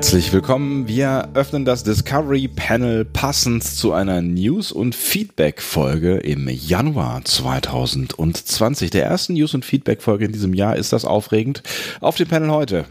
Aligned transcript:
Herzlich 0.00 0.32
willkommen. 0.32 0.88
Wir 0.88 1.28
öffnen 1.34 1.66
das 1.66 1.84
Discovery 1.84 2.48
Panel 2.48 3.04
passend 3.04 3.62
zu 3.62 3.92
einer 3.92 4.22
News- 4.22 4.72
und 4.72 4.94
Feedback-Folge 4.94 6.16
im 6.16 6.48
Januar 6.48 7.22
2020. 7.22 8.90
Der 8.90 9.04
ersten 9.04 9.34
News- 9.34 9.52
und 9.52 9.66
Feedback-Folge 9.66 10.24
in 10.24 10.32
diesem 10.32 10.54
Jahr 10.54 10.76
ist 10.76 10.94
das 10.94 11.04
aufregend. 11.04 11.62
Auf 12.00 12.16
dem 12.16 12.28
Panel 12.28 12.50
heute 12.50 12.86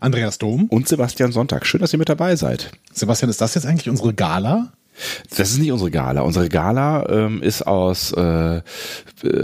Andreas 0.00 0.38
Dom 0.38 0.64
und 0.70 0.88
Sebastian 0.88 1.30
Sonntag. 1.30 1.66
Schön, 1.66 1.82
dass 1.82 1.92
ihr 1.92 1.98
mit 1.98 2.08
dabei 2.08 2.36
seid. 2.36 2.70
Sebastian, 2.90 3.28
ist 3.28 3.42
das 3.42 3.54
jetzt 3.54 3.66
eigentlich 3.66 3.90
unsere 3.90 4.14
Gala? 4.14 4.72
Das 5.36 5.50
ist 5.50 5.58
nicht 5.58 5.72
unsere 5.72 5.90
Gala. 5.90 6.22
Unsere 6.22 6.48
Gala 6.48 7.08
ähm, 7.08 7.42
ist 7.42 7.66
aus 7.66 8.12
äh, 8.12 8.56
äh, 8.56 8.62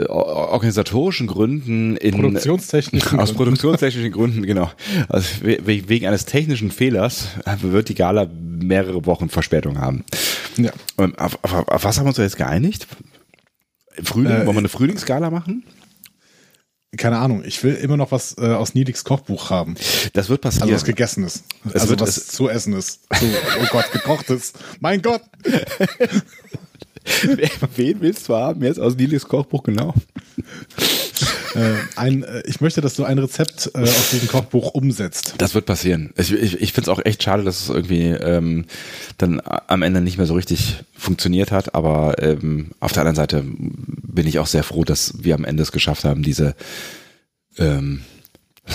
organisatorischen 0.08 1.26
Gründen 1.26 1.96
in 1.96 2.14
Produktionstechnischen 2.14 3.18
aus 3.18 3.32
produktionstechnischen 3.32 4.12
Gründen 4.12 4.42
genau. 4.42 4.70
Also 5.08 5.28
we 5.42 5.88
wegen 5.88 6.06
eines 6.06 6.24
technischen 6.24 6.70
Fehlers 6.70 7.28
wird 7.60 7.88
die 7.88 7.94
Gala 7.94 8.28
mehrere 8.40 9.04
Wochen 9.06 9.28
Verspätung 9.28 9.78
haben. 9.78 10.04
Ja. 10.56 10.70
Auf, 10.96 11.38
auf, 11.42 11.68
auf 11.68 11.84
was 11.84 11.98
haben 11.98 12.06
wir 12.06 12.10
uns 12.10 12.18
jetzt 12.18 12.36
geeinigt? 12.36 12.86
Frühling, 14.02 14.32
äh, 14.32 14.46
wollen 14.46 14.56
wir 14.56 14.60
eine 14.60 14.68
Frühlingsgala 14.68 15.30
machen? 15.30 15.64
Keine 16.96 17.18
Ahnung, 17.18 17.42
ich 17.44 17.62
will 17.64 17.74
immer 17.74 17.96
noch 17.96 18.12
was 18.12 18.36
äh, 18.38 18.52
aus 18.52 18.74
Niedigs 18.74 19.04
Kochbuch 19.04 19.48
haben. 19.50 19.76
Das 20.12 20.28
wird 20.28 20.42
passieren. 20.42 20.64
Also 20.64 20.74
was 20.74 20.84
gegessen 20.84 21.24
ist. 21.24 21.44
Es 21.72 21.82
also 21.82 21.98
was 21.98 22.26
zu 22.26 22.48
essen 22.50 22.74
ist. 22.74 23.00
So, 23.18 23.26
oh 23.60 23.66
Gott, 23.70 23.90
gekochtes. 23.92 24.52
Mein 24.80 25.00
Gott. 25.00 25.22
Wen 27.76 28.00
willst 28.00 28.28
du 28.28 28.36
haben 28.36 28.62
jetzt 28.62 28.78
aus 28.78 28.94
Niedigs 28.94 29.26
Kochbuch 29.26 29.62
genau? 29.62 29.94
Äh, 31.54 31.74
ein, 31.96 32.22
äh, 32.22 32.42
ich 32.46 32.60
möchte, 32.60 32.80
dass 32.80 32.94
du 32.94 33.04
ein 33.04 33.18
Rezept 33.18 33.70
äh, 33.74 33.80
aus 33.80 34.10
diesem 34.10 34.28
Kochbuch 34.28 34.74
umsetzt. 34.74 35.34
Das 35.38 35.54
wird 35.54 35.66
passieren. 35.66 36.12
Ich, 36.16 36.32
ich, 36.32 36.60
ich 36.60 36.72
finde 36.72 36.90
es 36.90 36.96
auch 36.96 37.04
echt 37.04 37.22
schade, 37.22 37.44
dass 37.44 37.60
es 37.60 37.68
irgendwie 37.68 38.08
ähm, 38.08 38.66
dann 39.18 39.40
am 39.44 39.82
Ende 39.82 40.00
nicht 40.00 40.18
mehr 40.18 40.26
so 40.26 40.34
richtig 40.34 40.84
funktioniert 40.96 41.52
hat. 41.52 41.74
Aber 41.74 42.22
ähm, 42.22 42.72
auf 42.80 42.92
der 42.92 43.02
anderen 43.02 43.16
Seite 43.16 43.44
bin 43.44 44.26
ich 44.26 44.38
auch 44.38 44.46
sehr 44.46 44.62
froh, 44.62 44.84
dass 44.84 45.22
wir 45.22 45.34
am 45.34 45.44
Ende 45.44 45.62
es 45.62 45.72
geschafft 45.72 46.04
haben, 46.04 46.22
diese 46.22 46.54
ähm, 47.58 48.02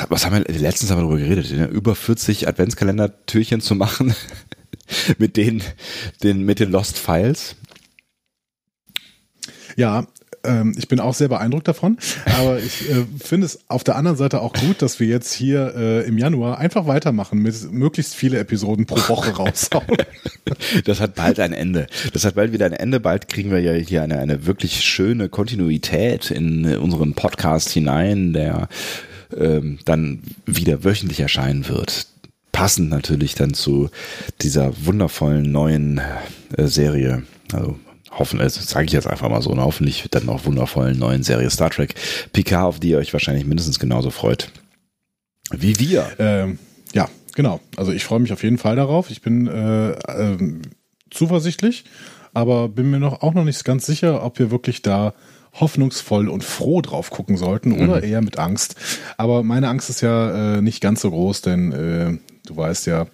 was 0.10 0.26
haben 0.26 0.36
wir 0.36 0.54
letztens 0.54 0.92
haben 0.92 0.98
wir 0.98 1.04
darüber 1.04 1.20
geredet, 1.20 1.52
ne? 1.52 1.68
über 1.68 1.96
40 1.96 2.48
Adventskalender-Türchen 2.48 3.62
zu 3.62 3.74
machen 3.74 4.14
mit 5.18 5.38
den, 5.38 5.64
den 6.24 6.42
mit 6.42 6.60
den 6.60 6.72
Lost 6.72 6.98
Files. 6.98 7.56
Ja, 9.76 10.08
ähm, 10.48 10.74
ich 10.78 10.88
bin 10.88 11.00
auch 11.00 11.14
sehr 11.14 11.28
beeindruckt 11.28 11.68
davon. 11.68 11.98
Aber 12.40 12.60
ich 12.60 12.90
äh, 12.90 13.06
finde 13.24 13.46
es 13.46 13.60
auf 13.68 13.84
der 13.84 13.96
anderen 13.96 14.18
Seite 14.18 14.42
auch 14.42 14.54
gut, 14.54 14.82
dass 14.82 15.00
wir 15.00 15.08
jetzt 15.08 15.34
hier 15.34 15.74
äh, 15.76 16.08
im 16.08 16.18
Januar 16.18 16.58
einfach 16.58 16.88
weitermachen 16.88 17.40
mit 17.40 17.72
möglichst 17.72 18.16
viele 18.16 18.40
Episoden 18.40 18.86
pro 18.86 18.98
Woche 19.10 19.32
raushauen. 19.32 19.86
das 20.86 21.00
hat 21.00 21.16
bald 21.16 21.40
ein 21.40 21.54
Ende. 21.54 21.88
Das 22.14 22.26
hat 22.26 22.36
bald 22.36 22.54
wieder 22.54 22.66
ein 22.66 22.74
Ende. 22.74 23.00
Bald 23.00 23.28
kriegen 23.28 23.52
wir 23.52 23.60
ja 23.60 23.74
hier 23.74 24.04
eine, 24.04 24.20
eine 24.20 24.46
wirklich 24.46 24.84
schöne 24.84 25.30
Kontinuität 25.30 26.32
in 26.32 26.66
unseren 26.78 27.14
Podcast 27.14 27.70
hinein, 27.70 28.34
der 28.34 28.70
ähm, 29.38 29.80
dann 29.86 30.22
wieder 30.46 30.84
wöchentlich 30.84 31.20
erscheinen 31.20 31.68
wird 31.68 32.08
passend 32.58 32.90
natürlich 32.90 33.36
dann 33.36 33.54
zu 33.54 33.92
dieser 34.42 34.74
wundervollen 34.84 35.52
neuen 35.52 36.02
äh, 36.58 36.66
Serie. 36.66 37.22
Also 37.54 37.78
hoffen, 38.12 38.40
das 38.40 38.56
sage 38.56 38.86
ich 38.86 38.92
jetzt 38.92 39.08
einfach 39.08 39.30
mal 39.30 39.42
so, 39.42 39.50
und 39.50 39.60
hoffentlich 39.60 40.08
dann 40.12 40.26
noch 40.26 40.46
wundervollen 40.46 40.98
neuen 40.98 41.24
Serie 41.24 41.50
Star 41.50 41.70
Trek 41.70 41.96
Picard, 42.34 42.66
auf 42.66 42.80
die 42.80 42.90
ihr 42.90 42.98
euch 42.98 43.14
wahrscheinlich 43.14 43.46
mindestens 43.46 43.80
genauso 43.80 44.12
freut 44.12 44.50
wie 45.52 45.80
wir. 45.80 46.08
Ähm, 46.20 46.60
ja, 46.94 47.08
genau. 47.36 47.60
Also 47.76 47.92
ich 47.92 48.04
freue 48.04 48.20
mich 48.20 48.34
auf 48.34 48.44
jeden 48.44 48.58
Fall 48.58 48.76
darauf. 48.76 49.10
Ich 49.10 49.22
bin 49.22 49.48
äh, 49.48 49.92
äh, 49.92 50.38
zuversichtlich, 51.10 51.86
aber 52.34 52.70
bin 52.70 52.92
mir 52.92 53.00
noch 53.00 53.22
auch 53.22 53.34
noch 53.34 53.44
nicht 53.44 53.64
ganz 53.64 53.86
sicher, 53.86 54.24
ob 54.24 54.40
wir 54.40 54.52
wirklich 54.52 54.82
da 54.82 55.14
hoffnungsvoll 55.54 56.30
und 56.30 56.44
froh 56.44 56.82
drauf 56.82 57.10
gucken 57.10 57.38
sollten 57.38 57.72
oder 57.72 57.98
mhm. 57.98 58.04
eher 58.04 58.22
mit 58.22 58.38
Angst. 58.38 58.76
Aber 59.18 59.44
meine 59.44 59.70
Angst 59.70 59.90
ist 59.90 60.02
ja 60.02 60.58
äh, 60.58 60.62
nicht 60.62 60.82
ganz 60.82 61.02
so 61.02 61.10
groß, 61.10 61.42
denn 61.42 61.72
äh, 61.72 62.18
du 62.46 62.58
weißt 62.58 62.86
ja, 62.88 63.08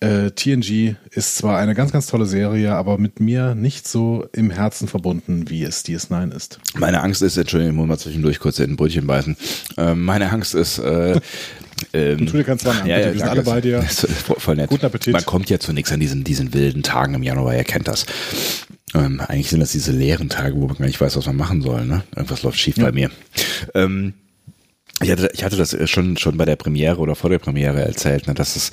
äh, 0.00 0.30
TNG 0.30 0.94
ist 1.10 1.36
zwar 1.36 1.58
eine 1.58 1.74
ganz, 1.74 1.92
ganz 1.92 2.06
tolle 2.06 2.26
Serie, 2.26 2.74
aber 2.74 2.98
mit 2.98 3.20
mir 3.20 3.54
nicht 3.54 3.88
so 3.88 4.26
im 4.32 4.50
Herzen 4.50 4.86
verbunden, 4.86 5.50
wie 5.50 5.64
es 5.64 5.84
DS9 5.84 6.34
ist. 6.34 6.60
Meine 6.76 7.02
Angst 7.02 7.22
ist, 7.22 7.36
Entschuldigung, 7.36 7.74
ich 7.74 7.76
muss 7.76 7.88
mal 7.88 7.98
zwischendurch 7.98 8.38
kurz 8.38 8.58
in 8.60 8.72
ein 8.72 8.76
Brötchen 8.76 9.06
beißen. 9.06 9.36
Ähm, 9.76 10.04
meine 10.04 10.30
Angst 10.30 10.54
ist, 10.54 10.78
äh, 10.78 11.20
ähm, 11.92 12.26
tu 12.26 12.36
dir 12.36 12.44
ganz 12.44 12.62
ja, 12.62 12.86
ja, 12.86 13.12
wir 13.12 13.18
sind 13.18 13.28
alle 13.28 13.42
bei 13.42 13.60
dir. 13.60 13.82
voll 13.82 14.56
nett. 14.56 14.70
Guten 14.70 14.86
Appetit. 14.86 15.12
Man 15.12 15.26
kommt 15.26 15.50
ja 15.50 15.58
zunächst 15.58 15.92
an 15.92 16.00
diesen, 16.00 16.22
diesen 16.22 16.54
wilden 16.54 16.82
Tagen 16.82 17.14
im 17.14 17.22
Januar, 17.22 17.56
ihr 17.56 17.64
kennt 17.64 17.88
das. 17.88 18.06
Ähm, 18.94 19.20
eigentlich 19.20 19.50
sind 19.50 19.60
das 19.60 19.72
diese 19.72 19.92
leeren 19.92 20.28
Tage, 20.28 20.54
wo 20.54 20.66
man 20.66 20.76
gar 20.76 20.86
nicht 20.86 21.00
weiß, 21.00 21.16
was 21.16 21.26
man 21.26 21.36
machen 21.36 21.60
soll. 21.60 21.84
Ne? 21.84 22.04
Irgendwas 22.14 22.42
läuft 22.42 22.58
schief 22.58 22.76
ja. 22.78 22.84
bei 22.84 22.92
mir. 22.92 23.10
Ähm, 23.74 24.14
ich 25.00 25.10
hatte, 25.10 25.30
ich 25.32 25.44
hatte 25.44 25.56
das 25.56 25.76
schon, 25.88 26.16
schon 26.16 26.36
bei 26.36 26.44
der 26.44 26.56
Premiere 26.56 26.98
oder 26.98 27.14
vor 27.14 27.30
der 27.30 27.38
Premiere 27.38 27.82
erzählt, 27.82 28.26
ne, 28.26 28.34
dass 28.34 28.56
es 28.56 28.70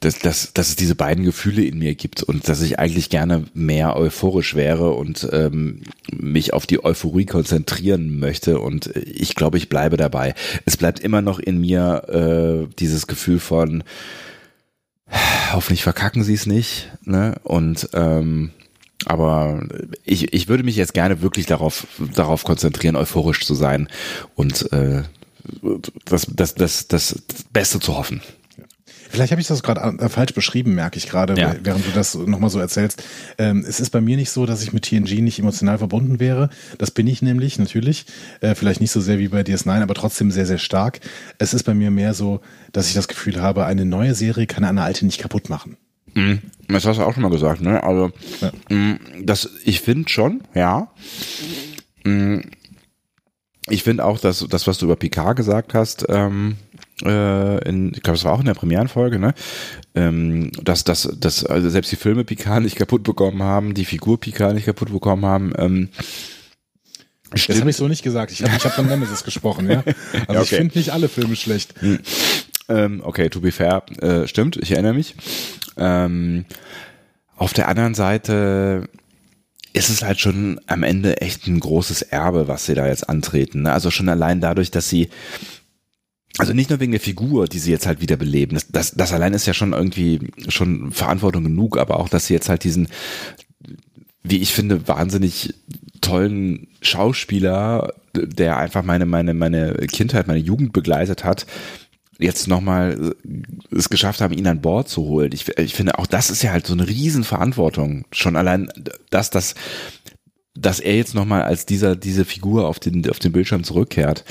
dass, 0.00 0.18
dass, 0.18 0.52
dass 0.52 0.68
es 0.68 0.76
diese 0.76 0.94
beiden 0.94 1.24
Gefühle 1.24 1.64
in 1.64 1.78
mir 1.78 1.94
gibt 1.94 2.22
und 2.22 2.48
dass 2.48 2.62
ich 2.62 2.78
eigentlich 2.78 3.10
gerne 3.10 3.44
mehr 3.54 3.96
euphorisch 3.96 4.54
wäre 4.54 4.92
und 4.92 5.28
ähm, 5.32 5.82
mich 6.12 6.52
auf 6.52 6.66
die 6.66 6.84
Euphorie 6.84 7.26
konzentrieren 7.26 8.18
möchte. 8.18 8.60
Und 8.60 8.94
ich 8.96 9.34
glaube, 9.34 9.58
ich 9.58 9.68
bleibe 9.68 9.96
dabei. 9.96 10.34
Es 10.64 10.76
bleibt 10.76 11.00
immer 11.00 11.20
noch 11.20 11.38
in 11.38 11.60
mir 11.60 12.68
äh, 12.68 12.74
dieses 12.78 13.06
Gefühl 13.06 13.40
von 13.40 13.82
hoffentlich 15.52 15.82
verkacken 15.82 16.22
sie 16.22 16.34
es 16.34 16.46
nicht. 16.46 16.90
Ne? 17.04 17.34
Und 17.42 17.88
ähm, 17.94 18.50
aber 19.06 19.62
ich, 20.04 20.32
ich 20.32 20.48
würde 20.48 20.64
mich 20.64 20.76
jetzt 20.76 20.94
gerne 20.94 21.22
wirklich 21.22 21.46
darauf, 21.46 21.86
darauf 22.14 22.44
konzentrieren, 22.44 22.96
euphorisch 22.96 23.46
zu 23.46 23.54
sein 23.54 23.88
und 24.34 24.72
äh, 24.72 25.02
das, 26.04 26.26
das, 26.34 26.54
das, 26.54 26.88
das 26.88 27.22
Beste 27.52 27.80
zu 27.80 27.96
hoffen. 27.96 28.20
Vielleicht 29.08 29.32
habe 29.32 29.40
ich 29.40 29.46
das 29.46 29.62
gerade 29.62 29.98
äh, 29.98 30.08
falsch 30.08 30.34
beschrieben, 30.34 30.74
merke 30.74 30.98
ich 30.98 31.08
gerade, 31.08 31.34
ja. 31.38 31.54
während 31.62 31.86
du 31.86 31.90
das 31.90 32.14
nochmal 32.14 32.50
so 32.50 32.58
erzählst. 32.58 33.02
Ähm, 33.38 33.64
es 33.66 33.80
ist 33.80 33.90
bei 33.90 34.00
mir 34.00 34.16
nicht 34.16 34.30
so, 34.30 34.46
dass 34.46 34.62
ich 34.62 34.72
mit 34.72 34.84
TNG 34.84 35.20
nicht 35.20 35.38
emotional 35.38 35.78
verbunden 35.78 36.20
wäre. 36.20 36.50
Das 36.78 36.90
bin 36.90 37.06
ich 37.06 37.22
nämlich, 37.22 37.58
natürlich. 37.58 38.06
Äh, 38.40 38.54
vielleicht 38.54 38.80
nicht 38.80 38.90
so 38.90 39.00
sehr 39.00 39.18
wie 39.18 39.28
bei 39.28 39.40
DS9, 39.40 39.82
aber 39.82 39.94
trotzdem 39.94 40.30
sehr, 40.30 40.46
sehr 40.46 40.58
stark. 40.58 41.00
Es 41.38 41.54
ist 41.54 41.64
bei 41.64 41.74
mir 41.74 41.90
mehr 41.90 42.14
so, 42.14 42.40
dass 42.72 42.88
ich 42.88 42.94
das 42.94 43.08
Gefühl 43.08 43.40
habe, 43.40 43.64
eine 43.66 43.84
neue 43.84 44.14
Serie 44.14 44.46
kann 44.46 44.64
eine 44.64 44.82
alte 44.82 45.06
nicht 45.06 45.20
kaputt 45.20 45.48
machen. 45.48 45.76
Mhm. 46.14 46.40
Das 46.68 46.84
hast 46.84 46.98
du 46.98 47.02
auch 47.02 47.14
schon 47.14 47.22
mal 47.22 47.30
gesagt, 47.30 47.60
ne? 47.60 47.82
Also, 47.82 48.10
ja. 48.40 48.52
mh, 48.68 48.98
das, 49.22 49.50
ich 49.64 49.80
finde 49.80 50.08
schon, 50.08 50.42
ja. 50.54 50.88
Mh, 52.04 52.42
ich 53.70 53.82
finde 53.82 54.04
auch, 54.04 54.18
dass 54.18 54.44
das, 54.48 54.66
was 54.66 54.78
du 54.78 54.86
über 54.86 54.96
Picard 54.96 55.36
gesagt 55.36 55.74
hast, 55.74 56.06
ähm, 56.08 56.56
äh, 56.56 56.87
in, 57.02 57.92
ich 57.94 58.02
glaube, 58.02 58.16
es 58.16 58.24
war 58.24 58.32
auch 58.32 58.40
in 58.40 58.46
der 58.46 58.54
Premierenfolge, 58.54 59.18
ne? 59.18 59.34
Ähm, 59.94 60.50
dass, 60.62 60.84
dass, 60.84 61.08
dass 61.18 61.44
also 61.44 61.68
selbst 61.68 61.92
die 61.92 61.96
Filme 61.96 62.24
Picard 62.24 62.62
nicht 62.62 62.76
kaputt 62.76 63.04
bekommen 63.04 63.42
haben, 63.42 63.74
die 63.74 63.84
Figur 63.84 64.18
Picard 64.18 64.54
nicht 64.54 64.66
kaputt 64.66 64.90
bekommen 64.90 65.24
haben. 65.24 65.52
Ähm, 65.56 65.88
Stimmt. 67.34 67.56
Das 67.56 67.60
habe 67.60 67.70
ich 67.70 67.76
so 67.76 67.88
nicht 67.88 68.02
gesagt. 68.02 68.32
Ich 68.32 68.42
habe 68.42 68.56
ich 68.56 68.64
hab 68.64 68.72
von 68.72 68.86
Nemesis 68.86 69.22
gesprochen, 69.22 69.70
ja. 69.70 69.84
Also 70.12 70.32
ja, 70.32 70.40
okay. 70.40 70.42
ich 70.42 70.48
finde 70.48 70.78
nicht 70.78 70.92
alle 70.92 71.08
Filme 71.08 71.36
schlecht. 71.36 71.74
Hm. 71.80 71.98
Ähm, 72.68 73.00
okay, 73.04 73.28
to 73.28 73.40
be 73.40 73.52
fair, 73.52 73.82
äh, 74.00 74.26
stimmt, 74.26 74.56
ich 74.56 74.72
erinnere 74.72 74.94
mich. 74.94 75.14
Ähm, 75.76 76.46
auf 77.36 77.52
der 77.52 77.68
anderen 77.68 77.94
Seite 77.94 78.88
ist 79.72 79.90
es 79.90 80.02
halt 80.02 80.18
schon 80.18 80.60
am 80.66 80.82
Ende 80.82 81.20
echt 81.20 81.46
ein 81.46 81.60
großes 81.60 82.02
Erbe, 82.02 82.48
was 82.48 82.66
sie 82.66 82.74
da 82.74 82.86
jetzt 82.86 83.08
antreten. 83.08 83.62
Ne? 83.62 83.72
Also 83.72 83.90
schon 83.90 84.08
allein 84.08 84.40
dadurch, 84.40 84.70
dass 84.70 84.88
sie 84.88 85.08
also 86.36 86.52
nicht 86.52 86.70
nur 86.70 86.80
wegen 86.80 86.92
der 86.92 87.00
Figur, 87.00 87.46
die 87.46 87.58
sie 87.58 87.70
jetzt 87.70 87.86
halt 87.86 88.00
wieder 88.00 88.16
beleben. 88.16 88.54
Das, 88.54 88.68
das, 88.68 88.92
das 88.92 89.12
allein 89.12 89.34
ist 89.34 89.46
ja 89.46 89.54
schon 89.54 89.72
irgendwie 89.72 90.20
schon 90.48 90.92
Verantwortung 90.92 91.44
genug, 91.44 91.78
aber 91.78 91.98
auch, 91.98 92.08
dass 92.08 92.26
sie 92.26 92.34
jetzt 92.34 92.48
halt 92.48 92.64
diesen, 92.64 92.88
wie 94.22 94.38
ich 94.38 94.52
finde, 94.52 94.86
wahnsinnig 94.86 95.54
tollen 96.00 96.68
Schauspieler, 96.80 97.92
der 98.14 98.56
einfach 98.58 98.84
meine, 98.84 99.06
meine, 99.06 99.34
meine 99.34 99.74
Kindheit, 99.88 100.28
meine 100.28 100.38
Jugend 100.38 100.72
begleitet 100.72 101.24
hat, 101.24 101.46
jetzt 102.18 102.48
nochmal 102.48 103.14
es 103.70 103.88
geschafft 103.88 104.20
haben, 104.20 104.34
ihn 104.34 104.46
an 104.46 104.60
Bord 104.60 104.88
zu 104.88 105.02
holen. 105.02 105.30
Ich, 105.32 105.56
ich 105.56 105.74
finde, 105.74 105.98
auch 105.98 106.06
das 106.06 106.30
ist 106.30 106.42
ja 106.42 106.52
halt 106.52 106.66
so 106.66 106.72
eine 106.72 106.88
Riesenverantwortung. 106.88 108.04
Schon 108.12 108.36
allein, 108.36 108.68
dass 109.10 109.30
das, 109.30 109.54
dass 110.54 110.80
er 110.80 110.96
jetzt 110.96 111.14
nochmal 111.14 111.42
als 111.42 111.64
dieser, 111.64 111.96
diese 111.96 112.24
Figur 112.24 112.66
auf 112.66 112.80
den, 112.80 113.08
auf 113.08 113.20
den 113.20 113.32
Bildschirm 113.32 113.62
zurückkehrt. 113.64 114.24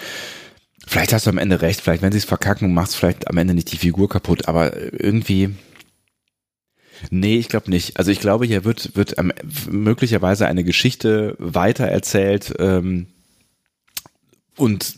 Vielleicht 0.90 1.12
hast 1.12 1.26
du 1.26 1.32
am 1.32 1.38
Ende 1.38 1.62
recht, 1.62 1.82
vielleicht 1.82 2.02
wenn 2.02 2.14
sie 2.14 2.18
es 2.18 2.26
verkacken, 2.26 2.74
macht 2.74 2.90
es 2.90 2.96
vielleicht 2.96 3.28
am 3.28 3.38
Ende 3.38 3.54
nicht 3.54 3.72
die 3.74 3.78
Figur 3.78 4.08
kaputt, 4.08 4.48
aber 4.48 4.74
irgendwie. 4.94 5.54
Nee, 7.12 7.36
ich 7.36 7.50
glaube 7.50 7.70
nicht. 7.70 7.98
Also 7.98 8.10
ich 8.10 8.22
glaube, 8.22 8.46
hier 8.46 8.64
wird, 8.64 8.96
wird 8.96 9.16
möglicherweise 9.70 10.48
eine 10.48 10.64
Geschichte 10.64 11.36
weitererzählt 11.40 12.54
ähm, 12.58 13.08
und 14.56 14.98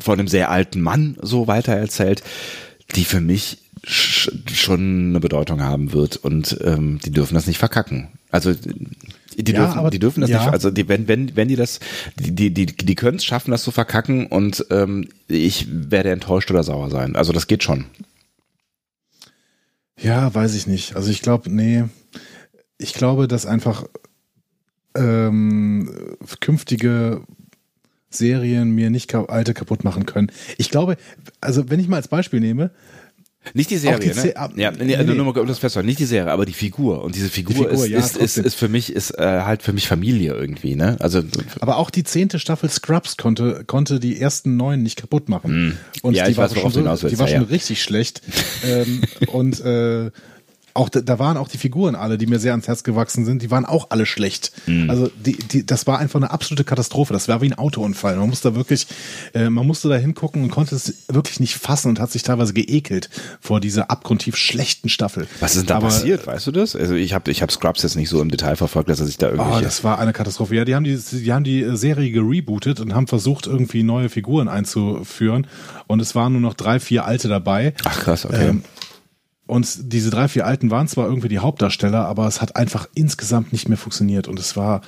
von 0.00 0.18
einem 0.18 0.28
sehr 0.28 0.50
alten 0.50 0.80
Mann 0.80 1.16
so 1.22 1.46
weitererzählt, 1.46 2.24
die 2.96 3.04
für 3.04 3.20
mich 3.20 3.58
schon 3.84 5.10
eine 5.10 5.20
Bedeutung 5.20 5.62
haben 5.62 5.92
wird 5.92 6.16
und 6.16 6.58
ähm, 6.64 6.98
die 7.04 7.12
dürfen 7.12 7.34
das 7.34 7.46
nicht 7.46 7.58
verkacken. 7.58 8.08
Also 8.30 8.54
die 9.44 9.52
Ja, 9.52 9.64
dürfen, 9.64 9.78
aber- 9.78 9.90
die 9.90 9.98
dürfen 9.98 10.20
das 10.20 10.30
ja. 10.30 10.38
nicht, 10.40 10.52
also 10.52 10.70
die, 10.70 10.88
wenn, 10.88 11.08
wenn, 11.08 11.36
wenn 11.36 11.48
die 11.48 11.56
das, 11.56 11.80
die, 12.18 12.34
die, 12.34 12.52
die, 12.52 12.66
die 12.66 12.94
können 12.94 13.18
es 13.18 13.24
schaffen, 13.24 13.50
das 13.50 13.62
zu 13.62 13.70
verkacken 13.70 14.26
und 14.26 14.66
ähm, 14.70 15.08
ich 15.28 15.66
werde 15.70 16.10
enttäuscht 16.10 16.50
oder 16.50 16.62
sauer 16.62 16.90
sein. 16.90 17.14
Also 17.16 17.32
das 17.32 17.46
geht 17.46 17.62
schon. 17.62 17.84
Ja, 20.00 20.32
weiß 20.34 20.54
ich 20.54 20.66
nicht. 20.66 20.96
Also 20.96 21.10
ich 21.10 21.22
glaube, 21.22 21.50
nee, 21.50 21.84
ich 22.78 22.94
glaube, 22.94 23.26
dass 23.28 23.46
einfach 23.46 23.84
ähm, 24.96 25.90
künftige 26.40 27.22
Serien 28.10 28.70
mir 28.70 28.90
nicht 28.90 29.14
alte 29.14 29.54
kaputt 29.54 29.84
machen 29.84 30.06
können. 30.06 30.30
Ich 30.56 30.70
glaube, 30.70 30.96
also 31.40 31.68
wenn 31.68 31.80
ich 31.80 31.88
mal 31.88 31.96
als 31.96 32.08
Beispiel 32.08 32.40
nehme, 32.40 32.70
Nicht 33.54 33.70
die 33.70 33.76
Serie, 33.76 33.98
die 34.12 34.20
ne? 34.20 34.36
Ab- 34.36 34.52
ja, 34.56 34.70
nee, 34.70 34.84
nee, 34.84 34.96
also 34.96 35.10
nee. 35.12 35.16
nur 35.16 35.32
mal 35.32 35.46
das 35.46 35.58
festzuhalten, 35.58 35.86
nicht 35.86 36.00
die 36.00 36.04
Serie, 36.04 36.30
aber 36.30 36.44
die 36.44 36.52
Figur. 36.52 37.02
Und 37.02 37.14
diese 37.14 37.28
Figur, 37.28 37.68
Figur, 37.68 37.72
ist, 37.72 37.88
ja, 37.88 37.98
ist, 37.98 38.16
ist, 38.16 38.36
ist 38.36 38.54
für 38.54 38.68
mich, 38.68 38.92
ist 38.92 39.12
äh, 39.12 39.42
halt 39.42 39.62
für 39.62 39.72
mich 39.72 39.88
Familie 39.88 40.34
irgendwie, 40.34 40.74
ne? 40.74 40.96
Also 41.00 41.22
aber 41.60 41.76
auch 41.78 41.90
die 41.90 42.04
zehnte 42.04 42.38
Staffel 42.38 42.68
Scrubs 42.68 43.16
konnte, 43.16 43.64
konnte 43.66 44.00
die 44.00 44.20
ersten 44.20 44.56
neun 44.56 44.82
nicht 44.82 44.96
kaputt 44.96 45.28
machen. 45.28 45.78
Und 46.02 46.10
Hm. 46.12 46.16
Ja, 46.16 46.24
die 46.24 46.32
ich 46.32 46.36
war 46.36 46.50
weiß, 46.50 46.60
schon, 46.60 46.72
so, 46.72 47.08
die 47.08 47.18
war 47.18 47.28
schon 47.28 47.42
ja. 47.42 47.48
richtig 47.48 47.82
schlecht. 47.82 48.22
ähm, 48.66 49.02
und 49.28 49.60
äh, 49.60 50.10
auch 50.78 50.88
da, 50.88 51.00
da 51.00 51.18
waren 51.18 51.36
auch 51.36 51.48
die 51.48 51.58
Figuren 51.58 51.94
alle, 51.94 52.16
die 52.18 52.26
mir 52.26 52.38
sehr 52.38 52.52
ans 52.52 52.68
Herz 52.68 52.82
gewachsen 52.84 53.24
sind, 53.24 53.42
die 53.42 53.50
waren 53.50 53.64
auch 53.66 53.90
alle 53.90 54.06
schlecht. 54.06 54.52
Hm. 54.66 54.88
Also 54.88 55.10
die, 55.24 55.32
die, 55.36 55.66
das 55.66 55.86
war 55.86 55.98
einfach 55.98 56.18
eine 56.18 56.30
absolute 56.30 56.64
Katastrophe. 56.64 57.12
Das 57.12 57.28
war 57.28 57.40
wie 57.42 57.46
ein 57.46 57.58
Autounfall. 57.58 58.16
Man 58.16 58.28
musste 58.28 58.50
da 58.50 58.56
wirklich, 58.56 58.86
äh, 59.34 59.50
man 59.50 59.66
musste 59.66 59.88
da 59.88 59.96
hingucken 59.96 60.42
und 60.44 60.50
konnte 60.50 60.74
es 60.76 60.94
wirklich 61.08 61.40
nicht 61.40 61.56
fassen 61.56 61.88
und 61.88 62.00
hat 62.00 62.10
sich 62.10 62.22
teilweise 62.22 62.52
geekelt 62.54 63.10
vor 63.40 63.60
dieser 63.60 63.90
abgrundtief 63.90 64.36
schlechten 64.36 64.88
Staffel. 64.88 65.26
was 65.40 65.52
ist 65.56 65.62
denn 65.62 65.66
da 65.66 65.76
Aber, 65.76 65.86
passiert, 65.88 66.26
weißt 66.26 66.46
du 66.46 66.52
das? 66.52 66.74
Also 66.76 66.94
ich 66.94 67.12
habe 67.12 67.30
ich 67.30 67.42
hab 67.42 67.50
Scrubs 67.52 67.82
jetzt 67.82 67.96
nicht 67.96 68.08
so 68.08 68.22
im 68.22 68.30
Detail 68.30 68.56
verfolgt, 68.56 68.88
dass 68.88 69.00
er 69.00 69.06
sich 69.06 69.18
da 69.18 69.28
Oh, 69.28 69.32
irgendwie. 69.34 69.62
das 69.64 69.84
war 69.84 69.98
eine 69.98 70.12
Katastrophe. 70.12 70.54
Ja, 70.54 70.64
die 70.64 70.74
haben 70.74 70.84
die, 70.84 70.96
die 70.96 71.32
haben 71.32 71.44
die 71.44 71.66
Serie 71.76 72.10
gerebootet 72.10 72.80
und 72.80 72.94
haben 72.94 73.06
versucht, 73.08 73.46
irgendwie 73.46 73.82
neue 73.82 74.08
Figuren 74.08 74.48
einzuführen. 74.48 75.46
Und 75.86 76.00
es 76.00 76.14
waren 76.14 76.32
nur 76.32 76.40
noch 76.40 76.54
drei, 76.54 76.80
vier 76.80 77.04
alte 77.04 77.28
dabei. 77.28 77.74
Ach 77.84 77.98
krass, 78.00 78.24
okay. 78.24 78.48
Ähm, 78.48 78.62
und 79.48 79.92
diese 79.92 80.10
drei, 80.10 80.28
vier 80.28 80.46
alten 80.46 80.70
waren 80.70 80.88
zwar 80.88 81.06
irgendwie 81.06 81.28
die 81.28 81.38
Hauptdarsteller, 81.38 82.04
aber 82.04 82.26
es 82.26 82.42
hat 82.42 82.54
einfach 82.54 82.86
insgesamt 82.94 83.50
nicht 83.52 83.68
mehr 83.68 83.78
funktioniert. 83.78 84.28
Und 84.28 84.38
es 84.38 84.56
war, 84.56 84.82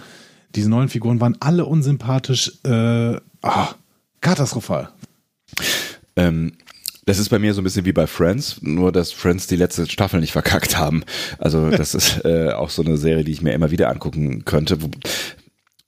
diese 0.55 0.69
neuen 0.69 0.91
Figuren 0.91 1.19
waren 1.21 1.37
alle 1.41 1.65
unsympathisch, 1.65 2.53
äh, 2.65 3.17
ah, 3.43 3.69
katastrophal. 4.21 4.91
Ähm, 6.15 6.53
das 7.07 7.19
ist 7.19 7.31
bei 7.31 7.39
mir 7.39 7.55
so 7.55 7.62
ein 7.62 7.65
bisschen 7.65 7.87
wie 7.87 7.95
bei 7.95 8.07
Friends, 8.07 8.61
nur 8.61 8.93
dass 8.93 9.12
Friends 9.12 9.47
die 9.47 9.57
letzte 9.57 9.89
Staffel 9.89 10.21
nicht 10.21 10.33
verkackt 10.33 10.77
haben. 10.77 11.05
Also 11.39 11.71
das 11.71 11.95
ist 11.95 12.21
äh, 12.27 12.51
auch 12.51 12.69
so 12.69 12.85
eine 12.85 12.99
Serie, 12.99 13.25
die 13.25 13.33
ich 13.33 13.41
mir 13.41 13.55
immer 13.55 13.71
wieder 13.71 13.89
angucken 13.89 14.45
könnte. 14.45 14.83
Wo, 14.83 14.91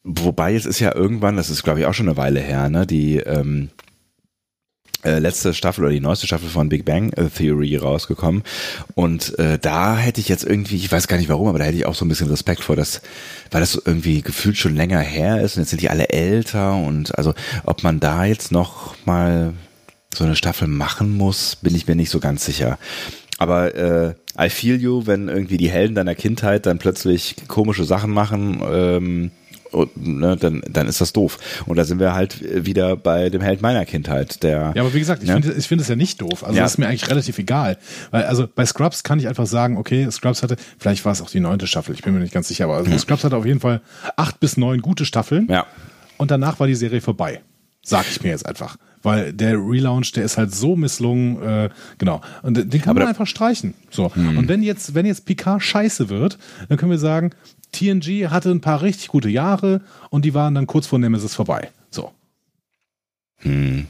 wobei 0.03 0.55
es 0.55 0.65
ist 0.65 0.81
ja 0.81 0.95
irgendwann, 0.95 1.37
das 1.37 1.51
ist 1.51 1.63
glaube 1.63 1.81
ich 1.81 1.87
auch 1.87 1.95
schon 1.95 2.09
eine 2.09 2.17
Weile 2.17 2.41
her, 2.41 2.71
ne, 2.71 2.87
die 2.87 3.19
ähm, 3.19 3.69
äh, 5.04 5.19
letzte 5.19 5.54
Staffel 5.54 5.84
oder 5.84 5.93
die 5.93 6.00
neueste 6.00 6.26
Staffel 6.26 6.49
von 6.49 6.69
Big 6.69 6.84
Bang 6.84 7.12
Theory 7.37 7.76
rausgekommen 7.76 8.43
und 8.94 9.38
äh, 9.38 9.58
da 9.58 9.96
hätte 9.96 10.20
ich 10.20 10.28
jetzt 10.28 10.44
irgendwie, 10.44 10.76
ich 10.76 10.90
weiß 10.90 11.08
gar 11.08 11.16
nicht 11.16 11.28
warum, 11.28 11.49
aber 11.49 11.58
da 11.58 11.64
hätte 11.64 11.76
ich 11.76 11.87
auch 11.87 11.94
so 11.94 12.04
ein 12.04 12.08
bisschen 12.08 12.28
Respekt 12.28 12.62
vor, 12.62 12.76
dass, 12.76 13.02
weil 13.50 13.60
das 13.60 13.81
irgendwie 13.84 14.22
gefühlt 14.22 14.56
schon 14.56 14.76
länger 14.76 15.00
her 15.00 15.40
ist 15.40 15.56
und 15.56 15.62
jetzt 15.62 15.70
sind 15.70 15.82
die 15.82 15.90
alle 15.90 16.08
älter 16.08 16.76
und 16.76 17.16
also 17.19 17.34
ob 17.64 17.82
man 17.82 18.00
da 18.00 18.25
jetzt 18.25 18.52
noch 18.52 18.94
mal 19.04 19.52
so 20.14 20.25
eine 20.25 20.37
Staffel 20.37 20.69
machen 20.69 21.16
muss, 21.16 21.56
bin 21.56 21.75
ich 21.75 21.87
mir 21.87 21.96
nicht 21.96 22.10
so 22.10 22.20
ganz 22.20 22.44
sicher. 22.44 22.78
Aber 23.38 23.75
äh, 23.75 24.14
I 24.38 24.50
feel 24.50 24.81
you, 24.81 25.06
wenn 25.06 25.28
irgendwie 25.28 25.56
die 25.56 25.70
Helden 25.70 25.94
deiner 25.94 26.14
Kindheit 26.14 26.66
dann 26.66 26.78
plötzlich 26.78 27.37
komische 27.49 27.84
Sachen 27.84 28.10
machen, 28.10 28.62
ähm, 28.70 29.31
und, 29.73 29.97
ne, 29.97 30.37
dann, 30.37 30.63
dann 30.69 30.87
ist 30.87 31.01
das 31.01 31.13
doof. 31.13 31.39
Und 31.67 31.77
da 31.77 31.85
sind 31.85 31.99
wir 31.99 32.15
halt 32.15 32.65
wieder 32.65 32.97
bei 32.97 33.31
dem 33.31 33.41
Held 33.41 33.63
meiner 33.63 33.85
Kindheit, 33.85 34.43
der. 34.43 34.73
Ja, 34.75 34.83
aber 34.83 34.95
wie 34.95 34.99
gesagt, 34.99 35.23
ich 35.23 35.29
ne? 35.29 35.35
finde 35.43 35.53
ich 35.59 35.67
finde 35.67 35.83
es 35.83 35.89
ja 35.89 35.97
nicht 35.97 36.21
doof. 36.21 36.45
Also 36.45 36.57
Ja. 36.57 36.63
das 36.63 36.73
ist 36.73 36.79
mir 36.79 36.87
eigentlich 36.87 37.09
relativ 37.09 37.39
egal. 37.39 37.79
Weil, 38.11 38.25
also 38.25 38.47
bei 38.53 38.65
Scrubs 38.67 39.03
kann 39.03 39.19
ich 39.19 39.29
einfach 39.29 39.47
sagen, 39.47 39.77
okay, 39.77 40.09
Scrubs 40.11 40.43
hatte, 40.43 40.57
vielleicht 40.79 41.05
war 41.05 41.13
es 41.13 41.21
auch 41.21 41.31
die 41.31 41.41
neunte 41.41 41.67
Staffel, 41.67 41.95
ich 41.95 42.03
bin 42.03 42.15
mir 42.15 42.21
nicht 42.21 42.35
ganz 42.35 42.49
sicher, 42.49 42.65
aber 42.65 42.77
also 42.77 42.97
Scrubs 42.99 43.25
hatte 43.25 43.37
auf 43.37 43.47
jeden 43.47 43.61
Fall 43.61 43.81
acht 44.17 44.41
bis 44.41 44.57
neun 44.57 44.83
gute 44.83 45.05
Staffeln. 45.05 45.49
Ja. 45.51 45.67
Und 46.19 46.31
danach 46.31 46.61
war 46.61 46.67
die 46.67 46.75
Serie 46.75 47.01
vorbei. 47.01 47.41
Sag 47.85 48.07
ich 48.09 48.23
mir 48.23 48.29
jetzt 48.31 48.47
einfach. 48.47 48.77
Weil 49.03 49.33
der 49.33 49.55
Relaunch, 49.57 50.13
der 50.13 50.25
ist 50.25 50.39
halt 50.39 50.55
so 50.55 50.77
misslungen, 50.77 51.43
äh, 51.43 51.69
genau. 51.99 52.21
Und 52.43 52.57
den 52.57 52.71
kann 52.81 52.91
Aber 52.91 53.01
man 53.01 53.09
einfach 53.09 53.27
streichen. 53.27 53.75
So. 53.91 54.13
Und 54.15 54.47
wenn 54.47 54.63
jetzt, 54.63 54.95
wenn 54.95 55.05
jetzt 55.05 55.27
Picard 55.27 55.61
scheiße 55.61 56.09
wird, 56.09 56.39
dann 56.69 56.79
können 56.79 56.93
wir 56.93 56.99
sagen, 56.99 57.33
TNG 57.73 58.29
hatte 58.29 58.51
ein 58.51 58.61
paar 58.61 58.83
richtig 58.83 59.09
gute 59.09 59.29
Jahre 59.29 59.81
und 60.11 60.25
die 60.25 60.35
waren 60.35 60.55
dann 60.55 60.67
kurz 60.67 60.87
vor 60.87 60.99
Nemesis 60.99 61.35
vorbei. 61.35 61.71
So. 61.91 62.13
Hm. 63.39 63.87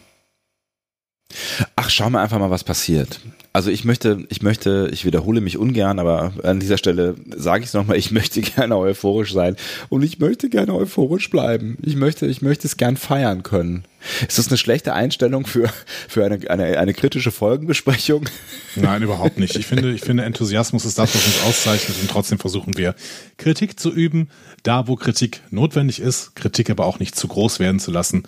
Ach, 1.84 1.90
schau 1.90 2.08
mal 2.10 2.22
einfach 2.22 2.38
mal, 2.38 2.50
was 2.50 2.62
passiert. 2.62 3.18
Also 3.52 3.68
ich 3.68 3.84
möchte, 3.84 4.24
ich 4.28 4.40
möchte, 4.40 4.88
ich 4.92 5.04
wiederhole 5.04 5.40
mich 5.40 5.58
ungern, 5.58 5.98
aber 5.98 6.32
an 6.44 6.60
dieser 6.60 6.78
Stelle 6.78 7.16
sage 7.28 7.64
ich 7.64 7.70
es 7.70 7.74
nochmal, 7.74 7.96
ich 7.96 8.12
möchte 8.12 8.40
gerne 8.40 8.76
euphorisch 8.76 9.32
sein 9.32 9.56
und 9.88 10.04
ich 10.04 10.20
möchte 10.20 10.48
gerne 10.48 10.76
euphorisch 10.76 11.28
bleiben. 11.28 11.76
Ich 11.82 11.96
möchte, 11.96 12.26
ich 12.26 12.40
möchte 12.40 12.68
es 12.68 12.76
gern 12.76 12.96
feiern 12.96 13.42
können. 13.42 13.82
Ist 14.28 14.38
das 14.38 14.46
eine 14.46 14.58
schlechte 14.58 14.92
Einstellung 14.92 15.44
für, 15.44 15.68
für 16.06 16.24
eine, 16.24 16.48
eine, 16.48 16.78
eine 16.78 16.94
kritische 16.94 17.32
Folgenbesprechung? 17.32 18.26
Nein, 18.76 19.02
überhaupt 19.02 19.40
nicht. 19.40 19.56
Ich 19.56 19.66
finde, 19.66 19.90
ich 19.94 20.02
finde, 20.02 20.22
Enthusiasmus 20.22 20.84
ist 20.84 21.00
das, 21.00 21.12
was 21.16 21.26
uns 21.26 21.42
auszeichnet 21.42 21.96
und 22.00 22.08
trotzdem 22.08 22.38
versuchen 22.38 22.78
wir, 22.78 22.94
Kritik 23.38 23.80
zu 23.80 23.90
üben, 23.92 24.28
da 24.62 24.86
wo 24.86 24.94
Kritik 24.94 25.40
notwendig 25.50 25.98
ist, 25.98 26.36
Kritik 26.36 26.70
aber 26.70 26.86
auch 26.86 27.00
nicht 27.00 27.16
zu 27.16 27.26
groß 27.26 27.58
werden 27.58 27.80
zu 27.80 27.90
lassen. 27.90 28.22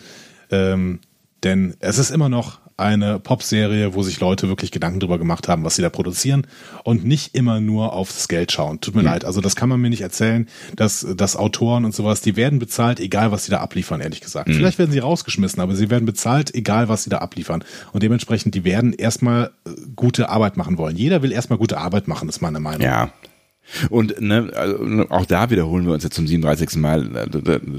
Ähm, 0.51 0.99
denn 1.45 1.77
es 1.79 1.99
ist 1.99 2.11
immer 2.11 2.29
noch 2.29 2.64
eine 2.77 3.21
Popserie, 3.21 3.95
wo 3.95 4.03
sich 4.03 4.19
Leute 4.21 4.49
wirklich 4.49 4.71
Gedanken 4.71 5.01
drüber 5.01 5.19
gemacht 5.19 5.49
haben, 5.49 5.65
was 5.65 5.77
sie 5.77 5.83
da 5.83 5.91
produzieren 5.91 6.47
und 6.83 7.05
nicht 7.05 7.35
immer 7.35 7.61
nur 7.61 7.93
aufs 7.93 8.27
Geld 8.27 8.51
schauen. 8.51 8.81
Tut 8.81 8.95
mir 8.95 9.03
leid. 9.03 9.25
Also 9.25 9.41
das 9.41 9.55
kann 9.55 9.69
man 9.69 9.81
mir 9.81 9.91
nicht 9.91 10.01
erzählen, 10.01 10.49
dass, 10.75 11.07
dass 11.17 11.37
Autoren 11.37 11.85
und 11.85 11.95
sowas, 11.95 12.21
die 12.21 12.37
werden 12.37 12.59
bezahlt, 12.59 12.99
egal 12.99 13.31
was 13.31 13.45
sie 13.45 13.51
da 13.51 13.59
abliefern, 13.59 14.01
ehrlich 14.01 14.21
gesagt. 14.21 14.49
Vielleicht 14.51 14.79
werden 14.79 14.91
sie 14.91 14.99
rausgeschmissen, 14.99 15.61
aber 15.61 15.77
sie 15.77 15.91
werden 15.91 16.05
bezahlt, 16.05 16.55
egal 16.55 16.89
was 16.89 17.05
sie 17.05 17.11
da 17.11 17.19
abliefern. 17.19 17.65
Und 17.93 18.03
dementsprechend, 18.03 18.55
die 18.55 18.65
werden 18.65 18.93
erstmal 18.93 19.53
äh, 19.67 19.71
gute 19.95 20.29
Arbeit 20.29 20.57
machen 20.57 20.79
wollen. 20.79 20.97
Jeder 20.97 21.23
will 21.23 21.33
erstmal 21.33 21.59
gute 21.59 21.79
Arbeit 21.79 22.09
machen, 22.09 22.29
ist 22.29 22.43
meine 22.43 22.61
Meinung. 22.61 22.83
Ja. 22.83 23.13
Und 23.91 24.21
ne, 24.21 24.51
also, 24.55 25.07
auch 25.11 25.27
da 25.27 25.51
wiederholen 25.51 25.87
wir 25.87 25.95
uns 25.95 26.05
jetzt 26.05 26.17
zum 26.17 26.27
37. 26.27 26.77
Mal. 26.77 27.29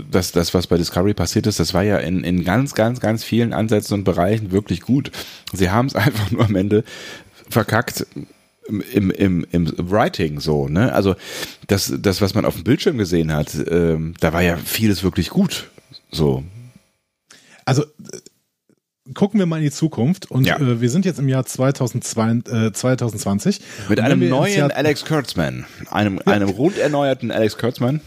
Das, 0.10 0.32
das, 0.32 0.54
was 0.54 0.68
bei 0.68 0.77
Discovery 0.77 1.13
passiert 1.13 1.48
ist, 1.48 1.60
das 1.60 1.74
war 1.74 1.84
ja 1.84 1.98
in, 1.98 2.24
in 2.24 2.44
ganz, 2.44 2.74
ganz, 2.74 3.00
ganz 3.00 3.24
vielen 3.24 3.54
Ansätzen 3.54 3.94
und 3.96 4.04
Bereichen 4.04 4.51
wirklich 4.51 4.82
gut. 4.82 5.12
Sie 5.54 5.70
haben 5.70 5.88
es 5.88 5.96
einfach 5.96 6.32
nur 6.32 6.46
am 6.46 6.56
Ende 6.56 6.84
verkackt 7.50 8.06
im, 8.68 9.12
im, 9.12 9.46
im 9.51 9.74
Writing 9.77 10.39
so, 10.39 10.68
ne? 10.68 10.92
Also 10.92 11.15
das, 11.68 11.94
das, 12.00 12.22
was 12.22 12.34
man 12.34 12.46
auf 12.46 12.56
dem 12.56 12.63
Bildschirm 12.63 12.98
gesehen 12.98 13.32
hat, 13.32 13.56
ähm, 13.70 14.15
da 14.20 14.34
war 14.34 14.42
ja 14.42 14.58
vieles 14.58 15.04
wirklich 15.04 15.30
gut. 15.30 15.70
So. 16.12 16.44
Also 17.63 17.86
gucken 19.13 19.39
wir 19.39 19.45
mal 19.45 19.57
in 19.57 19.63
die 19.63 19.71
Zukunft 19.71 20.31
und 20.31 20.45
Ja. 20.45 20.57
äh, 20.59 20.81
wir 20.81 20.89
sind 20.89 21.05
jetzt 21.05 21.19
im 21.19 21.29
Jahr 21.29 21.45
2002, 21.45 22.67
äh, 22.67 22.71
2020. 22.74 23.62
Mit 23.89 24.00
Und 24.00 24.05
einem 24.05 24.21
wir 24.21 24.29
neuen 24.29 24.57
Jahr, 24.57 24.71
Alex 24.75 25.05
Kurtzman. 25.05 25.65
Einem, 25.91 26.19
einem 26.25 26.50
rund 26.50 26.77
erneuerten 26.77 27.29
Alex 27.31 27.57
Kurtzman. 27.57 28.01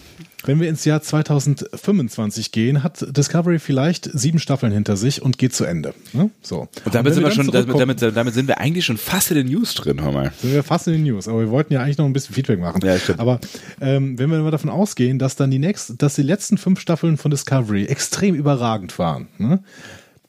Wenn 0.44 0.60
wir 0.60 0.68
ins 0.68 0.84
Jahr 0.84 1.02
2025 1.02 2.52
gehen, 2.52 2.82
hat 2.84 3.04
Discovery 3.16 3.58
vielleicht 3.58 4.08
sieben 4.12 4.38
Staffeln 4.38 4.72
hinter 4.72 4.96
sich 4.96 5.20
und 5.20 5.36
geht 5.36 5.52
zu 5.52 5.64
Ende. 5.64 5.94
Ne? 6.12 6.30
So. 6.42 6.68
Und 6.84 6.94
damit 6.94 7.06
wenn 7.06 7.14
sind 7.14 7.22
wir 7.24 7.28
dann 7.30 7.32
schon, 7.32 7.50
damit, 7.50 8.00
damit, 8.00 8.16
damit 8.16 8.34
sind 8.34 8.46
wir 8.46 8.58
eigentlich 8.58 8.84
schon 8.84 8.98
fast 8.98 9.30
in 9.32 9.36
den 9.36 9.48
News 9.48 9.74
drin, 9.74 10.00
hör 10.00 10.12
mal. 10.12 10.32
sind 10.40 10.52
wir 10.52 10.62
fast 10.62 10.86
in 10.86 10.92
den 10.94 11.02
News, 11.02 11.26
aber 11.26 11.40
wir 11.40 11.50
wollten 11.50 11.72
ja 11.72 11.80
eigentlich 11.82 11.98
noch 11.98 12.06
ein 12.06 12.12
bisschen 12.12 12.34
Feedback 12.36 12.60
machen. 12.60 12.80
Ja, 12.84 12.96
stimmt. 12.98 13.18
Aber 13.18 13.40
ähm, 13.80 14.16
wenn 14.18 14.30
wir 14.30 14.38
mal 14.38 14.50
davon 14.52 14.70
ausgehen, 14.70 15.18
dass 15.18 15.34
dann 15.34 15.50
die 15.50 15.58
nächsten, 15.58 15.98
dass 15.98 16.14
die 16.14 16.22
letzten 16.22 16.56
fünf 16.56 16.78
Staffeln 16.80 17.16
von 17.16 17.30
Discovery 17.32 17.86
extrem 17.86 18.34
überragend 18.36 18.96
waren, 18.98 19.26
ne, 19.38 19.60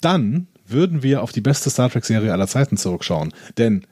dann 0.01 0.47
würden 0.71 1.03
wir 1.03 1.21
auf 1.23 1.31
die 1.31 1.41
beste 1.41 1.69
Star 1.69 1.89
Trek-Serie 1.89 2.31
aller 2.31 2.47
Zeiten 2.47 2.77
zurückschauen. 2.77 3.33
Denn 3.57 3.85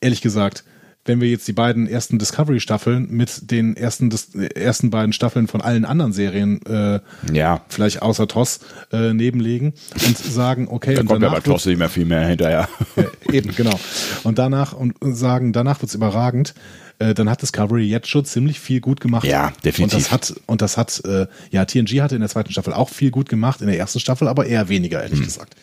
ehrlich 0.00 0.20
gesagt, 0.20 0.64
wenn 1.04 1.20
wir 1.20 1.28
jetzt 1.28 1.48
die 1.48 1.52
beiden 1.52 1.88
ersten 1.88 2.20
Discovery-Staffeln 2.20 3.08
mit 3.10 3.50
den 3.50 3.76
ersten, 3.76 4.08
des, 4.08 4.36
ersten 4.36 4.90
beiden 4.90 5.12
Staffeln 5.12 5.48
von 5.48 5.60
allen 5.60 5.84
anderen 5.84 6.12
Serien, 6.12 6.64
äh, 6.66 7.00
Ja. 7.32 7.62
vielleicht 7.68 8.02
außer 8.02 8.28
TOS, 8.28 8.60
äh, 8.92 9.12
nebenlegen 9.12 9.72
und 10.06 10.16
sagen, 10.16 10.68
okay, 10.70 10.94
Da 10.94 11.02
kommt 11.02 11.22
ja 11.22 11.28
bei 11.30 11.40
Tosse 11.40 11.70
nicht 11.70 11.78
mehr 11.78 11.88
viel 11.88 12.04
mehr 12.04 12.24
hinterher. 12.28 12.68
äh, 12.96 13.36
eben, 13.36 13.52
genau. 13.56 13.78
Und 14.22 14.38
danach 14.38 14.74
und 14.74 14.94
sagen, 15.00 15.52
danach 15.52 15.82
wird's 15.82 15.96
überragend. 15.96 16.54
Äh, 17.00 17.14
dann 17.14 17.28
hat 17.28 17.42
Discovery 17.42 17.82
jetzt 17.84 18.06
schon 18.06 18.24
ziemlich 18.24 18.60
viel 18.60 18.80
gut 18.80 19.00
gemacht. 19.00 19.24
Ja, 19.26 19.52
definitiv. 19.64 19.82
Und 19.82 20.04
das 20.04 20.12
hat, 20.12 20.34
und 20.46 20.62
das 20.62 20.76
hat, 20.76 21.02
äh, 21.04 21.26
ja, 21.50 21.64
TNG 21.64 22.00
hatte 22.00 22.14
in 22.14 22.20
der 22.20 22.30
zweiten 22.30 22.52
Staffel 22.52 22.72
auch 22.74 22.90
viel 22.90 23.10
gut 23.10 23.28
gemacht, 23.28 23.60
in 23.60 23.66
der 23.66 23.76
ersten 23.76 23.98
Staffel 23.98 24.28
aber 24.28 24.46
eher 24.46 24.68
weniger, 24.68 24.98
Hm. 24.98 25.04
ehrlich 25.06 25.22
gesagt. 25.24 25.56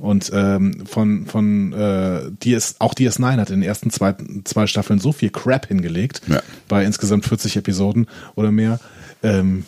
Und 0.00 0.30
ähm, 0.34 0.84
von, 0.86 1.26
von 1.26 1.72
äh, 1.72 2.30
DS, 2.44 2.76
auch 2.78 2.94
DS9 2.94 3.36
hat 3.36 3.50
in 3.50 3.60
den 3.60 3.68
ersten 3.68 3.90
zwei, 3.90 4.14
zwei 4.44 4.66
Staffeln 4.66 4.98
so 4.98 5.12
viel 5.12 5.30
Crap 5.30 5.66
hingelegt, 5.66 6.22
Ja. 6.26 6.42
bei 6.68 6.84
insgesamt 6.84 7.26
40 7.26 7.56
Episoden 7.56 8.06
oder 8.34 8.50
mehr. 8.50 8.80
Ähm, 9.22 9.64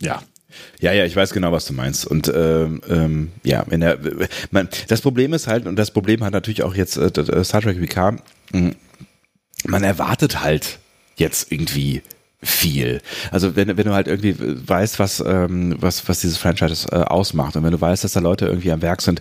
ja, 0.00 0.22
Ja, 0.80 0.92
ja, 0.92 1.04
ich 1.04 1.14
weiß 1.16 1.32
genau, 1.32 1.52
was 1.52 1.66
du 1.66 1.72
meinst. 1.72 2.06
Und 2.06 2.32
ähm, 2.34 2.80
ähm, 2.88 3.32
ja, 3.42 3.64
wenn 3.68 3.80
der, 3.80 3.98
man, 4.50 4.68
das 4.88 5.00
Problem 5.02 5.32
ist 5.34 5.46
halt, 5.48 5.66
und 5.66 5.76
das 5.76 5.90
Problem 5.90 6.22
hat 6.24 6.32
natürlich 6.32 6.62
auch 6.62 6.74
jetzt 6.74 6.96
äh, 6.96 7.44
Star 7.44 7.60
Trek 7.60 7.78
mh, 8.52 8.70
man 9.66 9.82
erwartet 9.82 10.42
halt 10.42 10.78
jetzt 11.16 11.50
irgendwie 11.50 12.02
viel. 12.42 13.00
Also 13.30 13.56
wenn, 13.56 13.76
wenn 13.76 13.86
du 13.86 13.92
halt 13.92 14.08
irgendwie 14.08 14.36
weißt, 14.38 14.98
was, 14.98 15.20
ähm, 15.26 15.76
was, 15.80 16.06
was 16.08 16.20
dieses 16.20 16.36
Franchise 16.36 16.86
äh, 16.92 16.96
ausmacht 16.96 17.56
und 17.56 17.64
wenn 17.64 17.72
du 17.72 17.80
weißt, 17.80 18.04
dass 18.04 18.12
da 18.12 18.20
Leute 18.20 18.46
irgendwie 18.46 18.72
am 18.72 18.82
Werk 18.82 19.00
sind, 19.00 19.20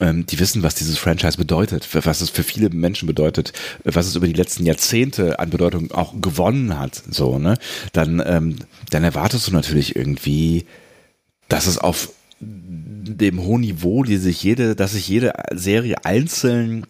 ähm, 0.00 0.26
die 0.26 0.40
wissen, 0.40 0.62
was 0.62 0.74
dieses 0.74 0.98
Franchise 0.98 1.38
bedeutet, 1.38 1.88
was 1.92 2.20
es 2.20 2.30
für 2.30 2.42
viele 2.42 2.70
Menschen 2.70 3.06
bedeutet, 3.06 3.52
äh, 3.84 3.94
was 3.94 4.06
es 4.06 4.16
über 4.16 4.26
die 4.26 4.32
letzten 4.32 4.66
Jahrzehnte 4.66 5.38
an 5.38 5.50
Bedeutung 5.50 5.92
auch 5.92 6.14
gewonnen 6.20 6.78
hat, 6.78 7.00
so, 7.10 7.38
ne, 7.38 7.56
dann, 7.92 8.22
ähm, 8.26 8.56
dann 8.90 9.04
erwartest 9.04 9.46
du 9.46 9.52
natürlich 9.52 9.94
irgendwie, 9.94 10.66
dass 11.48 11.66
es 11.66 11.78
auf 11.78 12.10
dem 12.40 13.42
hohen 13.42 13.62
Niveau, 13.62 14.04
die 14.04 14.16
sich 14.16 14.42
jede, 14.42 14.76
dass 14.76 14.92
sich 14.92 15.08
jede 15.08 15.32
Serie 15.52 16.04
einzeln 16.04 16.86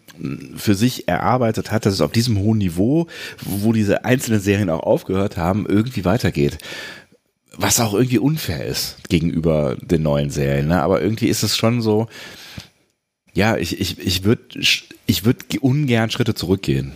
für 0.57 0.75
sich 0.75 1.09
erarbeitet 1.09 1.71
hat, 1.71 1.87
dass 1.87 1.95
es 1.95 2.01
auf 2.01 2.13
diesem 2.13 2.39
hohen 2.39 2.59
Niveau, 2.59 3.07
wo 3.45 3.73
diese 3.73 4.05
einzelnen 4.05 4.41
Serien 4.41 4.71
auch 4.71 4.83
aufgehört 4.83 5.37
haben, 5.37 5.67
irgendwie 5.67 6.05
weitergeht. 6.05 6.59
Was 7.57 7.81
auch 7.81 7.95
irgendwie 7.95 8.19
unfair 8.19 8.65
ist 8.65 8.97
gegenüber 9.09 9.77
den 9.81 10.03
neuen 10.03 10.31
Serien. 10.31 10.69
Ne? 10.69 10.81
Aber 10.83 11.03
irgendwie 11.03 11.27
ist 11.27 11.43
es 11.43 11.57
schon 11.57 11.81
so, 11.81 12.09
ja, 13.33 13.57
ich, 13.57 13.81
ich, 13.81 13.99
ich 13.99 14.25
würde 14.25 14.43
ich 15.07 15.25
würd 15.25 15.59
ungern 15.61 16.11
Schritte 16.11 16.35
zurückgehen. 16.35 16.93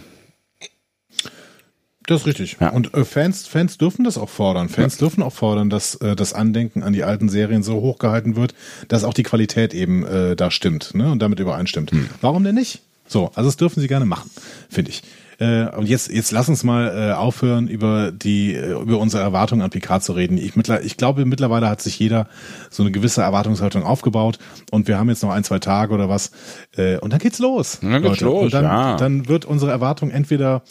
Das 2.07 2.23
ist 2.23 2.27
richtig. 2.27 2.57
Ja. 2.61 2.71
Und 2.71 2.95
äh, 2.95 3.05
Fans, 3.05 3.47
Fans 3.47 3.79
dürfen 3.79 4.05
das 4.05 4.19
auch 4.19 4.29
fordern. 4.29 4.69
Fans 4.69 4.99
dürfen 4.99 5.23
auch 5.23 5.33
fordern, 5.33 5.71
dass 5.71 5.95
äh, 5.97 6.17
das 6.17 6.33
Andenken 6.33 6.83
an 6.83 6.93
die 6.93 7.05
alten 7.05 7.29
Serien 7.29 7.63
so 7.63 7.75
hochgehalten 7.81 8.37
wird, 8.37 8.55
dass 8.89 9.05
auch 9.05 9.15
die 9.15 9.23
Qualität 9.23 9.73
eben 9.73 10.05
äh, 10.05 10.37
da 10.37 10.51
stimmt 10.51 10.95
ne? 10.95 11.11
und 11.11 11.21
damit 11.21 11.39
übereinstimmt. 11.39 11.93
Warum 12.21 12.45
denn 12.45 12.57
nicht? 12.57 12.83
So, 13.13 13.31
also 13.35 13.49
das 13.49 13.57
dürfen 13.57 13.81
sie 13.81 13.89
gerne 13.89 14.07
machen, 14.07 14.31
finde 14.71 14.91
ich. 14.91 15.03
Äh, 15.39 15.67
und 15.77 15.87
jetzt, 15.87 16.09
jetzt 16.11 16.31
lass 16.31 16.49
uns 16.49 16.65
mal 16.65 17.11
äh, 17.11 17.13
aufhören, 17.13 17.69
über 17.69 18.13
die, 18.13 18.55
äh, 18.55 18.73
über 18.73 18.99
unsere 18.99 19.23
Erwartungen 19.23 19.63
an 19.63 19.71
Picard 19.71 20.03
zu 20.03 20.13
reden. 20.13 20.39
Ich, 20.39 20.57
mittler, 20.57 20.83
ich 20.83 20.97
glaube, 20.97 21.25
mittlerweile 21.25 21.69
hat 21.69 21.83
sich 21.83 21.99
jeder 21.99 22.29
so 22.71 22.83
eine 22.83 22.91
gewisse 22.93 23.23
Erwartungshaltung 23.23 23.83
aufgebaut 23.83 24.39
und 24.71 24.89
wir 24.89 24.99
haben 24.99 25.09
jetzt 25.09 25.23
noch 25.23 25.31
ein, 25.31 25.45
zwei 25.45 25.59
Tage 25.59 25.93
oder 25.93 26.09
was. 26.09 26.31
Äh, 26.77 26.99
und 26.99 27.13
dann 27.13 27.19
geht's 27.19 27.39
los. 27.39 27.79
Dann 27.83 28.03
geht's 28.03 28.21
Leute. 28.21 28.25
los, 28.25 28.45
und 28.45 28.55
dann, 28.55 28.65
ja. 28.65 28.97
dann 28.97 29.29
wird 29.29 29.45
unsere 29.45 29.71
Erwartung 29.71 30.11
entweder 30.11 30.63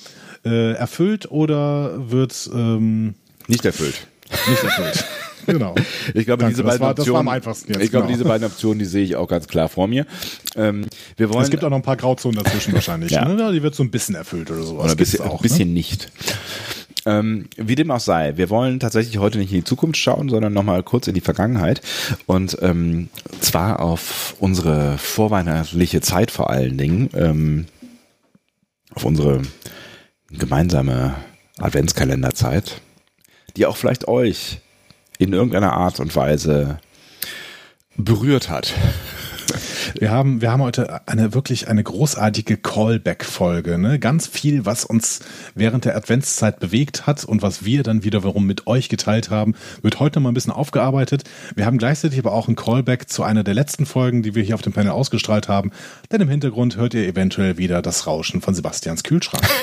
äh, 0.44 0.74
erfüllt 0.74 1.30
oder 1.30 2.10
wird 2.10 2.50
ähm, 2.54 3.16
Nicht 3.48 3.66
erfüllt. 3.66 4.08
nicht 4.48 4.64
erfüllt. 4.64 5.06
Genau. 5.46 5.76
Ich 6.14 6.26
glaube, 6.26 6.42
Danke, 6.42 6.54
diese 6.56 6.64
beiden 6.64 6.80
war- 6.82 6.94
das 6.94 7.06
war 7.08 7.14
Optionen, 7.14 7.20
am 7.20 7.28
einfachsten 7.30 7.74
jetzt, 7.74 7.84
ich 7.84 7.92
glaube, 7.92 8.08
genau. 8.08 8.18
diese 8.18 8.28
beiden 8.28 8.48
Optionen, 8.48 8.80
die 8.80 8.86
sehe 8.86 9.04
ich 9.04 9.16
auch 9.16 9.28
ganz 9.28 9.48
klar 9.48 9.70
vor 9.70 9.88
mir. 9.88 10.06
Ähm, 10.56 10.86
wir 11.18 11.32
wollen 11.34 11.44
Es 11.44 11.50
gibt 11.50 11.64
auch 11.64 11.70
noch 11.70 11.78
ein 11.78 11.84
paar 11.84 11.98
Grauzonen 11.98 12.44
dazwischen 12.44 12.74
wahrscheinlich. 12.74 13.12
Ja. 13.12 13.26
Ne? 13.26 13.52
Die 13.52 13.62
wird 13.64 13.76
so 13.76 13.84
ein 13.84 13.92
bisschen 13.92 14.16
erfüllt 14.16 14.50
oder 14.52 14.64
sowas. 14.64 14.84
Oder 14.86 14.92
ein 14.94 14.98
bisschen, 14.98 15.22
auch, 15.22 15.40
ein 15.40 15.42
bisschen 15.42 15.74
nicht. 15.74 16.12
Ähm, 17.06 17.48
wie 17.58 17.76
dem 17.76 17.90
auch 17.92 18.00
sei, 18.00 18.38
wir 18.38 18.50
wollen 18.50 18.80
tatsächlich 18.80 19.18
heute 19.18 19.40
nicht 19.40 19.52
in 19.52 19.60
die 19.60 19.64
Zukunft 19.64 19.98
schauen, 19.98 20.30
sondern 20.30 20.54
nochmal 20.54 20.84
kurz 20.84 21.08
in 21.08 21.14
die 21.16 21.22
Vergangenheit. 21.22 21.82
Und 22.28 22.58
ähm, 22.62 23.10
zwar 23.40 23.80
auf 23.80 24.36
unsere 24.40 24.98
vorweihnachtliche 25.00 26.02
Zeit 26.02 26.30
vor 26.32 26.50
allen 26.52 26.78
Dingen, 26.78 27.10
ähm, 27.16 27.66
auf 28.94 29.04
unsere 29.06 29.42
gemeinsame 30.30 31.16
Adventskalenderzeit, 31.60 32.82
die 33.58 33.66
auch 33.66 33.78
vielleicht 33.78 34.08
euch 34.08 34.60
in 35.22 35.34
irgendeiner 35.34 35.74
Art 35.74 36.00
und 36.00 36.16
Weise 36.16 36.80
berührt 37.96 38.50
hat. 38.50 38.74
Wir 40.00 40.10
haben, 40.10 40.42
wir 40.42 40.52
haben 40.52 40.64
heute 40.64 41.08
eine 41.08 41.34
wirklich 41.36 41.68
eine 41.68 41.84
großartige 41.84 42.58
Callback-Folge. 42.58 43.78
Ne? 43.78 44.00
Ganz 44.00 44.26
viel, 44.26 44.66
was 44.66 44.84
uns 44.84 45.20
während 45.54 45.86
der 45.86 45.96
Adventszeit 45.96 46.60
bewegt 46.60 47.06
hat 47.06 47.24
und 47.26 47.44
was 47.44 47.64
wir 47.66 47.84
dann 47.84 48.04
wiederum 48.04 48.48
mit 48.48 48.66
euch 48.66 48.90
geteilt 48.90 49.30
haben, 49.30 49.54
wird 49.84 50.00
heute 50.00 50.20
noch 50.20 50.24
mal 50.24 50.32
ein 50.32 50.34
bisschen 50.34 50.54
aufgearbeitet. 50.54 51.24
Wir 51.56 51.66
haben 51.68 51.78
gleichzeitig 51.78 52.18
aber 52.18 52.32
auch 52.32 52.48
ein 52.48 52.56
Callback 52.56 53.10
zu 53.10 53.22
einer 53.22 53.44
der 53.44 53.54
letzten 53.54 53.86
Folgen, 53.86 54.24
die 54.24 54.34
wir 54.34 54.42
hier 54.42 54.56
auf 54.56 54.64
dem 54.64 54.74
Panel 54.74 54.92
ausgestrahlt 54.92 55.48
haben. 55.48 55.72
Denn 56.12 56.22
im 56.22 56.30
Hintergrund 56.30 56.78
hört 56.78 56.96
ihr 56.96 57.08
eventuell 57.08 57.58
wieder 57.58 57.84
das 57.84 58.08
Rauschen 58.08 58.42
von 58.42 58.56
Sebastians 58.56 59.04
Kühlschrank. 59.04 59.44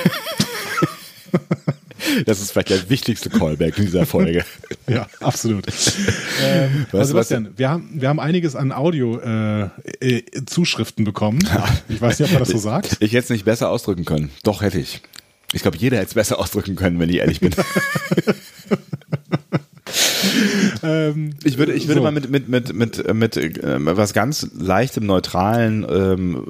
Das 2.26 2.40
ist 2.40 2.50
vielleicht 2.52 2.70
der 2.70 2.88
wichtigste 2.90 3.28
Callback 3.30 3.76
in 3.78 3.84
dieser 3.86 4.06
Folge. 4.06 4.44
Ja, 4.88 5.06
absolut. 5.20 5.66
ähm, 6.42 6.86
Was- 6.92 7.00
also 7.00 7.08
Sebastian, 7.10 7.48
wir 7.56 7.68
haben, 7.68 7.90
wir 7.92 8.08
haben 8.08 8.18
einiges 8.20 8.56
an 8.56 8.72
Audio-Zuschriften 8.72 11.04
bekommen. 11.04 11.40
Ich 11.90 12.00
weiß 12.00 12.18
nicht, 12.20 12.28
ob 12.28 12.32
man 12.32 12.40
das 12.40 12.48
so 12.48 12.56
sagt. 12.58 12.96
Ich 13.00 13.12
hätte 13.12 13.24
es 13.24 13.30
nicht 13.30 13.44
besser 13.44 13.68
ausdrücken 13.68 14.06
können. 14.06 14.30
Doch 14.44 14.62
hätte 14.62 14.78
ich. 14.78 15.02
Ich 15.52 15.60
glaube, 15.62 15.76
jeder 15.76 15.98
hätte 15.98 16.06
es 16.08 16.14
besser 16.14 16.38
ausdrücken 16.38 16.74
können, 16.76 16.98
wenn 16.98 17.10
ich 17.10 17.16
ehrlich 17.16 17.40
bin. 17.40 17.52
Ähm, 20.82 21.30
Ich 21.44 21.58
würde, 21.58 21.72
ich 21.72 21.88
würde 21.88 22.00
so. 22.00 22.04
mal 22.04 22.12
mit, 22.12 22.30
mit, 22.30 22.48
mit, 22.48 22.72
mit, 22.74 23.14
mit 23.14 23.36
ähm, 23.36 23.88
was 23.90 24.12
ganz 24.12 24.46
leichtem, 24.56 25.06
neutralen, 25.06 25.84
ähm, 25.88 26.44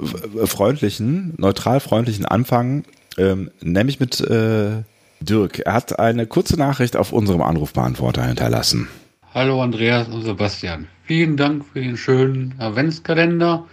freundlichen, 0.46 1.34
neutral 1.38 1.80
freundlichen 1.80 2.24
anfangen, 2.26 2.84
ähm, 3.16 3.50
nämlich 3.62 4.00
mit 4.00 4.20
äh, 4.20 4.82
Dirk. 5.20 5.60
Er 5.60 5.72
hat 5.72 5.98
eine 5.98 6.26
kurze 6.26 6.56
Nachricht 6.56 6.96
auf 6.96 7.12
unserem 7.12 7.42
Anrufbeantworter 7.42 8.24
hinterlassen. 8.24 8.88
Hallo 9.34 9.62
Andreas 9.62 10.08
und 10.08 10.22
Sebastian. 10.22 10.88
Vielen 11.04 11.36
Dank 11.36 11.64
für 11.64 11.80
den 11.80 11.96
schönen 11.96 12.54
Adventskalender. 12.58 13.66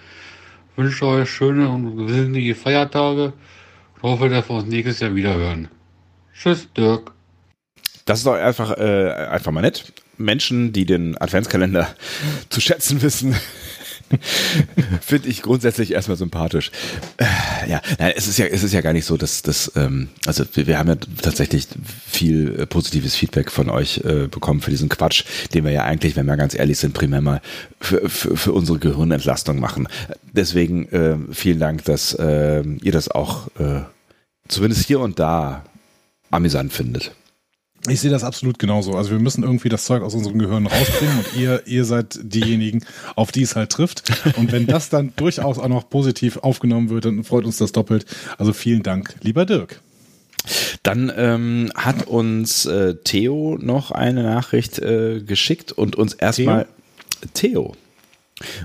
Wünsche 0.75 1.05
euch 1.05 1.29
schöne 1.29 1.69
und 1.69 1.95
besinnliche 1.95 2.55
Feiertage 2.55 3.33
und 3.95 4.03
hoffe, 4.03 4.29
dass 4.29 4.49
wir 4.49 4.57
uns 4.57 4.67
nächstes 4.67 4.99
Jahr 4.99 5.15
wieder 5.15 5.35
hören. 5.35 5.69
Tschüss, 6.33 6.67
Dirk. 6.75 7.11
Das 8.05 8.19
ist 8.19 8.27
doch 8.27 8.35
einfach, 8.35 8.77
äh, 8.77 9.11
einfach 9.29 9.51
mal 9.51 9.61
nett. 9.61 9.93
Menschen, 10.17 10.73
die 10.73 10.85
den 10.85 11.17
Adventskalender 11.17 11.95
zu 12.49 12.61
schätzen 12.61 13.01
wissen, 13.01 13.35
finde 15.01 15.29
ich 15.29 15.41
grundsätzlich 15.41 15.91
erstmal 15.91 16.17
sympathisch. 16.17 16.71
Äh, 17.17 17.69
ja, 17.69 17.81
nein, 17.99 18.13
es 18.15 18.27
ist 18.27 18.37
ja, 18.37 18.45
es 18.45 18.63
ist 18.63 18.73
ja 18.73 18.81
gar 18.81 18.93
nicht 18.93 19.05
so, 19.05 19.17
dass 19.17 19.41
das, 19.41 19.71
ähm, 19.75 20.09
also 20.25 20.43
wir, 20.53 20.67
wir 20.67 20.77
haben 20.77 20.89
ja 20.89 20.95
tatsächlich 21.21 21.67
viel 22.07 22.59
äh, 22.59 22.65
positives 22.65 23.15
Feedback 23.15 23.51
von 23.51 23.69
euch 23.69 23.97
äh, 23.99 24.27
bekommen 24.27 24.61
für 24.61 24.71
diesen 24.71 24.89
Quatsch, 24.89 25.25
den 25.53 25.63
wir 25.63 25.71
ja 25.71 25.83
eigentlich, 25.83 26.15
wenn 26.15 26.25
wir 26.25 26.37
ganz 26.37 26.55
ehrlich 26.55 26.77
sind, 26.77 26.93
primär 26.93 27.21
mal 27.21 27.41
für, 27.79 28.09
für, 28.09 28.35
für 28.37 28.53
unsere 28.53 28.79
Gehirnentlastung 28.79 29.59
machen. 29.59 29.87
Deswegen 30.31 30.87
äh, 30.89 31.17
vielen 31.31 31.59
Dank, 31.59 31.85
dass 31.85 32.13
äh, 32.13 32.63
ihr 32.81 32.91
das 32.91 33.09
auch 33.09 33.47
äh, 33.59 33.81
zumindest 34.47 34.85
hier 34.87 34.99
und 34.99 35.19
da 35.19 35.63
amüsant 36.31 36.73
findet. 36.73 37.11
Ich 37.87 38.01
sehe 38.01 38.09
das 38.11 38.23
absolut 38.23 38.57
genauso. 38.57 38.93
Also 38.93 39.11
wir 39.11 39.19
müssen 39.19 39.43
irgendwie 39.43 39.69
das 39.69 39.85
Zeug 39.85 40.01
aus 40.01 40.15
unserem 40.15 40.39
Gehirn 40.39 40.65
rausbringen 40.65 41.19
und 41.19 41.39
ihr, 41.39 41.63
ihr 41.67 41.85
seid 41.85 42.19
diejenigen, 42.21 42.83
auf 43.15 43.31
die 43.31 43.43
es 43.43 43.55
halt 43.55 43.71
trifft. 43.71 44.03
Und 44.37 44.51
wenn 44.51 44.65
das 44.65 44.89
dann 44.89 45.13
durchaus 45.15 45.59
auch 45.59 45.67
noch 45.67 45.89
positiv 45.89 46.37
aufgenommen 46.37 46.89
wird, 46.89 47.05
dann 47.05 47.23
freut 47.23 47.45
uns 47.45 47.57
das 47.57 47.71
doppelt. 47.71 48.05
Also 48.37 48.53
vielen 48.53 48.83
Dank, 48.83 49.15
lieber 49.21 49.45
Dirk. 49.45 49.81
Dann 50.83 51.11
ähm, 51.15 51.71
hat 51.75 52.07
uns 52.07 52.65
äh, 52.65 52.95
Theo 53.03 53.57
noch 53.59 53.91
eine 53.91 54.23
Nachricht 54.23 54.79
äh, 54.79 55.21
geschickt 55.21 55.71
und 55.71 55.95
uns 55.95 56.13
erstmal 56.13 56.67
Theo. 57.33 57.75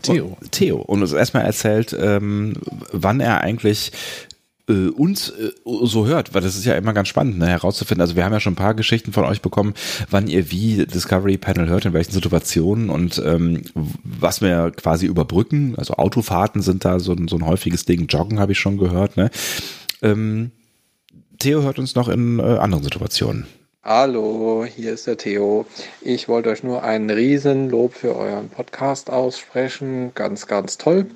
Theo. 0.03 0.37
Theo 0.51 0.79
und 0.79 1.03
uns 1.03 1.13
erstmal 1.13 1.45
erzählt, 1.45 1.97
ähm, 1.99 2.55
wann 2.93 3.21
er 3.21 3.41
eigentlich 3.41 3.93
äh, 4.71 4.89
uns 4.89 5.31
äh, 5.31 5.51
so 5.65 6.07
hört, 6.07 6.33
weil 6.33 6.43
das 6.43 6.57
ist 6.57 6.65
ja 6.65 6.75
immer 6.75 6.93
ganz 6.93 7.09
spannend, 7.09 7.39
ne, 7.39 7.49
herauszufinden. 7.49 8.01
Also 8.01 8.17
wir 8.17 8.25
haben 8.25 8.33
ja 8.33 8.41
schon 8.41 8.53
ein 8.53 8.57
paar 8.57 8.75
Geschichten 8.75 9.13
von 9.13 9.25
euch 9.25 9.43
bekommen, 9.43 9.75
wann 10.09 10.29
ihr 10.29 10.51
wie 10.51 10.87
Discovery 10.87 11.37
Panel 11.37 11.69
hört, 11.69 11.85
in 11.85 11.93
welchen 11.93 12.13
Situationen 12.13 12.89
und 12.89 13.21
ähm, 13.25 13.63
was 13.75 14.41
wir 14.41 14.71
quasi 14.71 15.07
überbrücken. 15.07 15.75
Also 15.77 15.95
Autofahrten 15.95 16.63
sind 16.63 16.85
da 16.85 17.01
so 17.01 17.13
ein, 17.13 17.29
so 17.29 17.37
ein 17.37 17.47
häufiges 17.47 17.85
Ding. 17.85 18.07
Joggen 18.07 18.39
habe 18.39 18.53
ich 18.53 18.59
schon 18.59 18.79
gehört. 18.79 19.17
Ne? 19.17 19.31
Ähm, 20.03 20.53
Theo 21.39 21.63
hört 21.63 21.79
uns 21.79 21.95
noch 21.95 22.09
in 22.09 22.39
äh, 22.39 22.43
anderen 22.43 22.85
Situationen. 22.85 23.47
Hallo, 23.83 24.67
hier 24.67 24.93
ist 24.93 25.07
der 25.07 25.17
Theo. 25.17 25.65
Ich 26.03 26.29
wollte 26.29 26.51
euch 26.51 26.63
nur 26.63 26.83
ein 26.83 27.09
Riesenlob 27.09 27.95
für 27.95 28.15
euren 28.15 28.51
Podcast 28.51 29.09
aussprechen. 29.09 30.13
Ganz, 30.15 30.47
ganz 30.47 30.77
toll. 30.77 31.07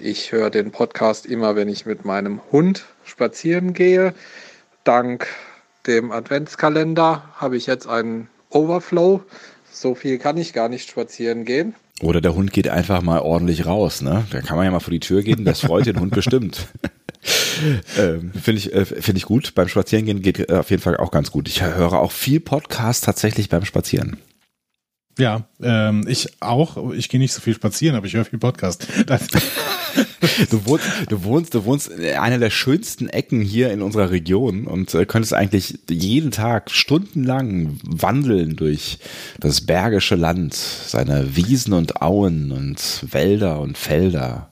Ich 0.00 0.30
höre 0.30 0.50
den 0.50 0.70
Podcast 0.70 1.26
immer, 1.26 1.56
wenn 1.56 1.68
ich 1.68 1.86
mit 1.86 2.04
meinem 2.04 2.40
Hund 2.52 2.84
spazieren 3.14 3.74
gehe. 3.74 4.12
Dank 4.82 5.28
dem 5.86 6.10
Adventskalender 6.10 7.22
habe 7.36 7.56
ich 7.56 7.66
jetzt 7.66 7.86
einen 7.86 8.28
Overflow. 8.50 9.22
So 9.70 9.94
viel 9.94 10.18
kann 10.18 10.36
ich 10.36 10.52
gar 10.52 10.68
nicht 10.68 10.90
spazieren 10.90 11.44
gehen. 11.44 11.74
Oder 12.00 12.20
der 12.20 12.34
Hund 12.34 12.52
geht 12.52 12.68
einfach 12.68 13.02
mal 13.02 13.20
ordentlich 13.20 13.66
raus, 13.66 14.02
ne? 14.02 14.26
Da 14.30 14.40
kann 14.40 14.56
man 14.56 14.64
ja 14.64 14.72
mal 14.72 14.80
vor 14.80 14.90
die 14.90 15.00
Tür 15.00 15.22
gehen, 15.22 15.44
das 15.44 15.60
freut 15.60 15.86
den 15.86 16.00
Hund 16.00 16.12
bestimmt. 16.12 16.66
ähm, 17.98 18.32
Finde 18.32 18.58
ich, 18.58 18.72
äh, 18.72 18.84
finde 18.84 19.18
ich 19.18 19.26
gut. 19.26 19.54
Beim 19.54 19.68
Spazierengehen 19.68 20.20
geht 20.20 20.50
äh, 20.50 20.54
auf 20.54 20.70
jeden 20.70 20.82
Fall 20.82 20.96
auch 20.96 21.12
ganz 21.12 21.30
gut. 21.30 21.46
Ich 21.46 21.62
höre 21.62 21.92
auch 21.92 22.10
viel 22.10 22.40
Podcast 22.40 23.04
tatsächlich 23.04 23.48
beim 23.48 23.64
Spazieren. 23.64 24.18
Ja, 25.18 25.44
ähm, 25.62 26.06
ich 26.08 26.28
auch. 26.40 26.92
Ich 26.92 27.08
gehe 27.08 27.20
nicht 27.20 27.32
so 27.32 27.40
viel 27.40 27.54
spazieren, 27.54 27.96
aber 27.96 28.06
ich 28.06 28.14
höre 28.14 28.24
viel 28.24 28.38
Podcast. 28.38 28.86
Du 30.50 30.66
wohnst, 30.66 30.86
du 31.08 31.22
wohnst, 31.22 31.54
du 31.54 31.64
wohnst 31.64 31.88
in 31.88 32.16
einer 32.16 32.38
der 32.38 32.50
schönsten 32.50 33.08
Ecken 33.08 33.40
hier 33.40 33.70
in 33.72 33.82
unserer 33.82 34.10
Region 34.10 34.66
und 34.66 34.92
äh, 34.94 35.06
könntest 35.06 35.34
eigentlich 35.34 35.78
jeden 35.88 36.32
Tag 36.32 36.70
stundenlang 36.70 37.78
wandeln 37.84 38.56
durch 38.56 38.98
das 39.38 39.60
bergische 39.60 40.16
Land, 40.16 40.54
seine 40.54 41.36
Wiesen 41.36 41.74
und 41.74 42.02
Auen 42.02 42.50
und 42.50 43.04
Wälder 43.12 43.60
und 43.60 43.78
Felder. 43.78 44.50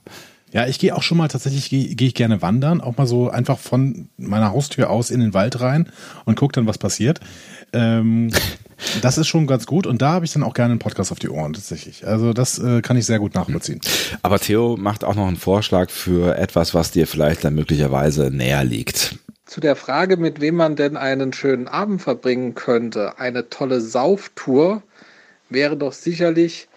Ja, 0.53 0.67
ich 0.67 0.77
gehe 0.77 0.95
auch 0.95 1.01
schon 1.01 1.17
mal 1.17 1.27
tatsächlich, 1.27 1.69
gehe 1.69 1.95
geh 1.95 2.07
ich 2.07 2.13
gerne 2.13 2.41
wandern, 2.41 2.79
auch 2.79 2.95
mal 2.95 3.07
so 3.07 3.29
einfach 3.29 3.57
von 3.57 4.09
meiner 4.17 4.51
Haustür 4.51 4.89
aus 4.89 5.09
in 5.09 5.19
den 5.19 5.33
Wald 5.33 5.59
rein 5.59 5.89
und 6.25 6.35
guck 6.35 6.53
dann, 6.53 6.67
was 6.67 6.77
passiert. 6.77 7.19
Ähm, 7.73 8.31
das 9.01 9.17
ist 9.17 9.27
schon 9.27 9.47
ganz 9.47 9.65
gut 9.65 9.87
und 9.87 10.01
da 10.01 10.13
habe 10.13 10.25
ich 10.25 10.33
dann 10.33 10.43
auch 10.43 10.53
gerne 10.53 10.71
einen 10.71 10.79
Podcast 10.79 11.11
auf 11.11 11.19
die 11.19 11.29
Ohren 11.29 11.53
tatsächlich. 11.53 12.05
Also 12.05 12.33
das 12.33 12.59
äh, 12.59 12.81
kann 12.81 12.97
ich 12.97 13.05
sehr 13.05 13.19
gut 13.19 13.35
nachvollziehen. 13.35 13.81
Aber 14.21 14.39
Theo 14.39 14.77
macht 14.77 15.03
auch 15.03 15.15
noch 15.15 15.27
einen 15.27 15.37
Vorschlag 15.37 15.89
für 15.89 16.37
etwas, 16.37 16.73
was 16.73 16.91
dir 16.91 17.07
vielleicht 17.07 17.43
dann 17.43 17.55
möglicherweise 17.55 18.31
näher 18.31 18.63
liegt. 18.63 19.17
Zu 19.45 19.61
der 19.61 19.75
Frage, 19.75 20.17
mit 20.17 20.41
wem 20.41 20.55
man 20.55 20.75
denn 20.75 20.97
einen 20.97 21.33
schönen 21.33 21.67
Abend 21.67 22.01
verbringen 22.01 22.55
könnte, 22.55 23.19
eine 23.19 23.49
tolle 23.49 23.81
Sauftour 23.81 24.81
wäre 25.49 25.77
doch 25.77 25.93
sicherlich 25.93 26.67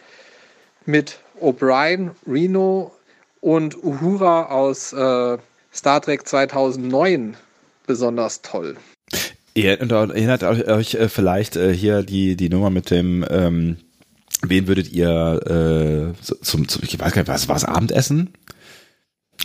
mit 0.85 1.19
O'Brien, 1.41 2.11
Reno 2.27 2.93
und 3.41 3.83
Uhura 3.83 4.47
aus 4.47 4.93
äh, 4.93 5.39
Star 5.73 6.01
Trek 6.01 6.27
2009 6.27 7.37
besonders 7.87 8.43
toll. 8.43 8.77
Ihr 9.57 9.81
erinnert 9.81 10.43
euch 10.43 10.95
äh, 10.95 11.09
vielleicht 11.09 11.57
äh, 11.57 11.73
hier 11.73 12.03
die, 12.03 12.37
die 12.37 12.51
Nummer 12.51 12.69
mit 12.69 12.91
dem, 12.91 13.25
ähm, 13.31 13.79
wen 14.43 14.69
würdet 14.69 14.93
ihr 14.93 16.15
äh, 16.15 16.23
zum, 16.43 16.69
zum, 16.69 16.83
ich 16.83 17.01
weiß 17.01 17.13
gar 17.13 17.23
nicht, 17.23 17.29
was 17.29 17.49
war 17.49 17.57
es, 17.57 17.65
Abendessen? 17.65 18.35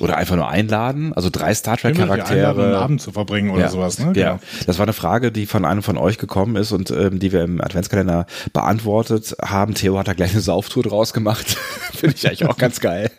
Oder 0.02 0.18
einfach 0.18 0.36
nur 0.36 0.50
einladen, 0.50 1.14
also 1.14 1.30
drei 1.30 1.54
Star 1.54 1.78
Trek 1.78 1.96
Charaktere. 1.96 2.50
einen 2.50 2.74
Abend 2.74 3.02
zu 3.02 3.12
verbringen 3.12 3.52
oder 3.52 3.62
ja, 3.62 3.70
sowas, 3.70 4.00
ne? 4.00 4.12
Genau. 4.14 4.26
Ja, 4.26 4.40
das 4.66 4.80
war 4.80 4.86
eine 4.86 4.94
Frage, 4.94 5.32
die 5.32 5.46
von 5.46 5.64
einem 5.64 5.84
von 5.84 5.98
euch 5.98 6.18
gekommen 6.18 6.58
ist 6.58 6.74
und 6.74 6.92
ähm, 6.92 7.20
die 7.20 7.32
wir 7.32 7.44
im 7.44 7.62
Adventskalender 7.62 8.26
beantwortet 8.52 9.36
haben. 9.42 9.76
Theo 9.76 9.98
hat 9.98 10.08
da 10.08 10.14
gleich 10.14 10.32
eine 10.32 10.42
Sauftour 10.42 10.84
draus 10.84 11.14
gemacht. 11.14 11.58
Finde 11.94 12.16
ich 12.18 12.28
eigentlich 12.28 12.46
auch 12.46 12.58
ganz 12.58 12.82
geil. 12.82 13.12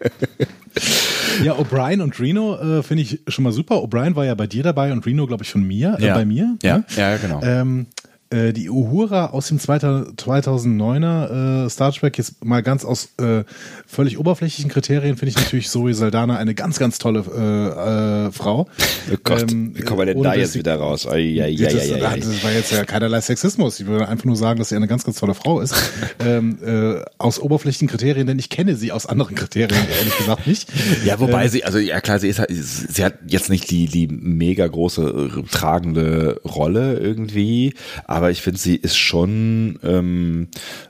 Ja, 1.42 1.54
O'Brien 1.54 2.00
und 2.02 2.18
Reno 2.18 2.56
äh, 2.56 2.82
finde 2.82 3.02
ich 3.02 3.20
schon 3.28 3.44
mal 3.44 3.52
super. 3.52 3.76
O'Brien 3.76 4.14
war 4.16 4.24
ja 4.24 4.34
bei 4.34 4.46
dir 4.46 4.62
dabei 4.62 4.92
und 4.92 5.04
Reno, 5.06 5.26
glaube 5.26 5.44
ich, 5.44 5.50
von 5.50 5.62
mir, 5.66 5.96
äh, 5.98 6.06
ja. 6.06 6.14
bei 6.14 6.24
mir. 6.24 6.56
Ja, 6.62 6.78
ne? 6.78 6.84
ja, 6.96 7.16
genau. 7.16 7.40
Ähm, 7.42 7.86
äh, 8.32 8.52
die 8.52 8.70
Uhura 8.70 9.26
aus 9.26 9.48
dem 9.48 9.58
2009er 9.58 11.66
äh, 11.66 11.70
Star 11.70 11.92
Trek, 11.92 12.18
jetzt 12.18 12.44
mal 12.44 12.62
ganz 12.62 12.84
aus 12.84 13.10
äh, 13.20 13.44
völlig 13.86 14.18
oberflächlichen 14.18 14.70
Kriterien, 14.70 15.16
finde 15.16 15.30
ich 15.30 15.36
natürlich 15.36 15.68
Zoe 15.68 15.94
Saldana 15.94 16.36
eine 16.36 16.54
ganz, 16.54 16.78
ganz 16.78 16.98
tolle 16.98 17.20
äh, 17.20 18.28
äh, 18.28 18.32
Frau. 18.32 18.68
Oh 19.12 19.16
Gott, 19.22 19.52
ähm, 19.52 19.72
wie 19.74 19.82
kommen 19.82 20.00
wir 20.00 20.06
denn 20.06 20.22
da 20.22 20.34
jetzt 20.34 20.56
wieder 20.56 20.76
raus? 20.76 21.06
Ai, 21.06 21.40
ai, 21.42 21.56
das, 21.58 21.74
ai, 21.74 21.94
ai, 21.94 22.06
ai. 22.06 22.20
das 22.20 22.44
war 22.44 22.52
jetzt 22.52 22.72
ja 22.72 22.84
keinerlei 22.84 23.20
Sexismus. 23.20 23.80
Ich 23.80 23.86
würde 23.86 24.08
einfach 24.08 24.24
nur 24.24 24.36
sagen, 24.36 24.58
dass 24.58 24.70
sie 24.70 24.76
eine 24.76 24.88
ganz, 24.88 25.04
ganz 25.04 25.18
tolle 25.18 25.34
Frau 25.34 25.60
ist. 25.60 25.74
ähm, 26.24 26.58
äh, 26.64 27.02
aus 27.18 27.38
oberflächlichen 27.38 27.88
Kriterien, 27.88 28.26
denn 28.26 28.38
ich 28.38 28.48
kenne 28.48 28.76
sie 28.76 28.92
aus 28.92 29.06
anderen 29.06 29.34
Kriterien, 29.34 29.80
ehrlich 29.98 30.16
gesagt 30.16 30.46
nicht. 30.46 30.68
Ja, 31.04 31.20
wobei 31.20 31.44
Äh, 31.44 31.48
sie, 31.48 31.64
also 31.64 31.78
ja 31.78 32.00
klar, 32.00 32.18
sie 32.18 32.28
ist 32.28 32.38
halt, 32.38 32.50
sie 32.50 33.04
hat 33.04 33.14
jetzt 33.26 33.50
nicht 33.50 33.70
die, 33.70 33.86
die 33.86 34.08
mega 34.08 34.66
große 34.66 35.44
tragende 35.50 36.40
Rolle 36.44 36.98
irgendwie, 36.98 37.74
aber 38.04 38.21
ich 38.30 38.42
finde, 38.42 38.58
sie 38.58 38.76
ist 38.76 38.96
schon 38.96 39.78
ähm, 39.82 40.48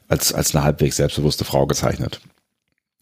als, 0.08 0.32
als 0.32 0.54
eine 0.54 0.64
halbwegs 0.64 0.96
selbstbewusste 0.96 1.44
Frau 1.44 1.66
gezeichnet. 1.66 2.20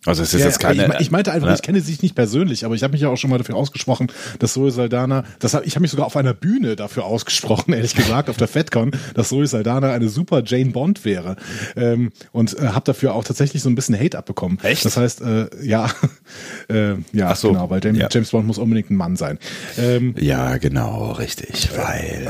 Also 0.07 0.23
es 0.23 0.33
ist 0.33 0.41
Ja, 0.41 0.47
jetzt 0.47 0.61
keine. 0.61 0.95
ich, 0.95 1.01
ich 1.01 1.11
meinte 1.11 1.31
einfach, 1.31 1.49
ne? 1.49 1.55
ich 1.55 1.61
kenne 1.63 1.81
sie 1.83 1.99
nicht 2.01 2.15
persönlich, 2.15 2.65
aber 2.65 2.75
ich 2.75 2.83
habe 2.83 2.93
mich 2.93 3.03
ja 3.03 3.11
auch 3.11 3.19
schon 3.19 3.29
mal 3.29 3.37
dafür 3.37 3.57
ausgesprochen, 3.57 4.11
dass 4.39 4.55
Zoe 4.55 4.71
Saldana, 4.71 5.25
das 5.41 5.53
hab, 5.53 5.67
ich 5.67 5.75
habe 5.75 5.83
mich 5.83 5.91
sogar 5.91 6.07
auf 6.07 6.17
einer 6.17 6.33
Bühne 6.33 6.75
dafür 6.75 7.05
ausgesprochen, 7.05 7.73
ehrlich 7.75 7.95
gesagt, 7.95 8.31
auf 8.31 8.39
der 8.39 8.49
FedCon, 8.49 8.93
dass 9.15 9.29
Zoe 9.29 9.47
Saldana 9.47 9.93
eine 9.93 10.09
super 10.09 10.43
Jane 10.45 10.71
Bond 10.71 11.05
wäre. 11.05 11.37
Ähm, 11.77 12.13
und 12.33 12.59
äh, 12.59 12.69
habe 12.69 12.85
dafür 12.85 13.15
auch 13.15 13.25
tatsächlich 13.25 13.63
so 13.63 13.69
ein 13.69 13.75
bisschen 13.75 13.99
Hate 13.99 14.17
abbekommen. 14.17 14.59
Echt? 14.63 14.87
Das 14.87 14.97
heißt, 14.97 15.21
äh, 15.21 15.49
ja, 15.63 15.91
äh, 16.71 16.95
ja, 17.13 17.35
so, 17.35 17.53
genau, 17.53 17.69
weil 17.69 17.85
James, 17.85 17.99
ja. 17.99 18.09
James 18.11 18.31
Bond 18.31 18.47
muss 18.47 18.57
unbedingt 18.57 18.91
ein 18.91 18.97
Mann 18.97 19.17
sein. 19.17 19.39
Ähm, 19.77 20.15
ja, 20.19 20.57
genau, 20.57 21.13
richtig, 21.13 21.71
weil. 21.77 22.27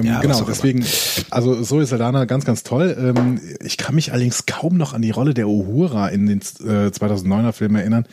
ähm, 0.00 0.06
Ja, 0.06 0.20
genau, 0.20 0.40
deswegen, 0.42 0.84
also 1.30 1.60
Zoe 1.62 1.84
Saldana 1.86 2.24
ganz, 2.26 2.44
ganz 2.44 2.62
toll. 2.62 2.96
Ähm, 2.98 3.40
ich 3.64 3.78
kann 3.78 3.96
mich 3.96 4.12
allerdings 4.12 4.46
kaum 4.46 4.76
noch 4.76 4.92
an 4.92 5.02
die 5.02 5.10
Rolle 5.10 5.34
der 5.34 5.48
Uhura 5.48 6.06
in 6.08 6.26
den 6.26 6.40
äh, 6.64 6.92
2009er 7.00 7.52
Filmen 7.52 7.76
erinnern, 7.76 8.06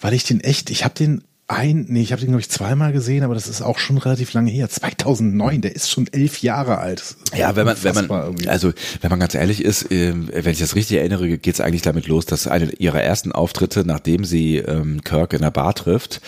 weil 0.00 0.14
ich 0.14 0.24
den 0.24 0.40
echt, 0.40 0.70
ich 0.70 0.84
habe 0.84 0.94
den 0.94 1.22
ein, 1.48 1.86
nee, 1.88 2.00
ich 2.00 2.12
habe 2.12 2.20
den 2.20 2.28
glaube 2.28 2.40
ich 2.40 2.48
zweimal 2.48 2.92
gesehen, 2.92 3.24
aber 3.24 3.34
das 3.34 3.46
ist 3.46 3.62
auch 3.62 3.78
schon 3.78 3.98
relativ 3.98 4.32
lange 4.32 4.50
her. 4.50 4.70
2009, 4.70 5.60
der 5.60 5.76
ist 5.76 5.90
schon 5.90 6.06
elf 6.10 6.40
Jahre 6.40 6.78
alt. 6.78 7.16
Ja, 7.36 7.56
wenn 7.56 7.66
man, 7.66 7.76
wenn 7.82 7.90
unfassbar 7.90 8.24
irgendwie. 8.24 8.44
man, 8.46 8.52
also 8.52 8.72
wenn 9.00 9.10
man 9.10 9.20
ganz 9.20 9.34
ehrlich 9.34 9.62
ist, 9.62 9.90
ähm, 9.90 10.30
wenn 10.32 10.52
ich 10.52 10.60
das 10.60 10.74
richtig 10.74 10.98
erinnere, 10.98 11.36
geht 11.38 11.54
es 11.54 11.60
eigentlich 11.60 11.82
damit 11.82 12.06
los, 12.06 12.24
dass 12.26 12.46
eine 12.46 12.70
ihrer 12.72 13.02
ersten 13.02 13.32
Auftritte, 13.32 13.84
nachdem 13.84 14.24
sie 14.24 14.58
ähm, 14.58 15.02
Kirk 15.04 15.34
in 15.34 15.42
der 15.42 15.50
Bar 15.50 15.74
trifft, 15.74 16.20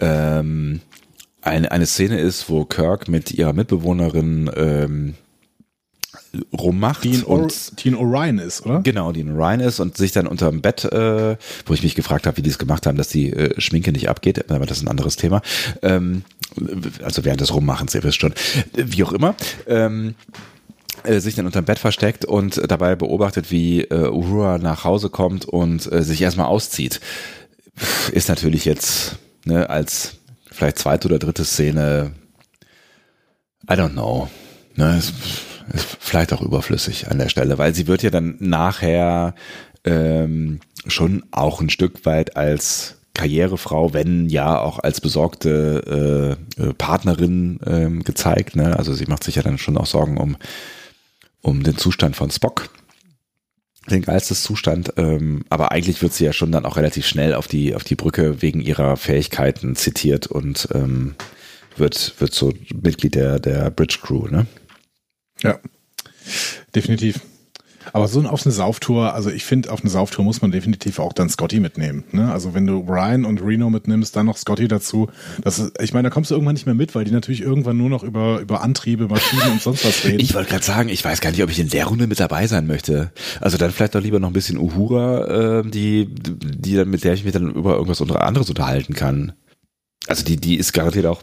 ähm, 0.00 0.80
eine, 1.40 1.70
eine 1.70 1.86
Szene 1.86 2.18
ist, 2.18 2.48
wo 2.48 2.64
Kirk 2.64 3.08
mit 3.08 3.32
ihrer 3.32 3.52
Mitbewohnerin 3.52 4.50
ähm, 4.56 5.14
rummacht 6.52 7.04
Dean, 7.04 7.24
Or 7.24 7.40
und 7.40 7.84
Dean 7.84 7.94
Orion 7.94 8.38
ist, 8.38 8.64
oder? 8.64 8.80
Genau, 8.80 9.12
die 9.12 9.20
in 9.20 9.34
Ryan 9.34 9.60
ist 9.60 9.80
und 9.80 9.96
sich 9.96 10.12
dann 10.12 10.26
unterm 10.26 10.60
Bett, 10.60 10.84
äh, 10.84 11.36
wo 11.66 11.74
ich 11.74 11.82
mich 11.82 11.94
gefragt 11.94 12.26
habe, 12.26 12.36
wie 12.36 12.42
die 12.42 12.50
es 12.50 12.58
gemacht 12.58 12.86
haben, 12.86 12.96
dass 12.96 13.08
die 13.08 13.32
äh, 13.32 13.60
Schminke 13.60 13.92
nicht 13.92 14.08
abgeht, 14.08 14.50
aber 14.50 14.66
das 14.66 14.78
ist 14.78 14.84
ein 14.84 14.88
anderes 14.88 15.16
Thema. 15.16 15.42
Ähm, 15.82 16.22
also 17.02 17.24
während 17.24 17.40
des 17.40 17.52
Rummachens, 17.52 17.94
ihr 17.94 18.02
wisst 18.04 18.20
schon. 18.20 18.34
Wie 18.74 19.02
auch 19.04 19.12
immer. 19.12 19.34
Ähm, 19.66 20.14
äh, 21.02 21.20
sich 21.20 21.34
dann 21.34 21.46
unterm 21.46 21.64
Bett 21.64 21.78
versteckt 21.78 22.24
und 22.24 22.60
dabei 22.70 22.96
beobachtet, 22.96 23.50
wie 23.50 23.82
äh, 23.82 24.08
Uhura 24.08 24.58
nach 24.58 24.84
Hause 24.84 25.10
kommt 25.10 25.44
und 25.44 25.90
äh, 25.92 26.02
sich 26.02 26.22
erstmal 26.22 26.46
auszieht. 26.46 27.00
Ist 28.12 28.28
natürlich 28.28 28.64
jetzt 28.64 29.16
ne, 29.44 29.68
als 29.68 30.16
vielleicht 30.50 30.78
zweite 30.78 31.08
oder 31.08 31.18
dritte 31.18 31.44
Szene, 31.44 32.12
I 33.68 33.72
don't 33.72 33.90
know. 33.90 34.30
Ne, 34.76 34.98
ist, 34.98 35.12
ist 35.72 35.96
vielleicht 36.00 36.32
auch 36.32 36.42
überflüssig 36.42 37.10
an 37.10 37.18
der 37.18 37.28
Stelle, 37.28 37.58
weil 37.58 37.74
sie 37.74 37.86
wird 37.86 38.02
ja 38.02 38.10
dann 38.10 38.36
nachher 38.38 39.34
ähm, 39.84 40.60
schon 40.86 41.24
auch 41.30 41.60
ein 41.60 41.70
Stück 41.70 42.04
weit 42.06 42.36
als 42.36 42.96
Karrierefrau, 43.14 43.92
wenn 43.92 44.28
ja 44.28 44.60
auch 44.60 44.80
als 44.80 45.00
besorgte 45.00 46.36
äh, 46.58 46.62
äh, 46.62 46.74
Partnerin 46.74 47.60
ähm, 47.64 48.02
gezeigt. 48.02 48.56
Ne? 48.56 48.76
Also 48.76 48.92
sie 48.92 49.06
macht 49.06 49.22
sich 49.22 49.36
ja 49.36 49.42
dann 49.42 49.58
schon 49.58 49.78
auch 49.78 49.86
Sorgen 49.86 50.18
um, 50.18 50.36
um 51.40 51.62
den 51.62 51.76
Zustand 51.76 52.16
von 52.16 52.30
Spock. 52.30 52.70
Den 53.88 54.00
Geisteszustand, 54.00 54.94
ähm, 54.96 55.44
aber 55.50 55.70
eigentlich 55.70 56.00
wird 56.00 56.14
sie 56.14 56.24
ja 56.24 56.32
schon 56.32 56.50
dann 56.50 56.64
auch 56.64 56.78
relativ 56.78 57.06
schnell 57.06 57.34
auf 57.34 57.46
die, 57.46 57.74
auf 57.74 57.84
die 57.84 57.96
Brücke 57.96 58.40
wegen 58.40 58.60
ihrer 58.60 58.96
Fähigkeiten 58.96 59.76
zitiert 59.76 60.26
und 60.26 60.68
ähm, 60.72 61.16
wird, 61.76 62.14
wird 62.18 62.32
so 62.32 62.54
Mitglied 62.82 63.14
der, 63.14 63.38
der 63.38 63.70
Bridge 63.70 63.98
Crew, 64.00 64.26
ne? 64.28 64.46
Ja, 65.44 65.58
definitiv. 66.74 67.20
Aber 67.92 68.08
so 68.08 68.20
auf 68.22 68.44
eine 68.44 68.52
Sauftour, 68.52 69.14
also 69.14 69.30
ich 69.30 69.44
finde, 69.44 69.70
auf 69.70 69.82
eine 69.82 69.90
Sauftour 69.90 70.24
muss 70.24 70.40
man 70.40 70.50
definitiv 70.50 70.98
auch 70.98 71.12
dann 71.12 71.28
Scotty 71.28 71.60
mitnehmen. 71.60 72.04
Ne? 72.12 72.32
Also 72.32 72.54
wenn 72.54 72.66
du 72.66 72.80
Ryan 72.80 73.24
und 73.24 73.42
Reno 73.42 73.70
mitnimmst, 73.70 74.16
dann 74.16 74.26
noch 74.26 74.36
Scotty 74.36 74.68
dazu. 74.68 75.08
Das 75.42 75.58
ist, 75.58 75.80
ich 75.80 75.92
meine, 75.92 76.08
da 76.08 76.10
kommst 76.12 76.30
du 76.30 76.34
irgendwann 76.34 76.54
nicht 76.54 76.66
mehr 76.66 76.74
mit, 76.74 76.94
weil 76.94 77.04
die 77.04 77.10
natürlich 77.10 77.42
irgendwann 77.42 77.76
nur 77.76 77.90
noch 77.90 78.02
über, 78.02 78.40
über 78.40 78.62
Antriebe, 78.62 79.06
Maschinen 79.06 79.52
und 79.52 79.62
sonst 79.62 79.84
was 79.84 80.04
reden. 80.04 80.20
Ich 80.20 80.34
wollte 80.34 80.50
gerade 80.50 80.64
sagen, 80.64 80.88
ich 80.88 81.04
weiß 81.04 81.20
gar 81.20 81.30
nicht, 81.30 81.42
ob 81.42 81.50
ich 81.50 81.60
in 81.60 81.68
der 81.68 81.86
Runde 81.86 82.06
mit 82.06 82.20
dabei 82.20 82.46
sein 82.46 82.66
möchte. 82.66 83.12
Also 83.40 83.58
dann 83.58 83.70
vielleicht 83.70 83.94
doch 83.94 84.00
lieber 84.00 84.20
noch 84.20 84.28
ein 84.28 84.34
bisschen 84.34 84.58
Uhura, 84.58 85.60
äh, 85.60 85.68
die, 85.68 86.08
die 86.08 86.76
dann, 86.76 86.88
mit 86.88 87.04
der 87.04 87.14
ich 87.14 87.24
mich 87.24 87.32
dann 87.32 87.52
über 87.52 87.74
irgendwas 87.74 88.00
anderes 88.00 88.48
unterhalten 88.48 88.94
kann. 88.94 89.32
Also 90.06 90.24
die, 90.24 90.36
die 90.36 90.56
ist 90.56 90.72
garantiert 90.72 91.06
auch, 91.06 91.22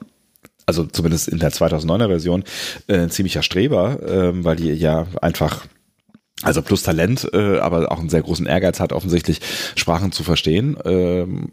also 0.71 0.85
zumindest 0.85 1.27
in 1.27 1.39
der 1.39 1.51
2009er 1.51 2.07
Version, 2.07 2.43
äh, 2.87 3.09
ziemlicher 3.09 3.43
Streber, 3.43 3.99
ähm, 4.07 4.45
weil 4.45 4.55
die 4.55 4.71
ja 4.71 5.05
einfach 5.21 5.67
also 6.43 6.61
plus 6.61 6.83
Talent, 6.83 7.29
äh, 7.33 7.59
aber 7.59 7.91
auch 7.91 7.99
einen 7.99 8.09
sehr 8.09 8.21
großen 8.21 8.45
Ehrgeiz 8.45 8.79
hat, 8.79 8.93
offensichtlich 8.93 9.41
Sprachen 9.75 10.13
zu 10.13 10.23
verstehen. 10.23 10.77
Ähm, 10.85 11.51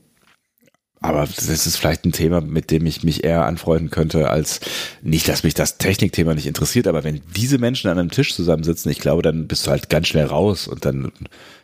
aber 1.01 1.27
das 1.27 1.49
ist 1.49 1.77
vielleicht 1.77 2.05
ein 2.05 2.13
Thema, 2.13 2.41
mit 2.41 2.71
dem 2.71 2.87
ich 2.87 3.03
mich 3.03 3.25
eher 3.25 3.45
anfreunden 3.45 3.91
könnte, 3.91 4.31
als 4.31 4.61
nicht, 5.03 5.29
dass 5.29 5.43
mich 5.43 5.55
das 5.55 5.79
Technikthema 5.79 6.35
nicht 6.35 6.47
interessiert, 6.47 6.87
aber 6.87 7.05
wenn 7.05 7.21
diese 7.37 7.59
Menschen 7.59 7.91
an 7.91 7.99
einem 7.99 8.11
Tisch 8.11 8.35
zusammensitzen, 8.35 8.91
ich 8.91 9.01
glaube, 9.01 9.23
dann 9.23 9.47
bist 9.47 9.67
du 9.67 9.71
halt 9.71 9.91
ganz 9.91 10.09
schnell 10.09 10.27
raus 10.27 10.69
und 10.69 10.85
dann, 10.85 11.13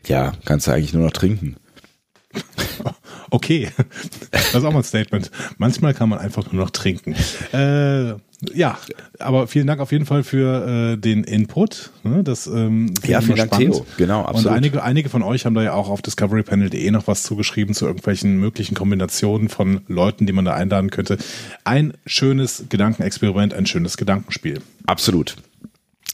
ja, 0.07 0.35
kannst 0.45 0.67
du 0.67 0.73
eigentlich 0.73 0.93
nur 0.93 1.05
noch 1.05 1.13
trinken. 1.13 1.57
Okay, 3.35 3.69
das 4.31 4.55
ist 4.55 4.65
auch 4.65 4.71
mal 4.71 4.79
ein 4.79 4.85
Statement. 4.85 5.29
Manchmal 5.59 5.93
kann 5.93 6.09
man 6.09 6.21
einfach 6.21 6.53
nur 6.53 6.63
noch 6.63 6.71
trinken. 6.71 7.17
Äh, 7.53 8.11
ja, 8.55 8.79
aber 9.19 9.49
vielen 9.49 9.67
Dank 9.67 9.81
auf 9.81 9.91
jeden 9.91 10.07
Fall 10.07 10.23
für 10.23 10.93
äh, 10.93 10.97
den 10.97 11.25
Input. 11.25 11.91
Ne? 12.05 12.23
Das, 12.23 12.47
ähm, 12.47 12.95
ja, 13.05 13.21
vielen 13.21 13.35
Dank, 13.35 13.53
spannend. 13.53 13.75
Theo. 13.75 13.87
Genau, 13.97 14.23
absolut. 14.23 14.47
Und 14.47 14.57
einige, 14.57 14.85
einige 14.85 15.09
von 15.09 15.25
euch 15.25 15.47
haben 15.47 15.55
da 15.57 15.65
ja 15.65 15.73
auch 15.73 15.89
auf 15.89 16.01
discoverypanel.de 16.01 16.89
noch 16.93 17.09
was 17.09 17.25
zugeschrieben 17.25 17.75
zu 17.75 17.87
irgendwelchen 17.87 18.39
möglichen 18.39 18.77
Kombinationen 18.77 19.49
von 19.49 19.81
Leuten, 19.89 20.27
die 20.27 20.33
man 20.33 20.45
da 20.45 20.55
einladen 20.55 20.91
könnte. 20.91 21.19
Ein 21.65 21.95
schönes 22.07 22.67
Gedankenexperiment, 22.69 23.53
ein 23.53 23.67
schönes 23.67 23.97
Gedankenspiel. 23.97 24.61
Absolut. 24.87 25.35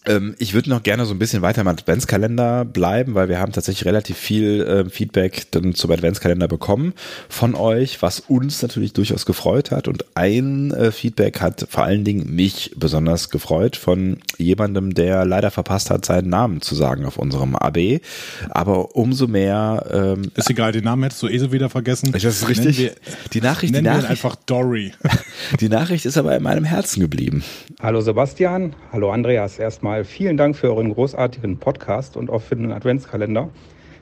Ähm, 0.07 0.35
ich 0.39 0.55
würde 0.55 0.71
noch 0.71 0.83
gerne 0.83 1.05
so 1.05 1.13
ein 1.13 1.19
bisschen 1.19 1.43
weiter 1.43 1.61
im 1.61 1.69
Adventskalender 1.69 2.65
bleiben, 2.65 3.15
weil 3.15 3.29
wir 3.29 3.39
haben 3.39 3.53
tatsächlich 3.53 3.85
relativ 3.85 4.17
viel 4.17 4.63
äh, 4.63 4.89
Feedback 4.89 5.51
dann 5.51 5.75
zum 5.75 5.91
Adventskalender 5.91 6.49
bekommen 6.49 6.95
von 7.29 7.55
euch, 7.55 8.01
was 8.01 8.21
uns 8.21 8.63
natürlich 8.63 8.95
durchaus 8.95 9.27
gefreut 9.27 9.71
hat. 9.71 9.89
Und 9.89 10.05
ein 10.15 10.71
äh, 10.71 10.91
Feedback 10.91 11.43
hat 11.43 11.67
vor 11.69 11.85
allen 11.85 12.05
Dingen 12.05 12.35
mich 12.35 12.73
besonders 12.77 13.29
gefreut 13.29 13.77
von 13.77 14.19
jemandem, 14.39 14.95
der 14.95 15.27
leider 15.27 15.51
verpasst 15.51 15.91
hat, 15.91 16.07
seinen 16.07 16.31
Namen 16.31 16.63
zu 16.63 16.75
sagen 16.75 17.05
auf 17.05 17.19
unserem 17.19 17.55
AB. 17.55 18.01
Aber 18.49 18.97
umso 18.97 19.27
mehr. 19.27 19.85
Ähm, 19.93 20.31
ist 20.35 20.49
egal, 20.49 20.73
den 20.73 20.85
Namen 20.85 21.03
hättest 21.03 21.23
du 21.23 21.29
eh 21.29 21.39
so 21.39 21.53
wieder 21.53 21.69
vergessen. 21.69 22.13
Das 22.13 22.25
ist 22.25 22.49
richtig. 22.49 22.79
Wir, 22.79 22.93
die 23.35 23.43
Nachricht, 23.43 23.77
die 23.77 23.83
Nachricht, 23.83 24.09
einfach 24.09 24.37
Dory. 24.47 24.93
die 25.61 25.69
Nachricht 25.69 26.07
ist 26.07 26.17
aber 26.17 26.35
in 26.35 26.43
meinem 26.43 26.65
Herzen 26.65 27.01
geblieben. 27.01 27.45
Hallo 27.83 28.01
Sebastian, 28.01 28.75
hallo 28.93 29.11
Andreas. 29.11 29.59
Erstmal 29.59 29.90
mal 29.91 30.05
vielen 30.05 30.37
Dank 30.37 30.55
für 30.55 30.69
euren 30.69 30.95
großartigen 30.95 31.59
Podcast 31.59 32.17
und 32.17 32.31
auch 32.31 32.43
für 32.43 32.55
den 32.55 32.71
Adventskalender, 32.71 33.51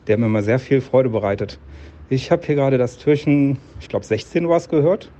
der 0.06 0.18
mir 0.18 0.28
mal 0.28 0.42
sehr 0.42 0.58
viel 0.58 0.82
Freude 0.82 1.08
bereitet. 1.08 1.58
Ich 2.10 2.30
habe 2.30 2.44
hier 2.44 2.56
gerade 2.56 2.76
das 2.76 2.98
Türchen, 2.98 3.56
ich 3.80 3.88
glaube 3.88 4.04
16 4.04 4.50
war 4.50 4.58
es 4.58 4.68
gehört. 4.68 5.10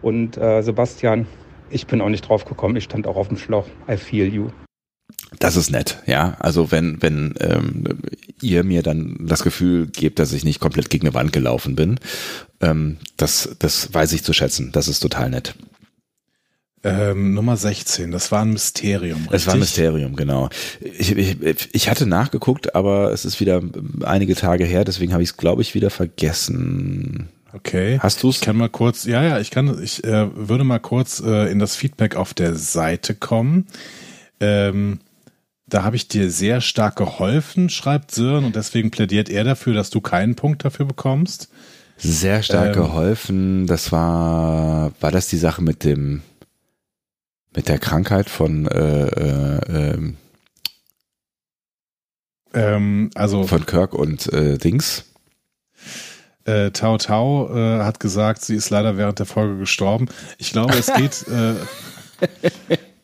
Und 0.00 0.38
äh, 0.38 0.62
Sebastian, 0.62 1.26
ich 1.68 1.86
bin 1.86 2.00
auch 2.00 2.08
nicht 2.08 2.26
drauf 2.26 2.46
gekommen, 2.46 2.76
ich 2.76 2.84
stand 2.84 3.06
auch 3.06 3.16
auf 3.16 3.28
dem 3.28 3.36
Schlauch. 3.36 3.66
I 3.90 3.98
feel 3.98 4.32
you. 4.32 4.48
Das 5.38 5.54
ist 5.54 5.70
nett, 5.70 6.02
ja. 6.06 6.36
Also 6.38 6.70
wenn, 6.70 7.02
wenn 7.02 7.34
ähm, 7.40 7.98
ihr 8.40 8.64
mir 8.64 8.82
dann 8.82 9.18
das 9.20 9.42
Gefühl 9.42 9.86
gebt, 9.86 10.18
dass 10.18 10.32
ich 10.32 10.44
nicht 10.44 10.60
komplett 10.60 10.88
gegen 10.88 11.06
eine 11.06 11.14
Wand 11.14 11.34
gelaufen 11.34 11.76
bin, 11.76 12.00
ähm, 12.62 12.96
das, 13.18 13.54
das 13.58 13.92
weiß 13.92 14.14
ich 14.14 14.24
zu 14.24 14.32
schätzen. 14.32 14.72
Das 14.72 14.88
ist 14.88 15.00
total 15.00 15.28
nett. 15.28 15.54
Ähm, 16.84 17.34
Nummer 17.34 17.56
16, 17.56 18.10
das 18.10 18.30
war 18.30 18.42
ein 18.42 18.52
Mysterium. 18.52 19.22
Richtig? 19.22 19.34
Es 19.34 19.46
war 19.46 19.54
ein 19.54 19.60
Mysterium, 19.60 20.14
genau. 20.14 20.50
Ich, 20.80 21.16
ich, 21.16 21.68
ich 21.72 21.88
hatte 21.88 22.06
nachgeguckt, 22.06 22.74
aber 22.74 23.12
es 23.12 23.24
ist 23.24 23.40
wieder 23.40 23.62
einige 24.04 24.34
Tage 24.34 24.64
her, 24.64 24.84
deswegen 24.84 25.12
habe 25.12 25.22
ich 25.22 25.30
es, 25.30 25.36
glaube 25.36 25.62
ich, 25.62 25.74
wieder 25.74 25.90
vergessen. 25.90 27.28
Okay. 27.52 27.98
Hast 28.00 28.22
du 28.22 28.28
es? 28.28 28.36
Ich 28.36 28.42
kann 28.42 28.56
mal 28.56 28.68
kurz, 28.68 29.04
ja, 29.04 29.22
ja, 29.24 29.40
ich 29.40 29.50
kann, 29.50 29.82
ich 29.82 30.04
äh, 30.04 30.28
würde 30.34 30.64
mal 30.64 30.78
kurz 30.78 31.20
äh, 31.20 31.50
in 31.50 31.58
das 31.58 31.74
Feedback 31.74 32.14
auf 32.14 32.34
der 32.34 32.54
Seite 32.54 33.14
kommen. 33.14 33.66
Ähm, 34.40 35.00
da 35.66 35.82
habe 35.82 35.96
ich 35.96 36.06
dir 36.06 36.30
sehr 36.30 36.60
stark 36.60 36.96
geholfen, 36.96 37.70
schreibt 37.70 38.12
Sören, 38.12 38.44
und 38.44 38.54
deswegen 38.54 38.90
plädiert 38.90 39.28
er 39.28 39.42
dafür, 39.42 39.74
dass 39.74 39.90
du 39.90 40.00
keinen 40.00 40.36
Punkt 40.36 40.64
dafür 40.64 40.86
bekommst. 40.86 41.48
Sehr 41.96 42.42
stark 42.42 42.76
ähm, 42.76 42.82
geholfen. 42.82 43.66
Das 43.66 43.90
war, 43.90 44.92
war 45.00 45.10
das 45.10 45.28
die 45.28 45.38
Sache 45.38 45.62
mit 45.62 45.82
dem, 45.82 46.22
mit 47.56 47.68
der 47.68 47.78
Krankheit 47.78 48.30
von 48.30 48.66
äh, 48.68 49.06
äh, 49.06 49.60
ähm, 49.68 50.16
ähm, 52.54 53.10
also 53.14 53.44
von 53.44 53.66
Kirk 53.66 53.94
und 53.94 54.32
äh, 54.32 54.58
Dings. 54.58 55.04
Äh, 56.44 56.70
Tao 56.70 56.96
Tao 56.98 57.50
äh, 57.52 57.82
hat 57.82 57.98
gesagt, 57.98 58.42
sie 58.42 58.54
ist 58.54 58.70
leider 58.70 58.96
während 58.96 59.18
der 59.18 59.26
Folge 59.26 59.58
gestorben. 59.58 60.06
Ich 60.38 60.52
glaube, 60.52 60.74
es 60.74 60.92
geht. 60.94 61.26
äh, 61.28 61.54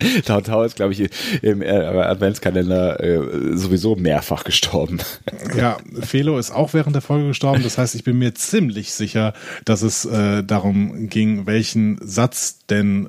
Tao 0.24 0.40
Tao 0.40 0.64
ist, 0.64 0.76
glaube 0.76 0.92
ich, 0.92 1.08
im 1.42 1.62
äh, 1.62 1.68
Adventskalender 1.70 3.00
äh, 3.00 3.56
sowieso 3.56 3.96
mehrfach 3.96 4.44
gestorben. 4.44 4.98
Ja, 5.56 5.76
Felo 6.00 6.38
ist 6.38 6.50
auch 6.50 6.72
während 6.72 6.94
der 6.94 7.02
Folge 7.02 7.28
gestorben. 7.28 7.62
Das 7.62 7.76
heißt, 7.76 7.94
ich 7.94 8.04
bin 8.04 8.18
mir 8.18 8.34
ziemlich 8.34 8.92
sicher, 8.92 9.34
dass 9.66 9.82
es 9.82 10.04
äh, 10.06 10.42
darum 10.42 11.08
ging, 11.08 11.46
welchen 11.46 11.98
Satz 12.00 12.64
denn 12.70 13.06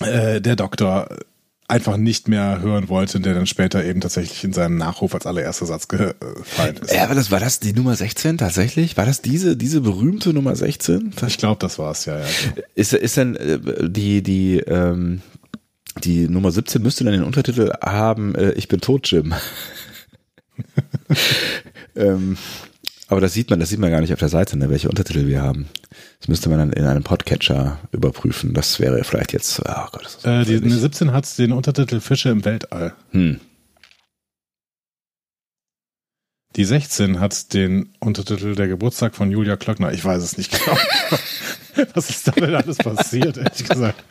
äh, 0.00 0.40
der 0.40 0.56
Doktor 0.56 1.08
einfach 1.68 1.98
nicht 1.98 2.28
mehr 2.28 2.62
hören 2.62 2.88
wollte, 2.88 3.20
der 3.20 3.34
dann 3.34 3.46
später 3.46 3.84
eben 3.84 4.00
tatsächlich 4.00 4.42
in 4.42 4.54
seinem 4.54 4.78
Nachruf 4.78 5.14
als 5.14 5.26
allererster 5.26 5.66
Satz 5.66 5.86
gefallen 5.86 6.76
ist. 6.78 6.94
Ja, 6.94 7.04
aber 7.04 7.14
das 7.14 7.30
war 7.30 7.40
das 7.40 7.60
die 7.60 7.74
Nummer 7.74 7.94
16 7.94 8.38
tatsächlich? 8.38 8.96
War 8.96 9.04
das 9.04 9.20
diese 9.20 9.54
diese 9.54 9.82
berühmte 9.82 10.32
Nummer 10.32 10.56
16? 10.56 11.12
Ich 11.26 11.36
glaube, 11.36 11.58
das 11.60 11.78
war's 11.78 12.06
ja, 12.06 12.18
ja. 12.18 12.26
Ist 12.74 12.94
ist 12.94 13.18
denn 13.18 13.36
äh, 13.36 13.58
die 13.88 14.22
die 14.22 14.60
ähm, 14.60 15.20
die 16.02 16.26
Nummer 16.28 16.50
17 16.50 16.82
müsste 16.82 17.04
dann 17.04 17.12
den 17.12 17.24
Untertitel 17.24 17.70
haben 17.82 18.34
äh, 18.34 18.52
ich 18.52 18.68
bin 18.68 18.80
tot 18.80 19.10
Jim. 19.10 19.34
ähm, 21.96 22.38
aber 23.08 23.22
das 23.22 23.32
sieht 23.32 23.48
man, 23.48 23.58
das 23.58 23.70
sieht 23.70 23.78
man 23.78 23.90
gar 23.90 24.02
nicht 24.02 24.12
auf 24.12 24.18
der 24.18 24.28
Seite, 24.28 24.58
ne, 24.58 24.68
welche 24.68 24.88
Untertitel 24.88 25.26
wir 25.26 25.40
haben. 25.40 25.68
Das 26.20 26.28
müsste 26.28 26.50
man 26.50 26.58
dann 26.58 26.72
in 26.72 26.84
einem 26.84 27.02
Podcatcher 27.02 27.78
überprüfen. 27.90 28.52
Das 28.52 28.78
wäre 28.80 29.02
vielleicht 29.02 29.32
jetzt. 29.32 29.60
Oh 29.60 29.86
Gott, 29.92 30.04
das 30.04 30.14
ist 30.16 30.26
äh, 30.26 30.44
die, 30.44 30.56
eine 30.56 30.76
17 30.76 31.12
hat 31.12 31.38
den 31.38 31.52
Untertitel 31.52 32.00
Fische 32.00 32.28
im 32.28 32.44
Weltall. 32.44 32.94
Hm. 33.12 33.40
Die 36.56 36.64
16 36.64 37.18
hat 37.20 37.54
den 37.54 37.94
Untertitel 38.00 38.54
Der 38.54 38.68
Geburtstag 38.68 39.14
von 39.14 39.30
Julia 39.30 39.56
Klöckner. 39.56 39.92
Ich 39.92 40.04
weiß 40.04 40.22
es 40.22 40.36
nicht 40.36 40.52
genau. 40.52 40.76
Was 41.94 42.10
ist 42.10 42.28
da 42.28 42.32
denn 42.32 42.54
alles 42.54 42.78
passiert, 42.78 43.36
ehrlich 43.36 43.68
gesagt? 43.68 44.02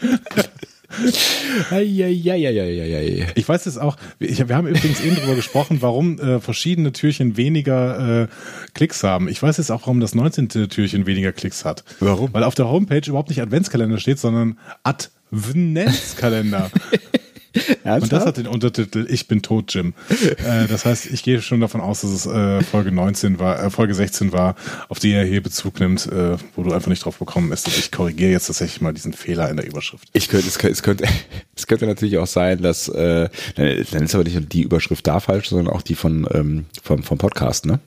Ich 3.35 3.47
weiß 3.47 3.65
es 3.65 3.77
auch, 3.77 3.97
wir 4.19 4.55
haben 4.55 4.67
übrigens 4.67 5.01
eben 5.01 5.15
darüber 5.15 5.35
gesprochen, 5.35 5.81
warum 5.81 6.19
äh, 6.19 6.39
verschiedene 6.39 6.93
Türchen 6.93 7.35
weniger 7.35 8.23
äh, 8.23 8.27
Klicks 8.73 9.03
haben. 9.03 9.27
Ich 9.27 9.41
weiß 9.43 9.57
jetzt 9.57 9.71
auch, 9.71 9.81
warum 9.81 9.99
das 9.99 10.15
19. 10.15 10.49
Türchen 10.69 11.05
weniger 11.05 11.33
Klicks 11.33 11.65
hat. 11.65 11.83
Warum? 11.99 12.33
Weil 12.33 12.43
auf 12.43 12.55
der 12.55 12.69
Homepage 12.69 13.01
überhaupt 13.05 13.29
nicht 13.29 13.41
Adventskalender 13.41 13.97
steht, 13.99 14.19
sondern 14.19 14.57
Adventskalender. 14.83 16.71
Und 17.83 18.11
das 18.11 18.25
hat 18.25 18.37
den 18.37 18.47
Untertitel 18.47 19.05
Ich 19.09 19.27
bin 19.27 19.41
tot, 19.41 19.73
Jim. 19.73 19.93
äh, 20.09 20.67
das 20.67 20.85
heißt, 20.85 21.07
ich 21.07 21.23
gehe 21.23 21.41
schon 21.41 21.61
davon 21.61 21.81
aus, 21.81 22.01
dass 22.01 22.11
es 22.11 22.25
äh, 22.25 22.61
Folge 22.63 22.91
19 22.91 23.39
war, 23.39 23.63
äh, 23.63 23.69
Folge 23.69 23.93
16 23.93 24.31
war, 24.31 24.55
auf 24.89 24.99
die 24.99 25.11
er 25.11 25.25
hier 25.25 25.41
Bezug 25.41 25.79
nimmt, 25.79 26.05
äh, 26.07 26.37
wo 26.55 26.63
du 26.63 26.73
einfach 26.73 26.89
nicht 26.89 27.05
drauf 27.05 27.17
bekommen 27.17 27.49
bist. 27.49 27.67
Und 27.67 27.77
ich 27.77 27.91
korrigiere 27.91 28.31
jetzt 28.31 28.47
tatsächlich 28.47 28.81
mal 28.81 28.93
diesen 28.93 29.13
Fehler 29.13 29.49
in 29.49 29.57
der 29.57 29.67
Überschrift. 29.67 30.07
Ich 30.13 30.29
könnte, 30.29 30.47
es 30.47 30.57
könnte, 30.59 30.73
es 30.73 30.83
könnte, 30.83 31.05
es 31.55 31.67
könnte 31.67 31.85
natürlich 31.85 32.17
auch 32.17 32.27
sein, 32.27 32.61
dass 32.61 32.87
äh, 32.89 33.29
dann 33.55 33.67
ist 34.03 34.15
aber 34.15 34.23
nicht 34.23 34.35
nur 34.35 34.43
die 34.43 34.61
Überschrift 34.61 35.05
da 35.07 35.19
falsch, 35.19 35.49
sondern 35.49 35.73
auch 35.73 35.81
die 35.81 35.95
von 35.95 36.27
ähm, 36.31 36.65
vom, 36.83 37.03
vom 37.03 37.17
Podcast, 37.17 37.65
ne? 37.65 37.79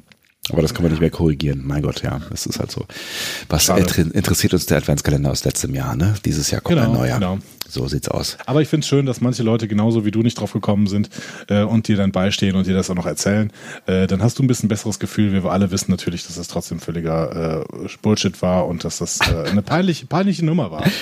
Aber 0.49 0.62
das 0.62 0.75
kann 0.75 0.83
man 0.83 0.90
nicht 0.90 1.01
mehr 1.01 1.11
korrigieren. 1.11 1.62
Mein 1.64 1.83
Gott, 1.83 2.03
ja, 2.03 2.20
das 2.31 2.46
ist 2.46 2.59
halt 2.59 2.70
so. 2.70 2.87
Was 3.49 3.68
interessiert 3.68 4.55
uns 4.55 4.66
der 4.66 4.79
Adventskalender 4.79 5.31
aus 5.31 5.44
letztem 5.44 5.75
Jahr, 5.75 5.94
ne? 5.94 6.14
Dieses 6.25 6.51
Jahr 6.51 6.61
kommt 6.61 6.79
genau, 6.79 6.90
ein 6.90 6.96
neuer. 6.96 7.14
Genau. 7.18 7.38
So 7.70 7.87
sieht's 7.87 8.09
aus. 8.09 8.37
Aber 8.46 8.62
ich 8.62 8.68
finde 8.68 8.83
es 8.83 8.88
schön, 8.88 9.06
dass 9.06 9.20
manche 9.20 9.44
Leute 9.44 9.68
genauso 9.68 10.04
wie 10.04 10.11
du 10.11 10.22
nicht 10.22 10.40
drauf 10.40 10.52
gekommen 10.52 10.88
sind 10.88 11.09
äh, 11.48 11.62
und 11.62 11.87
dir 11.87 11.96
dann 11.96 12.11
beistehen 12.11 12.56
und 12.56 12.66
dir 12.66 12.74
das 12.74 12.90
auch 12.90 12.96
noch 12.96 13.06
erzählen. 13.06 13.52
Äh, 13.87 14.09
dann 14.09 14.22
hast 14.22 14.38
du 14.38 14.42
ein 14.42 14.48
bisschen 14.48 14.68
besseres 14.68 14.98
Gefühl. 14.98 15.33
Wir 15.33 15.44
alle 15.44 15.70
wissen 15.70 15.92
natürlich, 15.92 16.26
dass 16.26 16.35
das 16.35 16.48
trotzdem 16.48 16.80
völliger 16.80 17.64
äh, 17.64 17.88
Bullshit 18.02 18.42
war 18.42 18.66
und 18.66 18.83
dass 18.83 18.98
das 18.98 19.20
äh, 19.20 19.48
eine 19.48 19.62
peinliche, 19.62 20.06
peinliche 20.06 20.44
Nummer 20.44 20.70
war. 20.70 20.85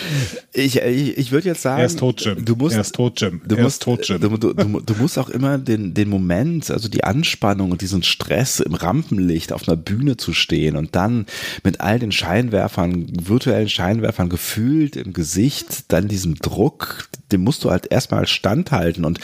Ich, 0.54 0.76
ich, 0.76 1.16
ich 1.16 1.30
würde 1.30 1.46
jetzt 1.46 1.62
sagen, 1.62 1.78
er 1.78 1.86
ist 1.86 2.00
tot, 2.00 2.24
Jim. 2.24 2.44
Du 2.44 2.56
musst, 2.56 2.74
er 2.74 2.80
ist 2.80 2.94
tot, 2.94 3.20
Jim. 3.20 3.40
Du 3.46 3.56
musst, 3.56 3.82
tot, 3.82 4.08
Jim. 4.08 4.20
Du, 4.20 4.36
du, 4.36 4.52
du, 4.52 4.80
du 4.80 4.94
musst 4.94 5.16
auch 5.16 5.28
immer 5.28 5.56
den, 5.56 5.94
den 5.94 6.08
Moment, 6.08 6.70
also 6.70 6.88
die 6.88 7.04
Anspannung 7.04 7.70
und 7.70 7.80
diesen 7.80 8.02
Stress 8.02 8.58
im 8.58 8.74
Rampenlicht 8.74 9.52
auf 9.52 9.68
einer 9.68 9.76
Bühne 9.76 10.16
zu 10.16 10.32
stehen 10.32 10.74
und 10.74 10.96
dann 10.96 11.26
mit 11.62 11.80
all 11.80 12.00
den 12.00 12.10
Scheinwerfern, 12.10 13.06
virtuellen 13.22 13.68
Scheinwerfern 13.68 14.28
gefühlt 14.28 14.96
im 14.96 15.12
Gesicht, 15.12 15.92
dann 15.92 16.08
diesem 16.08 16.34
Druck 16.36 16.57
Druck, 16.58 17.08
dem 17.30 17.44
musst 17.44 17.62
du 17.62 17.70
halt 17.70 17.92
erstmal 17.92 18.26
standhalten. 18.26 19.04
Und 19.04 19.20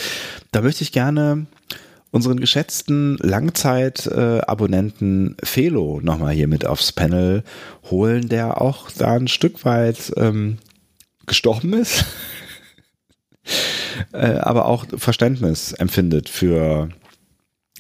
da 0.53 0.63
möchte 0.63 0.85
ich 0.85 0.93
gerne 0.93 1.47
unseren 2.13 2.39
geschätzten 2.39 3.17
Langzeit-Abonnenten 3.17 5.37
äh, 5.37 5.45
Felo 5.45 5.99
nochmal 6.01 6.33
hier 6.33 6.47
mit 6.47 6.65
aufs 6.65 6.93
Panel 6.93 7.43
holen, 7.91 8.29
der 8.29 8.61
auch 8.61 8.89
da 8.93 9.15
ein 9.15 9.27
Stück 9.27 9.65
weit 9.65 10.13
ähm, 10.17 10.59
gestorben 11.27 11.73
ist, 11.73 12.05
äh, 14.13 14.37
aber 14.37 14.67
auch 14.67 14.87
Verständnis 14.97 15.73
empfindet 15.73 16.29
für 16.29 16.91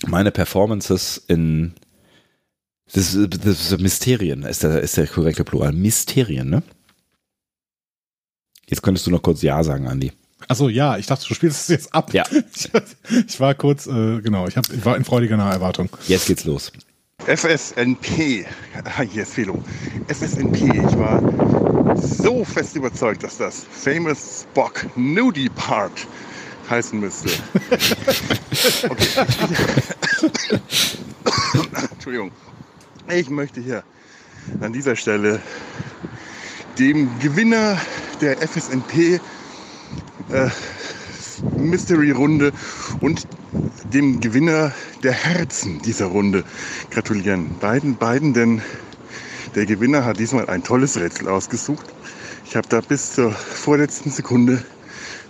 meine 0.04 0.32
Performances 0.32 1.22
in 1.28 1.74
Das, 2.92 3.16
das 3.16 3.78
Mysterien 3.78 4.42
ist 4.42 4.64
der, 4.64 4.80
ist 4.80 4.96
der 4.96 5.06
korrekte 5.06 5.44
Plural. 5.44 5.72
Mysterien, 5.72 6.50
ne? 6.50 6.64
Jetzt 8.74 8.82
könntest 8.82 9.06
du 9.06 9.12
noch 9.12 9.22
kurz 9.22 9.40
Ja 9.42 9.62
sagen, 9.62 9.86
Andi. 9.86 10.10
Achso, 10.48 10.68
ja, 10.68 10.98
ich 10.98 11.06
dachte, 11.06 11.28
du 11.28 11.34
spielst 11.34 11.60
es 11.60 11.68
jetzt 11.68 11.94
ab. 11.94 12.12
Ja. 12.12 12.24
Ich, 13.28 13.38
war 13.38 13.54
kurz, 13.54 13.86
äh, 13.86 14.20
genau, 14.20 14.48
ich, 14.48 14.56
hab, 14.56 14.68
ich 14.68 14.84
war 14.84 14.96
in 14.96 15.04
freudiger 15.04 15.36
Naherwartung. 15.36 15.88
Jetzt 16.08 16.26
geht's 16.26 16.44
los. 16.44 16.72
FSNP. 17.24 18.44
Ah, 18.82 19.02
Hier 19.12 19.22
ist 19.22 19.34
Felo. 19.34 19.62
FSNP. 20.08 20.64
Ich 20.64 20.98
war 20.98 21.22
so 21.96 22.44
fest 22.44 22.74
überzeugt, 22.74 23.22
dass 23.22 23.38
das 23.38 23.64
Famous 23.70 24.40
Spock 24.42 24.84
Nudie 24.96 25.50
Part 25.50 26.08
heißen 26.68 26.98
müsste. 26.98 27.30
Okay. 28.90 30.58
Entschuldigung. 31.92 32.32
Ich 33.08 33.30
möchte 33.30 33.60
hier 33.60 33.84
an 34.60 34.72
dieser 34.72 34.96
Stelle 34.96 35.40
dem 36.78 37.18
Gewinner 37.20 37.80
der 38.20 38.36
FSNP 38.46 39.20
äh, 40.30 40.48
Mystery-Runde 41.56 42.52
und 43.00 43.26
dem 43.84 44.20
Gewinner 44.20 44.72
der 45.02 45.12
Herzen 45.12 45.80
dieser 45.82 46.06
Runde 46.06 46.44
gratulieren. 46.90 47.58
Beiden, 47.60 47.96
beiden, 47.96 48.34
denn 48.34 48.62
der 49.54 49.66
Gewinner 49.66 50.04
hat 50.04 50.18
diesmal 50.18 50.48
ein 50.48 50.64
tolles 50.64 50.96
Rätsel 50.96 51.28
ausgesucht. 51.28 51.86
Ich 52.44 52.56
habe 52.56 52.68
da 52.68 52.80
bis 52.80 53.14
zur 53.14 53.30
vorletzten 53.32 54.10
Sekunde 54.10 54.64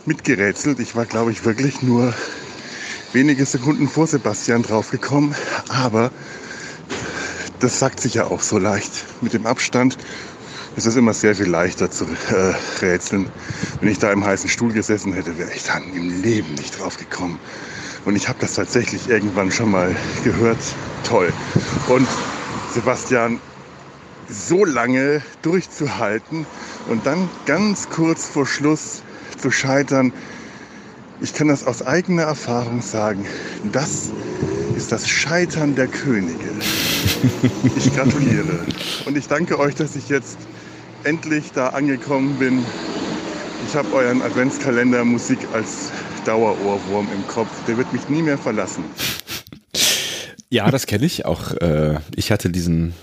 mitgerätselt. 0.07 0.81
Ich 0.81 0.97
war, 0.97 1.05
glaube 1.05 1.33
ich, 1.33 1.45
wirklich 1.45 1.83
nur 1.83 2.15
wenige 3.13 3.45
Sekunden 3.45 3.89
vor 3.89 4.07
Sebastian 4.07 4.63
draufgekommen. 4.63 5.35
Aber 5.69 6.11
das 7.61 7.79
sagt 7.79 8.01
sich 8.01 8.15
ja 8.15 8.27
auch 8.27 8.41
so 8.41 8.59
leicht. 8.59 9.05
Mit 9.21 9.33
dem 9.35 9.47
Abstand 9.47 9.97
ist 10.77 10.87
es 10.87 10.97
immer 10.97 11.15
sehr 11.15 11.35
viel 11.35 11.49
leichter 11.49 11.91
zu 11.91 12.05
äh, 12.05 12.55
rätseln. 12.85 13.27
Wenn 13.81 13.89
ich 13.89 13.99
da 13.99 14.13
im 14.13 14.25
heißen 14.25 14.49
Stuhl 14.49 14.73
gesessen 14.73 15.13
hätte, 15.13 15.39
wäre 15.39 15.53
ich 15.55 15.65
dann 15.65 15.83
im 15.95 16.23
Leben 16.23 16.55
nicht 16.55 16.79
drauf 16.79 16.97
gekommen. 16.97 17.39
Und 18.05 18.17
ich 18.17 18.29
habe 18.29 18.39
das 18.41 18.55
tatsächlich 18.55 19.09
irgendwann 19.09 19.51
schon 19.51 19.71
mal 19.71 19.95
gehört. 20.25 20.59
Toll. 21.05 21.33
Und 21.89 22.09
Sebastian, 22.73 23.41
so 24.29 24.65
lange 24.65 25.23
durchzuhalten 25.43 26.47
und 26.89 27.07
dann 27.07 27.29
ganz 27.47 27.89
kurz 27.89 28.27
vor 28.27 28.47
Schluss 28.47 29.03
zu 29.41 29.51
scheitern, 29.51 30.13
ich 31.21 31.33
kann 31.33 31.49
das 31.49 31.65
aus 31.65 31.83
eigener 31.83 32.25
Erfahrung 32.25 32.83
sagen, 32.83 33.25
das 33.73 34.11
ist 34.77 34.93
das 34.93 35.09
Scheitern 35.09 35.75
der 35.75 35.87
Könige. 35.87 36.45
Ich 37.77 37.95
gratuliere. 37.95 38.67
Und 39.07 39.17
ich 39.17 39.29
danke 39.29 39.59
euch, 39.59 39.75
dass 39.75 39.97
ich 39.97 40.09
jetzt 40.09 40.37
endlich 41.05 41.53
da 41.53 41.69
angekommen 41.69 42.39
bin. 42.39 42.65
Ich 43.67 43.75
habe 43.75 43.93
euren 43.95 44.23
Adventskalender 44.23 45.05
Musik 45.05 45.39
als 45.53 45.91
Dauerohrwurm 46.25 47.09
im 47.15 47.27
Kopf. 47.27 47.49
Der 47.67 47.77
wird 47.77 47.93
mich 47.93 48.09
nie 48.09 48.23
mehr 48.23 48.39
verlassen. 48.39 48.85
Ja, 50.51 50.71
das 50.71 50.87
kenne 50.87 51.05
ich. 51.05 51.27
Auch 51.27 51.53
äh, 51.53 51.97
ich 52.17 52.31
hatte 52.31 52.51
diesen 52.51 52.95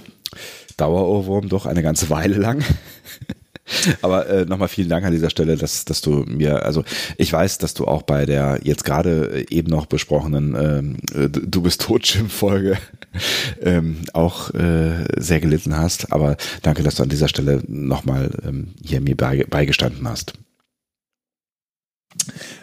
Dauerohrwurm 0.78 1.50
doch 1.50 1.66
eine 1.66 1.84
ganze 1.84 2.10
Weile 2.10 2.38
lang. 2.38 2.64
Aber 4.02 4.28
äh, 4.28 4.46
nochmal 4.46 4.68
vielen 4.68 4.90
Dank 4.90 5.06
an 5.06 5.12
dieser 5.12 5.30
Stelle, 5.30 5.56
dass, 5.56 5.86
dass 5.86 6.02
du 6.02 6.26
mir, 6.28 6.66
also 6.66 6.84
ich 7.18 7.32
weiß, 7.32 7.60
dass 7.60 7.74
du 7.74 7.86
auch 7.86 8.02
bei 8.02 8.26
der 8.26 8.60
jetzt 8.64 8.84
gerade 8.84 9.46
eben 9.50 9.70
noch 9.70 9.86
besprochenen 9.86 10.56
ähm, 10.56 10.98
äh, 11.14 11.30
Du 11.30 11.62
bist 11.62 11.82
tot 11.82 12.06
Folge 12.28 12.78
ähm, 13.62 13.98
auch 14.14 14.54
äh, 14.54 15.06
sehr 15.18 15.40
gelitten 15.40 15.78
hast. 15.78 16.12
Aber 16.12 16.38
danke, 16.62 16.84
dass 16.84 16.96
du 16.96 17.04
an 17.04 17.10
dieser 17.10 17.28
Stelle 17.28 17.62
nochmal 17.68 18.32
ähm, 18.46 18.74
hier 18.84 19.02
mir 19.02 19.16
beige, 19.16 19.48
beigestanden 19.48 20.08
hast. 20.08 20.34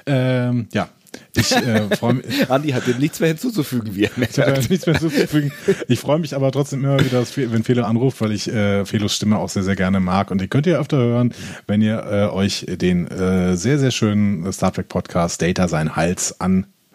Ähm, 0.06 0.68
ja, 0.72 0.88
ich 1.34 1.52
äh, 1.52 1.96
freue 1.96 2.14
mich. 2.14 2.24
Andi 2.50 2.70
hat 2.70 2.86
dem 2.86 2.98
nichts 2.98 3.20
mehr 3.20 3.28
hinzuzufügen, 3.28 3.94
wie 3.94 4.04
er 4.04 4.10
merkt. 4.16 4.70
nichts 4.70 4.86
mehr 4.86 4.98
hinzuzufügen. 4.98 5.52
Ich 5.88 6.00
freue 6.00 6.18
mich 6.18 6.34
aber 6.34 6.50
trotzdem 6.52 6.84
immer 6.84 6.98
wieder, 7.04 7.24
wenn 7.52 7.64
Felo 7.64 7.84
anruft, 7.84 8.20
weil 8.20 8.32
ich 8.32 8.48
äh, 8.48 8.84
Felos 8.84 9.14
Stimme 9.14 9.38
auch 9.38 9.48
sehr, 9.48 9.62
sehr 9.62 9.76
gerne 9.76 10.00
mag. 10.00 10.30
Und 10.30 10.40
die 10.40 10.48
könnt 10.48 10.66
ihr 10.66 10.78
öfter 10.78 10.98
hören, 10.98 11.32
wenn 11.66 11.82
ihr 11.82 12.04
äh, 12.04 12.34
euch 12.34 12.66
den 12.68 13.06
äh, 13.08 13.56
sehr, 13.56 13.78
sehr 13.78 13.90
schönen 13.90 14.52
Star 14.52 14.72
Trek 14.72 14.88
Podcast 14.88 15.40
Data 15.40 15.68
sein 15.68 15.96
Hals 15.96 16.40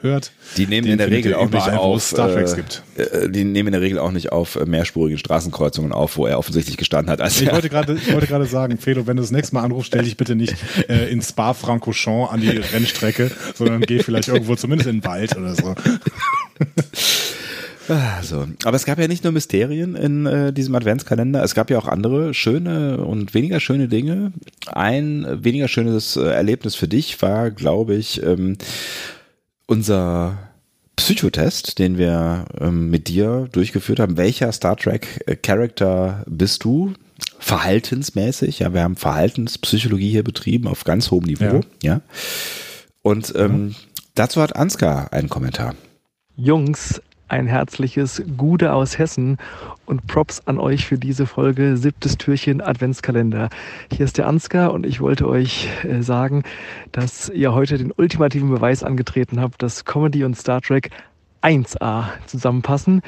anhört. 0.03 0.31
Die 0.57 0.67
nehmen 0.67 0.87
in 0.87 0.97
der 0.97 1.09
Regel 1.09 1.33
auch 1.35 1.49
nicht 1.49 1.69
auf. 1.69 2.13
Äh, 2.13 3.01
äh, 3.01 3.29
Die 3.29 3.43
nehmen 3.43 3.67
in 3.67 3.71
der 3.73 3.81
Regel 3.81 3.99
auch 3.99 4.11
nicht 4.11 4.31
auf 4.31 4.55
äh, 4.55 4.65
mehrspurigen 4.65 5.17
Straßenkreuzungen 5.17 5.91
auf, 5.91 6.17
wo 6.17 6.27
er 6.27 6.37
offensichtlich 6.37 6.77
gestanden 6.77 7.11
hat. 7.11 7.21
Als 7.21 7.39
Ich 7.39 7.47
er, 7.47 7.53
wollte 7.53 7.69
gerade, 7.69 7.93
ich 7.93 8.13
wollte 8.13 8.27
gerade 8.27 8.45
sagen, 8.45 8.77
Felo, 8.77 9.07
wenn 9.07 9.17
du 9.17 9.23
das 9.23 9.31
nächste 9.31 9.55
Mal 9.55 9.63
anrufst, 9.63 9.87
stell 9.87 10.03
dich 10.03 10.17
bitte 10.17 10.35
nicht 10.35 10.55
äh, 10.87 11.09
in 11.11 11.21
Spa-Francorchamps 11.21 12.31
an 12.31 12.41
die 12.41 12.49
Rennstrecke, 12.49 13.31
sondern 13.55 13.81
geh 13.81 13.99
vielleicht 13.99 14.27
irgendwo 14.27 14.55
zumindest 14.55 14.89
in 14.89 14.97
den 15.01 15.05
Wald 15.05 15.35
oder 15.37 15.55
so. 15.55 15.75
Ah, 17.89 18.21
so. 18.23 18.47
Aber 18.63 18.77
es 18.77 18.85
gab 18.85 18.97
ja 18.97 19.07
nicht 19.09 19.25
nur 19.25 19.33
Mysterien 19.33 19.95
in 19.95 20.25
äh, 20.25 20.53
diesem 20.53 20.73
Adventskalender, 20.73 21.43
es 21.43 21.53
gab 21.53 21.69
ja 21.69 21.77
auch 21.77 21.87
andere 21.87 22.33
schöne 22.33 22.97
und 22.97 23.33
weniger 23.33 23.59
schöne 23.59 23.89
Dinge. 23.89 24.31
Ein 24.67 25.25
äh, 25.25 25.43
weniger 25.43 25.67
schönes 25.67 26.15
äh, 26.15 26.21
Erlebnis 26.21 26.75
für 26.75 26.87
dich 26.87 27.21
war, 27.21 27.51
glaube 27.51 27.95
ich, 27.95 28.23
ähm, 28.23 28.57
unser 29.67 30.49
Psychotest, 30.95 31.79
den 31.79 31.97
wir 31.97 32.45
ähm, 32.59 32.89
mit 32.89 33.07
dir 33.07 33.47
durchgeführt 33.51 33.99
haben. 33.99 34.17
Welcher 34.17 34.51
Star 34.51 34.77
Trek 34.77 35.23
äh, 35.25 35.35
Character 35.35 36.23
bist 36.27 36.63
du? 36.63 36.93
Verhaltensmäßig, 37.39 38.59
ja, 38.59 38.73
wir 38.73 38.83
haben 38.83 38.95
Verhaltenspsychologie 38.95 40.11
hier 40.11 40.23
betrieben 40.23 40.67
auf 40.67 40.83
ganz 40.83 41.11
hohem 41.11 41.25
Niveau, 41.25 41.61
ja. 41.81 42.01
Und 43.01 43.33
ähm, 43.35 43.75
dazu 44.15 44.41
hat 44.41 44.55
Ansgar 44.55 45.11
einen 45.11 45.29
Kommentar. 45.29 45.75
Jungs, 46.35 47.01
ein 47.27 47.47
herzliches 47.47 48.21
Gude 48.37 48.73
aus 48.73 48.97
Hessen 48.97 49.37
und 49.85 50.07
Props 50.07 50.41
an 50.45 50.59
euch 50.59 50.85
für 50.85 50.97
diese 50.97 51.25
Folge 51.25 51.77
Siebtes 51.77 52.17
Türchen 52.17 52.61
Adventskalender. 52.61 53.49
Hier 53.91 54.05
ist 54.05 54.17
der 54.17 54.27
Ansgar 54.27 54.73
und 54.73 54.85
ich 54.85 55.01
wollte 55.01 55.27
euch 55.27 55.67
äh, 55.83 56.01
sagen, 56.01 56.43
dass 56.91 57.29
ihr 57.29 57.53
heute 57.53 57.77
den 57.77 57.91
ultimativen 57.91 58.49
Beweis 58.49 58.83
angetreten 58.83 59.41
habt, 59.41 59.61
dass 59.61 59.85
Comedy 59.85 60.23
und 60.23 60.37
Star 60.37 60.61
Trek 60.61 60.91
1A 61.41 62.05
zusammenpassen. 62.27 63.01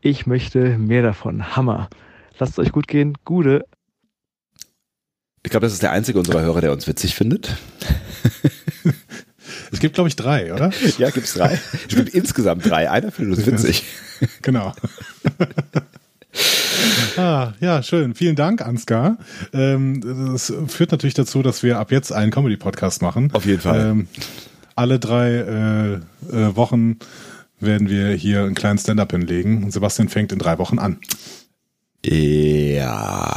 Ich 0.00 0.26
möchte 0.26 0.78
mehr 0.78 1.02
davon. 1.02 1.56
Hammer. 1.56 1.88
Lasst 2.38 2.52
es 2.52 2.58
euch 2.58 2.72
gut 2.72 2.88
gehen. 2.88 3.16
Gude. 3.24 3.64
Ich 5.42 5.50
glaube, 5.50 5.64
das 5.66 5.72
ist 5.72 5.82
der 5.82 5.92
einzige 5.92 6.18
unserer 6.18 6.42
Hörer, 6.42 6.60
der 6.60 6.72
uns 6.72 6.86
witzig 6.86 7.14
findet. 7.14 7.56
Es 9.72 9.80
gibt, 9.80 9.94
glaube 9.94 10.08
ich, 10.08 10.16
drei, 10.16 10.52
oder? 10.52 10.70
Ja, 10.98 11.10
gibt's 11.10 11.34
drei. 11.34 11.60
Es 11.88 11.94
gibt 11.94 12.10
insgesamt 12.10 12.68
drei. 12.68 12.90
Einer 12.90 13.12
findet 13.12 13.38
uns 13.38 13.46
witzig. 13.46 13.84
Genau. 14.42 14.74
ah, 17.16 17.52
ja, 17.60 17.82
schön. 17.82 18.14
Vielen 18.14 18.36
Dank, 18.36 18.62
Ansgar. 18.62 19.18
Ähm, 19.52 20.32
das 20.32 20.52
führt 20.68 20.92
natürlich 20.92 21.14
dazu, 21.14 21.42
dass 21.42 21.62
wir 21.62 21.78
ab 21.78 21.90
jetzt 21.92 22.12
einen 22.12 22.30
Comedy-Podcast 22.30 23.02
machen. 23.02 23.30
Auf 23.32 23.46
jeden 23.46 23.60
Fall. 23.60 23.90
Ähm, 23.90 24.08
alle 24.74 24.98
drei 24.98 25.30
äh, 25.30 25.94
äh, 25.94 26.56
Wochen 26.56 26.98
werden 27.60 27.88
wir 27.88 28.08
hier 28.10 28.44
einen 28.44 28.54
kleinen 28.54 28.78
Stand-up 28.78 29.12
hinlegen. 29.12 29.64
Und 29.64 29.72
Sebastian 29.72 30.08
fängt 30.08 30.32
in 30.32 30.38
drei 30.38 30.58
Wochen 30.58 30.78
an. 30.78 30.98
Ja. 32.04 33.30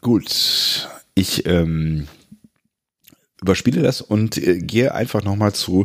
Gut. 0.00 0.88
Ich 1.14 1.46
ähm, 1.46 2.06
überspiele 3.40 3.82
das 3.82 4.00
und 4.00 4.36
äh, 4.36 4.58
gehe 4.58 4.94
einfach 4.94 5.22
nochmal 5.22 5.52
zu 5.52 5.84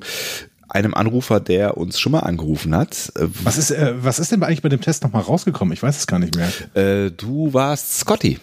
einem 0.68 0.94
Anrufer, 0.94 1.40
der 1.40 1.78
uns 1.78 2.00
schon 2.00 2.12
mal 2.12 2.20
angerufen 2.22 2.76
hat. 2.76 3.12
Was 3.16 3.58
ist, 3.58 3.72
äh, 3.72 3.94
was 3.98 4.20
ist 4.20 4.32
denn 4.32 4.44
eigentlich 4.44 4.62
bei 4.62 4.70
dem 4.70 4.82
Test 4.82 5.04
nochmal 5.04 5.22
rausgekommen? 5.22 5.74
Ich 5.74 5.84
weiß 5.84 5.98
es 5.98 6.08
gar 6.08 6.20
nicht 6.20 6.36
mehr. 6.36 6.52
Äh, 6.76 7.12
du 7.12 7.54
warst 7.54 8.00
Scotty. 8.00 8.40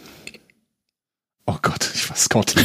Oh 1.47 1.57
Gott, 1.61 1.91
ich 1.95 2.09
war 2.09 2.17
Scott. 2.17 2.55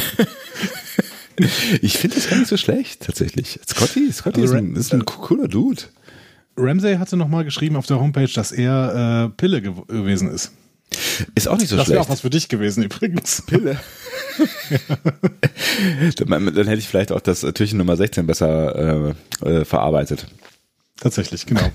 Ich 1.82 1.98
finde 1.98 2.16
das 2.16 2.28
gar 2.28 2.36
nicht 2.38 2.48
so 2.48 2.56
schlecht, 2.56 3.02
tatsächlich. 3.02 3.60
Scotty, 3.68 4.12
Scotty 4.12 4.40
Also 4.40 4.54
ist, 4.54 4.58
ein, 4.58 4.74
ist 4.76 4.92
ein 4.92 5.04
cooler 5.04 5.48
Dude. 5.48 5.82
Ramsey 6.56 6.96
hatte 6.96 7.16
nochmal 7.16 7.44
geschrieben 7.44 7.76
auf 7.76 7.86
der 7.86 8.00
Homepage, 8.00 8.30
dass 8.34 8.50
er 8.50 9.26
äh, 9.26 9.36
Pille 9.36 9.62
gew 9.62 9.84
gewesen 9.86 10.30
ist. 10.30 10.52
Ist 11.34 11.48
auch 11.48 11.58
nicht 11.58 11.68
so 11.68 11.76
das 11.76 11.88
wäre 11.88 11.96
schlecht. 11.96 12.08
auch 12.08 12.12
was 12.12 12.20
für 12.20 12.30
dich 12.30 12.48
gewesen 12.48 12.82
übrigens. 12.82 13.42
Pille. 13.42 13.78
dann, 16.16 16.54
dann 16.54 16.66
hätte 16.66 16.78
ich 16.78 16.88
vielleicht 16.88 17.12
auch 17.12 17.20
das 17.20 17.40
Türchen 17.40 17.78
Nummer 17.78 17.96
16 17.96 18.26
besser 18.26 19.14
äh, 19.42 19.48
äh, 19.48 19.64
verarbeitet. 19.64 20.26
Tatsächlich, 21.00 21.46
genau. 21.46 21.70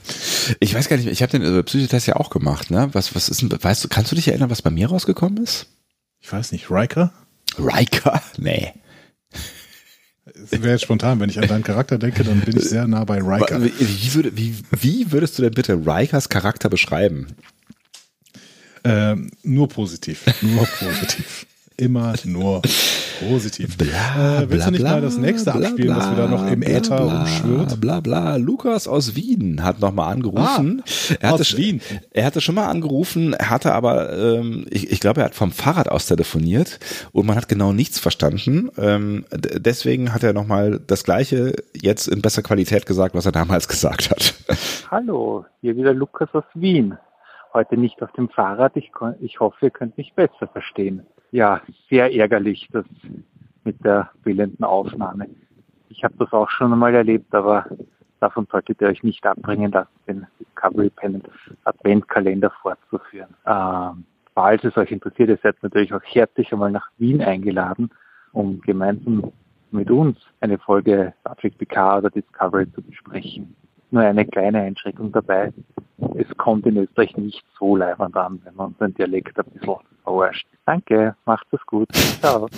Ich 0.60 0.74
weiß 0.76 0.90
gar 0.90 0.98
nicht, 0.98 1.08
ich 1.08 1.22
habe 1.22 1.32
den 1.32 1.44
äh, 1.44 1.64
Psychotest 1.64 2.08
ja 2.08 2.18
auch 2.18 2.30
gemacht, 2.30 2.72
ne? 2.72 2.90
Was, 2.92 3.16
was 3.16 3.30
ist 3.30 3.42
denn, 3.42 3.52
weißt 3.52 3.84
du, 3.84 3.88
kannst 3.88 4.12
du 4.12 4.16
dich 4.16 4.28
erinnern, 4.28 4.50
was 4.50 4.62
bei 4.62 4.70
mir 4.70 4.88
rausgekommen 4.90 5.42
ist? 5.42 5.68
Ich 6.20 6.32
weiß 6.32 6.52
nicht, 6.52 6.70
Riker? 6.70 7.14
Riker? 7.58 8.22
Nee. 8.38 8.74
Wäre 10.50 10.72
jetzt 10.72 10.84
spontan, 10.84 11.20
wenn 11.20 11.30
ich 11.30 11.38
an 11.38 11.48
deinen 11.48 11.64
Charakter 11.64 11.98
denke, 11.98 12.24
dann 12.24 12.40
bin 12.42 12.58
ich 12.58 12.64
sehr 12.64 12.88
nah 12.88 13.04
bei 13.04 13.20
Riker. 13.20 13.62
Wie, 13.62 14.14
würde, 14.14 14.36
wie, 14.36 14.56
wie 14.72 15.12
würdest 15.12 15.38
du 15.38 15.44
denn 15.44 15.54
bitte 15.54 15.74
Rikers 15.74 16.30
Charakter 16.30 16.70
beschreiben? 16.70 17.28
Ähm, 18.84 19.32
nur 19.44 19.68
positiv. 19.70 20.24
Nur 20.42 20.66
positiv. 20.66 21.46
Immer 21.76 22.14
nur 22.26 22.62
positiv. 23.20 23.78
Bla, 23.80 24.42
äh, 24.44 24.50
willst 24.50 24.50
bla, 24.52 24.66
du 24.66 24.72
nicht 24.74 24.82
bla, 24.82 24.92
mal 24.92 25.02
das 25.02 25.18
nächste 25.18 25.52
bla, 25.54 25.62
abspielen, 25.70 25.88
bla, 25.96 25.98
was 25.98 26.12
wieder 26.12 26.28
noch 26.28 26.46
im 26.52 26.60
bla, 26.60 26.70
Äther 26.70 26.98
bla, 26.98 27.18
rumschwirrt? 27.18 27.82
Bla 27.82 28.00
bla. 28.00 28.36
Lukas 28.36 28.88
aus 28.88 29.16
Wien 29.16 29.64
hat 29.64 29.80
nochmal 29.80 30.14
angerufen. 30.14 30.84
er 31.20 31.30
hatte, 31.32 31.42
aus 31.42 31.48
sch- 31.48 31.58
Wien. 31.58 31.82
Er 32.12 32.26
hatte 32.26 32.42
schon 32.42 32.54
mal 32.54 32.68
angerufen, 32.68 33.34
er 33.34 33.50
hatte 33.50 33.74
aber, 33.74 34.14
ähm, 34.16 34.68
ich, 34.70 34.92
ich 34.92 35.00
glaube, 35.00 35.22
er 35.22 35.26
hat 35.26 35.36
vom 35.36 35.52
Fahrrad 35.52 35.90
aus 35.90 36.06
telefoniert 36.06 36.80
und 37.12 37.26
man 37.26 37.38
hat 37.38 37.50
genau 37.50 37.74
nichts 37.74 37.98
verstanden. 37.98 38.70
Ähm, 38.78 39.26
d- 39.34 39.60
deswegen 39.60 40.14
hat 40.14 40.22
er 40.22 40.34
nochmal 40.34 40.80
das 40.86 41.04
Gleiche 41.04 41.56
jetzt 41.76 42.08
in 42.08 42.22
besser 42.22 42.44
Qualität 42.44 42.86
gesagt, 42.86 43.16
was 43.16 43.26
er 43.26 43.32
damals 43.32 43.68
gesagt 43.74 44.12
hat. 44.12 44.36
Hallo, 44.92 45.44
hier 45.62 45.76
wieder 45.76 45.94
Lukas 45.96 46.30
aus 46.34 46.44
Wien. 46.54 46.94
Heute 47.54 47.78
nicht 47.78 48.02
auf 48.02 48.12
dem 48.14 48.30
Fahrrad. 48.30 48.76
Ich, 48.76 48.92
ich 49.20 49.40
hoffe, 49.40 49.66
ihr 49.66 49.72
könnt 49.72 49.98
mich 49.98 50.14
besser 50.14 50.48
verstehen. 50.48 51.06
Ja, 51.32 51.62
sehr 51.90 52.14
ärgerlich, 52.14 52.68
das 52.72 52.86
mit 53.64 53.84
der 53.84 54.10
fehlenden 54.24 54.64
Aufnahme. 54.64 55.28
Ich 55.90 56.04
habe 56.04 56.16
das 56.18 56.34
auch 56.34 56.50
schon 56.50 56.74
einmal 56.74 56.96
erlebt, 56.96 57.34
aber 57.34 57.66
davon 58.20 58.48
solltet 58.52 58.82
ihr 58.82 58.88
euch 58.88 59.04
nicht 59.04 59.26
abbringen 59.26 59.72
lassen, 59.72 59.90
den 60.08 60.28
Discovery 60.40 60.90
Panel 60.90 61.22
Adventkalender 61.64 62.52
fortzuführen. 62.62 63.36
Ähm, 63.46 64.06
falls 64.34 64.64
es 64.64 64.76
euch 64.76 64.92
interessiert, 64.92 65.30
ihr 65.30 65.40
seid 65.42 65.62
natürlich 65.62 65.94
auch 65.94 66.04
herzlich 66.04 66.52
einmal 66.52 66.72
nach 66.72 66.90
Wien 66.98 67.22
eingeladen, 67.22 67.92
um 68.32 68.62
gemeinsam 68.62 69.32
mit 69.72 69.92
uns 69.92 70.18
eine 70.40 70.58
Folge 70.58 71.14
Star 71.22 71.36
PK 71.36 71.98
oder 71.98 72.10
Discovery 72.10 72.72
zu 72.74 72.82
besprechen. 72.82 73.56
Nur 73.94 74.02
eine 74.02 74.26
kleine 74.26 74.60
Einschränkung 74.60 75.12
dabei. 75.12 75.54
Es 76.16 76.36
kommt 76.38 76.66
in 76.66 76.78
Österreich 76.78 77.16
nicht 77.16 77.44
so 77.60 77.76
leibend 77.76 78.18
an, 78.18 78.42
wenn 78.44 78.56
man 78.56 78.70
unseren 78.70 78.92
Dialekt 78.96 79.38
ein 79.38 79.46
bisschen 79.54 79.76
verarscht. 80.04 80.48
Danke, 80.66 81.16
macht 81.26 81.46
es 81.52 81.64
gut. 81.68 81.88
Ciao. 82.20 82.50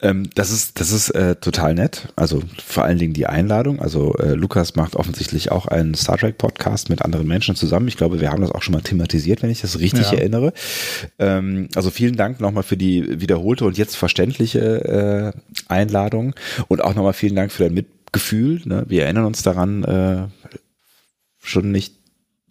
Ähm, 0.00 0.28
das 0.34 0.50
ist, 0.52 0.78
das 0.78 0.92
ist 0.92 1.10
äh, 1.10 1.36
total 1.36 1.74
nett. 1.74 2.12
Also 2.16 2.42
vor 2.64 2.84
allen 2.84 2.98
Dingen 2.98 3.14
die 3.14 3.26
Einladung. 3.26 3.80
Also 3.80 4.14
äh, 4.18 4.34
Lukas 4.34 4.76
macht 4.76 4.94
offensichtlich 4.94 5.50
auch 5.50 5.66
einen 5.66 5.94
Star 5.94 6.18
Trek 6.18 6.38
Podcast 6.38 6.88
mit 6.88 7.02
anderen 7.02 7.26
Menschen 7.26 7.56
zusammen. 7.56 7.88
Ich 7.88 7.96
glaube, 7.96 8.20
wir 8.20 8.30
haben 8.30 8.42
das 8.42 8.52
auch 8.52 8.62
schon 8.62 8.74
mal 8.74 8.82
thematisiert, 8.82 9.42
wenn 9.42 9.50
ich 9.50 9.60
das 9.62 9.80
richtig 9.80 10.12
Ja. 10.12 10.18
erinnere. 10.18 10.52
Ähm, 11.18 11.68
also 11.74 11.90
vielen 11.90 12.16
Dank 12.16 12.40
nochmal 12.40 12.62
für 12.62 12.76
die 12.76 13.20
wiederholte 13.20 13.64
und 13.64 13.76
jetzt 13.76 13.96
verständliche 13.96 15.32
äh, 15.34 15.40
Einladung 15.66 16.34
und 16.68 16.84
auch 16.84 16.94
nochmal 16.94 17.14
vielen 17.14 17.34
Dank 17.34 17.50
für 17.50 17.64
dein 17.64 17.74
Mitgefühl. 18.08 18.62
Ne? 18.64 18.84
Wir 18.88 19.04
erinnern 19.04 19.26
uns 19.26 19.42
daran, 19.42 19.84
äh, 19.84 20.28
schon 21.38 21.70
nicht 21.70 21.94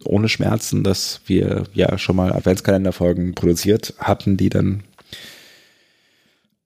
ohne 0.04 0.28
Schmerzen, 0.28 0.84
dass 0.84 1.20
wir 1.26 1.64
ja 1.74 1.98
schon 1.98 2.14
mal 2.14 2.32
Adventskalenderfolgen 2.32 3.34
produziert 3.34 3.94
hatten, 3.98 4.36
die 4.36 4.50
dann 4.50 4.84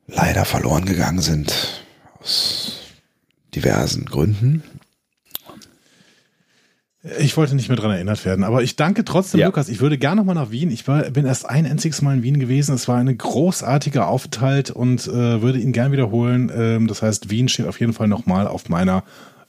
leider 0.07 0.45
verloren 0.45 0.85
gegangen 0.85 1.21
sind. 1.21 1.83
Aus 2.21 2.81
diversen 3.55 4.05
Gründen. 4.05 4.63
Ich 7.19 7.37
wollte 7.37 7.57
nicht 7.57 7.69
mehr 7.69 7.77
dran 7.77 7.91
erinnert 7.91 8.25
werden, 8.25 8.45
aber 8.45 8.63
ich 8.63 8.77
danke 8.77 9.05
trotzdem, 9.05 9.41
Ja. 9.41 9.47
Lukas. 9.47 9.69
Ich 9.69 9.81
würde 9.81 9.99
gerne 9.99 10.21
noch 10.21 10.25
mal 10.25 10.35
nach 10.35 10.53
Wien. 10.53 10.71
Ich 10.71 10.87
war, 10.87 11.03
bin 11.11 11.27
erst 11.27 11.49
ein 11.51 11.67
einziges 11.67 12.01
Mal 12.01 12.15
in 12.19 12.23
Wien 12.23 12.39
gewesen. 12.39 12.77
Es 12.77 12.87
war 12.87 12.97
ein 12.97 13.19
großartiger 13.19 14.07
Aufenthalt 14.07 14.71
und 14.71 15.09
äh, 15.09 15.43
würde 15.43 15.59
ihn 15.59 15.73
gern 15.73 15.91
wiederholen. 15.91 16.53
Ähm, 16.55 16.87
das 16.87 17.03
heißt, 17.03 17.29
Wien 17.29 17.49
steht 17.49 17.67
auf 17.67 17.81
jeden 17.81 17.93
Fall 17.93 18.07
noch 18.07 18.27
mal 18.27 18.47
auf 18.47 18.69
meiner 18.69 19.03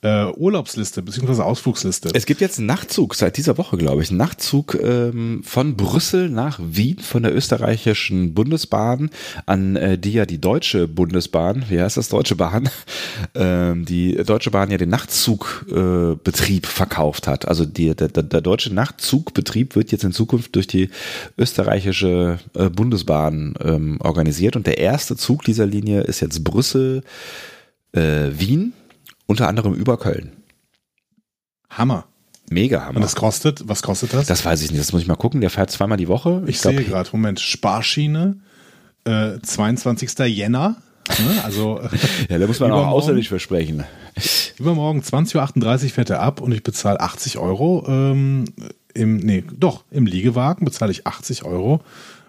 äh, 0.04 0.26
Urlaubsliste 0.36 1.02
beziehungsweise 1.02 1.46
Ausflugsliste. 1.46 2.10
Es 2.14 2.26
gibt 2.26 2.42
jetzt 2.42 2.60
einen 2.60 2.68
Nachtzug 2.68 3.16
seit 3.16 3.38
dieser 3.38 3.58
Woche, 3.58 3.78
glaube 3.78 4.04
ich. 4.04 4.10
Einen 4.10 4.18
Nachtzug 4.18 4.78
ähm, 4.82 5.42
von 5.44 5.78
Brüssel 5.78 6.30
nach 6.30 6.60
Wien 6.62 7.00
von 7.00 7.24
der 7.24 7.34
österreichischen 7.34 8.34
Bundesbahn, 8.34 9.10
an 9.46 9.78
äh, 9.78 9.98
die 9.98 10.14
ja 10.14 10.26
die 10.26 10.42
deutsche 10.42 10.90
Bundesbahn, 10.90 11.66
wie 11.70 11.82
heißt 11.82 11.96
das, 11.96 12.10
Deutsche 12.10 12.36
Bahn, 12.36 12.70
ähm, 13.36 13.86
die 13.86 14.16
Deutsche 14.16 14.52
Bahn 14.52 14.72
ja 14.72 14.78
den 14.78 14.90
Nachtzugbetrieb 14.90 16.66
äh, 16.66 16.70
verkauft 16.70 17.28
hat. 17.28 17.48
Also 17.48 17.66
die, 17.66 17.96
der, 17.96 18.10
der, 18.10 18.24
der 18.24 18.42
deutsche 18.42 18.74
Nachtzugbetrieb 18.74 19.76
wird 19.78 19.94
jetzt 19.94 20.04
in 20.04 20.12
Zukunft 20.12 20.56
durch 20.56 20.68
die 20.68 20.90
österreichische 21.38 22.40
äh, 22.56 22.70
Bundesbahn 22.70 23.54
ähm, 23.64 24.00
organisiert. 24.02 24.58
Und 24.58 24.68
der 24.68 24.80
erste 24.80 25.16
Zug 25.16 25.46
dieser 25.46 25.66
Linie 25.66 26.02
ist 26.02 26.20
jetzt 26.20 26.44
Brüssel, 26.44 27.04
äh, 27.94 28.32
Wien, 28.38 28.74
unter 29.26 29.48
anderem 29.48 29.74
über 29.74 29.98
Köln. 29.98 30.32
Hammer. 31.70 32.06
Mega 32.50 32.82
Hammer. 32.82 32.98
Und 32.98 33.02
das 33.02 33.16
kostet, 33.16 33.68
was 33.68 33.82
kostet 33.82 34.14
das? 34.14 34.28
Das 34.28 34.46
weiß 34.46 34.62
ich 34.62 34.72
nicht, 34.72 34.82
das 34.82 34.94
muss 34.94 35.02
ich 35.02 35.08
mal 35.08 35.16
gucken. 35.16 35.42
Der 35.42 35.50
fährt 35.50 35.72
zweimal 35.72 35.98
die 35.98 36.08
Woche. 36.08 36.44
ich 36.46 36.60
glaub, 36.60 36.76
sehe 36.76 36.84
gerade, 36.84 37.10
Moment, 37.12 37.40
Sparschiene, 37.40 38.38
äh, 39.06 39.40
22. 39.42 40.20
Jänner. 40.28 40.78
Ne? 41.10 41.44
Also 41.44 41.82
Ja, 42.30 42.38
da 42.38 42.48
muss 42.48 42.60
man 42.60 42.72
auch 42.72 42.88
ausländisch 42.88 43.30
versprechen. 43.30 43.84
Übermorgen 44.58 45.02
20.38 45.02 45.84
Uhr 45.84 45.90
fährt 45.90 46.10
er 46.10 46.22
ab 46.22 46.42
und 46.42 46.52
ich 46.52 46.64
bezahle 46.64 47.00
80 47.00 47.38
Euro. 47.38 47.86
Ähm, 47.88 48.46
im, 48.94 49.18
nee, 49.18 49.44
doch, 49.58 49.84
im 49.90 50.06
Liegewagen 50.06 50.66
bezahle 50.66 50.92
ich 50.92 51.08
80 51.08 51.46
Euro, 51.46 51.82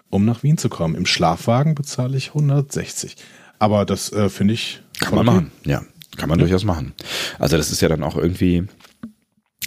um 0.09 0.25
nach 0.25 0.43
Wien 0.43 0.57
zu 0.57 0.69
kommen. 0.69 0.95
Im 0.95 1.05
Schlafwagen 1.05 1.75
bezahle 1.75 2.17
ich 2.17 2.29
160. 2.29 3.15
Aber 3.59 3.85
das 3.85 4.11
äh, 4.11 4.29
finde 4.29 4.55
ich. 4.55 4.81
Kann 4.99 5.15
man 5.15 5.27
okay. 5.27 5.35
machen. 5.35 5.51
Ja, 5.65 5.83
kann 6.17 6.29
man 6.29 6.39
durchaus 6.39 6.63
machen. 6.63 6.93
Also 7.39 7.57
das 7.57 7.71
ist 7.71 7.81
ja 7.81 7.89
dann 7.89 8.03
auch 8.03 8.15
irgendwie, 8.15 8.67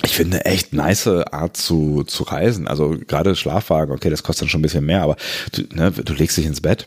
ich 0.03 0.13
finde, 0.13 0.45
echt 0.45 0.73
nice 0.73 1.07
Art 1.07 1.57
zu, 1.57 2.05
zu 2.05 2.25
reisen. 2.25 2.69
Also 2.69 2.97
gerade 3.07 3.37
Schlafwagen, 3.37 3.95
okay, 3.95 4.11
das 4.11 4.23
kostet 4.23 4.43
dann 4.43 4.49
schon 4.49 4.61
ein 4.61 4.63
bisschen 4.63 4.87
mehr, 4.87 5.03
aber 5.03 5.17
du, 5.53 5.63
ne, 5.75 5.91
du 5.91 6.13
legst 6.15 6.37
dich 6.37 6.47
ins 6.47 6.61
Bett 6.61 6.87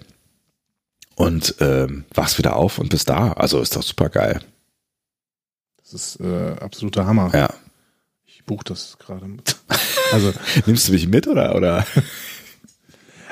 und 1.16 1.56
ähm, 1.60 2.06
wachst 2.14 2.38
wieder 2.38 2.56
auf 2.56 2.80
und 2.80 2.90
bist 2.90 3.10
da. 3.10 3.34
Also 3.34 3.60
ist 3.62 3.76
doch 3.76 3.84
super 3.84 4.10
geil. 4.10 4.42
Das 5.78 5.94
ist 5.94 6.20
äh, 6.22 6.56
absoluter 6.60 7.06
Hammer. 7.06 7.32
Ja. 7.34 7.50
Ich 8.26 8.46
buche 8.46 8.64
das 8.66 8.98
gerade. 8.98 9.26
Also, 10.12 10.34
Nimmst 10.66 10.90
du 10.90 10.92
mich 10.92 11.08
mit 11.08 11.26
oder? 11.26 11.56
oder? 11.56 11.86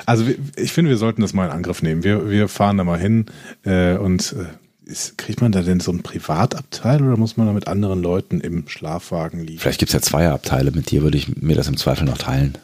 also 0.06 0.24
ich 0.56 0.72
finde, 0.72 0.88
wir 0.88 0.96
sollten 0.96 1.20
das 1.20 1.34
mal 1.34 1.44
in 1.44 1.50
Angriff 1.50 1.82
nehmen. 1.82 2.04
Wir, 2.04 2.30
wir 2.30 2.48
fahren 2.48 2.78
da 2.78 2.84
mal 2.84 2.98
hin 2.98 3.26
äh, 3.64 3.96
und 3.96 4.32
äh, 4.32 4.46
ist, 4.84 5.18
kriegt 5.18 5.40
man 5.40 5.52
da 5.52 5.62
denn 5.62 5.80
so 5.80 5.92
ein 5.92 6.02
Privatabteil 6.02 7.02
oder 7.02 7.16
muss 7.16 7.36
man 7.36 7.46
da 7.46 7.52
mit 7.52 7.68
anderen 7.68 8.02
Leuten 8.02 8.40
im 8.40 8.68
Schlafwagen 8.68 9.40
liegen? 9.40 9.60
Vielleicht 9.60 9.78
gibt's 9.78 9.94
ja 9.94 10.00
zwei 10.00 10.28
Abteile. 10.28 10.70
Mit 10.70 10.90
dir 10.90 11.02
würde 11.02 11.18
ich 11.18 11.36
mir 11.36 11.56
das 11.56 11.68
im 11.68 11.76
Zweifel 11.76 12.04
noch 12.04 12.18
teilen. 12.18 12.58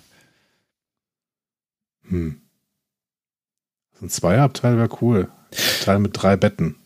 Hm. 2.08 2.40
So 3.98 4.06
ein 4.06 4.10
Zweierabteil 4.10 4.76
wäre 4.76 4.88
cool. 5.00 5.28
Teil 5.84 5.98
mit 5.98 6.10
drei 6.14 6.36
Betten. 6.36 6.76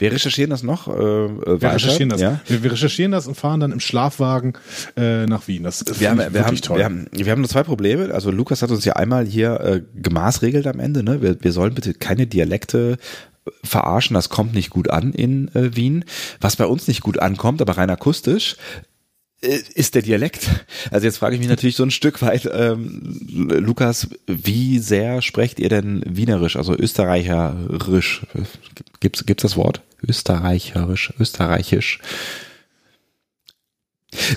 Wir 0.00 0.12
recherchieren 0.12 0.50
das 0.50 0.62
noch. 0.62 0.86
Äh, 0.86 0.92
Wir 0.92 1.46
weiter. 1.46 1.74
recherchieren 1.74 2.08
das. 2.08 2.20
Ja? 2.20 2.40
Wir, 2.46 2.62
wir 2.62 2.72
recherchieren 2.72 3.10
das 3.10 3.26
und 3.26 3.34
fahren 3.34 3.58
dann 3.58 3.72
im 3.72 3.80
Schlafwagen 3.80 4.52
äh, 4.96 5.26
nach 5.26 5.48
Wien. 5.48 5.64
Das 5.64 5.84
Wir 5.98 6.10
haben, 6.10 6.18
wir, 6.18 6.26
haben, 6.26 6.34
wirklich 6.34 6.60
toll. 6.60 6.78
wir, 6.78 6.84
haben, 6.84 7.06
wir 7.10 7.30
haben 7.30 7.40
nur 7.40 7.48
zwei 7.48 7.64
Probleme. 7.64 8.14
Also 8.14 8.30
Lukas 8.30 8.62
hat 8.62 8.70
uns 8.70 8.84
ja 8.84 8.92
einmal 8.94 9.26
hier 9.26 9.60
äh, 9.60 9.82
gemaßregelt 10.00 10.68
am 10.68 10.78
Ende. 10.78 11.02
Ne? 11.02 11.20
Wir, 11.20 11.42
wir 11.42 11.52
sollen 11.52 11.74
bitte 11.74 11.94
keine 11.94 12.28
Dialekte 12.28 12.92
äh, 12.92 12.96
verarschen. 13.64 14.14
Das 14.14 14.28
kommt 14.28 14.54
nicht 14.54 14.70
gut 14.70 14.90
an 14.90 15.12
in 15.12 15.48
äh, 15.54 15.74
Wien. 15.76 16.04
Was 16.40 16.56
bei 16.56 16.66
uns 16.66 16.88
nicht 16.88 17.02
gut 17.02 17.18
ankommt, 17.18 17.60
aber 17.60 17.76
rein 17.76 17.90
akustisch, 17.90 18.56
äh, 19.40 19.58
ist 19.74 19.94
der 19.94 20.02
Dialekt. 20.02 20.48
Also 20.90 21.06
jetzt 21.06 21.18
frage 21.18 21.34
ich 21.34 21.40
mich 21.40 21.48
natürlich 21.48 21.76
so 21.76 21.84
ein 21.84 21.90
Stück 21.90 22.22
weit, 22.22 22.48
ähm, 22.52 23.18
Lukas, 23.30 24.08
wie 24.26 24.78
sehr 24.78 25.22
sprecht 25.22 25.60
ihr 25.60 25.68
denn 25.68 26.02
Wienerisch, 26.06 26.56
also 26.56 26.74
Österreicherisch? 26.74 28.22
Gibt's, 29.00 29.26
gibt's 29.26 29.42
das 29.42 29.56
Wort? 29.56 29.82
Österreicherisch, 30.06 31.12
Österreichisch. 31.18 32.00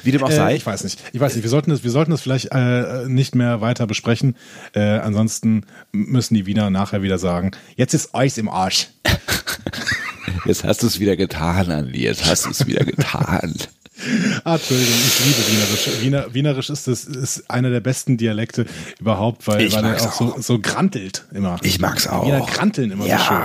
Wie 0.03 0.11
dem 0.11 0.23
auch 0.23 0.29
Äh, 0.29 0.35
sei. 0.35 0.55
ich 0.55 0.65
weiß 0.65 0.83
nicht. 0.83 0.99
Ich 1.13 1.19
weiß 1.19 1.33
nicht. 1.35 1.43
Wir 1.43 1.49
sollten 1.49 1.69
das, 1.71 1.83
wir 1.83 1.91
sollten 1.91 2.11
das 2.11 2.21
vielleicht 2.21 2.49
äh, 2.51 3.05
nicht 3.07 3.35
mehr 3.35 3.61
weiter 3.61 3.87
besprechen. 3.87 4.35
Äh, 4.73 4.81
ansonsten 4.99 5.65
müssen 5.91 6.33
die 6.35 6.45
Wiener 6.45 6.69
nachher 6.69 7.01
wieder 7.01 7.17
sagen, 7.17 7.51
jetzt 7.77 7.93
ist 7.93 8.13
Eis 8.13 8.37
im 8.37 8.49
Arsch. 8.49 8.89
Jetzt 10.45 10.63
hast 10.63 10.81
du 10.81 10.87
es 10.87 10.99
wieder 10.99 11.15
getan, 11.17 11.69
Andi. 11.71 12.01
Jetzt 12.03 12.25
hast 12.25 12.45
du 12.45 12.49
es 12.49 12.65
wieder 12.65 12.83
getan. 12.83 13.53
Ah, 14.43 14.55
Entschuldigung, 14.55 14.93
ich 14.95 15.25
liebe 15.25 15.47
Wienerisch. 15.51 16.01
Wiener, 16.01 16.33
Wienerisch 16.33 16.69
ist 16.71 16.87
das 16.87 17.03
ist 17.03 17.49
einer 17.49 17.69
der 17.69 17.79
besten 17.81 18.17
Dialekte 18.17 18.65
überhaupt, 18.99 19.45
weil, 19.47 19.61
Ich 19.61 19.73
weil 19.75 19.83
er 19.83 19.91
mag's 19.91 20.07
auch, 20.07 20.13
so, 20.13 20.33
auch. 20.33 20.41
so 20.41 20.59
grantelt 20.59 21.25
immer. 21.33 21.57
Ich 21.61 21.79
mag's 21.79 22.07
auch. 22.07 22.25
Wiener 22.25 22.41
granteln 22.41 22.91
immer 22.91 23.03
so 23.05 23.09
schön. 23.11 23.37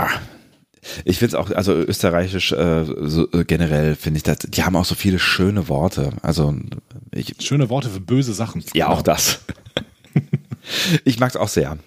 Ich 1.04 1.18
find's 1.18 1.34
auch, 1.34 1.50
also 1.50 1.72
österreichisch 1.72 2.52
äh, 2.52 2.84
so, 2.84 3.30
äh, 3.32 3.44
generell 3.44 3.96
finde 3.96 4.18
ich 4.18 4.22
das, 4.22 4.38
die 4.38 4.62
haben 4.62 4.76
auch 4.76 4.84
so 4.84 4.94
viele 4.94 5.18
schöne 5.18 5.68
Worte. 5.68 6.12
Also 6.22 6.54
ich, 7.12 7.34
Schöne 7.40 7.68
Worte 7.70 7.88
für 7.90 8.00
böse 8.00 8.32
Sachen. 8.34 8.64
ja 8.74 8.88
auch 8.88 9.02
das. 9.02 9.40
ich 11.04 11.18
mag's 11.18 11.36
auch 11.36 11.48
sehr. 11.48 11.78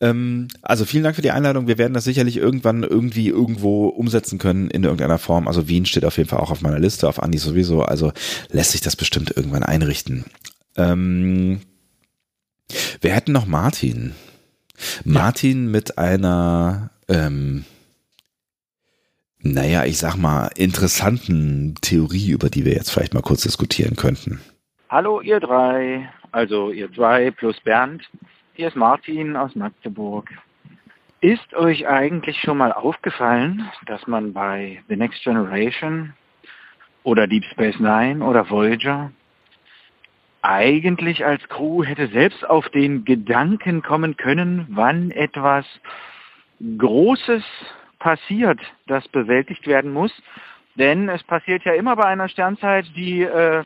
Ähm, 0.00 0.48
also 0.62 0.84
vielen 0.84 1.02
Dank 1.04 1.16
für 1.16 1.22
die 1.22 1.30
Einladung. 1.30 1.66
Wir 1.66 1.78
werden 1.78 1.94
das 1.94 2.04
sicherlich 2.04 2.36
irgendwann 2.36 2.82
irgendwie 2.82 3.28
irgendwo 3.28 3.88
umsetzen 3.88 4.38
können 4.38 4.70
in 4.70 4.84
irgendeiner 4.84 5.18
Form. 5.18 5.48
Also 5.48 5.68
Wien 5.68 5.86
steht 5.86 6.04
auf 6.04 6.16
jeden 6.16 6.28
Fall 6.28 6.40
auch 6.40 6.50
auf 6.50 6.60
meiner 6.60 6.78
Liste, 6.78 7.08
auf 7.08 7.22
Andi 7.22 7.38
sowieso. 7.38 7.82
Also 7.82 8.12
lässt 8.50 8.72
sich 8.72 8.80
das 8.80 8.96
bestimmt 8.96 9.36
irgendwann 9.36 9.64
einrichten. 9.64 10.24
Ähm, 10.76 11.60
Wir 13.00 13.12
hätten 13.12 13.32
noch 13.32 13.46
Martin. 13.46 14.12
Martin 15.04 15.64
ja. 15.64 15.70
mit 15.70 15.98
einer, 15.98 16.90
ähm, 17.08 17.64
naja, 19.42 19.84
ich 19.84 19.98
sag 19.98 20.16
mal, 20.16 20.50
interessanten 20.56 21.74
Theorie, 21.80 22.30
über 22.30 22.50
die 22.50 22.64
wir 22.64 22.72
jetzt 22.72 22.90
vielleicht 22.90 23.14
mal 23.14 23.22
kurz 23.22 23.42
diskutieren 23.42 23.96
könnten. 23.96 24.40
Hallo 24.88 25.20
ihr 25.20 25.40
drei, 25.40 26.08
also 26.32 26.70
ihr 26.70 26.92
zwei 26.92 27.30
plus 27.30 27.58
Bernd. 27.60 28.08
Hier 28.54 28.68
ist 28.68 28.76
Martin 28.76 29.36
aus 29.36 29.54
Magdeburg. 29.54 30.30
Ist 31.20 31.54
euch 31.54 31.86
eigentlich 31.86 32.40
schon 32.40 32.58
mal 32.58 32.72
aufgefallen, 32.72 33.68
dass 33.86 34.06
man 34.06 34.32
bei 34.32 34.82
The 34.88 34.96
Next 34.96 35.22
Generation 35.22 36.14
oder 37.02 37.26
Deep 37.26 37.44
Space 37.52 37.78
Nine 37.78 38.24
oder 38.24 38.48
Voyager 38.48 39.12
eigentlich 40.42 41.24
als 41.24 41.42
Crew 41.48 41.84
hätte 41.84 42.08
selbst 42.08 42.48
auf 42.48 42.68
den 42.70 43.04
Gedanken 43.04 43.82
kommen 43.82 44.16
können, 44.16 44.66
wann 44.70 45.10
etwas 45.10 45.66
Großes 46.78 47.42
passiert, 47.98 48.60
das 48.86 49.06
bewältigt 49.08 49.66
werden 49.66 49.92
muss. 49.92 50.12
Denn 50.76 51.08
es 51.08 51.22
passiert 51.24 51.64
ja 51.64 51.74
immer 51.74 51.96
bei 51.96 52.04
einer 52.04 52.28
Sternzeit, 52.28 52.86
die 52.96 53.22
äh, 53.22 53.64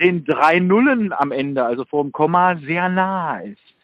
den 0.00 0.24
drei 0.24 0.58
Nullen 0.58 1.12
am 1.12 1.32
Ende, 1.32 1.64
also 1.64 1.84
vor 1.84 2.02
dem 2.02 2.12
Komma, 2.12 2.56
sehr 2.56 2.88
nah 2.88 3.38
ist. 3.40 3.74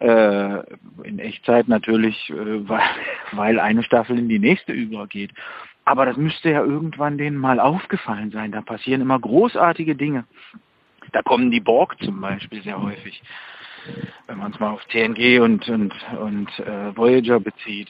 Äh, 0.00 0.62
in 1.04 1.18
Echtzeit 1.18 1.68
natürlich, 1.68 2.30
äh, 2.30 2.68
weil, 2.68 2.82
weil 3.32 3.60
eine 3.60 3.82
Staffel 3.82 4.18
in 4.18 4.28
die 4.28 4.38
nächste 4.38 4.72
übergeht. 4.72 5.32
Aber 5.84 6.06
das 6.06 6.16
müsste 6.16 6.50
ja 6.50 6.62
irgendwann 6.64 7.18
denen 7.18 7.36
mal 7.36 7.60
aufgefallen 7.60 8.30
sein. 8.30 8.52
Da 8.52 8.62
passieren 8.62 9.00
immer 9.00 9.18
großartige 9.18 9.94
Dinge. 9.96 10.24
Da 11.12 11.22
kommen 11.22 11.50
die 11.50 11.60
Borg 11.60 11.96
zum 12.02 12.20
Beispiel 12.20 12.62
sehr 12.62 12.82
häufig, 12.82 13.22
wenn 14.26 14.38
man 14.38 14.52
es 14.52 14.60
mal 14.60 14.70
auf 14.70 14.84
TNG 14.86 15.40
und, 15.40 15.68
und, 15.68 15.94
und 16.18 16.58
äh, 16.60 16.96
Voyager 16.96 17.38
bezieht. 17.38 17.88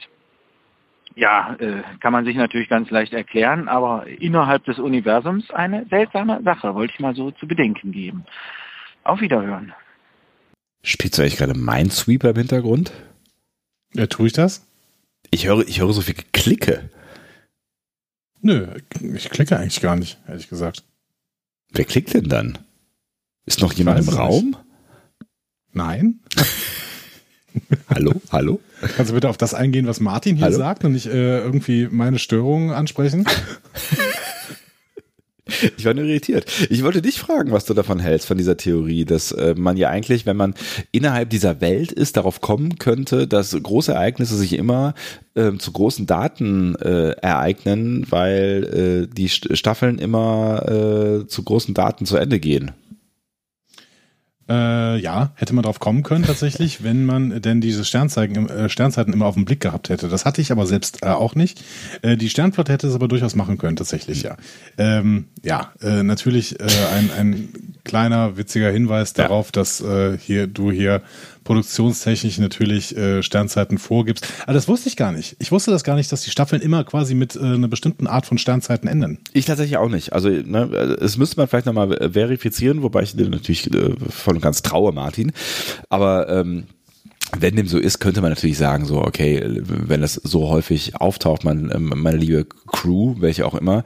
Ja, 1.15 1.55
äh, 1.59 1.81
kann 2.01 2.11
man 2.11 2.25
sich 2.25 2.35
natürlich 2.35 2.67
ganz 2.67 2.89
leicht 2.89 3.13
erklären, 3.13 3.69
aber 3.69 4.05
innerhalb 4.07 4.65
des 4.65 4.79
Universums 4.79 5.49
eine 5.51 5.85
seltsame 5.89 6.41
Sache, 6.43 6.75
wollte 6.75 6.93
ich 6.93 6.99
mal 6.99 7.15
so 7.15 7.31
zu 7.31 7.47
bedenken 7.47 7.93
geben. 7.93 8.25
Auf 9.03 9.21
Wiederhören. 9.21 9.73
Spielst 10.83 11.17
du 11.17 11.21
eigentlich 11.21 11.37
gerade 11.37 11.57
Minesweeper 11.57 12.31
im 12.31 12.35
Hintergrund? 12.35 12.91
Ja, 13.93 14.07
tue 14.07 14.27
ich 14.27 14.33
das? 14.33 14.67
Ich 15.31 15.47
höre, 15.47 15.65
ich 15.67 15.79
höre 15.79 15.93
so 15.93 16.01
viel 16.01 16.15
Klicke. 16.33 16.89
Nö, 18.41 18.67
ich 19.15 19.29
klicke 19.29 19.57
eigentlich 19.57 19.81
gar 19.81 19.95
nicht, 19.95 20.19
ehrlich 20.27 20.49
gesagt. 20.49 20.83
Wer 21.71 21.85
klickt 21.85 22.13
denn 22.13 22.29
dann? 22.29 22.57
Ist 23.45 23.61
noch 23.61 23.73
jemand 23.73 23.99
im 23.99 24.09
Raum? 24.09 24.45
Nicht. 24.45 24.59
Nein. 25.73 26.19
hallo, 27.89 28.13
hallo? 28.31 28.59
Kannst 28.95 29.11
du 29.11 29.15
bitte 29.15 29.29
auf 29.29 29.37
das 29.37 29.53
eingehen, 29.53 29.87
was 29.87 29.99
Martin 29.99 30.35
hier 30.35 30.45
hallo? 30.45 30.57
sagt 30.57 30.83
und 30.85 30.93
nicht 30.93 31.07
äh, 31.07 31.39
irgendwie 31.39 31.87
meine 31.89 32.19
Störungen 32.19 32.71
ansprechen? 32.71 33.25
Ich 35.77 35.85
war 35.85 35.93
nur 35.93 36.05
irritiert. 36.05 36.45
Ich 36.71 36.83
wollte 36.83 37.03
dich 37.03 37.19
fragen, 37.19 37.51
was 37.51 37.65
du 37.65 37.75
davon 37.75 37.99
hältst, 37.99 38.27
von 38.27 38.37
dieser 38.37 38.57
Theorie, 38.57 39.05
dass 39.05 39.31
äh, 39.31 39.53
man 39.55 39.77
ja 39.77 39.89
eigentlich, 39.89 40.25
wenn 40.25 40.37
man 40.37 40.55
innerhalb 40.91 41.29
dieser 41.29 41.61
Welt 41.61 41.91
ist, 41.91 42.17
darauf 42.17 42.41
kommen 42.41 42.79
könnte, 42.79 43.27
dass 43.27 43.51
große 43.51 43.93
Ereignisse 43.93 44.35
sich 44.35 44.53
immer 44.53 44.95
äh, 45.35 45.53
zu 45.57 45.71
großen 45.71 46.07
Daten 46.07 46.75
äh, 46.75 47.11
ereignen, 47.21 48.07
weil 48.09 49.07
äh, 49.07 49.15
die 49.15 49.29
Staffeln 49.29 49.99
immer 49.99 50.63
äh, 50.67 51.27
zu 51.27 51.43
großen 51.43 51.75
Daten 51.75 52.07
zu 52.07 52.17
Ende 52.17 52.39
gehen. 52.39 52.71
Äh, 54.47 54.99
ja, 54.99 55.31
hätte 55.35 55.55
man 55.55 55.63
drauf 55.63 55.79
kommen 55.79 56.03
können 56.03 56.23
tatsächlich, 56.23 56.83
wenn 56.83 57.05
man 57.05 57.41
denn 57.41 57.61
diese 57.61 57.83
Sternzeichen, 57.83 58.47
äh, 58.47 58.69
Sternzeiten 58.69 59.11
immer 59.11 59.25
auf 59.25 59.33
dem 59.33 59.45
Blick 59.45 59.59
gehabt 59.59 59.89
hätte. 59.89 60.07
Das 60.07 60.25
hatte 60.25 60.39
ich 60.41 60.51
aber 60.51 60.67
selbst 60.67 61.03
äh, 61.03 61.07
auch 61.07 61.33
nicht. 61.33 61.63
Äh, 62.03 62.15
die 62.15 62.29
Sternflotte 62.29 62.71
hätte 62.71 62.87
es 62.87 62.93
aber 62.93 63.07
durchaus 63.07 63.35
machen 63.35 63.57
können, 63.57 63.75
tatsächlich, 63.75 64.21
ja. 64.21 64.37
Ähm, 64.77 65.25
ja, 65.43 65.71
äh, 65.81 66.03
natürlich 66.03 66.59
äh, 66.59 66.65
ein, 66.95 67.09
ein 67.17 67.49
kleiner 67.83 68.37
witziger 68.37 68.69
Hinweis 68.69 69.13
ja. 69.17 69.23
darauf, 69.23 69.51
dass 69.51 69.83
hier 70.19 70.47
du 70.47 70.71
hier 70.71 71.01
produktionstechnisch 71.45 72.39
natürlich 72.39 72.97
äh, 72.97 73.23
Sternzeiten 73.23 73.77
vorgibst. 73.77 74.27
Aber 74.43 74.53
das 74.53 74.67
wusste 74.67 74.89
ich 74.89 74.97
gar 74.97 75.13
nicht. 75.13 75.37
Ich 75.39 75.51
wusste 75.51 75.71
das 75.71 75.85
gar 75.85 75.95
nicht, 75.95 76.11
dass 76.11 76.23
die 76.23 76.31
Staffeln 76.31 76.61
immer 76.61 76.83
quasi 76.83 77.15
mit 77.15 77.37
äh, 77.37 77.39
einer 77.39 77.69
bestimmten 77.69 78.07
Art 78.07 78.25
von 78.25 78.37
Sternzeiten 78.37 78.89
enden. 78.89 79.19
Ich 79.31 79.45
tatsächlich 79.45 79.77
auch 79.77 79.89
nicht. 79.89 80.11
Also 80.11 80.27
ne, 80.29 80.63
es 80.99 81.17
müsste 81.17 81.37
man 81.37 81.47
vielleicht 81.47 81.67
nochmal 81.67 82.11
verifizieren, 82.11 82.81
wobei 82.81 83.03
ich 83.03 83.15
dir 83.15 83.29
natürlich 83.29 83.73
äh, 83.73 83.95
voll 84.09 84.35
und 84.35 84.41
ganz 84.41 84.63
traue, 84.63 84.91
Martin. 84.91 85.31
Aber 85.87 86.27
ähm, 86.27 86.65
wenn 87.39 87.55
dem 87.55 87.67
so 87.67 87.77
ist, 87.77 87.99
könnte 87.99 88.21
man 88.21 88.31
natürlich 88.31 88.57
sagen, 88.57 88.85
so, 88.85 89.01
okay, 89.01 89.41
wenn 89.45 90.01
das 90.01 90.15
so 90.15 90.49
häufig 90.49 90.95
auftaucht, 90.95 91.43
man, 91.43 91.71
ähm, 91.73 91.93
meine 91.95 92.17
liebe 92.17 92.45
Crew, 92.67 93.15
welche 93.19 93.45
auch 93.45 93.55
immer, 93.55 93.83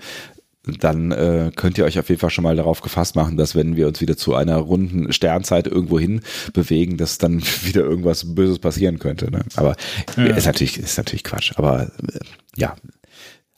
dann 0.79 1.11
äh, 1.11 1.51
könnt 1.55 1.77
ihr 1.77 1.85
euch 1.85 1.99
auf 1.99 2.09
jeden 2.09 2.19
Fall 2.19 2.29
schon 2.29 2.43
mal 2.43 2.55
darauf 2.55 2.81
gefasst 2.81 3.15
machen, 3.15 3.37
dass 3.37 3.55
wenn 3.55 3.75
wir 3.75 3.87
uns 3.87 4.01
wieder 4.01 4.17
zu 4.17 4.35
einer 4.35 4.57
runden 4.57 5.11
Sternzeit 5.11 5.67
irgendwo 5.67 5.99
hin 5.99 6.21
bewegen, 6.53 6.97
dass 6.97 7.17
dann 7.17 7.41
wieder 7.63 7.81
irgendwas 7.81 8.35
Böses 8.35 8.59
passieren 8.59 8.99
könnte. 8.99 9.31
Ne? 9.31 9.41
Aber 9.55 9.75
ja. 10.17 10.35
ist 10.35 10.45
natürlich 10.45 10.77
ist 10.77 10.97
natürlich 10.97 11.23
Quatsch. 11.23 11.53
Aber 11.55 11.83
äh, 11.83 12.19
ja, 12.55 12.75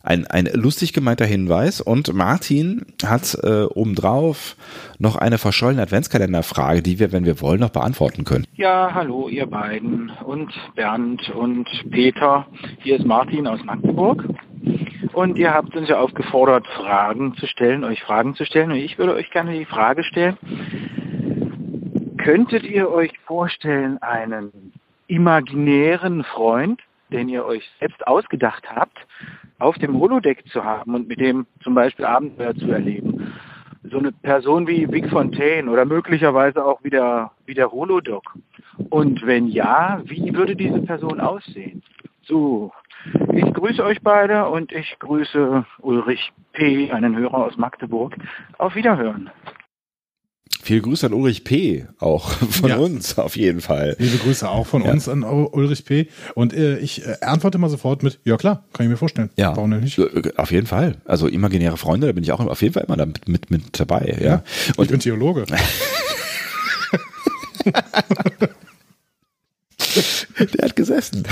ein, 0.04 0.26
ein 0.26 0.50
lustig 0.54 0.94
gemeinter 0.94 1.26
Hinweis 1.26 1.80
und 1.80 2.14
Martin 2.14 2.86
hat 3.06 3.38
äh, 3.44 3.64
obendrauf 3.66 4.56
noch 4.98 5.16
eine 5.16 5.38
verschollene 5.38 5.82
Adventskalenderfrage, 5.84 6.82
die 6.82 7.00
wir, 7.00 7.12
wenn 7.12 7.26
wir 7.26 7.40
wollen, 7.40 7.60
noch 7.60 7.70
beantworten 7.70 8.24
können. 8.24 8.46
Ja, 8.56 8.92
hallo 8.94 9.30
ihr 9.30 9.46
beiden 9.46 10.12
und 10.26 10.52
Bernd 10.76 11.30
und 11.30 11.68
Peter. 11.92 12.48
Hier 12.80 12.98
ist 12.98 13.06
Martin 13.06 13.46
aus 13.46 13.64
Magdeburg. 13.64 14.26
Und 15.14 15.38
ihr 15.38 15.54
habt 15.54 15.76
uns 15.76 15.90
ja 15.90 16.00
aufgefordert, 16.00 16.66
Fragen 16.68 17.36
zu 17.36 17.46
stellen, 17.48 17.84
euch 17.84 18.02
Fragen 18.02 18.36
zu 18.36 18.46
stellen. 18.46 18.72
Und 18.72 18.78
ich 18.78 18.98
würde 18.98 19.14
euch 19.14 19.30
gerne 19.32 19.54
die 19.54 19.66
Frage 19.66 20.04
stellen, 20.04 20.38
könntet 22.18 22.64
ihr 22.64 22.90
euch 22.90 23.12
vorstellen, 23.26 23.98
einen 24.02 24.74
imaginären 25.08 26.24
Freund, 26.24 26.82
den 27.12 27.28
ihr 27.28 27.46
euch 27.46 27.70
selbst 27.80 28.06
ausgedacht 28.08 28.64
habt, 28.74 28.98
auf 29.60 29.78
dem 29.78 30.00
Holodeck 30.00 30.48
zu 30.48 30.64
haben 30.64 30.96
und 30.96 31.08
mit 31.08 31.20
dem 31.20 31.46
zum 31.62 31.74
Beispiel 31.74 32.06
Abenteuer 32.06 32.56
zu 32.56 32.72
erleben? 32.72 33.34
So 33.84 33.98
eine 33.98 34.12
Person 34.12 34.68
wie 34.68 34.90
Vic 34.90 35.10
Fontaine 35.10 35.70
oder 35.70 35.86
möglicherweise 35.86 36.64
auch 36.64 36.84
wie 36.84 36.92
der, 36.92 37.32
wie 37.46 37.56
der 37.56 37.72
Holodoc. 37.72 38.36
Und 38.90 39.26
wenn 39.26 39.48
ja, 39.48 40.02
wie 40.06 40.34
würde 40.34 40.56
diese 40.56 40.82
Person 40.82 41.20
aussehen? 41.20 41.82
So, 42.22 42.72
ich 43.34 43.54
grüße 43.54 43.84
euch 43.84 44.02
beide 44.02 44.48
und 44.50 44.72
ich 44.72 44.98
grüße 45.00 45.66
Ulrich 45.80 46.32
P., 46.54 46.92
einen 46.92 47.18
Hörer 47.18 47.46
aus 47.46 47.58
Magdeburg. 47.58 48.16
Auf 48.58 48.76
Wiederhören. 48.76 49.30
Viele 50.64 50.82
Grüße 50.82 51.08
an 51.08 51.14
Ulrich 51.14 51.44
P. 51.44 51.88
auch 52.00 52.30
von 52.32 52.70
ja. 52.70 52.78
uns 52.78 53.18
auf 53.18 53.36
jeden 53.36 53.62
Fall. 53.62 53.96
Liebe 53.98 54.18
Grüße 54.18 54.48
auch 54.48 54.68
von 54.68 54.84
ja. 54.84 54.92
uns 54.92 55.10
an 55.10 55.24
Ulrich 55.24 55.86
P. 55.86 56.08
Und 56.36 56.54
äh, 56.54 56.78
ich 56.78 57.06
äh, 57.06 57.16
antworte 57.22 57.58
mal 57.58 57.70
sofort 57.70 58.04
mit, 58.04 58.20
ja 58.26 58.38
klar, 58.38 58.66
kann 58.74 58.86
ich 58.86 58.90
mir 58.90 58.98
vorstellen. 58.98 59.32
Ja, 59.38 59.56
Warum 59.56 59.72
denn 59.72 59.80
nicht? 59.82 59.98
Äh, 59.98 60.34
auf 60.38 60.52
jeden 60.52 60.68
Fall. 60.68 60.98
Also 61.06 61.28
imaginäre 61.28 61.78
Freunde, 61.78 62.08
da 62.08 62.14
bin 62.14 62.24
ich 62.24 62.32
auch 62.32 62.40
auf 62.40 62.62
jeden 62.62 62.76
Fall 62.76 62.84
immer 62.84 62.98
mit, 63.06 63.28
mit, 63.28 63.50
mit 63.50 63.80
dabei. 63.80 64.16
Ja. 64.20 64.26
ja. 64.26 64.44
Und 64.78 64.86
ich 64.86 64.92
bin 64.92 65.00
Theologe. 65.00 65.46
Der 70.54 70.66
hat 70.66 70.76
gesessen. 70.76 71.24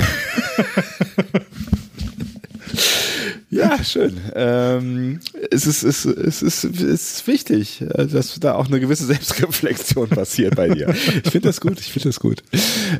Ja, 3.52 3.84
schön. 3.84 4.18
Ähm, 4.36 5.20
es, 5.50 5.66
ist, 5.66 5.84
es, 5.84 6.06
ist, 6.06 6.42
es, 6.42 6.64
ist, 6.64 7.28
wichtig, 7.28 7.84
dass 7.96 8.40
da 8.40 8.54
auch 8.54 8.68
eine 8.68 8.80
gewisse 8.80 9.06
Selbstreflexion 9.06 10.10
passiert 10.10 10.56
bei 10.56 10.70
dir. 10.70 10.90
Ich 10.90 11.32
finde 11.32 11.48
das 11.48 11.60
gut, 11.60 11.80
ich 11.80 11.92
finde 11.92 12.10
das 12.10 12.20
gut. 12.20 12.44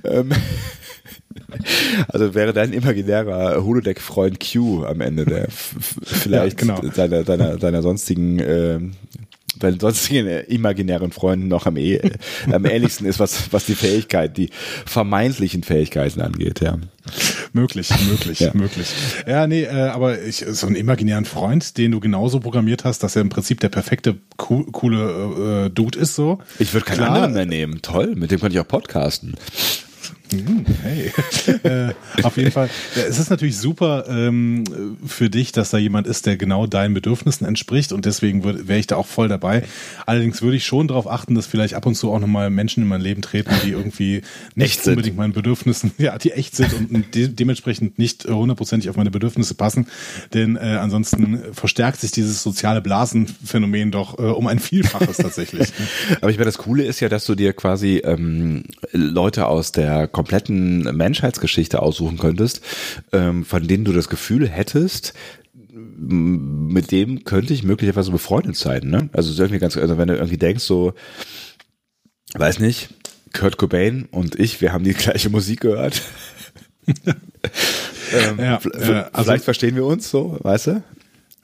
Ähm, 0.04 0.32
also 2.08 2.34
wäre 2.34 2.52
dein 2.54 2.74
imaginärer 2.74 3.64
Holodeck-Freund 3.64 4.40
Q 4.40 4.86
am 4.86 5.02
Ende, 5.02 5.26
der 5.26 5.48
vielleicht 5.52 6.62
ja, 6.62 6.76
genau. 6.76 6.94
seiner, 6.94 7.24
seiner, 7.24 7.60
seiner 7.60 7.82
sonstigen 7.84 8.40
äh, 8.40 8.80
den 9.56 9.80
sonstigen 9.80 10.28
imaginären 10.28 11.12
Freunden 11.12 11.48
noch 11.48 11.66
am, 11.66 11.78
eh, 11.78 12.00
am 12.52 12.66
ähnlichsten 12.66 13.06
ist, 13.06 13.20
was, 13.20 13.52
was 13.52 13.66
die 13.66 13.76
Fähigkeit, 13.76 14.38
die 14.38 14.50
vermeintlichen 14.86 15.64
Fähigkeiten 15.64 16.22
angeht, 16.22 16.62
ja. 16.62 16.78
Möglich, 17.54 17.90
möglich, 18.08 18.40
ja. 18.40 18.52
möglich. 18.54 18.88
Ja, 19.28 19.48
nee, 19.48 19.64
äh, 19.64 19.90
aber 19.90 20.22
ich, 20.22 20.46
so 20.48 20.68
einen 20.68 20.76
imaginären 20.76 21.26
Freund, 21.26 21.78
den 21.78 21.92
du 21.92 22.00
genauso 22.00 22.40
programmiert 22.40 22.84
hast, 22.84 23.02
dass 23.04 23.16
er 23.16 23.24
im 23.24 23.30
Prinzip 23.30 23.60
der 23.60 23.70
perfekte, 23.70 24.18
co 24.38 24.64
coole 24.72 25.66
äh, 25.66 25.70
Dude 25.70 25.98
ist, 25.98 26.16
so. 26.16 26.40
Ich 26.60 26.74
würde 26.74 26.86
keinen 26.86 26.98
Klar, 26.98 27.10
anderen 27.10 27.34
mehr 27.34 27.46
nehmen. 27.46 27.82
Toll, 27.82 28.16
mit 28.16 28.32
dem 28.32 28.40
könnte 28.40 28.56
ich 28.56 28.60
auch 28.60 28.68
podcasten. 28.68 29.36
Hm, 30.32 30.66
Hey, 30.84 31.12
äh, 31.64 31.94
auf 32.24 32.38
jeden 32.38 32.52
Fall. 32.52 32.70
Es 32.96 33.18
ist 33.18 33.30
natürlich 33.30 33.58
super 33.58 34.06
ähm, 34.08 34.64
für 35.06 35.30
dich, 35.30 35.52
dass 35.52 35.72
da 35.72 35.78
jemand 35.78 36.08
ist, 36.08 36.26
der 36.26 36.38
genau 36.38 36.68
deinen 36.68 36.94
Bedürfnissen 36.94 37.48
entspricht 37.48 37.92
und 37.92 38.06
deswegen 38.06 38.44
wäre 38.44 38.80
ich 38.80 38.88
da 38.88 38.96
auch 38.96 39.08
voll 39.08 39.28
dabei. 39.28 39.64
Allerdings 40.06 40.42
würde 40.42 40.58
ich 40.58 40.66
schon 40.66 40.88
darauf 40.88 41.10
achten, 41.10 41.36
dass 41.36 41.48
vielleicht 41.48 41.74
ab 41.74 41.86
und 41.86 41.96
zu 41.96 42.12
auch 42.12 42.20
nochmal 42.20 42.50
Menschen 42.50 42.84
in 42.84 42.90
mein 42.90 43.02
Leben 43.02 43.22
treten, 43.22 43.52
die 43.64 43.72
irgendwie 43.72 44.22
nicht 44.56 44.86
unbedingt 44.88 45.18
meinen 45.18 45.34
Bedürfnissen, 45.34 45.92
ja, 45.98 46.18
die 46.18 46.32
echt 46.32 46.56
sind 46.56 46.74
und 46.74 47.16
de 47.16 47.28
dementsprechend 47.30 47.98
nicht 47.98 48.26
hundertprozentig 48.26 48.90
auf 48.90 48.98
meine 48.98 49.12
Bedürfnisse 49.12 49.56
passen. 49.56 49.88
Denn 50.34 50.56
äh, 50.56 50.78
ansonsten 50.80 51.42
verstärkt 51.54 52.00
sich 52.02 52.12
dieses 52.12 52.44
soziale 52.44 52.82
Blasenphänomen 52.82 53.92
doch 53.92 54.20
äh, 54.20 54.24
um 54.24 54.48
ein 54.48 54.60
Vielfaches 54.60 55.18
tatsächlich. 55.18 55.70
Aber 56.22 56.30
ich 56.30 56.38
meine, 56.38 56.46
das 56.46 56.58
Coole 56.58 56.84
ist 56.84 57.00
ja, 57.00 57.10
dass 57.10 57.26
du 57.26 57.36
dir 57.36 57.54
quasi 57.54 57.98
ähm, 58.04 58.64
Leute 58.92 59.48
aus 59.48 59.72
der 59.72 60.08
kompletten 60.20 60.82
Menschheitsgeschichte 60.98 61.82
aussuchen 61.82 62.18
könntest, 62.18 62.60
ähm, 63.14 63.46
von 63.46 63.66
denen 63.66 63.86
du 63.86 63.94
das 63.94 64.10
Gefühl 64.10 64.50
hättest, 64.50 65.14
mit 65.72 66.92
dem 66.92 67.24
könnte 67.24 67.54
ich 67.54 67.64
möglicherweise 67.64 68.12
befreundet 68.12 68.58
sein. 68.58 68.90
Ne? 68.90 69.10
Also, 69.14 69.32
irgendwie 69.42 69.60
ganz, 69.60 69.78
also 69.78 69.98
wenn 69.98 70.10
du 70.10 70.16
irgendwie 70.16 70.38
denkst, 70.38 70.64
so, 70.66 70.94
weiß 72.34 72.60
nicht, 72.60 72.90
Kurt 73.34 73.56
Cobain 73.58 74.10
und 74.12 74.38
ich, 74.38 74.60
wir 74.60 74.74
haben 74.74 74.84
die 74.84 74.94
gleiche 74.94 75.30
Musik 75.30 75.62
gehört. 75.62 76.02
ähm, 77.06 78.40
Ja, 78.40 78.60
äh, 78.74 79.06
also- 79.14 79.24
vielleicht 79.24 79.46
verstehen 79.46 79.76
wir 79.76 79.86
uns 79.86 80.10
so, 80.10 80.38
weißt 80.42 80.68
du? 80.68 80.84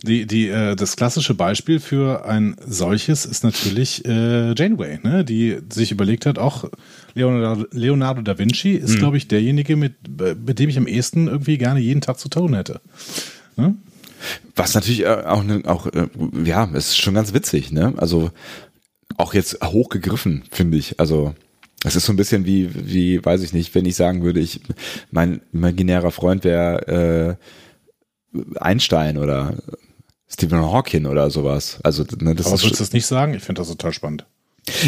Die, 0.04 0.26
die, 0.28 0.50
äh, 0.50 0.76
das 0.76 0.98
klassische 0.98 1.34
Beispiel 1.34 1.80
für 1.80 2.26
ein 2.26 2.58
solches 2.66 3.26
ist 3.26 3.44
natürlich 3.44 4.06
äh, 4.06 4.54
Janeway, 4.54 5.00
ne? 5.02 5.24
die 5.24 5.58
sich 5.72 5.92
überlegt 5.92 6.26
hat, 6.26 6.38
auch 6.38 6.70
Leonardo, 7.14 7.66
Leonardo 7.72 8.22
da 8.22 8.38
Vinci 8.38 8.74
ist, 8.74 8.98
glaube 8.98 9.18
ich, 9.18 9.28
derjenige, 9.28 9.76
mit, 9.78 9.94
mit 10.46 10.60
dem 10.60 10.70
ich 10.70 10.78
am 10.78 10.88
ehesten 10.88 11.28
irgendwie 11.28 11.58
gerne 11.58 11.80
jeden 11.80 12.02
Tag 12.02 12.20
zu 12.20 12.30
tun 12.30 12.54
hätte. 12.54 12.82
Ne? 13.56 13.76
Was 14.56 14.74
natürlich 14.74 15.02
äh, 15.02 15.24
auch, 15.26 15.44
ne, 15.44 15.62
auch 15.66 15.88
äh, 15.88 16.08
ja, 16.44 16.66
ist 16.66 16.98
schon 16.98 17.14
ganz 17.14 17.34
witzig, 17.34 17.72
ne? 17.72 17.94
Also 17.98 18.32
auch 19.18 19.34
jetzt 19.34 19.64
hochgegriffen, 19.64 20.44
finde 20.52 20.78
ich. 20.78 21.00
Also 21.00 21.36
es 21.84 21.96
ist 21.96 22.06
so 22.06 22.14
ein 22.14 22.18
bisschen 22.18 22.46
wie, 22.46 22.70
wie, 22.74 23.24
weiß 23.24 23.42
ich 23.44 23.54
nicht, 23.54 23.76
wenn 23.76 23.86
ich 23.86 23.96
sagen 23.96 24.24
würde, 24.24 24.40
ich, 24.40 24.62
mein 25.12 25.42
imaginärer 25.54 26.12
Freund 26.12 26.44
wäre 26.44 27.38
äh, 28.34 28.40
Einstein 28.60 29.18
oder 29.18 29.56
Stephen 30.28 30.60
Hawking 30.60 31.06
oder 31.06 31.30
sowas. 31.30 31.80
Also 31.84 32.04
ne, 32.20 32.36
das 32.36 32.48
Aber 32.48 32.56
ist 32.56 32.64
würdest 32.64 32.80
du 32.80 32.84
das 32.84 32.94
nicht 32.94 33.06
sagen? 33.06 33.34
Ich 33.34 33.44
finde 33.44 33.62
das 33.62 33.70
total 33.70 33.94
spannend. 33.94 34.26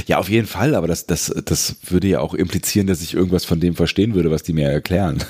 ja 0.07 0.17
auf 0.17 0.29
jeden 0.29 0.47
Fall, 0.47 0.75
aber 0.75 0.87
das, 0.87 1.05
das, 1.05 1.33
das 1.45 1.77
würde 1.83 2.07
ja 2.07 2.19
auch 2.19 2.33
implizieren, 2.33 2.87
dass 2.87 3.01
ich 3.01 3.13
irgendwas 3.13 3.45
von 3.45 3.59
dem 3.59 3.75
verstehen 3.75 4.15
würde, 4.15 4.31
was 4.31 4.43
die 4.43 4.53
mir 4.53 4.69
erklären. 4.69 5.23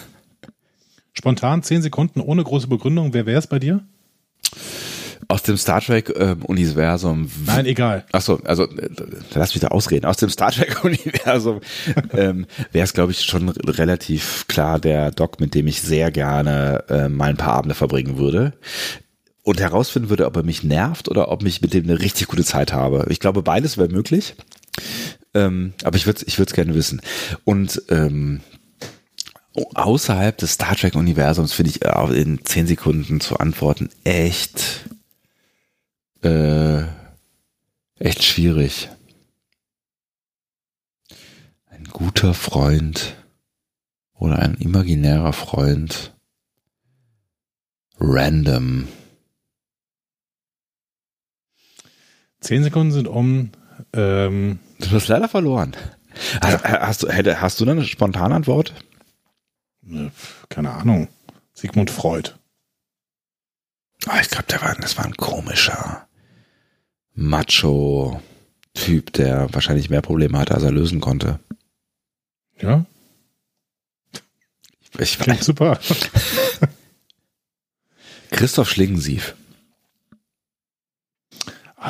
Spontan, 1.14 1.64
zehn 1.64 1.82
Sekunden 1.82 2.22
ohne 2.22 2.43
große 2.43 2.68
Begründung. 2.68 3.14
Wer 3.14 3.26
wäre 3.26 3.39
es 3.39 3.47
bei 3.47 3.60
dir? 3.60 3.84
Aus 5.30 5.43
dem 5.43 5.58
Star 5.58 5.82
Trek 5.82 6.14
ähm, 6.16 6.45
Universum. 6.45 7.30
Nein, 7.45 7.66
egal. 7.66 8.05
Ach 8.14 8.22
so, 8.22 8.39
also 8.45 8.64
äh, 8.64 8.89
lass 9.34 9.53
mich 9.53 9.62
da 9.62 9.70
ausreden. 9.70 10.05
Aus 10.05 10.18
dem 10.18 10.30
Star 10.30 10.51
Trek 10.51 10.84
Universum 10.86 11.60
ähm, 12.14 12.45
wäre 12.72 12.86
es, 12.86 12.93
glaube 12.93 13.12
ich, 13.12 13.24
schon 13.24 13.49
relativ 13.49 14.45
klar 14.47 14.80
der 14.80 15.12
Doc, 15.12 15.41
mit 15.41 15.53
dem 15.53 15.68
ich 15.68 15.82
sehr 15.82 16.12
gerne 16.12 16.86
äh, 16.88 17.10
mal 17.10 17.30
ein 17.32 17.38
paar 17.38 17.55
Abende 17.55 17.76
verbringen 17.76 18.18
würde 18.18 18.53
und 19.48 19.62
herausfinden 19.62 20.10
würde, 20.10 20.26
ob 20.26 20.36
er 20.36 20.43
mich 20.43 20.64
nervt 20.64 21.08
oder 21.08 21.32
ob 21.32 21.41
ich 21.45 21.62
mit 21.62 21.74
dem 21.74 21.86
eine 21.86 22.02
richtig 22.02 22.28
gute 22.28 22.43
Zeit 22.43 22.74
habe. 22.74 23.06
Ich 23.10 23.22
glaube, 23.22 23.43
beides 23.43 23.78
wäre 23.78 23.88
möglich. 23.88 24.36
Ähm, 25.34 25.74
aber 25.84 25.95
ich 25.95 26.06
würde 26.06 26.26
ich 26.28 26.38
es 26.38 26.52
gerne 26.52 26.76
wissen. 26.76 27.02
Und 27.45 27.82
ähm, 27.88 28.41
außerhalb 29.54 30.38
des 30.38 30.52
Star 30.52 30.76
Trek 30.76 30.95
Universums 30.95 31.54
finde 31.54 31.70
ich 31.70 31.86
äh, 31.86 32.22
in 32.22 32.43
zehn 32.43 32.68
Sekunden 32.68 33.22
zu 33.22 33.38
antworten 33.38 33.89
echt 34.04 34.86
äh, 36.24 36.82
echt 38.00 38.26
schwierig. 38.26 38.89
Ein 41.70 41.86
guter 41.86 42.34
Freund 42.34 43.16
oder 44.14 44.39
ein 44.39 44.56
imaginärer 44.56 45.32
Freund. 45.32 46.14
Random. 47.98 48.89
Zehn 52.40 52.64
Sekunden 52.64 52.92
sind 52.92 53.08
um. 53.08 53.52
Ähm, 53.94 54.60
Du 54.80 54.92
hast 54.92 55.08
leider 55.08 55.28
verloren. 55.28 55.76
Hast, 56.42 56.64
hast, 56.64 57.04
du, 57.04 57.42
hast 57.42 57.60
du 57.60 57.66
dann 57.66 57.78
eine 57.78 57.88
spontane 57.88 58.36
Antwort? 58.36 58.74
keine 60.50 60.72
Ahnung. 60.72 61.08
Sigmund 61.54 61.90
Freud. 61.90 62.32
Ah, 64.06 64.20
ich 64.22 64.30
glaube, 64.30 64.46
war, 64.62 64.76
das 64.76 64.98
war 64.98 65.06
ein 65.06 65.16
komischer 65.16 66.08
Macho-Typ, 67.16 69.14
der 69.14 69.54
wahrscheinlich 69.54 69.90
mehr 69.90 70.02
Probleme 70.02 70.38
hatte, 70.38 70.56
als 70.56 70.64
er 70.64 70.72
lösen 70.72 71.00
konnte. 71.00 71.40
Ja, 72.60 72.86
Ich 75.00 75.18
klingt 75.20 75.44
super. 75.44 75.80
Christoph 78.32 78.70
Schlingensief. 78.70 79.36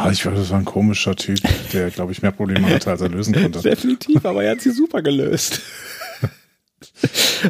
Ah, 0.07 0.11
ich 0.11 0.21
glaube, 0.21 0.37
das 0.37 0.49
war 0.49 0.59
ein 0.59 0.65
komischer 0.65 1.15
Typ, 1.15 1.39
der, 1.73 1.89
glaube 1.91 2.11
ich, 2.11 2.21
mehr 2.21 2.31
Probleme 2.31 2.69
hatte, 2.69 2.89
als 2.89 3.01
er 3.01 3.09
lösen 3.09 3.33
konnte. 3.33 3.59
Definitiv, 3.63 4.25
aber 4.25 4.43
er 4.43 4.51
hat 4.51 4.61
sie 4.61 4.71
super 4.71 5.01
gelöst. 5.01 5.61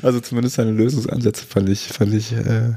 also 0.02 0.20
zumindest 0.20 0.56
seine 0.56 0.72
Lösungsansätze 0.72 1.46
fand 1.46 1.70
ich, 1.70 1.82
fand 1.88 2.14
ich, 2.14 2.34
äh, 2.34 2.74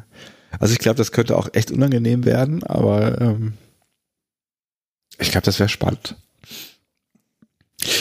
also 0.58 0.72
ich 0.72 0.78
glaube, 0.78 0.96
das 0.98 1.12
könnte 1.12 1.36
auch 1.36 1.48
echt 1.52 1.70
unangenehm 1.70 2.24
werden, 2.24 2.62
aber 2.64 3.20
ähm, 3.20 3.54
ich 5.18 5.30
glaube, 5.30 5.44
das 5.44 5.58
wäre 5.58 5.68
spannend. 5.68 6.16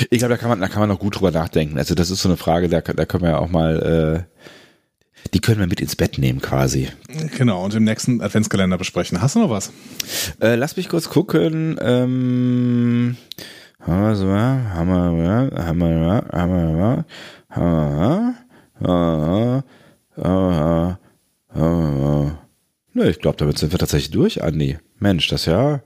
Ich 0.10 0.20
glaube, 0.20 0.34
da 0.34 0.38
kann 0.38 0.50
man, 0.50 0.60
da 0.60 0.68
kann 0.68 0.82
man 0.82 0.90
noch 0.90 1.00
gut 1.00 1.16
drüber 1.16 1.32
nachdenken. 1.32 1.78
Also 1.78 1.96
das 1.96 2.10
ist 2.10 2.22
so 2.22 2.30
eine 2.30 2.38
Frage, 2.38 2.68
da, 2.70 2.82
da 2.82 3.06
können 3.06 3.24
wir 3.24 3.32
ja 3.32 3.40
auch 3.40 3.50
mal, 3.50 4.26
äh, 4.28 4.40
die 5.34 5.40
können 5.40 5.60
wir 5.60 5.68
mit 5.68 5.82
ins 5.82 5.96
Bett 5.96 6.18
nehmen 6.18 6.42
quasi. 6.42 6.90
Genau, 7.38 7.64
und 7.64 7.74
im 7.76 7.84
nächsten 7.84 8.22
Adventskalender 8.22 8.78
besprechen. 8.78 9.22
Hast 9.22 9.36
du 9.36 9.40
noch 9.40 9.50
was? 9.50 9.72
Äh, 10.42 10.56
lass 10.56 10.78
mich 10.78 10.90
kurz 10.90 11.10
gucken. 11.10 11.78
Ähm, 11.82 13.18
haben 13.80 14.02
wir 14.02 14.74
haben 14.74 14.88
wir, 14.90 15.66
haben 15.66 15.80
wir, 15.80 16.26
haben 16.32 16.50
wir, 16.50 17.06
haben 17.50 17.72
wir, 17.72 18.04
haben 18.80 19.58
wir, 19.58 19.64
Nö, 22.94 23.10
ich 23.10 23.20
glaube, 23.20 23.38
damit 23.38 23.58
sind 23.58 23.72
wir 23.72 23.80
tatsächlich 23.80 24.12
durch, 24.12 24.44
Andi. 24.44 24.78
Mensch, 25.00 25.30
das 25.30 25.46
ja, 25.46 25.82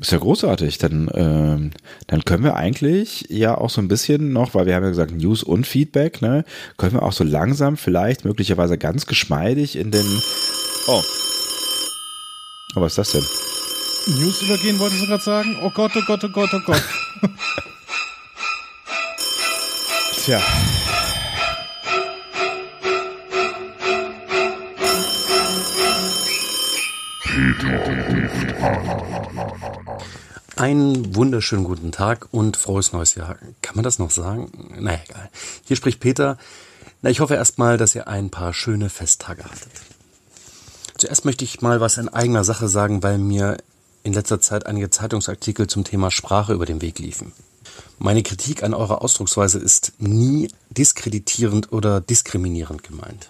ist 0.00 0.12
ja 0.12 0.18
großartig. 0.18 0.78
Dann, 0.78 1.10
ähm, 1.14 1.70
dann 2.06 2.24
können 2.24 2.44
wir 2.44 2.56
eigentlich 2.56 3.26
ja 3.28 3.56
auch 3.56 3.70
so 3.70 3.80
ein 3.80 3.88
bisschen 3.88 4.32
noch, 4.32 4.54
weil 4.54 4.66
wir 4.66 4.74
haben 4.74 4.82
ja 4.82 4.90
gesagt 4.90 5.12
News 5.12 5.42
und 5.42 5.66
Feedback, 5.66 6.22
ne, 6.22 6.44
können 6.76 6.94
wir 6.94 7.02
auch 7.02 7.12
so 7.12 7.24
langsam 7.24 7.76
vielleicht 7.76 8.24
möglicherweise 8.24 8.78
ganz 8.78 9.06
geschmeidig 9.06 9.76
in 9.76 9.90
den, 9.90 10.06
oh, 10.88 11.02
oh 12.76 12.80
was 12.80 12.92
ist 12.92 12.98
das 12.98 13.12
denn? 13.12 13.24
News 14.20 14.42
übergehen, 14.42 14.78
wolltest 14.78 15.02
du 15.02 15.06
gerade 15.06 15.22
sagen? 15.22 15.56
Oh 15.62 15.70
Gott, 15.70 15.92
oh 15.96 16.02
Gott, 16.06 16.22
oh 16.22 16.28
Gott, 16.28 16.50
oh 16.52 16.60
Gott. 16.64 16.82
Tja. 20.24 20.40
Einen 30.56 31.14
wunderschönen 31.14 31.64
guten 31.64 31.92
Tag 31.92 32.28
und 32.30 32.56
frohes 32.56 32.94
neues 32.94 33.14
Jahr. 33.14 33.36
Kann 33.60 33.76
man 33.76 33.84
das 33.84 33.98
noch 33.98 34.10
sagen? 34.10 34.50
Naja, 34.78 35.00
egal. 35.06 35.28
Hier 35.64 35.76
spricht 35.76 36.00
Peter. 36.00 36.38
Na, 37.02 37.10
ich 37.10 37.20
hoffe 37.20 37.34
erstmal, 37.34 37.76
dass 37.76 37.94
ihr 37.94 38.08
ein 38.08 38.30
paar 38.30 38.54
schöne 38.54 38.88
Festtage 38.88 39.44
hattet. 39.44 39.70
Zuerst 40.96 41.26
möchte 41.26 41.44
ich 41.44 41.60
mal 41.60 41.80
was 41.80 41.98
in 41.98 42.08
eigener 42.08 42.42
Sache 42.42 42.68
sagen, 42.68 43.02
weil 43.02 43.18
mir 43.18 43.58
in 44.02 44.14
letzter 44.14 44.40
Zeit 44.40 44.64
einige 44.64 44.88
Zeitungsartikel 44.88 45.66
zum 45.66 45.84
Thema 45.84 46.10
Sprache 46.10 46.54
über 46.54 46.64
den 46.64 46.80
Weg 46.80 46.98
liefen. 46.98 47.32
Meine 47.98 48.22
Kritik 48.22 48.62
an 48.62 48.72
eurer 48.72 49.02
Ausdrucksweise 49.02 49.58
ist 49.58 49.92
nie 49.98 50.48
diskreditierend 50.70 51.70
oder 51.70 52.00
diskriminierend 52.00 52.82
gemeint. 52.82 53.28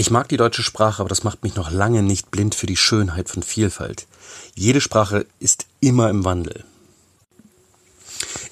Ich 0.00 0.12
mag 0.12 0.28
die 0.28 0.36
deutsche 0.36 0.62
Sprache, 0.62 1.00
aber 1.00 1.08
das 1.08 1.24
macht 1.24 1.42
mich 1.42 1.56
noch 1.56 1.72
lange 1.72 2.04
nicht 2.04 2.30
blind 2.30 2.54
für 2.54 2.66
die 2.66 2.76
Schönheit 2.76 3.28
von 3.28 3.42
Vielfalt. 3.42 4.06
Jede 4.54 4.80
Sprache 4.80 5.26
ist 5.40 5.66
immer 5.80 6.08
im 6.08 6.24
Wandel. 6.24 6.64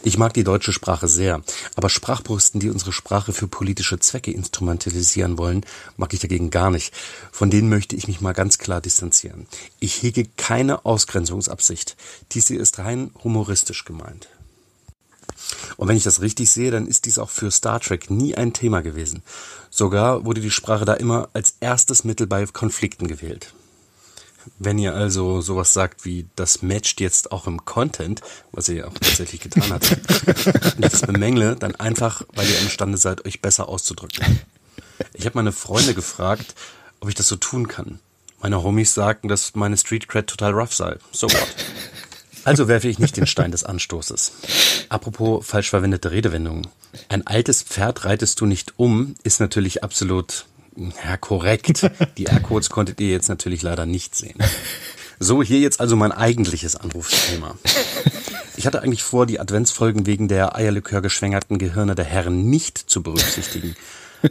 Ich 0.02 0.18
mag 0.18 0.34
die 0.34 0.42
deutsche 0.42 0.72
Sprache 0.72 1.06
sehr, 1.06 1.42
aber 1.76 1.88
Sprachbrüsten, 1.88 2.58
die 2.58 2.68
unsere 2.68 2.92
Sprache 2.92 3.32
für 3.32 3.46
politische 3.46 4.00
Zwecke 4.00 4.32
instrumentalisieren 4.32 5.38
wollen, 5.38 5.64
mag 5.96 6.12
ich 6.12 6.18
dagegen 6.18 6.50
gar 6.50 6.72
nicht. 6.72 6.92
Von 7.30 7.48
denen 7.48 7.68
möchte 7.68 7.94
ich 7.94 8.08
mich 8.08 8.20
mal 8.20 8.32
ganz 8.32 8.58
klar 8.58 8.80
distanzieren. 8.80 9.46
Ich 9.78 10.02
hege 10.02 10.26
keine 10.36 10.84
Ausgrenzungsabsicht. 10.84 11.96
Dies 12.32 12.48
hier 12.48 12.60
ist 12.60 12.80
rein 12.80 13.12
humoristisch 13.22 13.84
gemeint. 13.84 14.26
Und 15.76 15.88
wenn 15.88 15.96
ich 15.96 16.04
das 16.04 16.20
richtig 16.20 16.50
sehe, 16.50 16.70
dann 16.70 16.86
ist 16.86 17.06
dies 17.06 17.18
auch 17.18 17.30
für 17.30 17.50
Star 17.50 17.80
Trek 17.80 18.10
nie 18.10 18.34
ein 18.34 18.52
Thema 18.52 18.80
gewesen. 18.80 19.22
Sogar 19.70 20.24
wurde 20.24 20.40
die 20.40 20.50
Sprache 20.50 20.84
da 20.84 20.94
immer 20.94 21.28
als 21.32 21.56
erstes 21.60 22.04
Mittel 22.04 22.26
bei 22.26 22.46
Konflikten 22.46 23.08
gewählt. 23.08 23.54
Wenn 24.58 24.78
ihr 24.78 24.94
also 24.94 25.40
sowas 25.40 25.72
sagt 25.72 26.04
wie, 26.04 26.26
das 26.36 26.62
matcht 26.62 27.00
jetzt 27.00 27.32
auch 27.32 27.46
im 27.46 27.64
Content, 27.64 28.20
was 28.52 28.68
ihr 28.68 28.76
ja 28.76 28.86
auch 28.86 28.94
tatsächlich 28.94 29.40
getan 29.40 29.72
habt, 29.72 29.90
und 29.90 30.84
ich 30.84 30.90
das 30.90 31.00
bemängle, 31.02 31.56
dann 31.56 31.74
einfach, 31.74 32.22
weil 32.34 32.48
ihr 32.48 32.60
imstande 32.60 32.96
seid, 32.96 33.24
euch 33.24 33.42
besser 33.42 33.68
auszudrücken. 33.68 34.40
Ich 35.14 35.26
habe 35.26 35.36
meine 35.36 35.52
Freunde 35.52 35.94
gefragt, 35.94 36.54
ob 37.00 37.08
ich 37.08 37.14
das 37.14 37.26
so 37.28 37.36
tun 37.36 37.68
kann. 37.68 37.98
Meine 38.40 38.62
Homies 38.62 38.94
sagten, 38.94 39.28
dass 39.28 39.54
meine 39.54 39.76
Street 39.76 40.08
Cred 40.08 40.28
total 40.28 40.52
rough 40.52 40.74
sei. 40.74 40.96
So 41.10 41.26
what? 41.28 41.48
Also 42.46 42.68
werfe 42.68 42.86
ich 42.86 43.00
nicht 43.00 43.16
den 43.16 43.26
Stein 43.26 43.50
des 43.50 43.64
Anstoßes. 43.64 44.86
Apropos 44.88 45.44
falsch 45.44 45.70
verwendete 45.70 46.12
Redewendungen. 46.12 46.68
Ein 47.08 47.26
altes 47.26 47.62
Pferd 47.62 48.04
reitest 48.04 48.40
du 48.40 48.46
nicht 48.46 48.74
um, 48.76 49.16
ist 49.24 49.40
natürlich 49.40 49.82
absolut 49.82 50.46
ja, 50.76 51.16
korrekt. 51.16 51.90
Die 52.16 52.24
Aircodes 52.24 52.70
konntet 52.70 53.00
ihr 53.00 53.08
jetzt 53.08 53.28
natürlich 53.28 53.62
leider 53.62 53.84
nicht 53.84 54.14
sehen. 54.14 54.38
So, 55.18 55.42
hier 55.42 55.58
jetzt 55.58 55.80
also 55.80 55.96
mein 55.96 56.12
eigentliches 56.12 56.76
Anrufsthema. 56.76 57.56
Ich 58.56 58.66
hatte 58.66 58.82
eigentlich 58.82 59.02
vor, 59.02 59.26
die 59.26 59.40
Adventsfolgen 59.40 60.06
wegen 60.06 60.28
der 60.28 60.54
Eierlikör 60.54 61.00
geschwängerten 61.00 61.58
Gehirne 61.58 61.94
der 61.94 62.04
Herren 62.04 62.48
nicht 62.48 62.78
zu 62.78 63.02
berücksichtigen. 63.02 63.74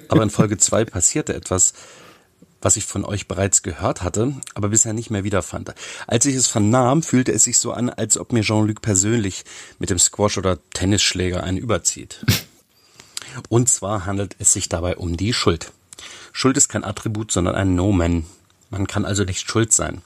Aber 0.07 0.23
in 0.23 0.29
Folge 0.29 0.57
zwei 0.57 0.85
passierte 0.85 1.33
etwas, 1.33 1.73
was 2.65 2.77
ich 2.77 2.85
von 2.85 3.05
euch 3.05 3.27
bereits 3.27 3.61
gehört 3.61 4.01
hatte, 4.01 4.33
aber 4.55 4.69
bisher 4.69 4.93
nicht 4.93 5.11
mehr 5.11 5.23
wiederfand. 5.23 5.75
Als 6.07 6.25
ich 6.25 6.33
es 6.33 6.47
vernahm, 6.47 7.03
fühlte 7.03 7.31
es 7.31 7.43
sich 7.43 7.59
so 7.59 7.71
an, 7.71 7.91
als 7.91 8.17
ob 8.17 8.33
mir 8.33 8.41
Jean-Luc 8.41 8.81
persönlich 8.81 9.45
mit 9.77 9.91
dem 9.91 9.99
Squash 9.99 10.39
oder 10.39 10.57
Tennisschläger 10.73 11.43
einen 11.43 11.59
überzieht. 11.59 12.25
Und 13.49 13.69
zwar 13.69 14.07
handelt 14.07 14.35
es 14.39 14.51
sich 14.51 14.67
dabei 14.67 14.97
um 14.97 15.15
die 15.15 15.31
Schuld. 15.31 15.73
Schuld 16.33 16.57
ist 16.57 16.67
kein 16.67 16.83
Attribut, 16.83 17.31
sondern 17.31 17.53
ein 17.53 17.75
Nomen. 17.75 18.25
Man 18.71 18.87
kann 18.87 19.05
also 19.05 19.25
nicht 19.25 19.47
schuld 19.47 19.71
sein. 19.71 20.01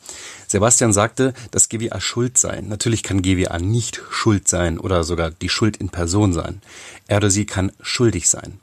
Sebastian 0.46 0.92
sagte, 0.92 1.34
dass 1.52 1.70
GWA 1.70 2.02
schuld 2.02 2.38
sei. 2.38 2.60
Natürlich 2.60 3.04
kann 3.04 3.22
GWA 3.22 3.58
nicht 3.60 4.02
schuld 4.12 4.50
sein 4.50 4.80
oder 4.80 5.06
sogar 5.06 5.32
die 5.32 5.50
Schuld 5.50 5.78
in 5.78 5.90
Person 5.90 6.34
sein. 6.34 6.62
Er 7.08 7.18
oder 7.18 7.30
sie 7.30 7.46
kann 7.46 7.72
schuldig 7.82 8.28
sein. 8.28 8.60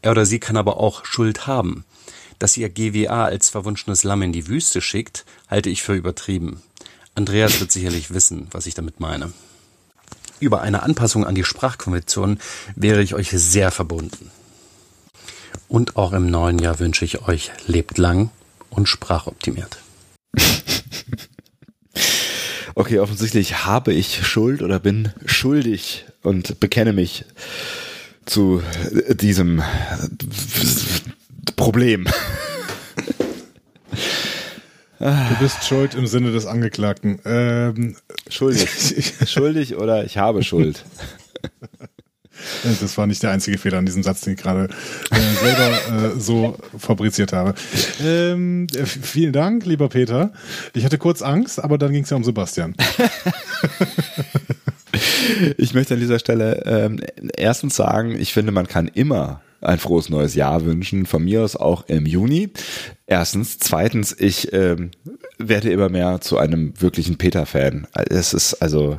Er 0.00 0.12
oder 0.12 0.24
sie 0.24 0.40
kann 0.40 0.56
aber 0.56 0.78
auch 0.78 1.04
Schuld 1.04 1.46
haben. 1.46 1.84
Dass 2.40 2.56
ihr 2.56 2.70
GWA 2.70 3.26
als 3.26 3.50
verwunschenes 3.50 4.02
Lamm 4.02 4.22
in 4.22 4.32
die 4.32 4.48
Wüste 4.48 4.80
schickt, 4.80 5.26
halte 5.48 5.70
ich 5.70 5.82
für 5.82 5.94
übertrieben. 5.94 6.62
Andreas 7.14 7.60
wird 7.60 7.70
sicherlich 7.70 8.12
wissen, 8.12 8.48
was 8.50 8.66
ich 8.66 8.74
damit 8.74 8.98
meine. 8.98 9.32
Über 10.40 10.62
eine 10.62 10.82
Anpassung 10.82 11.26
an 11.26 11.34
die 11.34 11.44
Sprachkonvention 11.44 12.40
wäre 12.74 13.02
ich 13.02 13.14
euch 13.14 13.30
sehr 13.30 13.70
verbunden. 13.70 14.30
Und 15.68 15.96
auch 15.96 16.14
im 16.14 16.30
neuen 16.30 16.58
Jahr 16.58 16.78
wünsche 16.80 17.04
ich 17.04 17.28
euch 17.28 17.52
lebt 17.66 17.98
lang 17.98 18.30
und 18.70 18.88
sprachoptimiert. 18.88 19.78
Okay, 22.76 23.00
offensichtlich 23.00 23.66
habe 23.66 23.92
ich 23.92 24.26
Schuld 24.26 24.62
oder 24.62 24.78
bin 24.78 25.12
schuldig 25.26 26.06
und 26.22 26.60
bekenne 26.60 26.92
mich 26.92 27.24
zu 28.24 28.62
diesem 29.10 29.62
Problem. 31.56 32.06
Du 35.00 35.34
bist 35.40 35.64
schuld 35.64 35.94
im 35.94 36.06
Sinne 36.06 36.30
des 36.30 36.44
Angeklagten. 36.44 37.20
Ähm, 37.24 37.96
schuldig. 38.28 39.14
schuldig 39.26 39.76
oder 39.76 40.04
ich 40.04 40.18
habe 40.18 40.42
Schuld. 40.42 40.84
Das 42.62 42.98
war 42.98 43.06
nicht 43.06 43.22
der 43.22 43.30
einzige 43.30 43.58
Fehler 43.58 43.78
an 43.78 43.86
diesem 43.86 44.02
Satz, 44.02 44.20
den 44.22 44.34
ich 44.34 44.40
gerade 44.40 44.68
äh, 45.10 45.44
selber 45.44 46.14
äh, 46.16 46.20
so 46.20 46.56
fabriziert 46.78 47.32
habe. 47.32 47.54
Ähm, 48.02 48.66
äh, 48.74 48.84
vielen 48.84 49.32
Dank, 49.32 49.64
lieber 49.64 49.88
Peter. 49.88 50.32
Ich 50.74 50.84
hatte 50.84 50.98
kurz 50.98 51.22
Angst, 51.22 51.62
aber 51.62 51.78
dann 51.78 51.92
ging 51.92 52.04
es 52.04 52.10
ja 52.10 52.16
um 52.16 52.24
Sebastian. 52.24 52.74
ich 55.56 55.74
möchte 55.74 55.94
an 55.94 56.00
dieser 56.00 56.18
Stelle 56.18 56.62
ähm, 56.66 57.00
erstens 57.36 57.76
sagen, 57.76 58.18
ich 58.18 58.32
finde, 58.32 58.52
man 58.52 58.66
kann 58.66 58.88
immer 58.88 59.40
ein 59.60 59.78
frohes 59.78 60.08
neues 60.08 60.34
Jahr 60.34 60.64
wünschen. 60.64 61.06
Von 61.06 61.24
mir 61.24 61.42
aus 61.42 61.56
auch 61.56 61.88
im 61.88 62.06
Juni. 62.06 62.50
Erstens. 63.06 63.58
Zweitens, 63.58 64.14
ich 64.18 64.52
ähm, 64.52 64.90
werde 65.38 65.70
immer 65.70 65.88
mehr 65.88 66.20
zu 66.20 66.38
einem 66.38 66.80
wirklichen 66.80 67.18
Peter-Fan. 67.18 67.86
Es 68.08 68.34
ist 68.34 68.54
also. 68.54 68.98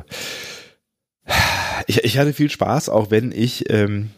Ich, 1.86 2.04
ich 2.04 2.18
hatte 2.18 2.32
viel 2.32 2.50
Spaß, 2.50 2.88
auch 2.88 3.10
wenn 3.10 3.32
ich 3.32 3.68
ähm, 3.70 4.10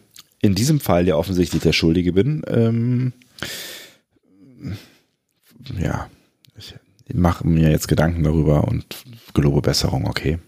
in 0.43 0.55
diesem 0.55 0.81
Fall 0.81 1.09
ja 1.09 1.17
offensichtlich 1.17 1.63
der 1.63 1.73
Schuldige 1.73 2.13
bin. 2.13 2.43
Ähm, 2.47 3.13
ja, 5.79 6.11
ich 6.57 6.75
mache 7.15 7.47
mir 7.47 7.71
jetzt 7.71 7.89
Gedanken 7.89 8.23
darüber 8.23 8.65
und 8.65 9.05
gelobe 9.33 9.63
Besserung, 9.63 10.07
okay. 10.07 10.39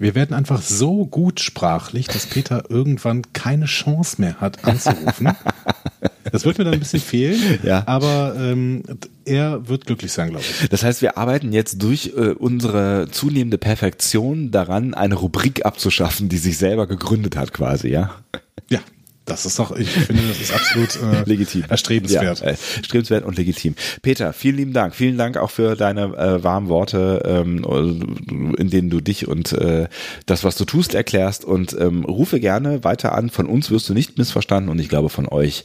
Wir 0.00 0.14
werden 0.14 0.34
einfach 0.34 0.62
so 0.62 1.06
gut 1.06 1.40
sprachlich, 1.40 2.06
dass 2.06 2.26
Peter 2.26 2.64
irgendwann 2.68 3.22
keine 3.32 3.66
Chance 3.66 4.20
mehr 4.20 4.40
hat 4.40 4.64
anzurufen. 4.64 5.30
Das 6.30 6.44
wird 6.44 6.58
mir 6.58 6.64
dann 6.64 6.74
ein 6.74 6.80
bisschen 6.80 7.00
fehlen, 7.00 7.58
ja. 7.62 7.84
aber 7.86 8.34
ähm, 8.38 8.82
er 9.24 9.66
wird 9.66 9.86
glücklich 9.86 10.12
sein, 10.12 10.28
glaube 10.28 10.44
ich. 10.44 10.68
Das 10.68 10.84
heißt, 10.84 11.00
wir 11.00 11.16
arbeiten 11.16 11.54
jetzt 11.54 11.82
durch 11.82 12.12
äh, 12.16 12.32
unsere 12.32 13.08
zunehmende 13.10 13.56
Perfektion 13.56 14.50
daran, 14.50 14.92
eine 14.92 15.14
Rubrik 15.14 15.64
abzuschaffen, 15.64 16.28
die 16.28 16.36
sich 16.36 16.58
selber 16.58 16.86
gegründet 16.86 17.34
hat, 17.36 17.54
quasi, 17.54 17.88
ja? 17.88 18.10
Ja, 18.68 18.80
das 19.28 19.46
ist 19.46 19.58
doch, 19.58 19.76
ich 19.76 19.88
finde, 19.88 20.22
das 20.28 20.40
ist 20.40 20.52
absolut 20.52 20.96
äh, 20.96 21.22
legitim. 21.26 21.64
erstrebenswert. 21.68 22.40
Ja, 22.40 22.46
äh, 22.46 22.56
erstrebenswert 22.76 23.24
und 23.24 23.36
legitim. 23.36 23.74
Peter, 24.02 24.32
vielen 24.32 24.56
lieben 24.56 24.72
Dank. 24.72 24.94
Vielen 24.94 25.18
Dank 25.18 25.36
auch 25.36 25.50
für 25.50 25.76
deine 25.76 26.16
äh, 26.16 26.42
warmen 26.42 26.68
Worte, 26.68 27.22
ähm, 27.24 28.54
in 28.56 28.70
denen 28.70 28.90
du 28.90 29.00
dich 29.00 29.28
und 29.28 29.52
äh, 29.52 29.88
das, 30.26 30.44
was 30.44 30.56
du 30.56 30.64
tust, 30.64 30.94
erklärst. 30.94 31.44
Und 31.44 31.76
ähm, 31.78 32.04
rufe 32.04 32.40
gerne 32.40 32.84
weiter 32.84 33.14
an. 33.14 33.30
Von 33.30 33.46
uns 33.46 33.70
wirst 33.70 33.88
du 33.88 33.94
nicht 33.94 34.18
missverstanden 34.18 34.70
und 34.70 34.78
ich 34.78 34.88
glaube 34.88 35.08
von 35.08 35.28
euch 35.28 35.64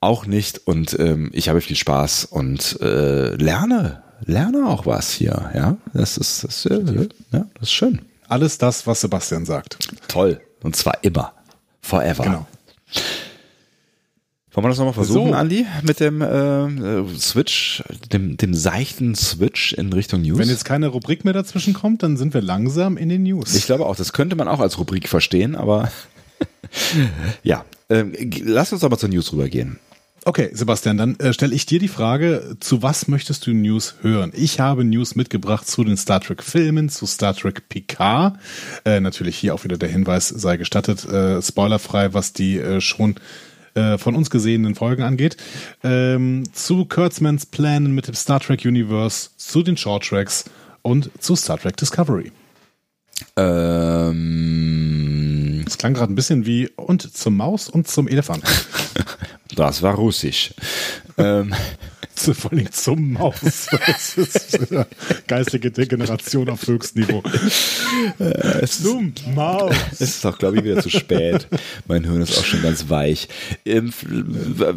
auch 0.00 0.26
nicht. 0.26 0.66
Und 0.66 0.98
ähm, 0.98 1.30
ich 1.32 1.48
habe 1.48 1.60
viel 1.60 1.76
Spaß 1.76 2.26
und 2.26 2.80
äh, 2.80 3.34
lerne, 3.34 4.02
lerne 4.24 4.68
auch 4.68 4.86
was 4.86 5.10
hier. 5.10 5.50
Ja, 5.54 5.76
das 5.92 6.16
ist, 6.18 6.44
das, 6.44 6.66
ist, 6.66 6.70
äh, 6.70 7.08
ja, 7.32 7.46
das 7.54 7.62
ist 7.62 7.72
schön. 7.72 8.00
Alles 8.28 8.58
das, 8.58 8.86
was 8.86 9.00
Sebastian 9.00 9.44
sagt. 9.44 9.78
Toll. 10.08 10.40
Und 10.62 10.76
zwar 10.76 11.02
immer. 11.02 11.32
Forever. 11.80 12.24
Genau. 12.24 12.46
Wollen 14.52 14.64
wir 14.64 14.68
das 14.70 14.78
nochmal 14.78 14.94
versuchen, 14.94 15.28
so. 15.28 15.34
Andi, 15.34 15.64
mit 15.82 16.00
dem 16.00 16.20
äh, 16.22 17.18
Switch, 17.18 17.84
dem, 18.12 18.36
dem 18.36 18.52
seichten 18.52 19.14
Switch 19.14 19.72
in 19.74 19.92
Richtung 19.92 20.22
News? 20.22 20.38
Wenn 20.38 20.48
jetzt 20.48 20.64
keine 20.64 20.88
Rubrik 20.88 21.24
mehr 21.24 21.34
dazwischen 21.34 21.72
kommt, 21.72 22.02
dann 22.02 22.16
sind 22.16 22.34
wir 22.34 22.42
langsam 22.42 22.96
in 22.96 23.08
den 23.08 23.22
News. 23.22 23.54
Ich 23.54 23.66
glaube 23.66 23.86
auch, 23.86 23.94
das 23.94 24.12
könnte 24.12 24.34
man 24.34 24.48
auch 24.48 24.58
als 24.58 24.78
Rubrik 24.78 25.08
verstehen, 25.08 25.54
aber 25.54 25.92
ja, 27.44 27.64
äh, 27.88 28.04
lass 28.44 28.72
uns 28.72 28.82
aber 28.82 28.98
zur 28.98 29.08
News 29.08 29.32
rübergehen. 29.32 29.78
Okay, 30.24 30.50
Sebastian, 30.52 30.98
dann 30.98 31.18
äh, 31.18 31.32
stelle 31.32 31.54
ich 31.54 31.64
dir 31.64 31.78
die 31.78 31.88
Frage, 31.88 32.56
zu 32.60 32.82
was 32.82 33.08
möchtest 33.08 33.46
du 33.46 33.52
News 33.52 33.94
hören? 34.02 34.32
Ich 34.34 34.60
habe 34.60 34.84
News 34.84 35.14
mitgebracht 35.14 35.66
zu 35.66 35.82
den 35.82 35.96
Star 35.96 36.20
Trek 36.20 36.42
Filmen, 36.42 36.90
zu 36.90 37.06
Star 37.06 37.34
Trek 37.34 37.68
Picard. 37.70 38.36
Äh, 38.84 39.00
natürlich 39.00 39.38
hier 39.38 39.54
auch 39.54 39.64
wieder 39.64 39.78
der 39.78 39.88
Hinweis 39.88 40.28
sei 40.28 40.58
gestattet, 40.58 41.06
äh, 41.06 41.40
spoilerfrei, 41.40 42.12
was 42.12 42.34
die 42.34 42.58
äh, 42.58 42.82
schon 42.82 43.14
äh, 43.74 43.98
von 43.98 44.14
uns 44.14 44.30
gesehenen 44.30 44.74
Folgen 44.74 45.02
angeht. 45.02 45.36
Ähm, 45.82 46.44
zu 46.52 46.84
Kurtzmans 46.84 47.46
Plänen 47.46 47.94
mit 47.94 48.08
dem 48.08 48.14
Star 48.14 48.40
Trek 48.40 48.64
Universe, 48.64 49.30
zu 49.36 49.62
den 49.62 49.76
Short 49.76 50.04
Tracks 50.06 50.44
und 50.82 51.10
zu 51.20 51.36
Star 51.36 51.58
Trek 51.58 51.76
Discovery. 51.76 52.32
Ähm, 53.36 54.60
das 55.70 55.78
klang 55.78 55.94
gerade 55.94 56.12
ein 56.12 56.16
bisschen 56.16 56.46
wie 56.46 56.68
und 56.76 57.16
zum 57.16 57.36
Maus 57.36 57.68
und 57.68 57.88
zum 57.88 58.08
Elefant. 58.08 58.44
Das 59.56 59.82
war 59.82 59.96
russisch. 59.96 60.54
ähm, 61.18 61.52
vor 62.34 62.52
allem 62.52 62.70
zum 62.70 63.12
Maus. 63.12 63.68
Das 63.86 64.16
ist 64.16 64.58
geistige 65.26 65.70
Degeneration 65.70 66.48
auf 66.48 66.66
höchstem 66.66 67.02
Niveau. 67.02 67.22
Äh, 68.18 68.66
zum 68.66 69.12
Maus. 69.34 69.74
Es 69.92 70.00
ist 70.00 70.26
auch, 70.26 70.38
glaube 70.38 70.58
ich, 70.58 70.64
wieder 70.64 70.82
zu 70.82 70.90
spät. 70.90 71.48
Mein 71.86 72.04
Hirn 72.04 72.22
ist 72.22 72.38
auch 72.38 72.44
schon 72.44 72.62
ganz 72.62 72.88
weich. 72.88 73.28
Ähm, 73.64 73.92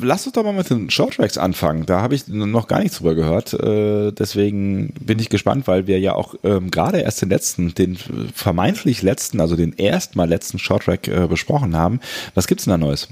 lass 0.02 0.26
uns 0.26 0.34
doch 0.34 0.44
mal 0.44 0.54
mit 0.54 0.70
den 0.70 0.90
Shorttracks 0.90 1.38
anfangen. 1.38 1.86
Da 1.86 2.02
habe 2.02 2.16
ich 2.16 2.28
noch 2.28 2.68
gar 2.68 2.80
nichts 2.80 2.98
drüber 2.98 3.16
gehört. 3.16 3.54
Äh, 3.54 4.12
deswegen 4.12 4.94
bin 4.94 5.20
ich 5.20 5.30
gespannt, 5.30 5.68
weil 5.68 5.88
wir 5.88 6.00
ja 6.00 6.14
auch 6.14 6.36
ähm, 6.44 6.72
gerade 6.72 7.00
erst 7.00 7.22
den 7.22 7.30
letzten, 7.30 7.74
den 7.74 7.98
vermeintlich 8.34 9.02
letzten, 9.02 9.40
also 9.40 9.56
den 9.56 9.74
erstmal 9.74 10.30
letzten 10.30 10.60
Shorttrack 10.84 11.08
äh, 11.08 11.28
besprochen 11.28 11.76
haben. 11.76 12.00
Was 12.36 12.48
gibt's 12.48 12.66
denn 12.66 12.72
da 12.72 12.78
Neues? 12.78 13.08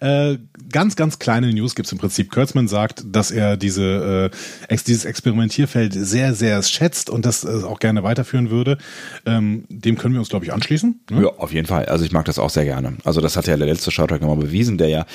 Äh, 0.00 0.38
ganz, 0.72 0.96
ganz 0.96 1.18
kleine 1.18 1.52
News 1.52 1.74
gibt's 1.74 1.92
im 1.92 1.98
Prinzip. 1.98 2.30
Kurtzman 2.30 2.66
sagt, 2.66 3.04
dass 3.04 3.30
er 3.30 3.58
diese, 3.58 4.30
äh, 4.32 4.72
ex 4.72 4.84
dieses 4.84 5.04
Experimentierfeld 5.04 5.92
sehr, 5.92 6.34
sehr 6.34 6.62
schätzt 6.62 7.10
und 7.10 7.26
das 7.26 7.44
äh, 7.44 7.64
auch 7.64 7.78
gerne 7.78 8.02
weiterführen 8.02 8.48
würde. 8.48 8.78
Ähm, 9.26 9.64
dem 9.68 9.98
können 9.98 10.14
wir 10.14 10.20
uns, 10.20 10.30
glaube 10.30 10.46
ich, 10.46 10.52
anschließen. 10.54 11.00
Ne? 11.10 11.22
Ja, 11.22 11.28
auf 11.36 11.52
jeden 11.52 11.66
Fall. 11.66 11.84
Also 11.86 12.06
ich 12.06 12.12
mag 12.12 12.24
das 12.24 12.38
auch 12.38 12.48
sehr 12.48 12.64
gerne. 12.64 12.96
Also 13.04 13.20
das 13.20 13.36
hat 13.36 13.46
ja 13.48 13.56
der 13.58 13.66
letzte 13.66 13.90
Showtrack 13.90 14.22
nochmal 14.22 14.38
bewiesen, 14.38 14.78
der 14.78 14.88
ja 14.88 15.06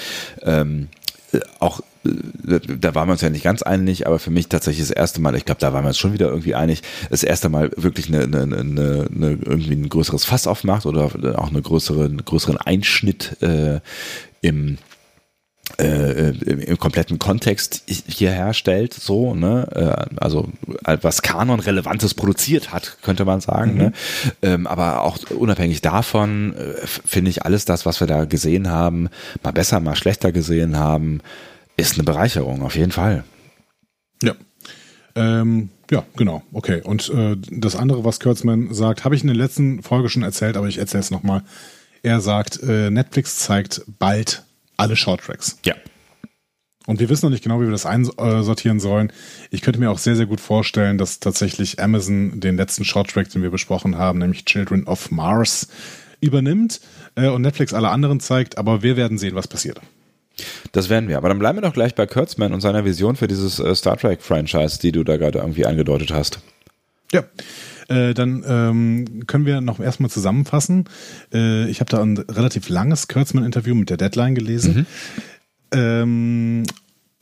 ähm, 0.43 0.89
auch 1.59 1.81
äh, 2.05 2.59
da 2.79 2.95
waren 2.95 3.07
wir 3.07 3.13
uns 3.13 3.21
ja 3.21 3.29
nicht 3.29 3.43
ganz 3.43 3.61
einig, 3.61 4.07
aber 4.07 4.19
für 4.19 4.31
mich 4.31 4.47
tatsächlich 4.47 4.87
das 4.87 4.95
erste 4.95 5.21
Mal, 5.21 5.35
ich 5.35 5.45
glaube, 5.45 5.61
da 5.61 5.73
waren 5.73 5.83
wir 5.83 5.89
uns 5.89 5.97
schon 5.97 6.13
wieder 6.13 6.27
irgendwie 6.27 6.55
einig, 6.55 6.81
das 7.09 7.23
erste 7.23 7.49
Mal 7.49 7.71
wirklich 7.75 8.07
eine, 8.07 8.23
eine, 8.23 8.43
eine, 8.43 9.07
eine 9.13 9.37
irgendwie 9.43 9.73
ein 9.73 9.89
größeres 9.89 10.25
Fass 10.25 10.47
aufmacht 10.47 10.85
oder 10.85 11.05
auch 11.37 11.49
eine 11.49 11.61
größere, 11.61 12.05
einen 12.05 12.23
größeren 12.23 12.57
Einschnitt 12.57 13.41
äh, 13.41 13.79
im 14.41 14.77
äh, 15.77 16.29
im, 16.29 16.77
kompletten 16.77 17.19
Kontext 17.19 17.83
hier 17.87 18.31
herstellt, 18.31 18.93
so, 18.93 19.33
ne, 19.33 19.67
äh, 19.73 20.15
also 20.17 20.49
was 21.01 21.21
Kanon 21.21 21.59
Relevantes 21.59 22.13
produziert 22.13 22.71
hat, 22.71 22.97
könnte 23.01 23.25
man 23.25 23.41
sagen, 23.41 23.73
mhm. 23.73 23.77
ne? 23.77 23.93
Ähm, 24.41 24.67
aber 24.67 25.01
auch 25.01 25.17
unabhängig 25.31 25.81
davon 25.81 26.55
äh, 26.55 26.85
finde 26.85 27.29
ich 27.29 27.43
alles 27.43 27.65
das, 27.65 27.85
was 27.85 27.99
wir 27.99 28.07
da 28.07 28.25
gesehen 28.25 28.69
haben, 28.69 29.09
mal 29.43 29.51
besser, 29.51 29.79
mal 29.79 29.95
schlechter 29.95 30.31
gesehen 30.31 30.77
haben, 30.77 31.21
ist 31.77 31.95
eine 31.95 32.03
Bereicherung, 32.03 32.61
auf 32.61 32.75
jeden 32.75 32.91
Fall. 32.91 33.23
Ja. 34.23 34.33
Ähm, 35.15 35.69
ja, 35.91 36.03
genau. 36.15 36.43
Okay. 36.53 36.81
Und 36.83 37.09
äh, 37.09 37.35
das 37.51 37.75
andere, 37.75 38.03
was 38.03 38.19
Kurtzman 38.19 38.73
sagt, 38.73 39.05
habe 39.05 39.15
ich 39.15 39.21
in 39.21 39.27
der 39.27 39.35
letzten 39.35 39.81
Folge 39.83 40.09
schon 40.09 40.23
erzählt, 40.23 40.57
aber 40.57 40.67
ich 40.67 40.77
erzähle 40.77 41.01
es 41.01 41.11
nochmal. 41.11 41.43
Er 42.01 42.21
sagt, 42.21 42.61
äh, 42.63 42.89
Netflix 42.89 43.37
zeigt 43.37 43.81
bald 43.99 44.43
alle 44.77 44.95
Shorttracks. 44.95 45.59
Ja. 45.65 45.75
Und 46.87 46.99
wir 46.99 47.09
wissen 47.09 47.25
noch 47.25 47.31
nicht 47.31 47.43
genau, 47.43 47.59
wie 47.61 47.65
wir 47.65 47.71
das 47.71 47.85
einsortieren 47.85 48.79
sollen. 48.79 49.11
Ich 49.49 49.61
könnte 49.61 49.79
mir 49.79 49.89
auch 49.89 49.97
sehr, 49.97 50.15
sehr 50.15 50.27
gut 50.27 50.39
vorstellen, 50.39 50.97
dass 50.97 51.19
tatsächlich 51.19 51.81
Amazon 51.81 52.39
den 52.39 52.57
letzten 52.57 52.85
Shorttrack, 52.85 53.29
den 53.29 53.41
wir 53.41 53.49
besprochen 53.49 53.97
haben, 53.97 54.19
nämlich 54.19 54.45
Children 54.45 54.85
of 54.85 55.09
Mars, 55.09 55.67
übernimmt 56.21 56.81
äh, 57.15 57.27
und 57.27 57.41
Netflix 57.41 57.73
alle 57.73 57.89
anderen 57.89 58.19
zeigt. 58.19 58.57
Aber 58.57 58.83
wir 58.83 58.97
werden 58.97 59.17
sehen, 59.17 59.35
was 59.35 59.47
passiert. 59.47 59.81
Das 60.73 60.89
werden 60.89 61.09
wir. 61.09 61.17
Aber 61.17 61.29
dann 61.29 61.39
bleiben 61.39 61.57
wir 61.57 61.61
doch 61.61 61.73
gleich 61.73 61.95
bei 61.95 62.05
Kurtzman 62.05 62.53
und 62.53 62.61
seiner 62.61 62.85
Vision 62.85 63.15
für 63.15 63.27
dieses 63.27 63.59
äh, 63.59 63.73
Star 63.73 63.97
Trek-Franchise, 63.97 64.79
die 64.79 64.91
du 64.91 65.03
da 65.03 65.17
gerade 65.17 65.39
irgendwie 65.39 65.65
angedeutet 65.65 66.11
hast. 66.11 66.39
Ja. 67.11 67.23
Äh, 67.87 68.13
dann 68.13 68.43
ähm, 68.47 69.27
können 69.27 69.45
wir 69.45 69.61
noch 69.61 69.79
erstmal 69.79 70.09
zusammenfassen. 70.09 70.85
Äh, 71.33 71.69
ich 71.69 71.79
habe 71.79 71.89
da 71.89 72.01
ein 72.01 72.17
relativ 72.17 72.69
langes 72.69 73.07
Kurtzman-Interview 73.07 73.75
mit 73.75 73.89
der 73.89 73.97
Deadline 73.97 74.35
gelesen. 74.35 74.87
Mhm. 75.71 75.77
Ähm, 75.77 76.63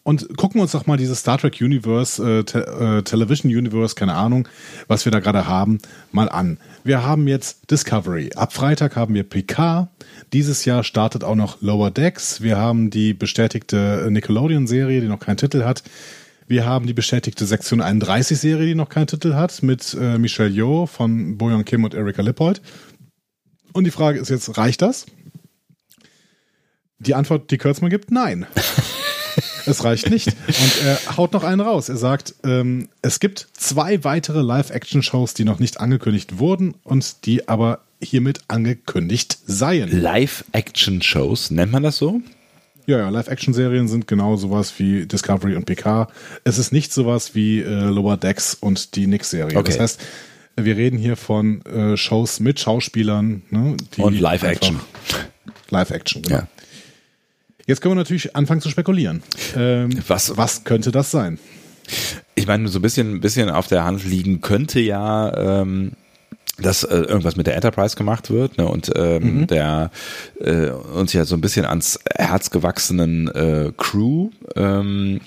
und 0.04 0.38
gucken 0.38 0.60
wir 0.60 0.64
uns 0.64 0.74
doch 0.74 0.86
mal 0.86 0.98
dieses 0.98 1.20
Star 1.20 1.38
Trek 1.38 1.62
Universe, 1.62 2.22
äh, 2.40 2.44
Te 2.44 2.60
äh, 3.00 3.04
Television 3.04 3.50
Universe, 3.50 3.96
keine 3.96 4.14
Ahnung, 4.16 4.50
was 4.88 5.06
wir 5.06 5.12
da 5.14 5.20
gerade 5.20 5.48
haben, 5.48 5.80
mal 6.12 6.28
an. 6.28 6.58
Wir 6.84 7.04
haben 7.04 7.28
jetzt 7.30 7.72
Discovery. 7.72 8.32
Ab 8.36 8.52
Freitag 8.52 8.98
haben 8.98 9.14
wir 9.14 9.24
Picard. 9.24 9.88
Dieses 10.34 10.66
Jahr 10.66 10.84
startet 10.84 11.24
auch 11.24 11.36
noch 11.36 11.62
Lower 11.62 11.90
Decks. 11.90 12.42
Wir 12.42 12.58
haben 12.58 12.90
die 12.90 13.14
bestätigte 13.14 14.08
Nickelodeon-Serie, 14.10 15.00
die 15.00 15.08
noch 15.08 15.20
keinen 15.20 15.38
Titel 15.38 15.64
hat. 15.64 15.84
Wir 16.48 16.66
haben 16.66 16.88
die 16.88 16.94
bestätigte 16.94 17.46
Sektion 17.46 17.82
31 17.82 18.38
Serie, 18.38 18.68
die 18.68 18.76
noch 18.76 18.90
keinen 18.90 19.08
Titel 19.08 19.34
hat, 19.34 19.64
mit 19.64 19.96
äh, 20.00 20.18
Michelle 20.18 20.50
Yeoh 20.50 20.86
von 20.86 21.38
Boyon 21.38 21.66
Kim 21.66 21.84
und 21.84 21.94
Erika 21.94 22.22
Lippold. 22.22 22.62
Und 23.72 23.86
die 23.86 23.92
Frage 23.92 24.20
ist 24.20 24.30
jetzt, 24.30 24.58
reicht 24.58 24.82
das? 24.82 25.06
Die 27.00 27.16
Antwort, 27.16 27.52
die 27.52 27.58
Kurtzman 27.58 27.90
gibt, 27.90 28.12
nein. 28.12 28.46
es 29.66 29.84
reicht 29.84 30.10
nicht. 30.10 30.28
Und 30.28 30.82
er 30.86 31.18
haut 31.18 31.34
noch 31.34 31.44
einen 31.44 31.62
raus. 31.62 31.90
Er 31.90 31.98
sagt, 31.98 32.36
ähm, 32.44 32.90
es 33.02 33.20
gibt 33.20 33.48
zwei 33.54 34.04
weitere 34.04 34.42
Live-Action-Shows, 34.42 35.34
die 35.34 35.46
noch 35.46 35.60
nicht 35.60 35.80
angekündigt 35.80 36.40
wurden 36.40 36.76
und 36.84 37.26
die 37.26 37.48
aber 37.48 37.80
hiermit 38.02 38.42
angekündigt 38.48 39.38
seien. 39.46 39.90
Live-Action-Shows, 40.02 41.52
nennt 41.52 41.72
man 41.72 41.84
das 41.84 41.98
so? 41.98 42.22
Ja, 42.86 42.98
ja, 42.98 43.10
Live-Action-Serien 43.10 43.88
sind 43.88 44.08
genau 44.08 44.36
sowas 44.36 44.74
wie 44.78 45.06
Discovery 45.06 45.56
und 45.56 45.66
PK. 45.66 46.10
Es 46.44 46.58
ist 46.58 46.74
nicht 46.74 46.92
sowas 46.92 47.34
wie 47.34 47.62
äh, 47.62 47.86
Lower 47.86 48.18
Decks 48.18 48.56
und 48.56 48.96
die 48.96 49.08
Nick-Serie. 49.08 49.58
Okay. 49.58 49.72
Das 49.72 49.80
heißt, 49.80 50.02
wir 50.58 50.76
reden 50.76 50.98
hier 50.98 51.16
von 51.16 51.64
äh, 51.66 51.98
Shows 51.98 52.40
mit 52.40 52.60
Schauspielern. 52.60 53.44
Ne, 53.50 53.78
und 53.98 54.20
Live-Action. 54.20 54.80
Live-Action, 55.70 56.22
genau. 56.24 56.38
Ja. 56.38 56.48
Jetzt 57.66 57.82
können 57.82 57.94
wir 57.94 58.00
natürlich 58.00 58.36
anfangen 58.36 58.60
zu 58.60 58.70
spekulieren. 58.70 59.24
Ähm, 59.56 59.92
was, 60.08 60.36
was 60.36 60.66
könnte 60.66 60.92
das 60.92 61.12
sein? 61.12 61.40
Ich 62.36 62.46
meine, 62.46 62.68
so 62.68 62.80
ein 62.80 62.82
bisschen, 62.82 63.22
bisschen 63.22 63.50
auf 63.50 63.68
der 63.68 63.86
Hand 63.86 64.04
liegen 64.04 64.42
könnte 64.42 64.80
ja 64.82 65.62
ähm, 65.62 65.94
dass 66.60 66.84
äh, 66.84 66.96
irgendwas 66.96 67.36
mit 67.36 67.48
der 67.48 67.56
Enterprise 67.56 67.96
gemacht 67.96 68.30
wird 68.30 68.58
ne, 68.58 68.68
und 68.68 68.92
ähm, 68.96 69.40
mhm. 69.40 69.48
der 69.48 69.92
äh, 70.40 70.70
uns 70.70 71.14
ja 71.14 71.26
so 71.26 71.36
ein 71.36 71.42
bisschen 71.42 71.66
ans 71.66 72.00
Herz 72.16 72.52
gewachsenen 72.52 73.28
äh, 73.30 73.72
Crew 73.76 74.30
ähm, 74.56 75.20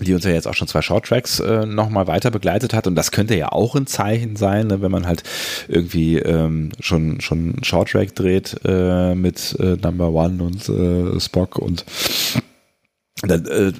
die 0.00 0.12
uns 0.12 0.24
ja 0.24 0.32
jetzt 0.32 0.48
auch 0.48 0.54
schon 0.54 0.66
zwei 0.66 0.82
Shorttracks 0.82 1.38
äh, 1.40 1.66
nochmal 1.66 2.06
weiter 2.08 2.30
begleitet 2.30 2.74
hat 2.74 2.86
und 2.86 2.96
das 2.96 3.12
könnte 3.12 3.36
ja 3.36 3.52
auch 3.52 3.76
ein 3.76 3.86
Zeichen 3.86 4.36
sein, 4.36 4.66
ne, 4.66 4.82
wenn 4.82 4.90
man 4.90 5.06
halt 5.06 5.22
irgendwie 5.68 6.18
ähm, 6.18 6.72
schon 6.80 7.20
schon 7.20 7.62
Shorttrack 7.62 8.14
dreht 8.14 8.56
äh, 8.64 9.14
mit 9.14 9.56
äh, 9.60 9.76
Number 9.80 10.10
One 10.10 10.42
und 10.42 10.68
äh, 10.68 11.20
Spock 11.20 11.58
und 11.58 11.84
dann, 13.22 13.46
äh, 13.46 13.72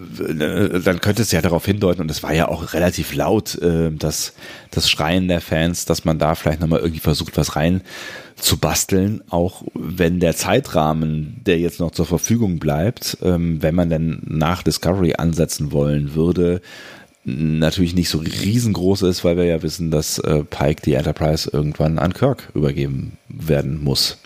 dann 0.80 1.00
könnte 1.00 1.22
es 1.22 1.32
ja 1.32 1.42
darauf 1.42 1.66
hindeuten, 1.66 2.02
und 2.02 2.10
es 2.10 2.22
war 2.22 2.32
ja 2.32 2.48
auch 2.48 2.72
relativ 2.72 3.14
laut, 3.14 3.60
äh, 3.60 3.90
dass 3.90 4.32
das 4.70 4.88
Schreien 4.88 5.28
der 5.28 5.40
Fans, 5.40 5.84
dass 5.84 6.04
man 6.04 6.18
da 6.18 6.34
vielleicht 6.34 6.60
nochmal 6.60 6.80
irgendwie 6.80 7.00
versucht, 7.00 7.36
was 7.36 7.56
rein 7.56 7.82
zu 8.36 8.58
basteln, 8.58 9.22
auch 9.30 9.62
wenn 9.74 10.20
der 10.20 10.36
Zeitrahmen, 10.36 11.40
der 11.46 11.58
jetzt 11.58 11.80
noch 11.80 11.90
zur 11.90 12.06
Verfügung 12.06 12.58
bleibt, 12.58 13.18
ähm, 13.22 13.62
wenn 13.62 13.74
man 13.74 13.90
denn 13.90 14.22
nach 14.24 14.62
Discovery 14.62 15.14
ansetzen 15.16 15.72
wollen 15.72 16.14
würde, 16.14 16.60
natürlich 17.24 17.94
nicht 17.94 18.10
so 18.10 18.18
riesengroß 18.18 19.02
ist, 19.02 19.24
weil 19.24 19.36
wir 19.36 19.44
ja 19.44 19.62
wissen, 19.62 19.90
dass 19.90 20.18
äh, 20.18 20.44
Pike 20.44 20.82
die 20.82 20.94
Enterprise 20.94 21.48
irgendwann 21.52 21.98
an 21.98 22.12
Kirk 22.12 22.50
übergeben 22.54 23.16
werden 23.28 23.82
muss. 23.82 24.18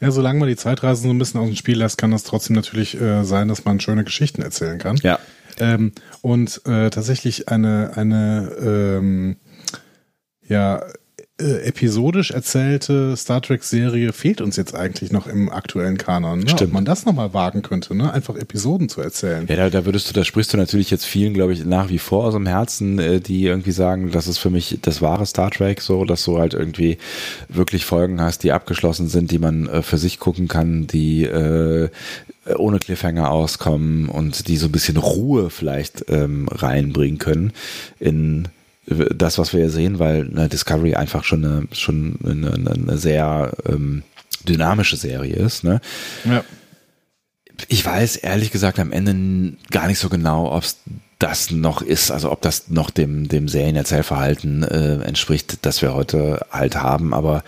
Ja, 0.00 0.10
solange 0.10 0.38
man 0.38 0.48
die 0.48 0.56
Zeitreisen 0.56 1.04
so 1.04 1.10
ein 1.10 1.18
bisschen 1.18 1.40
aus 1.40 1.46
dem 1.48 1.56
Spiel 1.56 1.78
lässt, 1.78 1.98
kann 1.98 2.10
das 2.10 2.24
trotzdem 2.24 2.56
natürlich 2.56 2.98
äh, 3.00 3.22
sein, 3.24 3.48
dass 3.48 3.64
man 3.64 3.80
schöne 3.80 4.04
Geschichten 4.04 4.42
erzählen 4.42 4.78
kann. 4.78 4.96
Ja. 5.02 5.18
Ähm, 5.58 5.92
und 6.22 6.62
äh, 6.64 6.88
tatsächlich 6.88 7.48
eine, 7.48 7.92
eine 7.96 8.52
ähm, 8.62 9.36
ja, 10.46 10.82
äh, 11.40 11.62
episodisch 11.62 12.30
erzählte 12.30 13.16
Star 13.16 13.42
Trek-Serie 13.42 14.12
fehlt 14.12 14.40
uns 14.40 14.56
jetzt 14.56 14.74
eigentlich 14.74 15.12
noch 15.12 15.26
im 15.26 15.50
aktuellen 15.50 15.98
Kanon. 15.98 16.40
Ne? 16.40 16.48
Stimmt. 16.48 16.70
Ob 16.70 16.72
man 16.72 16.84
das 16.84 17.06
nochmal 17.06 17.34
wagen 17.34 17.62
könnte, 17.62 17.94
ne? 17.94 18.12
einfach 18.12 18.36
Episoden 18.36 18.88
zu 18.88 19.00
erzählen. 19.00 19.46
Ja, 19.48 19.56
da, 19.56 19.70
da 19.70 19.84
würdest 19.84 20.08
du, 20.08 20.12
da 20.12 20.24
sprichst 20.24 20.52
du 20.52 20.56
natürlich 20.56 20.90
jetzt 20.90 21.04
vielen, 21.04 21.34
glaube 21.34 21.52
ich, 21.52 21.64
nach 21.64 21.88
wie 21.88 21.98
vor 21.98 22.24
aus 22.24 22.34
dem 22.34 22.46
Herzen, 22.46 22.98
äh, 22.98 23.20
die 23.20 23.44
irgendwie 23.44 23.72
sagen, 23.72 24.10
das 24.10 24.26
ist 24.26 24.38
für 24.38 24.50
mich 24.50 24.78
das 24.82 25.02
wahre 25.02 25.26
Star 25.26 25.50
Trek, 25.50 25.80
so, 25.80 26.04
dass 26.04 26.24
du 26.24 26.38
halt 26.38 26.54
irgendwie 26.54 26.98
wirklich 27.48 27.84
Folgen 27.84 28.20
hast, 28.20 28.44
die 28.44 28.52
abgeschlossen 28.52 29.08
sind, 29.08 29.30
die 29.30 29.38
man 29.38 29.66
äh, 29.66 29.82
für 29.82 29.98
sich 29.98 30.18
gucken 30.18 30.48
kann, 30.48 30.86
die 30.86 31.24
äh, 31.24 31.88
ohne 32.56 32.78
Cliffhanger 32.78 33.30
auskommen 33.30 34.08
und 34.08 34.48
die 34.48 34.56
so 34.56 34.66
ein 34.66 34.72
bisschen 34.72 34.96
Ruhe 34.96 35.50
vielleicht 35.50 36.04
ähm, 36.08 36.48
reinbringen 36.48 37.18
können 37.18 37.52
in 37.98 38.48
das, 38.90 39.38
was 39.38 39.52
wir 39.52 39.60
hier 39.60 39.70
sehen, 39.70 39.98
weil 39.98 40.24
ne, 40.24 40.48
Discovery 40.48 40.94
einfach 40.94 41.24
schon 41.24 41.44
eine, 41.44 41.68
schon 41.72 42.18
eine, 42.24 42.52
eine 42.52 42.98
sehr 42.98 43.52
ähm, 43.66 44.02
dynamische 44.48 44.96
Serie 44.96 45.36
ist. 45.36 45.64
Ne? 45.64 45.80
Ja. 46.24 46.44
Ich 47.68 47.84
weiß 47.84 48.16
ehrlich 48.16 48.50
gesagt 48.50 48.78
am 48.78 48.92
Ende 48.92 49.56
gar 49.70 49.86
nicht 49.86 49.98
so 49.98 50.08
genau, 50.08 50.52
ob 50.52 50.64
es 50.64 50.78
das 51.18 51.50
noch 51.50 51.82
ist, 51.82 52.10
also 52.10 52.32
ob 52.32 52.40
das 52.40 52.68
noch 52.68 52.90
dem, 52.90 53.28
dem 53.28 53.46
Serienerzählverhalten 53.46 54.62
äh, 54.62 55.02
entspricht, 55.02 55.58
das 55.66 55.82
wir 55.82 55.94
heute 55.94 56.46
halt 56.50 56.76
haben, 56.76 57.12
aber 57.12 57.44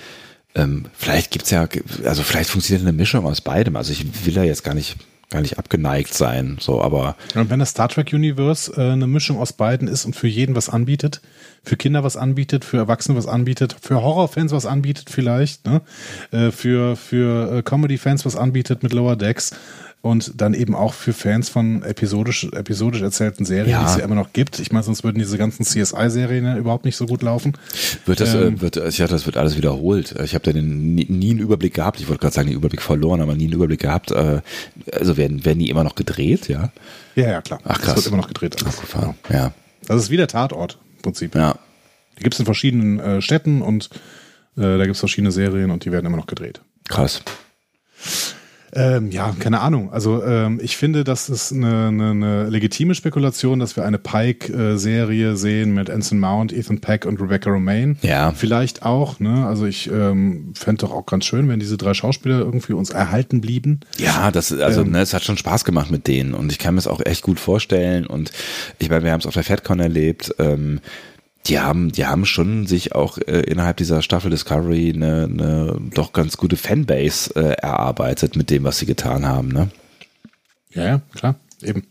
ähm, 0.54 0.84
vielleicht 0.92 1.30
gibt's 1.30 1.50
ja, 1.50 1.66
also 2.04 2.22
vielleicht 2.22 2.50
funktioniert 2.50 2.86
eine 2.86 2.92
Mischung 2.92 3.24
aus 3.24 3.40
beidem. 3.40 3.76
Also 3.76 3.92
ich 3.92 4.26
will 4.26 4.36
ja 4.36 4.44
jetzt 4.44 4.64
gar 4.64 4.74
nicht 4.74 4.96
gar 5.32 5.40
nicht 5.40 5.58
abgeneigt 5.58 6.14
sein. 6.14 6.58
So, 6.60 6.80
aber. 6.80 7.16
Und 7.34 7.50
wenn 7.50 7.58
das 7.58 7.70
Star 7.70 7.88
Trek 7.88 8.12
Universe 8.12 8.72
äh, 8.76 8.92
eine 8.92 9.08
Mischung 9.08 9.38
aus 9.38 9.52
beiden 9.52 9.88
ist 9.88 10.04
und 10.04 10.14
für 10.14 10.28
jeden 10.28 10.54
was 10.54 10.68
anbietet, 10.68 11.20
für 11.64 11.76
Kinder 11.76 12.04
was 12.04 12.16
anbietet, 12.16 12.64
für 12.64 12.76
Erwachsene 12.76 13.18
was 13.18 13.26
anbietet, 13.26 13.74
für 13.80 14.02
Horrorfans 14.02 14.52
was 14.52 14.66
anbietet 14.66 15.10
vielleicht, 15.10 15.66
ne? 15.66 15.80
Äh, 16.30 16.50
für 16.52 16.94
für 16.96 17.58
äh, 17.58 17.62
Comedy-Fans 17.62 18.24
was 18.24 18.36
anbietet 18.36 18.82
mit 18.82 18.92
Lower 18.92 19.16
Decks, 19.16 19.52
und 20.02 20.40
dann 20.40 20.52
eben 20.52 20.74
auch 20.74 20.94
für 20.94 21.12
Fans 21.12 21.48
von 21.48 21.82
episodisch, 21.84 22.44
episodisch 22.52 23.00
erzählten 23.02 23.44
Serien, 23.44 23.70
Ja. 23.70 23.80
die 23.84 23.90
es 23.90 23.96
ja 23.96 24.04
immer 24.04 24.16
noch 24.16 24.32
gibt. 24.32 24.58
Ich 24.58 24.72
meine, 24.72 24.82
sonst 24.82 25.04
würden 25.04 25.18
diese 25.20 25.38
ganzen 25.38 25.64
CSI-Serien 25.64 26.44
ja 26.44 26.56
überhaupt 26.56 26.84
nicht 26.84 26.96
so 26.96 27.06
gut 27.06 27.22
laufen. 27.22 27.52
Wird 28.04 28.18
das, 28.20 28.34
Ähm, 28.34 28.56
äh, 28.56 28.60
wird, 28.60 28.76
dachte, 28.76 29.06
das 29.08 29.26
wird 29.26 29.36
alles 29.36 29.56
wiederholt. 29.56 30.14
Ich 30.24 30.34
habe 30.34 30.52
da 30.52 30.60
nie, 30.60 31.06
nie 31.08 31.30
einen 31.30 31.38
Überblick 31.38 31.74
gehabt. 31.74 32.00
Ich 32.00 32.08
wollte 32.08 32.20
gerade 32.20 32.34
sagen, 32.34 32.48
den 32.48 32.56
Überblick 32.56 32.82
verloren, 32.82 33.20
aber 33.20 33.34
nie 33.36 33.44
einen 33.44 33.52
Überblick 33.54 33.80
gehabt. 33.80 34.10
Äh, 34.10 34.40
Also 34.92 35.16
werden, 35.16 35.44
werden 35.44 35.60
die 35.60 35.70
immer 35.70 35.84
noch 35.84 35.94
gedreht, 35.94 36.48
ja? 36.48 36.72
Ja, 37.14 37.30
ja, 37.30 37.40
klar. 37.42 37.60
Ach, 37.64 37.76
Das 37.76 37.84
krass. 37.86 37.96
wird 37.96 38.06
immer 38.08 38.16
noch 38.16 38.28
gedreht. 38.28 38.60
alles. 38.60 38.74
Abgefahren. 38.78 39.14
Ja. 39.30 39.52
Das 39.86 40.02
ist 40.02 40.10
wie 40.10 40.16
der 40.16 40.28
Tatort 40.28 40.78
im 40.96 41.02
Prinzip. 41.02 41.34
Ja. 41.36 41.56
Die 42.18 42.22
gibt 42.24 42.34
es 42.34 42.40
in 42.40 42.46
verschiedenen 42.46 42.98
äh, 43.00 43.22
Städten 43.22 43.62
und 43.62 43.88
äh, 44.56 44.62
da 44.62 44.78
gibt 44.84 44.94
es 44.94 44.98
verschiedene 44.98 45.30
Serien 45.30 45.70
und 45.70 45.84
die 45.84 45.92
werden 45.92 46.06
immer 46.06 46.16
noch 46.16 46.26
gedreht. 46.26 46.60
Krass. 46.88 47.22
Ähm, 48.74 49.10
ja, 49.10 49.34
keine 49.38 49.60
Ahnung. 49.60 49.92
Also 49.92 50.24
ähm, 50.24 50.58
ich 50.62 50.76
finde, 50.78 51.04
das 51.04 51.28
ist 51.28 51.52
eine, 51.52 51.88
eine, 51.88 52.10
eine 52.10 52.48
legitime 52.48 52.94
Spekulation, 52.94 53.58
dass 53.58 53.76
wir 53.76 53.84
eine 53.84 53.98
Pike-Serie 53.98 55.36
sehen 55.36 55.74
mit 55.74 55.90
Anson 55.90 56.18
Mount, 56.18 56.52
Ethan 56.52 56.80
Peck 56.80 57.04
und 57.04 57.20
Rebecca 57.20 57.50
Romaine. 57.50 57.96
Ja. 58.00 58.32
Vielleicht 58.32 58.82
auch. 58.82 59.20
Ne? 59.20 59.46
Also 59.46 59.66
ich 59.66 59.90
ähm, 59.90 60.54
fände 60.54 60.86
doch 60.86 60.92
auch 60.92 61.04
ganz 61.04 61.26
schön, 61.26 61.48
wenn 61.48 61.60
diese 61.60 61.76
drei 61.76 61.92
Schauspieler 61.92 62.38
irgendwie 62.38 62.72
uns 62.72 62.90
erhalten 62.90 63.40
blieben. 63.42 63.80
Ja, 63.98 64.30
das 64.30 64.52
also 64.52 64.82
Ähm. 64.82 64.92
ne, 64.92 65.00
es 65.00 65.12
hat 65.12 65.22
schon 65.22 65.36
Spaß 65.36 65.64
gemacht 65.64 65.90
mit 65.90 66.06
denen 66.06 66.32
und 66.32 66.50
ich 66.50 66.58
kann 66.58 66.74
mir 66.74 66.80
es 66.80 66.86
auch 66.86 67.04
echt 67.04 67.22
gut 67.22 67.38
vorstellen 67.40 68.06
und 68.06 68.32
ich 68.78 68.88
meine, 68.88 69.04
wir 69.04 69.12
haben 69.12 69.20
es 69.20 69.26
auf 69.26 69.34
der 69.34 69.44
FedCon 69.44 69.80
erlebt. 69.80 70.34
Ähm, 70.38 70.80
die 71.46 71.58
haben, 71.58 71.90
die 71.90 72.06
haben 72.06 72.24
schon 72.24 72.66
sich 72.66 72.94
auch 72.94 73.18
äh, 73.18 73.40
innerhalb 73.40 73.76
dieser 73.76 74.02
Staffel 74.02 74.30
Discovery 74.30 74.92
eine, 74.94 75.24
eine 75.24 75.76
doch 75.92 76.12
ganz 76.12 76.36
gute 76.36 76.56
Fanbase 76.56 77.34
äh, 77.34 77.54
erarbeitet 77.54 78.36
mit 78.36 78.50
dem, 78.50 78.64
was 78.64 78.78
sie 78.78 78.86
getan 78.86 79.26
haben. 79.26 79.48
Ne? 79.48 79.70
Ja, 80.70 80.84
ja, 80.84 81.02
klar, 81.14 81.36
eben. 81.62 81.84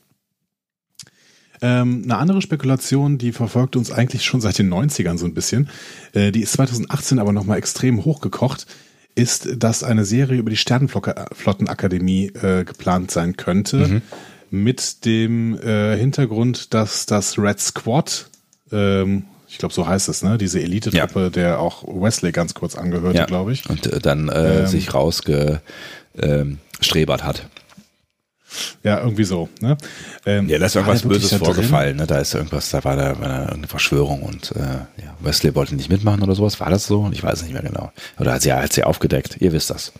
Ähm, 1.62 2.02
eine 2.06 2.18
andere 2.18 2.42
Spekulation, 2.42 3.18
die 3.18 3.34
verfolgt 3.34 3.76
uns 3.76 3.92
eigentlich 3.92 4.24
schon 4.24 4.42
seit 4.42 4.58
den 4.58 4.74
90ern 4.74 5.18
so 5.18 5.26
ein 5.26 5.34
bisschen, 5.34 5.70
äh, 6.14 6.32
die 6.32 6.42
ist 6.42 6.54
2018 6.54 7.20
aber 7.20 7.34
nochmal 7.34 7.58
extrem 7.58 8.04
hochgekocht, 8.04 8.66
ist, 9.14 9.62
dass 9.62 9.84
eine 9.84 10.06
Serie 10.06 10.40
über 10.40 10.50
die 10.50 10.58
Sternenflottenakademie 10.58 12.28
äh, 12.28 12.64
geplant 12.64 13.12
sein 13.12 13.36
könnte, 13.36 14.02
mit 14.50 15.06
dem 15.06 15.58
äh, 15.60 15.98
Hintergrund, 15.98 16.74
dass 16.74 17.06
das 17.06 17.38
Red 17.38 17.60
Squad, 17.60 18.30
ähm, 18.72 19.26
ich 19.52 19.58
glaube 19.58 19.74
so 19.74 19.86
heißt 19.86 20.08
es, 20.10 20.24
ne, 20.24 20.38
diese 20.38 20.62
Elite-Truppe, 20.62 21.30
der 21.30 21.60
auch 21.60 21.84
Wesley 21.84 22.32
ganz 22.32 22.54
kurz 22.54 22.76
angehörte, 22.76 23.18
Ja. 23.18 23.26
glaube 23.26 23.52
ich. 23.52 23.70
Und 23.70 23.86
äh, 23.86 24.00
dann 24.00 24.30
äh, 24.30 24.62
Ähm. 24.62 24.68
sich 24.68 24.94
rausgestrebert 24.94 25.62
ähm, 26.22 26.58
hat. 27.24 27.46
Ja, 28.84 29.00
irgendwie 29.00 29.24
so. 29.24 29.48
Ne? 29.62 29.78
Ähm, 30.26 30.50
Ja, 30.50 30.58
da 30.60 30.66
ist 30.66 30.76
irgendwas 30.76 31.02
Böses 31.04 31.34
vorgefallen. 31.34 31.98
Ne? 31.98 32.08
Da 32.08 32.20
ist 32.20 32.34
irgendwas, 32.34 32.70
da 32.70 32.84
war 32.84 32.96
da 32.96 33.18
war 33.20 33.28
da 33.30 33.40
irgendeine 33.42 33.68
Verschwörung 33.68 34.24
und 34.24 34.52
äh, 34.56 34.60
ja, 35.04 35.16
Wesley 35.22 35.54
wollte 35.56 35.76
nicht 35.76 35.90
mitmachen 35.90 36.22
oder 36.22 36.36
sowas. 36.36 36.60
War 36.60 36.70
das 36.70 36.86
so? 36.86 37.10
Ich 37.14 37.24
weiß 37.24 37.40
es 37.40 37.44
nicht 37.44 37.54
mehr 37.54 37.62
genau. 37.62 37.92
Oder 38.20 38.34
hat 38.34 38.42
sie, 38.42 38.52
hat 38.54 38.74
sie 38.74 38.84
aufgedeckt? 38.84 39.38
Ihr 39.40 39.52
wisst 39.54 39.70
das. 39.70 39.94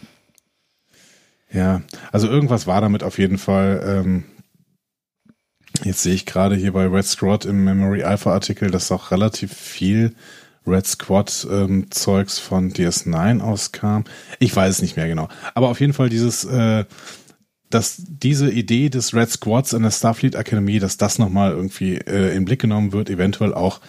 Ja, 1.54 1.82
also 2.14 2.28
irgendwas 2.28 2.68
war 2.68 2.80
damit 2.82 3.04
auf 3.04 3.20
jeden 3.20 3.38
Fall. 3.38 3.82
Ähm, 3.86 4.24
jetzt 5.84 6.04
sehe 6.04 6.14
ich 6.14 6.26
gerade 6.26 6.56
hier 6.56 6.74
bei 6.74 6.86
Red 6.86 7.06
Squad 7.06 7.46
im 7.46 7.64
Memory 7.64 8.04
Alpha 8.04 8.32
Artikel, 8.32 8.72
dass 8.72 8.92
auch 8.92 9.12
relativ 9.12 9.54
viel 9.54 10.14
Red 10.66 10.86
Squad 10.86 11.48
ähm, 11.52 11.90
Zeugs 11.90 12.40
von 12.40 12.72
DS9 12.72 13.42
auskam. 13.42 14.04
Ich 14.40 14.56
weiß 14.56 14.76
es 14.76 14.82
nicht 14.82 14.96
mehr 14.96 15.08
genau. 15.08 15.28
Aber 15.54 15.70
auf 15.70 15.80
jeden 15.80 15.94
Fall 15.94 16.10
dieses, 16.10 16.46
äh, 16.46 16.86
dass 17.70 17.98
diese 17.98 18.52
Idee 18.52 18.90
des 18.90 19.14
Red 19.14 19.32
Squads 19.32 19.74
in 19.74 19.84
der 19.84 19.92
Starfleet 19.92 20.36
Akademie, 20.36 20.80
dass 20.80 20.98
das 20.98 21.18
nochmal 21.18 21.52
irgendwie 21.52 21.96
äh, 21.96 22.36
in 22.36 22.46
Blick 22.46 22.62
genommen 22.62 22.92
wird, 22.92 23.10
eventuell 23.10 23.54
auch 23.54 23.82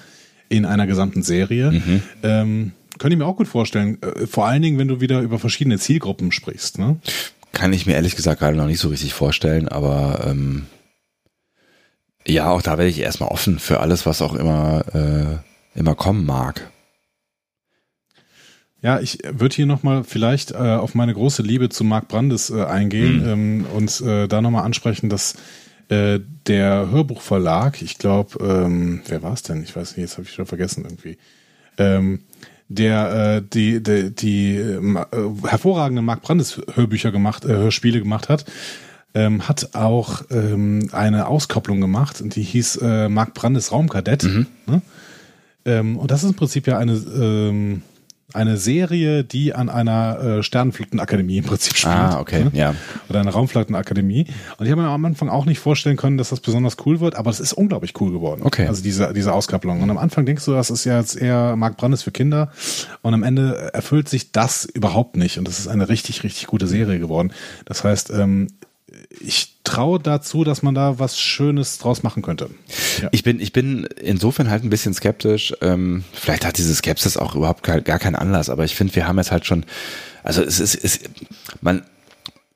in 0.49 0.65
einer 0.65 0.87
gesamten 0.87 1.23
Serie. 1.23 1.73
Mhm. 1.73 2.03
Ähm, 2.23 2.73
könnte 2.99 3.15
ich 3.15 3.19
mir 3.19 3.27
auch 3.27 3.37
gut 3.37 3.49
vorstellen. 3.49 3.99
Äh, 4.03 4.27
vor 4.27 4.47
allen 4.47 4.63
Dingen, 4.63 4.79
wenn 4.79 4.89
du 4.89 5.01
wieder 5.01 5.21
über 5.21 5.39
verschiedene 5.39 5.79
Zielgruppen 5.79 6.33
sprichst. 6.33 6.79
Ne? 6.79 6.97
Kann 7.53 7.73
ich 7.73 7.87
mir 7.87 7.95
ehrlich 7.95 8.17
gesagt 8.17 8.41
gerade 8.41 8.57
noch 8.57 8.67
nicht 8.67 8.81
so 8.81 8.89
richtig 8.89 9.13
vorstellen, 9.13 9.69
aber 9.69 10.25
ähm, 10.27 10.67
ja, 12.27 12.51
auch 12.51 12.63
da 12.63 12.79
werde 12.79 12.91
ich 12.91 13.01
erstmal 13.01 13.31
offen 13.31 13.59
für 13.59 13.81
alles, 13.81 14.07
was 14.07 14.23
auch 14.23 14.35
immer, 14.35 14.85
äh, 14.95 15.79
immer 15.79 15.95
kommen 15.95 16.25
mag. 16.25 16.71
Ja, 18.83 18.99
ich 18.99 19.19
würde 19.31 19.55
hier 19.55 19.67
nochmal 19.67 20.03
vielleicht 20.03 20.51
äh, 20.51 20.57
auf 20.57 20.95
meine 20.97 21.15
große 21.15 21.43
Liebe 21.43 21.69
zu 21.69 21.85
Marc 21.85 22.09
Brandes 22.09 22.51
äh, 22.51 22.65
eingehen 22.65 23.23
Mhm. 23.23 23.29
ähm, 23.29 23.67
und 23.73 24.01
äh, 24.01 24.27
da 24.27 24.43
nochmal 24.43 24.65
ansprechen, 24.65 25.09
dass 25.09 25.37
äh, 25.89 26.19
der 26.49 26.91
Hörbuchverlag, 26.91 27.81
ich 27.81 27.99
glaube, 27.99 28.45
ähm, 28.45 29.03
wer 29.07 29.23
war 29.23 29.35
es 29.35 29.43
denn? 29.43 29.63
Ich 29.63 29.77
weiß 29.77 29.97
nicht, 29.97 29.99
jetzt 30.05 30.19
habe 30.19 30.27
ich 30.27 30.35
schon 30.35 30.47
vergessen 30.47 30.85
irgendwie. 30.85 31.17
Ähm, 31.79 32.25
der 32.69 33.37
äh, 33.37 33.43
die 33.43 33.83
die, 33.83 34.11
die 34.15 34.57
ähm, 34.57 34.97
äh, 34.97 35.49
hervorragende 35.49 36.03
Marc 36.03 36.23
Brandes 36.23 36.61
Hörbücher 36.75 37.13
gemacht, 37.13 37.45
äh, 37.45 37.49
Hörspiele 37.49 38.01
gemacht 38.01 38.29
hat, 38.29 38.47
ähm, 39.15 39.49
hat 39.49 39.75
auch 39.75 40.23
ähm, 40.31 40.89
eine 40.93 41.27
Auskopplung 41.27 41.81
gemacht 41.81 42.21
und 42.21 42.35
die 42.37 42.43
hieß 42.43 42.77
äh, 42.77 43.09
Marc 43.09 43.35
Brandes 43.35 43.73
Raumkadett. 43.73 44.25
Mhm. 44.25 44.47
Ne? 44.67 44.83
Ähm, 45.65 45.97
und 45.99 46.11
das 46.11 46.23
ist 46.23 46.31
im 46.31 46.37
Prinzip 46.37 46.67
ja 46.67 46.79
eine 46.79 46.95
ähm, 46.95 47.83
eine 48.35 48.57
Serie, 48.57 49.25
die 49.25 49.55
an 49.55 49.69
einer 49.69 50.19
äh, 50.19 50.43
Sternenflottenakademie 50.43 51.39
im 51.39 51.45
Prinzip 51.45 51.77
spielt. 51.77 51.95
Ah, 51.95 52.21
okay, 52.21 52.45
ne? 52.45 52.51
ja. 52.55 52.75
Oder 53.09 53.21
einer 53.21 53.31
Raumflottenakademie. 53.31 54.27
Und 54.57 54.67
ich 54.67 54.73
habe 54.73 54.83
mir 54.83 54.89
am 54.89 55.05
Anfang 55.05 55.29
auch 55.29 55.45
nicht 55.45 55.59
vorstellen 55.59 55.97
können, 55.97 56.19
dass 56.19 56.31
das 56.31 56.41
besonders 56.41 56.77
cool 56.87 57.01
wird, 57.01 57.15
aber 57.17 57.31
es 57.31 57.41
ist 57.41 57.53
unglaublich 57.53 57.99
cool 58.01 58.11
geworden. 58.11 58.43
Okay. 58.45 58.67
Also 58.67 58.83
diese, 58.83 59.13
diese 59.13 59.33
Auskopplung. 59.33 59.83
Und 59.83 59.91
am 59.91 59.99
Anfang 59.99 60.27
denkst 60.27 60.45
du, 60.45 60.53
das 60.53 60.71
ist 60.71 60.85
ja 60.85 60.99
jetzt 60.99 61.17
eher 61.17 61.57
Mark 61.57 61.77
Brandes 61.77 62.03
für 62.03 62.11
Kinder. 62.11 62.51
Und 63.03 63.15
am 63.15 63.23
Ende 63.23 63.71
erfüllt 63.75 64.09
sich 64.09 64.33
das 64.33 64.65
überhaupt 64.65 65.17
nicht. 65.17 65.39
Und 65.39 65.47
das 65.47 65.59
ist 65.59 65.69
eine 65.69 65.89
richtig, 65.89 66.25
richtig 66.25 66.47
gute 66.47 66.67
Serie 66.67 66.99
geworden. 66.99 67.33
Das 67.67 67.85
heißt, 67.85 68.11
ähm, 68.11 68.49
ich 69.21 69.53
traue 69.65 70.01
dazu, 70.01 70.45
dass 70.45 70.63
man 70.63 70.75
da 70.75 70.99
was 70.99 71.19
Schönes 71.19 71.79
draus 71.79 72.03
machen 72.03 72.23
könnte. 72.23 72.51
Ja. 73.01 73.09
Ich 73.13 73.23
bin, 73.23 73.41
ich 73.41 73.53
bin 73.53 73.87
insofern 74.01 74.51
halt 74.51 74.65
ein 74.65 74.71
bisschen 74.71 74.95
skeptisch. 74.95 75.55
Ähm, 75.61 76.05
vielleicht 76.13 76.45
hat 76.45 76.59
diese 76.59 76.75
Skepsis 76.75 77.17
auch 77.17 77.35
überhaupt 77.35 77.63
gar, 77.63 77.81
gar 77.81 77.99
keinen 77.99 78.17
Anlass, 78.17 78.51
aber 78.51 78.65
ich 78.65 78.75
finde, 78.75 78.95
wir 78.97 79.07
haben 79.07 79.19
jetzt 79.19 79.31
halt 79.31 79.47
schon, 79.47 79.65
also 80.23 80.43
es 80.43 80.61
ist, 80.61 80.75
es, 80.75 81.01
man, 81.61 81.83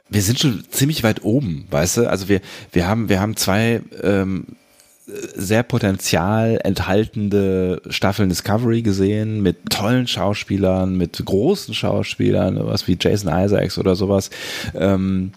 wir 0.09 0.23
sind 0.23 0.39
schon 0.39 0.65
ziemlich 0.71 1.03
weit 1.03 1.25
oben, 1.25 1.67
weißt 1.71 1.99
du? 1.99 2.11
Also 2.11 2.29
wir, 2.29 2.41
wir 2.73 2.87
haben, 2.87 3.09
wir 3.09 3.21
haben 3.21 3.37
zwei 3.37 3.83
ähm, 4.03 4.47
sehr 5.07 5.63
potenzial 5.63 6.59
enthaltende 6.65 7.81
Staffeln 7.89 8.29
Discovery 8.29 8.83
gesehen 8.83 9.41
mit 9.41 9.71
tollen 9.71 10.09
Schauspielern, 10.09 10.97
mit 10.97 11.23
großen 11.25 11.75
Schauspielern, 11.75 12.59
was 12.67 12.89
wie 12.89 12.99
Jason 13.01 13.33
Isaacs 13.33 13.79
oder 13.79 13.95
sowas. 13.95 14.31
Ähm, 14.75 15.33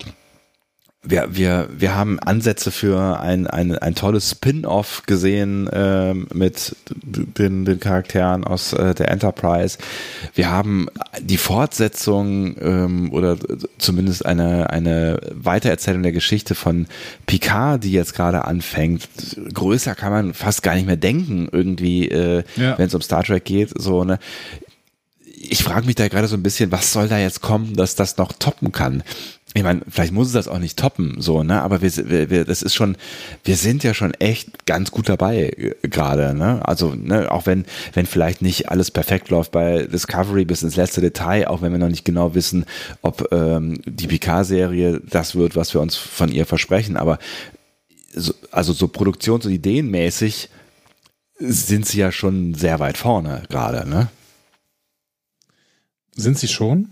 wir, 1.01 1.29
wir, 1.31 1.69
wir 1.71 1.95
haben 1.95 2.19
Ansätze 2.19 2.71
für 2.71 3.21
ein, 3.21 3.47
ein, 3.47 3.77
ein 3.77 3.95
tolles 3.95 4.31
Spin-off 4.31 5.03
gesehen 5.05 5.69
ähm, 5.71 6.27
mit 6.33 6.75
den, 6.91 7.63
den 7.63 7.79
Charakteren 7.79 8.43
aus 8.43 8.73
äh, 8.73 8.93
der 8.93 9.09
Enterprise. 9.09 9.77
Wir 10.35 10.49
haben 10.49 10.87
die 11.21 11.37
Fortsetzung 11.37 12.57
ähm, 12.59 13.13
oder 13.13 13.37
zumindest 13.77 14.25
eine, 14.25 14.71
eine 14.71 15.21
Weitererzählung 15.33 16.03
der 16.03 16.11
Geschichte 16.11 16.53
von 16.53 16.87
Picard, 17.27 17.85
die 17.85 17.93
jetzt 17.93 18.13
gerade 18.13 18.43
anfängt. 18.43 19.07
Größer 19.53 19.95
kann 19.95 20.11
man 20.11 20.33
fast 20.33 20.63
gar 20.63 20.75
nicht 20.75 20.85
mehr 20.85 20.97
denken, 20.97 21.47
irgendwie, 21.49 22.09
äh, 22.09 22.43
Ja. 22.57 22.77
wenn 22.77 22.87
es 22.87 22.93
um 22.95 23.01
Star 23.01 23.23
Trek 23.23 23.45
geht. 23.45 23.71
So, 23.81 24.03
ne? 24.03 24.19
ich 25.41 25.63
frage 25.63 25.85
mich 25.85 25.95
da 25.95 26.07
gerade 26.09 26.27
so 26.27 26.35
ein 26.35 26.43
bisschen, 26.43 26.71
was 26.71 26.91
soll 26.91 27.07
da 27.07 27.17
jetzt 27.17 27.41
kommen, 27.41 27.73
dass 27.75 27.95
das 27.95 28.17
noch 28.17 28.33
toppen 28.33 28.71
kann? 28.73 29.03
Ich 29.55 29.63
meine, 29.63 29.81
vielleicht 29.89 30.13
muss 30.13 30.27
es 30.27 30.33
das 30.33 30.47
auch 30.47 30.59
nicht 30.59 30.77
toppen, 30.77 31.21
so, 31.21 31.41
ne? 31.41 31.61
Aber 31.61 31.81
wir, 31.81 31.91
wir, 32.09 32.29
wir 32.29 32.45
das 32.45 32.61
ist 32.61 32.75
schon, 32.75 32.95
wir 33.43 33.55
sind 33.55 33.83
ja 33.83 33.95
schon 33.95 34.13
echt 34.13 34.67
ganz 34.67 34.91
gut 34.91 35.09
dabei 35.09 35.49
äh, 35.57 35.87
gerade, 35.87 36.35
ne? 36.35 36.61
Also, 36.67 36.93
ne, 36.93 37.31
auch 37.31 37.47
wenn, 37.47 37.65
wenn 37.93 38.05
vielleicht 38.05 38.43
nicht 38.43 38.69
alles 38.69 38.91
perfekt 38.91 39.29
läuft 39.29 39.51
bei 39.51 39.87
Discovery 39.87 40.45
bis 40.45 40.61
ins 40.61 40.75
letzte 40.75 41.01
Detail, 41.01 41.47
auch 41.47 41.63
wenn 41.63 41.71
wir 41.71 41.79
noch 41.79 41.89
nicht 41.89 42.05
genau 42.05 42.35
wissen, 42.35 42.65
ob 43.01 43.31
ähm, 43.31 43.81
die 43.85 44.07
Picard-Serie 44.07 45.01
das 45.09 45.33
wird, 45.33 45.55
was 45.55 45.73
wir 45.73 45.81
uns 45.81 45.95
von 45.95 46.31
ihr 46.31 46.45
versprechen, 46.45 46.95
aber 46.95 47.17
so, 48.13 48.33
also 48.51 48.71
so 48.71 48.87
produktions- 48.87 49.47
und 49.47 49.51
ideenmäßig 49.51 50.49
sind 51.39 51.87
sie 51.87 51.99
ja 51.99 52.11
schon 52.11 52.53
sehr 52.53 52.79
weit 52.79 52.97
vorne 52.97 53.43
gerade, 53.49 53.89
ne? 53.89 54.09
Sind 56.15 56.37
sie 56.37 56.47
schon? 56.47 56.89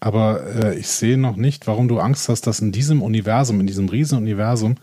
Aber 0.00 0.46
äh, 0.54 0.78
ich 0.78 0.88
sehe 0.88 1.18
noch 1.18 1.36
nicht, 1.36 1.66
warum 1.66 1.88
du 1.88 1.98
Angst 1.98 2.28
hast, 2.28 2.46
dass 2.46 2.60
in 2.60 2.72
diesem 2.72 3.02
Universum, 3.02 3.60
in 3.60 3.66
diesem 3.66 3.88
Riesenuniversum, 3.88 4.76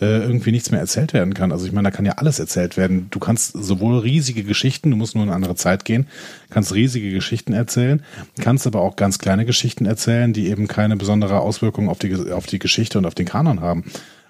äh, 0.00 0.18
irgendwie 0.18 0.52
nichts 0.52 0.70
mehr 0.70 0.80
erzählt 0.80 1.14
werden 1.14 1.32
kann. 1.34 1.52
Also 1.52 1.66
ich 1.66 1.72
meine, 1.72 1.88
da 1.88 1.90
kann 1.90 2.04
ja 2.04 2.12
alles 2.12 2.38
erzählt 2.38 2.76
werden. 2.76 3.08
Du 3.10 3.18
kannst 3.18 3.52
sowohl 3.52 3.98
riesige 3.98 4.44
Geschichten, 4.44 4.90
du 4.90 4.96
musst 4.96 5.14
nur 5.14 5.24
in 5.24 5.30
eine 5.30 5.36
andere 5.36 5.54
Zeit 5.54 5.84
gehen, 5.84 6.06
kannst 6.50 6.74
riesige 6.74 7.10
Geschichten 7.10 7.52
erzählen, 7.52 8.02
kannst 8.40 8.66
aber 8.66 8.80
auch 8.80 8.96
ganz 8.96 9.18
kleine 9.18 9.46
Geschichten 9.46 9.86
erzählen, 9.86 10.32
die 10.32 10.48
eben 10.48 10.68
keine 10.68 10.96
besondere 10.96 11.40
Auswirkung 11.40 11.88
auf 11.88 11.98
die, 11.98 12.30
auf 12.30 12.46
die 12.46 12.58
Geschichte 12.58 12.98
und 12.98 13.06
auf 13.06 13.14
den 13.14 13.26
Kanon 13.26 13.60
haben. 13.60 13.84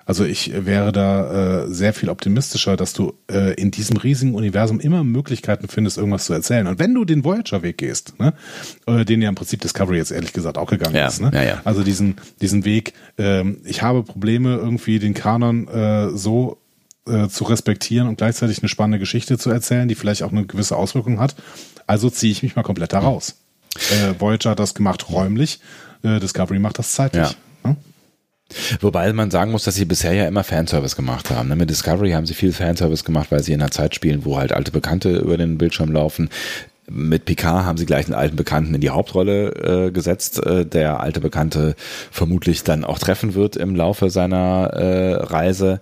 Also 0.07 0.25
ich 0.25 0.53
wäre 0.65 0.93
da 0.93 1.65
äh, 1.65 1.69
sehr 1.69 1.93
viel 1.93 2.09
optimistischer, 2.09 2.77
dass 2.77 2.93
du 2.93 3.15
äh, 3.31 3.55
in 3.55 3.73
diesem 3.73 3.97
riesigen 3.97 4.35
Universum 4.37 4.79
immer 4.79 5.03
Möglichkeiten 5.03 5.67
findest, 5.67 5.99
irgendwas 5.99 6.27
zu 6.27 6.33
erzählen. 6.33 6.69
Und 6.69 6.79
wenn 6.79 6.95
du 6.95 7.05
den 7.05 7.25
Voyager-Weg 7.25 7.79
gehst, 7.79 8.19
ne, 8.21 8.33
äh, 8.87 9.05
den 9.05 9.21
ja 9.21 9.29
im 9.29 9.35
Prinzip 9.35 9.61
Discovery 9.63 9.97
jetzt 9.97 10.13
ehrlich 10.13 10.33
gesagt 10.33 10.59
auch 10.59 10.71
gegangen 10.71 10.95
Ja, 10.95 11.09
ist, 11.09 11.21
ne? 11.21 11.33
ja, 11.35 11.43
ja. 11.43 11.61
also 11.65 11.83
diesen 11.83 12.15
diesen 12.41 12.65
Weg, 12.65 12.93
ähm, 13.19 13.59
ich 13.65 13.83
habe 13.83 14.05
Probleme 14.05 14.55
irgendwie 14.55 15.01
den 15.01 15.13
Kanon 15.13 15.67
äh, 15.67 16.11
so 16.11 16.59
äh, 17.09 17.27
zu 17.27 17.43
respektieren 17.45 18.07
und 18.07 18.17
gleichzeitig 18.17 18.61
eine 18.61 18.69
spannende 18.69 19.01
Geschichte 19.01 19.39
zu 19.39 19.51
erzählen, 19.51 19.89
die 19.89 19.97
vielleicht 19.97 20.23
auch 20.23 20.33
eine 20.33 20.47
gewisse 20.47 20.77
Auswirkung 20.77 21.19
hat. 21.19 21.35
Also 21.89 22.11
ziehe 22.11 22.31
ich 22.31 22.45
mich 22.45 22.55
mal 22.55 22.63
komplett 22.63 22.93
da 22.93 23.01
raus. 23.01 23.37
Äh, 23.91 24.21
Voyager 24.21 24.51
hat 24.51 24.61
das 24.61 24.75
gemacht 24.75 25.11
räumlich, 25.11 25.59
äh, 26.03 26.21
Discovery 26.21 26.61
macht 26.61 26.79
das 26.79 26.93
zeitlich. 26.93 27.31
Ja. 27.31 27.35
Wobei 28.81 29.13
man 29.13 29.31
sagen 29.31 29.51
muss, 29.51 29.65
dass 29.65 29.75
sie 29.75 29.85
bisher 29.85 30.13
ja 30.13 30.27
immer 30.27 30.45
Fanservice 30.45 30.97
gemacht 30.97 31.31
haben. 31.31 31.49
ne? 31.49 31.57
Mit 31.57 31.71
Discovery 31.71 32.13
haben 32.13 32.27
sie 32.27 32.35
viel 32.35 32.53
Fanservice 32.53 33.05
gemacht, 33.05 33.29
weil 33.31 33.43
sie 33.43 33.53
in 33.53 33.61
einer 33.61 33.71
Zeit 33.71 33.95
spielen, 33.95 34.25
wo 34.25 34.39
halt 34.39 34.53
alte 34.53 34.71
Bekannte 34.71 35.17
über 35.17 35.37
den 35.37 35.59
Bildschirm 35.59 35.91
laufen. 35.91 36.31
Mit 36.89 37.25
Picard 37.25 37.65
haben 37.65 37.79
sie 37.79 37.87
gleich 37.87 38.07
einen 38.07 38.15
alten 38.15 38.37
Bekannten 38.37 38.75
in 38.75 38.81
die 38.81 38.91
Hauptrolle 38.91 39.87
äh, 39.87 39.91
gesetzt, 39.91 40.45
äh, 40.47 40.65
der 40.65 41.01
alte 41.01 41.21
Bekannte 41.21 41.75
vermutlich 42.13 42.63
dann 42.63 42.85
auch 42.85 43.01
treffen 43.01 43.35
wird 43.35 43.57
im 43.57 43.75
Laufe 43.75 44.09
seiner 44.11 44.71
äh, 44.73 45.15
Reise. 45.15 45.81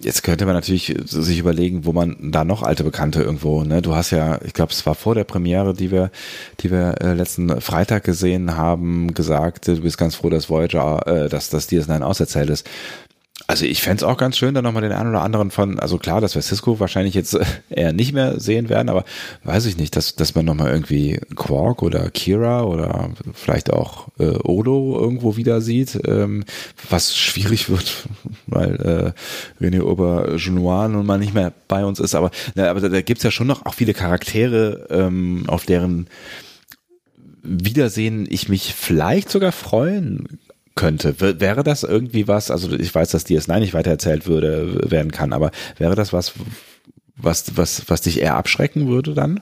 Jetzt 0.00 0.22
könnte 0.22 0.46
man 0.46 0.54
natürlich 0.54 0.94
sich 1.06 1.38
überlegen, 1.38 1.84
wo 1.84 1.92
man 1.92 2.30
da 2.30 2.44
noch 2.44 2.62
alte 2.62 2.84
Bekannte 2.84 3.20
irgendwo, 3.20 3.64
ne? 3.64 3.82
Du 3.82 3.96
hast 3.96 4.12
ja, 4.12 4.40
ich 4.44 4.52
glaube, 4.52 4.72
es 4.72 4.86
war 4.86 4.94
vor 4.94 5.16
der 5.16 5.24
Premiere, 5.24 5.74
die 5.74 5.90
wir, 5.90 6.12
die 6.60 6.70
wir 6.70 6.94
äh, 7.00 7.14
letzten 7.14 7.60
Freitag 7.60 8.04
gesehen 8.04 8.56
haben, 8.56 9.12
gesagt, 9.12 9.66
du 9.66 9.80
bist 9.80 9.98
ganz 9.98 10.14
froh, 10.14 10.30
dass 10.30 10.48
Voyager, 10.48 11.04
äh, 11.06 11.28
dass, 11.28 11.50
dass 11.50 11.68
DS9 11.68 12.02
auserzählt 12.02 12.48
ist. 12.50 12.68
Also 13.46 13.64
ich 13.64 13.80
fänd's 13.80 14.02
auch 14.02 14.18
ganz 14.18 14.36
schön, 14.36 14.54
da 14.54 14.60
nochmal 14.60 14.82
den 14.82 14.92
einen 14.92 15.10
oder 15.10 15.22
anderen 15.22 15.50
von, 15.50 15.78
also 15.78 15.96
klar, 15.96 16.20
dass 16.20 16.34
wir 16.34 16.42
Cisco 16.42 16.80
wahrscheinlich 16.80 17.14
jetzt 17.14 17.34
äh, 17.34 17.44
eher 17.70 17.92
nicht 17.92 18.12
mehr 18.12 18.40
sehen 18.40 18.68
werden, 18.68 18.88
aber 18.88 19.04
weiß 19.44 19.66
ich 19.66 19.78
nicht, 19.78 19.96
dass, 19.96 20.16
dass 20.16 20.34
man 20.34 20.44
nochmal 20.44 20.70
irgendwie 20.70 21.20
Quark 21.34 21.82
oder 21.82 22.10
Kira 22.10 22.64
oder 22.64 23.10
vielleicht 23.32 23.72
auch 23.72 24.08
äh, 24.18 24.36
Odo 24.42 24.98
irgendwo 25.00 25.36
wieder 25.36 25.60
sieht, 25.60 25.98
ähm, 26.06 26.44
was 26.90 27.16
schwierig 27.16 27.70
wird, 27.70 28.08
weil 28.46 29.14
äh, 29.60 29.64
René 29.64 29.82
Ober-Genois 29.82 30.88
nun 30.88 31.06
mal 31.06 31.18
nicht 31.18 31.32
mehr 31.32 31.52
bei 31.68 31.84
uns 31.84 32.00
ist, 32.00 32.14
aber, 32.14 32.30
na, 32.54 32.68
aber 32.68 32.80
da, 32.80 32.88
da 32.88 33.00
gibt's 33.02 33.22
ja 33.22 33.30
schon 33.30 33.46
noch 33.46 33.64
auch 33.64 33.74
viele 33.74 33.94
Charaktere, 33.94 34.88
ähm, 34.90 35.44
auf 35.46 35.64
deren 35.64 36.08
Wiedersehen 37.42 38.26
ich 38.28 38.48
mich 38.48 38.74
vielleicht 38.74 39.30
sogar 39.30 39.52
freuen 39.52 40.38
könnte. 40.78 41.20
W 41.20 41.40
wäre 41.40 41.64
das 41.64 41.82
irgendwie 41.82 42.28
was, 42.28 42.50
also 42.50 42.72
ich 42.72 42.94
weiß, 42.94 43.10
dass 43.10 43.26
DS9 43.26 43.58
nicht 43.58 43.74
weitererzählt 43.74 44.26
würde, 44.26 44.90
werden 44.90 45.10
kann, 45.10 45.32
aber 45.32 45.50
wäre 45.76 45.96
das 45.96 46.12
was, 46.12 46.34
was, 47.16 47.56
was, 47.56 47.90
was 47.90 48.00
dich 48.00 48.20
eher 48.20 48.36
abschrecken 48.36 48.86
würde 48.86 49.12
dann? 49.12 49.40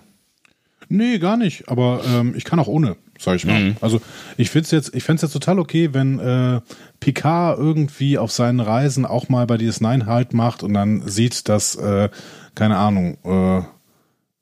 Nee, 0.88 1.18
gar 1.18 1.36
nicht. 1.36 1.68
Aber 1.68 2.00
ähm, 2.08 2.34
ich 2.36 2.44
kann 2.44 2.58
auch 2.58 2.68
ohne, 2.68 2.96
sag 3.18 3.36
ich 3.36 3.44
mal. 3.44 3.60
Mhm. 3.60 3.76
Also 3.80 4.00
ich 4.36 4.50
find's 4.50 4.70
jetzt, 4.70 4.94
ich 4.94 5.04
fänd's 5.04 5.22
jetzt 5.22 5.32
total 5.32 5.58
okay, 5.58 5.90
wenn 5.92 6.18
äh, 6.18 6.60
Picard 7.00 7.58
irgendwie 7.58 8.18
auf 8.18 8.32
seinen 8.32 8.60
Reisen 8.60 9.04
auch 9.04 9.28
mal 9.28 9.46
bei 9.46 9.56
DS9 9.56 10.06
halt 10.06 10.32
macht 10.32 10.62
und 10.62 10.72
dann 10.74 11.06
sieht, 11.06 11.48
dass, 11.48 11.74
äh, 11.76 12.08
keine 12.54 12.78
Ahnung, 12.78 13.18
äh, 13.24 13.62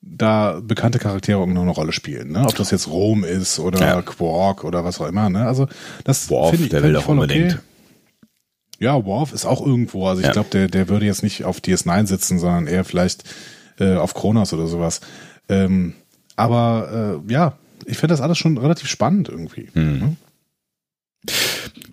da 0.06 0.60
bekannte 0.62 0.98
Charaktere 0.98 1.40
irgendwo 1.40 1.62
eine 1.62 1.70
Rolle 1.70 1.92
spielen. 1.92 2.32
Ne? 2.32 2.44
Ob 2.46 2.54
das 2.56 2.70
jetzt 2.70 2.88
Rom 2.88 3.24
ist 3.24 3.58
oder 3.58 3.80
Ja. 3.80 4.02
Quark 4.02 4.64
oder 4.64 4.84
was 4.84 5.00
auch 5.00 5.06
immer. 5.08 5.28
Ne? 5.30 5.46
Also 5.46 5.66
das 6.04 6.28
Worf, 6.30 6.50
finde 6.50 6.64
ich, 6.64 6.70
der 6.70 6.82
will 6.82 6.92
doch 6.92 7.08
unbedingt. 7.08 7.54
Okay. 7.54 7.60
Ja, 8.80 9.04
Worf 9.04 9.32
ist 9.32 9.44
auch 9.46 9.64
irgendwo. 9.64 10.06
Also 10.06 10.20
ich 10.20 10.26
Ja. 10.26 10.32
glaube, 10.32 10.50
der, 10.50 10.68
der 10.68 10.88
würde 10.88 11.06
jetzt 11.06 11.22
nicht 11.22 11.44
auf 11.44 11.58
DS9 11.60 12.06
sitzen, 12.06 12.38
sondern 12.38 12.66
eher 12.66 12.84
vielleicht 12.84 13.24
äh, 13.78 13.94
auf 13.96 14.14
Kronos 14.14 14.52
oder 14.52 14.66
sowas. 14.66 15.00
Ähm, 15.48 15.94
aber 16.36 17.20
äh, 17.28 17.32
ja, 17.32 17.54
ich 17.86 17.96
finde 17.98 18.12
das 18.12 18.20
alles 18.20 18.38
schon 18.38 18.58
relativ 18.58 18.88
spannend 18.88 19.28
irgendwie. 19.28 19.68
Mhm. 19.74 19.98
Ne? 19.98 20.16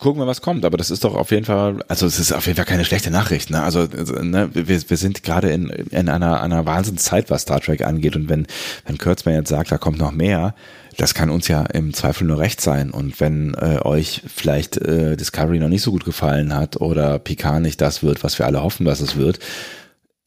Gucken 0.01 0.19
wir, 0.19 0.25
was 0.25 0.41
kommt. 0.41 0.65
Aber 0.65 0.77
das 0.77 0.89
ist 0.89 1.03
doch 1.03 1.13
auf 1.13 1.29
jeden 1.29 1.45
Fall, 1.45 1.83
also 1.87 2.07
es 2.07 2.17
ist 2.17 2.31
auf 2.31 2.47
jeden 2.47 2.55
Fall 2.55 2.65
keine 2.65 2.85
schlechte 2.85 3.11
Nachricht. 3.11 3.51
Ne? 3.51 3.61
Also 3.61 3.81
also, 3.81 4.15
ne, 4.15 4.49
wir, 4.51 4.89
wir 4.89 4.97
sind 4.97 5.21
gerade 5.21 5.51
in, 5.51 5.69
in 5.69 6.09
einer, 6.09 6.41
einer 6.41 6.65
Wahnsinnszeit, 6.65 7.29
was 7.29 7.43
Star 7.43 7.61
Trek 7.61 7.85
angeht. 7.85 8.15
Und 8.15 8.27
wenn, 8.27 8.47
wenn 8.87 8.97
Kurtzman 8.97 9.35
jetzt 9.35 9.49
sagt, 9.49 9.71
da 9.71 9.77
kommt 9.77 9.99
noch 9.99 10.11
mehr, 10.11 10.55
das 10.97 11.13
kann 11.13 11.29
uns 11.29 11.47
ja 11.47 11.61
im 11.65 11.93
Zweifel 11.93 12.25
nur 12.25 12.39
recht 12.39 12.61
sein. 12.61 12.89
Und 12.89 13.19
wenn 13.19 13.53
äh, 13.53 13.77
euch 13.83 14.23
vielleicht 14.25 14.77
äh, 14.77 15.15
Discovery 15.15 15.59
noch 15.59 15.69
nicht 15.69 15.83
so 15.83 15.91
gut 15.91 16.03
gefallen 16.03 16.55
hat 16.55 16.81
oder 16.81 17.19
Picard 17.19 17.61
nicht 17.61 17.79
das 17.79 18.01
wird, 18.01 18.23
was 18.23 18.39
wir 18.39 18.47
alle 18.47 18.63
hoffen, 18.63 18.87
dass 18.87 19.01
es 19.01 19.17
wird, 19.17 19.37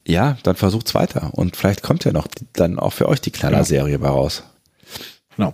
ja, 0.07 0.37
dann 0.43 0.55
versucht's 0.55 0.95
weiter. 0.95 1.31
Und 1.33 1.57
vielleicht 1.57 1.83
kommt 1.83 2.05
ja 2.05 2.13
noch 2.13 2.29
dann 2.53 2.79
auch 2.79 2.93
für 2.93 3.09
euch 3.09 3.19
die 3.19 3.31
Knallerserie 3.31 3.99
bei 3.99 4.07
raus. 4.07 4.43
Genau. 5.35 5.53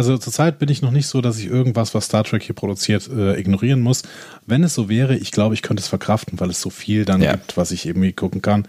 Also 0.00 0.16
zurzeit 0.16 0.58
bin 0.58 0.70
ich 0.70 0.80
noch 0.80 0.92
nicht 0.92 1.08
so, 1.08 1.20
dass 1.20 1.36
ich 1.38 1.44
irgendwas, 1.44 1.92
was 1.94 2.06
Star 2.06 2.24
Trek 2.24 2.42
hier 2.42 2.54
produziert, 2.54 3.06
äh, 3.14 3.38
ignorieren 3.38 3.80
muss. 3.82 4.02
Wenn 4.46 4.64
es 4.64 4.72
so 4.72 4.88
wäre, 4.88 5.14
ich 5.14 5.30
glaube, 5.30 5.52
ich 5.52 5.60
könnte 5.60 5.82
es 5.82 5.88
verkraften, 5.88 6.40
weil 6.40 6.48
es 6.48 6.62
so 6.62 6.70
viel 6.70 7.04
dann 7.04 7.20
Ja. 7.20 7.32
gibt, 7.32 7.58
was 7.58 7.70
ich 7.70 7.84
irgendwie 7.84 8.14
gucken 8.14 8.40
kann. 8.40 8.66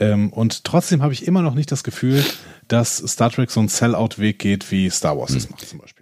Ähm, 0.00 0.32
und 0.32 0.64
trotzdem 0.64 1.02
habe 1.02 1.12
ich 1.12 1.26
immer 1.26 1.42
noch 1.42 1.54
nicht 1.54 1.70
das 1.70 1.84
Gefühl, 1.84 2.24
dass 2.68 2.96
Star 3.06 3.30
Trek 3.30 3.50
so 3.50 3.60
einen 3.60 3.68
Sell-out-Weg 3.68 4.38
geht, 4.38 4.70
wie 4.70 4.88
Star 4.88 5.18
Wars 5.18 5.32
Hm. 5.32 5.36
es 5.36 5.50
macht 5.50 5.68
zum 5.68 5.78
Beispiel. 5.78 6.01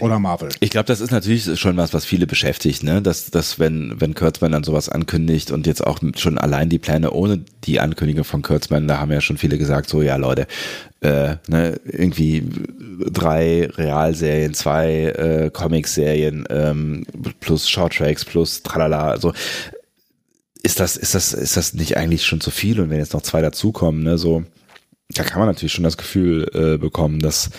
Oder 0.00 0.18
Marvel. 0.18 0.48
Ich 0.60 0.70
glaube, 0.70 0.86
das 0.86 1.00
ist 1.00 1.12
natürlich 1.12 1.58
schon 1.58 1.76
was, 1.76 1.94
was 1.94 2.04
viele 2.04 2.26
beschäftigt, 2.26 2.82
ne? 2.82 3.00
Dass, 3.00 3.30
dass 3.30 3.58
wenn, 3.58 4.00
wenn 4.00 4.14
Kurtzman 4.14 4.52
dann 4.52 4.64
sowas 4.64 4.88
ankündigt 4.88 5.50
und 5.50 5.66
jetzt 5.66 5.86
auch 5.86 6.00
schon 6.16 6.36
allein 6.36 6.68
die 6.68 6.80
Pläne 6.80 7.12
ohne 7.12 7.44
die 7.64 7.78
Ankündigung 7.78 8.24
von 8.24 8.42
Kurtzman, 8.42 8.88
da 8.88 8.98
haben 8.98 9.12
ja 9.12 9.20
schon 9.20 9.38
viele 9.38 9.58
gesagt, 9.58 9.88
so 9.88 10.02
ja 10.02 10.16
Leute, 10.16 10.46
äh, 11.00 11.36
ne, 11.46 11.80
irgendwie 11.84 12.44
drei 13.10 13.66
Realserien, 13.66 14.54
zwei 14.54 15.04
äh, 15.06 15.50
Comic-Serien, 15.50 16.44
ähm, 16.50 17.06
plus 17.40 17.68
Shorttracks, 17.68 18.24
plus 18.24 18.62
tralala, 18.62 19.10
also 19.10 19.32
ist 20.62 20.80
das, 20.80 20.96
ist 20.96 21.14
das, 21.14 21.32
ist 21.32 21.56
das 21.56 21.74
nicht 21.74 21.96
eigentlich 21.96 22.24
schon 22.24 22.40
zu 22.40 22.50
viel? 22.50 22.80
Und 22.80 22.90
wenn 22.90 22.98
jetzt 22.98 23.14
noch 23.14 23.22
zwei 23.22 23.42
dazukommen, 23.42 24.02
ne, 24.02 24.18
so, 24.18 24.44
da 25.08 25.24
kann 25.24 25.38
man 25.38 25.48
natürlich 25.48 25.72
schon 25.72 25.84
das 25.84 25.96
Gefühl 25.96 26.48
äh, 26.54 26.78
bekommen, 26.78 27.20
dass, 27.20 27.50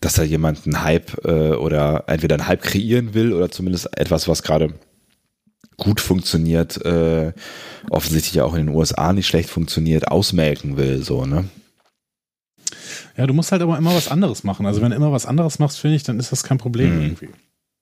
dass 0.00 0.14
da 0.14 0.22
jemand 0.22 0.64
einen 0.64 0.82
Hype 0.82 1.24
äh, 1.24 1.52
oder 1.54 2.04
entweder 2.06 2.36
einen 2.36 2.46
Hype 2.46 2.62
kreieren 2.62 3.14
will 3.14 3.32
oder 3.32 3.50
zumindest 3.50 3.96
etwas, 3.98 4.28
was 4.28 4.42
gerade 4.42 4.74
gut 5.76 6.00
funktioniert, 6.00 6.84
äh, 6.84 7.32
offensichtlich 7.90 8.34
ja 8.34 8.44
auch 8.44 8.54
in 8.54 8.66
den 8.66 8.74
USA 8.74 9.12
nicht 9.12 9.26
schlecht 9.26 9.48
funktioniert, 9.50 10.08
ausmelken 10.08 10.76
will, 10.76 11.02
so, 11.02 11.24
ne? 11.24 11.44
Ja, 13.16 13.26
du 13.26 13.34
musst 13.34 13.50
halt 13.50 13.62
aber 13.62 13.76
immer 13.78 13.94
was 13.94 14.08
anderes 14.08 14.44
machen. 14.44 14.66
Also 14.66 14.80
wenn 14.80 14.90
du 14.90 14.96
immer 14.96 15.12
was 15.12 15.26
anderes 15.26 15.58
machst, 15.58 15.78
finde 15.78 15.96
ich, 15.96 16.04
dann 16.04 16.20
ist 16.20 16.30
das 16.30 16.44
kein 16.44 16.58
Problem 16.58 16.94
Mhm. 16.94 17.02
irgendwie. 17.02 17.28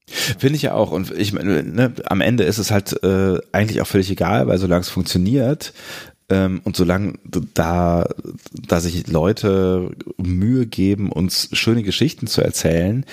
Finde 0.08 0.56
ich 0.56 0.62
ja 0.62 0.72
auch. 0.74 0.92
Und 0.92 1.10
ich 1.10 1.32
meine, 1.32 1.62
ne, 1.62 1.92
am 2.06 2.20
Ende 2.20 2.44
ist 2.44 2.58
es 2.58 2.70
halt 2.70 3.02
äh, 3.02 3.38
eigentlich 3.52 3.80
auch 3.80 3.86
völlig 3.86 4.10
egal, 4.10 4.46
weil 4.46 4.58
solange 4.58 4.82
es 4.82 4.88
funktioniert 4.88 5.72
und 6.28 6.74
solange 6.74 7.14
da, 7.54 8.08
da 8.66 8.80
sich 8.80 9.06
Leute 9.06 9.92
Mühe 10.16 10.66
geben, 10.66 11.12
uns 11.12 11.48
schöne 11.52 11.84
Geschichten 11.84 12.26
zu 12.26 12.40
erzählen, 12.40 13.04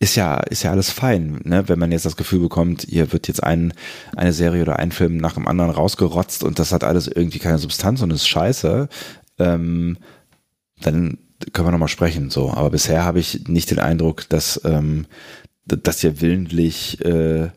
ist 0.00 0.16
ja, 0.16 0.38
ist 0.38 0.62
ja 0.62 0.70
alles 0.70 0.90
fein. 0.90 1.40
Ne? 1.44 1.68
Wenn 1.68 1.78
man 1.78 1.92
jetzt 1.92 2.06
das 2.06 2.16
Gefühl 2.16 2.40
bekommt, 2.40 2.86
hier 2.88 3.12
wird 3.12 3.28
jetzt 3.28 3.42
ein, 3.42 3.74
eine 4.16 4.32
Serie 4.32 4.62
oder 4.62 4.78
ein 4.78 4.92
Film 4.92 5.18
nach 5.18 5.34
dem 5.34 5.46
anderen 5.46 5.70
rausgerotzt 5.70 6.42
und 6.42 6.58
das 6.58 6.72
hat 6.72 6.84
alles 6.84 7.06
irgendwie 7.06 7.38
keine 7.38 7.58
Substanz 7.58 8.00
und 8.00 8.10
ist 8.10 8.26
scheiße, 8.26 8.88
ähm, 9.38 9.98
dann 10.80 11.18
können 11.52 11.68
wir 11.68 11.72
nochmal 11.72 11.88
sprechen. 11.88 12.30
So, 12.30 12.50
aber 12.50 12.70
bisher 12.70 13.04
habe 13.04 13.20
ich 13.20 13.46
nicht 13.46 13.70
den 13.70 13.78
Eindruck, 13.78 14.28
dass 14.30 14.60
ähm, 14.64 15.06
dass 15.66 16.00
hier 16.00 16.20
willentlich 16.20 17.02
äh, 17.04 17.50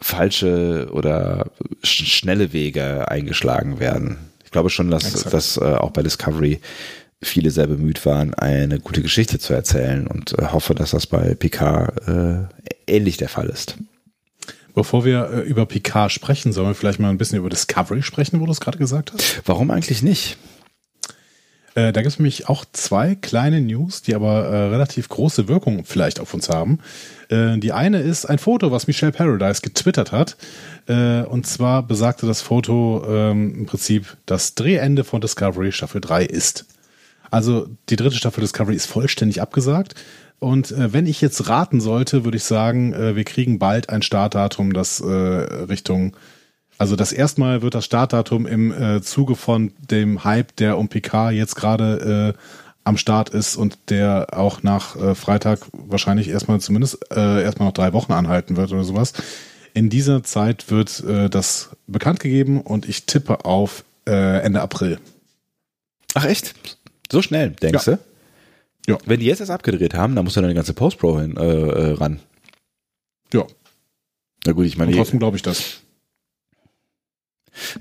falsche 0.00 0.88
oder 0.92 1.50
sch 1.82 2.06
schnelle 2.06 2.52
Wege 2.52 3.08
eingeschlagen 3.08 3.80
werden. 3.80 4.18
Ich 4.54 4.56
glaube 4.56 4.70
schon, 4.70 4.88
dass, 4.88 5.04
Exakt. 5.04 5.34
dass 5.34 5.56
äh, 5.56 5.64
auch 5.64 5.90
bei 5.90 6.04
Discovery 6.04 6.60
viele 7.20 7.50
sehr 7.50 7.66
bemüht 7.66 8.06
waren, 8.06 8.34
eine 8.34 8.78
gute 8.78 9.02
Geschichte 9.02 9.40
zu 9.40 9.52
erzählen 9.52 10.06
und 10.06 10.38
äh, 10.38 10.46
hoffe, 10.52 10.76
dass 10.76 10.92
das 10.92 11.08
bei 11.08 11.34
Picard 11.34 12.06
äh, 12.06 12.46
ähnlich 12.86 13.16
der 13.16 13.28
Fall 13.28 13.48
ist. 13.48 13.76
Bevor 14.72 15.04
wir 15.04 15.28
äh, 15.28 15.40
über 15.40 15.66
Picard 15.66 16.12
sprechen, 16.12 16.52
sollen 16.52 16.68
wir 16.68 16.76
vielleicht 16.76 17.00
mal 17.00 17.10
ein 17.10 17.18
bisschen 17.18 17.38
über 17.38 17.48
Discovery 17.48 18.02
sprechen, 18.02 18.38
wo 18.38 18.46
du 18.46 18.52
es 18.52 18.60
gerade 18.60 18.78
gesagt 18.78 19.12
hast? 19.12 19.42
Warum 19.44 19.72
eigentlich 19.72 20.02
nicht? 20.02 20.36
Äh, 21.74 21.92
da 21.92 22.02
gibt 22.02 22.12
es 22.12 22.18
nämlich 22.18 22.48
auch 22.48 22.64
zwei 22.72 23.14
kleine 23.14 23.60
News, 23.60 24.02
die 24.02 24.14
aber 24.14 24.44
äh, 24.46 24.68
relativ 24.68 25.08
große 25.08 25.48
Wirkung 25.48 25.84
vielleicht 25.84 26.20
auf 26.20 26.32
uns 26.34 26.48
haben. 26.48 26.78
Äh, 27.28 27.58
die 27.58 27.72
eine 27.72 28.00
ist 28.00 28.26
ein 28.26 28.38
Foto, 28.38 28.70
was 28.70 28.86
Michelle 28.86 29.12
Paradise 29.12 29.60
getwittert 29.60 30.12
hat. 30.12 30.36
Äh, 30.86 31.22
und 31.22 31.46
zwar 31.46 31.82
besagte 31.82 32.26
das 32.26 32.42
Foto 32.42 33.04
ähm, 33.08 33.54
im 33.58 33.66
Prinzip 33.66 34.16
das 34.26 34.54
Drehende 34.54 35.04
von 35.04 35.20
Discovery 35.20 35.72
Staffel 35.72 36.00
3 36.00 36.24
ist. 36.24 36.66
Also 37.30 37.68
die 37.88 37.96
dritte 37.96 38.16
Staffel 38.16 38.42
Discovery 38.42 38.76
ist 38.76 38.86
vollständig 38.86 39.42
abgesagt. 39.42 39.94
Und 40.38 40.72
äh, 40.72 40.92
wenn 40.92 41.06
ich 41.06 41.20
jetzt 41.20 41.48
raten 41.48 41.80
sollte, 41.80 42.24
würde 42.24 42.36
ich 42.36 42.44
sagen, 42.44 42.92
äh, 42.92 43.16
wir 43.16 43.24
kriegen 43.24 43.58
bald 43.58 43.88
ein 43.88 44.02
Startdatum, 44.02 44.72
das 44.72 45.00
äh, 45.00 45.06
Richtung, 45.06 46.16
also 46.78 46.96
das 46.96 47.12
erstmal 47.12 47.62
wird 47.62 47.74
das 47.74 47.84
Startdatum 47.84 48.46
im 48.46 48.72
äh, 48.72 49.00
Zuge 49.02 49.36
von 49.36 49.72
dem 49.90 50.24
Hype, 50.24 50.54
der 50.56 50.78
um 50.78 50.88
PK 50.88 51.30
jetzt 51.30 51.54
gerade 51.56 52.34
äh, 52.36 52.40
am 52.84 52.96
Start 52.98 53.30
ist 53.30 53.56
und 53.56 53.78
der 53.88 54.28
auch 54.32 54.62
nach 54.62 54.96
äh, 54.96 55.14
Freitag 55.14 55.60
wahrscheinlich 55.72 56.28
erstmal 56.28 56.60
zumindest 56.60 56.98
äh, 57.10 57.42
erstmal 57.42 57.68
noch 57.68 57.74
drei 57.74 57.92
Wochen 57.92 58.12
anhalten 58.12 58.56
wird 58.56 58.72
oder 58.72 58.84
sowas. 58.84 59.12
In 59.72 59.88
dieser 59.90 60.22
Zeit 60.22 60.70
wird 60.70 61.00
äh, 61.04 61.28
das 61.30 61.70
bekannt 61.86 62.20
gegeben 62.20 62.60
und 62.60 62.88
ich 62.88 63.06
tippe 63.06 63.44
auf 63.44 63.84
äh, 64.06 64.40
Ende 64.42 64.60
April. 64.60 64.98
Ach 66.14 66.24
echt? 66.26 66.54
So 67.10 67.22
schnell, 67.22 67.50
denkst 67.50 67.86
Ja. 67.86 67.94
du? 67.94 67.98
Ja. 68.86 68.98
Wenn 69.06 69.20
die 69.20 69.26
jetzt 69.26 69.40
das 69.40 69.48
abgedreht 69.50 69.94
haben, 69.94 70.14
dann 70.14 70.24
muss 70.24 70.34
ja 70.34 70.42
dann 70.42 70.50
die 70.50 70.54
ganze 70.54 70.74
Post-Pro 70.74 71.18
hin, 71.18 71.36
äh, 71.38 71.42
äh, 71.42 71.92
ran. 71.94 72.20
Ja. 73.32 73.44
Na 74.44 74.52
gut, 74.52 74.66
ich 74.66 74.76
meine, 74.76 74.90
Und 74.92 74.98
trotzdem 74.98 75.18
glaube 75.18 75.36
ich 75.36 75.42
das. 75.42 75.80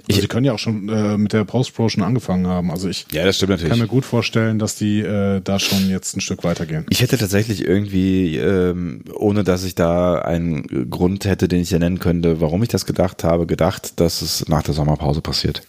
Also 0.08 0.22
sie 0.22 0.28
können 0.28 0.46
ja 0.46 0.54
auch 0.54 0.60
schon 0.60 0.88
äh, 0.90 1.18
mit 1.18 1.34
der 1.34 1.46
Post-Pro 1.46 1.90
schon 1.90 2.04
angefangen 2.04 2.48
haben. 2.48 2.72
Also 2.72 2.90
ich 2.90 3.06
ja, 3.12 3.26
das 3.26 3.38
stimmt 3.38 3.52
kann 3.52 3.62
mir 3.64 3.70
natürlich. 3.70 3.90
gut 3.90 4.06
vorstellen, 4.06 4.60
dass 4.60 4.76
die 4.76 5.02
äh, 5.02 5.42
da 5.42 5.60
schon 5.60 5.90
jetzt 5.90 6.16
ein 6.16 6.22
Stück 6.22 6.44
weitergehen. 6.44 6.86
Ich 6.90 7.02
hätte 7.02 7.18
tatsächlich 7.18 7.66
irgendwie, 7.66 8.38
ähm, 8.38 9.04
ohne 9.14 9.44
dass 9.44 9.64
ich 9.64 9.76
da 9.76 10.20
einen 10.20 10.90
Grund 10.90 11.26
hätte, 11.26 11.48
den 11.48 11.62
ich 11.62 11.72
ja 11.72 11.80
nennen 11.80 12.00
könnte, 12.00 12.42
warum 12.42 12.62
ich 12.64 12.70
das 12.70 12.86
gedacht 12.86 13.24
habe, 13.24 13.46
gedacht, 13.46 14.00
dass 14.00 14.22
es 14.22 14.48
nach 14.48 14.64
der 14.64 14.74
Sommerpause 14.74 15.22
passiert. 15.22 15.64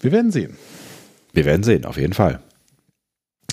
Wir 0.00 0.12
werden 0.12 0.32
sehen. 0.32 0.56
Wir 1.32 1.44
werden 1.44 1.62
sehen, 1.62 1.84
auf 1.84 1.96
jeden 1.96 2.12
Fall. 2.12 2.40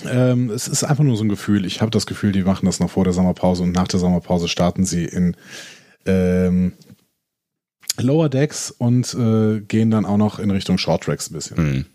Ähm, 0.08 0.50
es 0.50 0.66
ist 0.68 0.84
einfach 0.84 1.04
nur 1.04 1.16
so 1.16 1.24
ein 1.24 1.28
Gefühl. 1.28 1.64
Ich 1.64 1.80
habe 1.80 1.90
das 1.90 2.06
Gefühl, 2.06 2.32
die 2.32 2.42
machen 2.42 2.66
das 2.66 2.80
noch 2.80 2.90
vor 2.90 3.04
der 3.04 3.12
Sommerpause 3.12 3.62
und 3.62 3.72
nach 3.72 3.88
der 3.88 4.00
Sommerpause 4.00 4.48
starten 4.48 4.84
sie 4.84 5.04
in 5.04 5.36
ähm, 6.06 6.72
Lower 7.98 8.28
Decks 8.28 8.70
und 8.70 9.14
äh, 9.14 9.60
gehen 9.60 9.90
dann 9.90 10.04
auch 10.04 10.16
noch 10.16 10.38
in 10.38 10.50
Richtung 10.50 10.78
Short 10.78 11.04
Tracks 11.04 11.30
ein 11.30 11.34
bisschen. 11.34 11.56
Hm. 11.56 11.86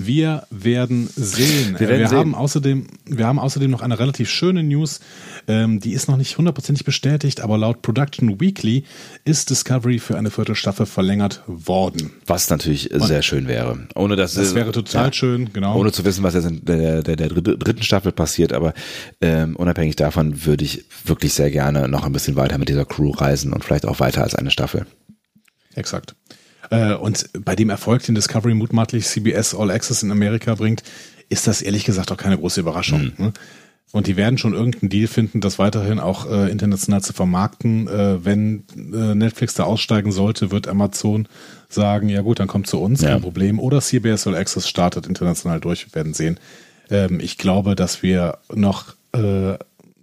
Wir 0.00 0.44
werden 0.50 1.08
sehen. 1.16 1.74
Wir 1.76 1.88
werden 1.88 2.00
wir 2.00 2.08
sehen. 2.08 2.18
haben 2.18 2.34
außerdem, 2.36 2.86
wir 3.04 3.26
haben 3.26 3.40
außerdem 3.40 3.68
noch 3.68 3.82
eine 3.82 3.98
relativ 3.98 4.30
schöne 4.30 4.62
News. 4.62 5.00
Ähm, 5.48 5.80
die 5.80 5.92
ist 5.92 6.08
noch 6.08 6.16
nicht 6.16 6.38
hundertprozentig 6.38 6.84
bestätigt, 6.84 7.40
aber 7.40 7.58
laut 7.58 7.82
Production 7.82 8.40
Weekly 8.40 8.84
ist 9.24 9.50
Discovery 9.50 9.98
für 9.98 10.16
eine 10.16 10.30
Viertelstaffel 10.30 10.86
verlängert 10.86 11.42
worden. 11.48 12.12
Was 12.26 12.48
natürlich 12.48 12.90
sehr 12.94 13.22
schön 13.22 13.48
wäre. 13.48 13.88
Ohne 13.96 14.14
dass 14.14 14.34
Das 14.34 14.54
wäre 14.54 14.70
total 14.70 15.06
ja, 15.06 15.12
schön, 15.12 15.52
genau. 15.52 15.76
Ohne 15.76 15.90
zu 15.90 16.04
wissen, 16.04 16.22
was 16.22 16.34
jetzt 16.34 16.46
in 16.46 16.64
der, 16.64 17.02
der, 17.02 17.16
der 17.16 17.28
dritte- 17.28 17.58
dritten 17.58 17.82
Staffel 17.82 18.12
passiert, 18.12 18.52
aber 18.52 18.74
ähm, 19.20 19.56
unabhängig 19.56 19.96
davon 19.96 20.46
würde 20.46 20.64
ich 20.64 20.84
wirklich 21.06 21.32
sehr 21.34 21.50
gerne 21.50 21.88
noch 21.88 22.04
ein 22.04 22.12
bisschen 22.12 22.36
weiter 22.36 22.56
mit 22.58 22.68
dieser 22.68 22.84
Crew 22.84 23.10
reisen 23.10 23.52
und 23.52 23.64
vielleicht 23.64 23.84
auch 23.84 23.98
weiter 23.98 24.22
als 24.22 24.36
eine 24.36 24.52
Staffel. 24.52 24.86
Exakt. 25.74 26.14
Äh, 26.70 26.94
und 26.94 27.28
bei 27.44 27.56
dem 27.56 27.70
Erfolg, 27.70 28.02
den 28.04 28.14
Discovery 28.14 28.54
mutmaßlich 28.54 29.06
CBS 29.06 29.54
All 29.54 29.70
Access 29.70 30.02
in 30.02 30.10
Amerika 30.10 30.54
bringt, 30.54 30.82
ist 31.28 31.46
das 31.46 31.62
ehrlich 31.62 31.84
gesagt 31.84 32.10
auch 32.12 32.16
keine 32.16 32.38
große 32.38 32.60
Überraschung. 32.60 33.12
Ne? 33.18 33.32
Und 33.92 34.06
die 34.06 34.16
werden 34.16 34.36
schon 34.36 34.52
irgendeinen 34.52 34.90
Deal 34.90 35.06
finden, 35.08 35.40
das 35.40 35.58
weiterhin 35.58 35.98
auch 35.98 36.30
äh, 36.30 36.50
international 36.50 37.00
zu 37.00 37.14
vermarkten. 37.14 37.88
Äh, 37.88 38.22
wenn 38.24 38.64
äh, 38.76 39.14
Netflix 39.14 39.54
da 39.54 39.64
aussteigen 39.64 40.12
sollte, 40.12 40.50
wird 40.50 40.68
Amazon 40.68 41.26
sagen, 41.70 42.08
ja 42.10 42.20
gut, 42.20 42.38
dann 42.38 42.48
kommt 42.48 42.66
zu 42.66 42.80
uns, 42.80 43.00
Ja. 43.00 43.12
kein 43.12 43.22
Problem. 43.22 43.58
Oder 43.58 43.80
CBS 43.80 44.26
All 44.26 44.36
Access 44.36 44.68
startet 44.68 45.06
international 45.06 45.60
durch, 45.60 45.86
wir 45.86 45.94
werden 45.94 46.12
sehen. 46.12 46.38
Ähm, 46.90 47.18
ich 47.20 47.38
glaube, 47.38 47.76
dass 47.76 48.02
wir 48.02 48.38
noch 48.54 48.94
äh, 49.12 49.54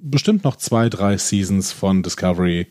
bestimmt 0.01 0.43
noch 0.43 0.55
zwei, 0.55 0.89
drei 0.89 1.17
Seasons 1.17 1.71
von 1.71 2.01
Discovery 2.01 2.67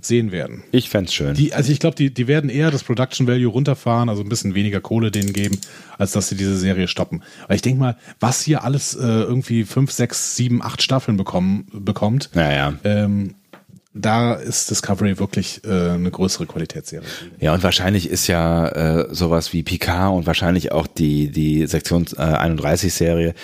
sehen 0.00 0.32
werden. 0.32 0.62
Ich 0.72 0.88
fänd's 0.88 1.14
schön. 1.14 1.34
Die, 1.34 1.54
also 1.54 1.72
ich 1.72 1.80
glaube, 1.80 1.96
die, 1.96 2.12
die 2.12 2.26
werden 2.28 2.50
eher 2.50 2.70
das 2.70 2.84
Production 2.84 3.26
Value 3.26 3.50
runterfahren, 3.50 4.08
also 4.08 4.22
ein 4.22 4.28
bisschen 4.28 4.54
weniger 4.54 4.80
Kohle 4.80 5.10
denen 5.10 5.32
geben, 5.32 5.58
als 5.98 6.12
dass 6.12 6.28
sie 6.28 6.36
diese 6.36 6.56
Serie 6.56 6.88
stoppen. 6.88 7.22
Weil 7.46 7.56
ich 7.56 7.62
denke 7.62 7.80
mal, 7.80 7.96
was 8.20 8.42
hier 8.42 8.64
alles 8.64 8.94
äh, 8.94 9.00
irgendwie 9.00 9.64
fünf, 9.64 9.92
sechs, 9.92 10.36
sieben, 10.36 10.62
acht 10.62 10.82
Staffeln 10.82 11.16
bekommen, 11.16 11.66
bekommt, 11.72 12.30
naja. 12.34 12.74
ähm, 12.84 13.34
da 13.94 14.34
ist 14.34 14.70
Discovery 14.70 15.18
wirklich 15.18 15.62
äh, 15.64 15.90
eine 15.90 16.10
größere 16.10 16.46
Qualitätsserie. 16.46 17.06
Ja, 17.40 17.54
und 17.54 17.62
wahrscheinlich 17.62 18.08
ist 18.08 18.26
ja 18.26 18.68
äh, 18.68 19.08
sowas 19.10 19.52
wie 19.52 19.62
Picard 19.62 20.14
und 20.14 20.26
wahrscheinlich 20.26 20.72
auch 20.72 20.86
die, 20.86 21.30
die 21.30 21.66
Sektion 21.66 22.06
äh, 22.16 22.20
31 22.20 22.92
Serie 22.92 23.34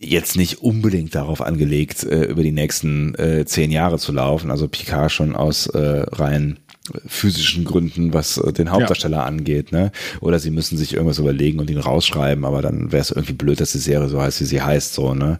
jetzt 0.00 0.36
nicht 0.36 0.62
unbedingt 0.62 1.14
darauf 1.14 1.42
angelegt, 1.42 2.04
äh, 2.04 2.24
über 2.24 2.42
die 2.42 2.52
nächsten 2.52 3.14
äh, 3.16 3.44
zehn 3.44 3.70
Jahre 3.70 3.98
zu 3.98 4.12
laufen. 4.12 4.50
Also 4.50 4.66
Picard 4.66 5.12
schon 5.12 5.36
aus 5.36 5.66
äh, 5.66 6.04
rein 6.10 6.58
physischen 7.06 7.64
Gründen, 7.64 8.14
was 8.14 8.38
äh, 8.38 8.52
den 8.52 8.70
Hauptdarsteller 8.70 9.24
angeht, 9.24 9.72
ne? 9.72 9.92
Oder 10.20 10.38
sie 10.38 10.50
müssen 10.50 10.78
sich 10.78 10.94
irgendwas 10.94 11.18
überlegen 11.18 11.60
und 11.60 11.68
ihn 11.68 11.78
rausschreiben, 11.78 12.46
aber 12.46 12.62
dann 12.62 12.90
wäre 12.92 13.02
es 13.02 13.10
irgendwie 13.10 13.34
blöd, 13.34 13.60
dass 13.60 13.72
die 13.72 13.78
Serie 13.78 14.08
so 14.08 14.20
heißt, 14.20 14.40
wie 14.40 14.46
sie 14.46 14.62
heißt, 14.62 14.94
so, 14.94 15.14
ne? 15.14 15.38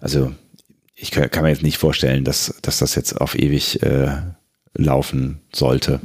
Also 0.00 0.32
ich 0.94 1.10
kann, 1.10 1.30
kann 1.30 1.42
mir 1.42 1.48
jetzt 1.48 1.62
nicht 1.62 1.78
vorstellen, 1.78 2.24
dass, 2.24 2.54
dass 2.60 2.78
das 2.78 2.94
jetzt 2.94 3.18
auf 3.18 3.34
ewig 3.36 3.82
äh, 3.82 4.12
laufen 4.74 5.40
sollte. 5.52 6.00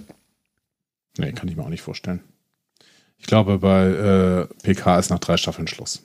Nee, 1.18 1.34
kann 1.34 1.50
ich 1.50 1.58
mir 1.58 1.64
auch 1.64 1.70
nicht 1.70 1.82
vorstellen. 1.82 2.22
Ich 3.20 3.26
glaube, 3.26 3.60
bei 3.60 3.88
äh, 3.88 4.46
PK 4.64 5.00
ist 5.00 5.10
nach 5.10 5.20
drei 5.20 5.36
Staffeln 5.36 5.68
Schluss. 5.68 6.04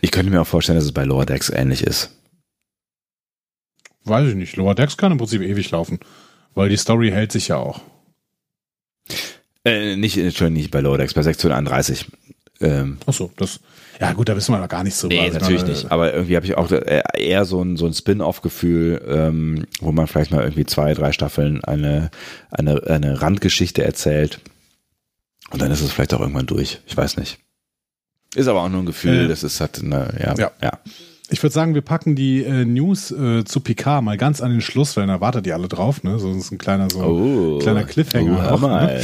Ich 0.00 0.10
könnte 0.10 0.30
mir 0.30 0.40
auch 0.40 0.46
vorstellen, 0.46 0.76
dass 0.76 0.84
es 0.84 0.92
bei 0.92 1.04
Lower 1.04 1.26
Decks 1.26 1.50
ähnlich 1.50 1.82
ist. 1.82 2.10
Weiß 4.04 4.28
ich 4.28 4.34
nicht. 4.34 4.56
Lower 4.56 4.74
Decks 4.74 4.96
kann 4.96 5.12
im 5.12 5.18
Prinzip 5.18 5.42
ewig 5.42 5.70
laufen, 5.70 5.98
weil 6.54 6.68
die 6.68 6.76
Story 6.76 7.10
hält 7.10 7.32
sich 7.32 7.48
ja 7.48 7.56
auch. 7.56 7.80
Äh, 9.64 9.96
nicht, 9.96 10.16
Entschuldigung, 10.16 10.54
nicht 10.54 10.70
bei 10.70 10.80
Lower 10.80 10.98
Decks, 10.98 11.14
bei 11.14 11.22
Sektion 11.22 11.52
31. 11.52 12.06
Ähm, 12.60 12.98
Ach 13.06 13.12
so, 13.12 13.30
das. 13.36 13.60
Ja 14.00 14.12
gut, 14.12 14.28
da 14.28 14.36
wissen 14.36 14.52
wir 14.52 14.58
noch 14.58 14.68
gar 14.68 14.84
nicht 14.84 14.94
so. 14.94 15.08
nee, 15.08 15.20
Also, 15.20 15.38
natürlich 15.38 15.62
äh, 15.62 15.68
nicht. 15.68 15.90
Aber 15.90 16.12
irgendwie 16.14 16.36
habe 16.36 16.46
ich 16.46 16.56
auch 16.56 16.70
äh, 16.70 17.02
eher 17.18 17.44
so 17.44 17.62
ein, 17.62 17.76
so 17.76 17.86
ein 17.86 17.94
Spin-off-Gefühl, 17.94 19.02
ähm, 19.08 19.66
wo 19.80 19.92
man 19.92 20.06
vielleicht 20.06 20.30
mal 20.30 20.42
irgendwie 20.42 20.66
zwei, 20.66 20.94
drei 20.94 21.12
Staffeln 21.12 21.64
eine, 21.64 22.10
eine, 22.50 22.82
eine 22.86 23.20
Randgeschichte 23.20 23.84
erzählt. 23.84 24.40
Und 25.50 25.62
dann 25.62 25.70
ist 25.70 25.80
es 25.80 25.92
vielleicht 25.92 26.14
auch 26.14 26.20
irgendwann 26.20 26.46
durch. 26.46 26.80
Ich 26.86 26.96
weiß 26.96 27.16
nicht. 27.16 27.38
Ist 28.36 28.48
aber 28.48 28.62
auch 28.62 28.68
nur 28.68 28.82
ein 28.82 28.86
Gefühl, 28.86 29.24
Äh, 29.24 29.28
das 29.28 29.42
ist 29.42 29.60
halt 29.60 29.82
eine, 29.82 30.14
ja, 30.22 30.34
ja. 30.36 30.50
ja. 30.62 30.72
Ich 31.28 31.42
würde 31.42 31.52
sagen, 31.52 31.74
wir 31.74 31.80
packen 31.82 32.14
die 32.14 32.44
äh, 32.44 32.64
News 32.64 33.10
äh, 33.10 33.44
zu 33.44 33.58
Picard 33.60 34.04
mal 34.04 34.16
ganz 34.16 34.40
an 34.40 34.52
den 34.52 34.60
Schluss, 34.60 34.96
weil 34.96 35.06
da 35.08 35.20
wartet 35.20 35.46
ihr 35.46 35.54
alle 35.54 35.66
drauf, 35.68 36.04
ne? 36.04 36.18
So 36.20 36.32
ist 36.32 36.52
ein 36.52 36.58
kleiner 36.58 36.88
so 36.88 37.00
Oh, 37.02 37.58
kleiner 37.58 37.82
Cliffhanger. 37.82 38.48
Oh, 38.50 38.54
auch, 38.54 38.60
mal. 38.60 38.86
ne? 38.86 39.00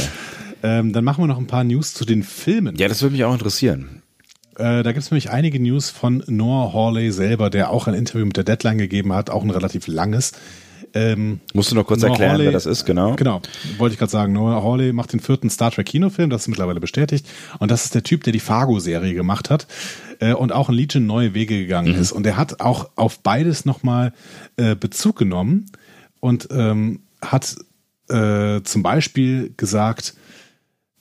ähm, 0.63 0.93
dann 0.93 1.03
machen 1.03 1.21
wir 1.23 1.27
noch 1.27 1.37
ein 1.39 1.47
paar 1.47 1.65
News 1.65 1.93
zu 1.93 2.05
den 2.05 2.23
Filmen. 2.23 2.77
Ja, 2.77 2.87
das 2.87 3.01
würde 3.01 3.13
mich 3.13 3.25
auch 3.25 3.33
interessieren. 3.33 4.01
Äh, 4.55 4.83
da 4.83 4.91
gibt 4.93 5.03
es 5.03 5.09
nämlich 5.11 5.31
einige 5.31 5.59
News 5.59 5.89
von 5.89 6.23
Noah 6.27 6.71
Hawley 6.73 7.11
selber, 7.11 7.49
der 7.49 7.71
auch 7.71 7.87
ein 7.87 7.95
Interview 7.95 8.25
mit 8.25 8.37
der 8.37 8.43
Deadline 8.45 8.77
gegeben 8.77 9.11
hat, 9.11 9.29
auch 9.31 9.43
ein 9.43 9.49
relativ 9.49 9.87
langes. 9.87 10.31
Ähm, 10.95 11.39
Musst 11.53 11.71
du 11.71 11.75
noch 11.75 11.85
kurz 11.87 12.01
Noah 12.01 12.11
erklären, 12.11 12.33
Hawley- 12.33 12.45
wer 12.45 12.51
das 12.51 12.65
ist, 12.67 12.85
genau? 12.85 13.15
Genau, 13.15 13.41
wollte 13.77 13.93
ich 13.93 13.99
gerade 13.99 14.11
sagen. 14.11 14.31
Noah 14.33 14.63
Hawley 14.63 14.93
macht 14.93 15.11
den 15.13 15.19
vierten 15.19 15.49
Star 15.49 15.71
Trek 15.71 15.87
Kinofilm, 15.87 16.29
das 16.29 16.43
ist 16.43 16.47
mittlerweile 16.49 16.79
bestätigt. 16.79 17.25
Und 17.59 17.71
das 17.71 17.85
ist 17.85 17.95
der 17.95 18.03
Typ, 18.03 18.23
der 18.23 18.33
die 18.33 18.39
Fargo-Serie 18.39 19.13
gemacht 19.15 19.49
hat 19.49 19.65
äh, 20.19 20.33
und 20.33 20.51
auch 20.51 20.69
in 20.69 20.75
Legion 20.75 21.05
neue 21.07 21.33
Wege 21.33 21.57
gegangen 21.57 21.93
Mhm. 21.95 21.99
ist. 22.01 22.11
Und 22.11 22.25
er 22.27 22.37
hat 22.37 22.59
auch 22.61 22.89
auf 22.95 23.19
beides 23.19 23.65
nochmal 23.65 24.13
äh, 24.57 24.75
Bezug 24.75 25.17
genommen 25.17 25.65
und 26.19 26.47
ähm, 26.51 26.99
hat 27.21 27.55
äh, 28.09 28.61
zum 28.63 28.83
Beispiel 28.83 29.53
gesagt, 29.57 30.13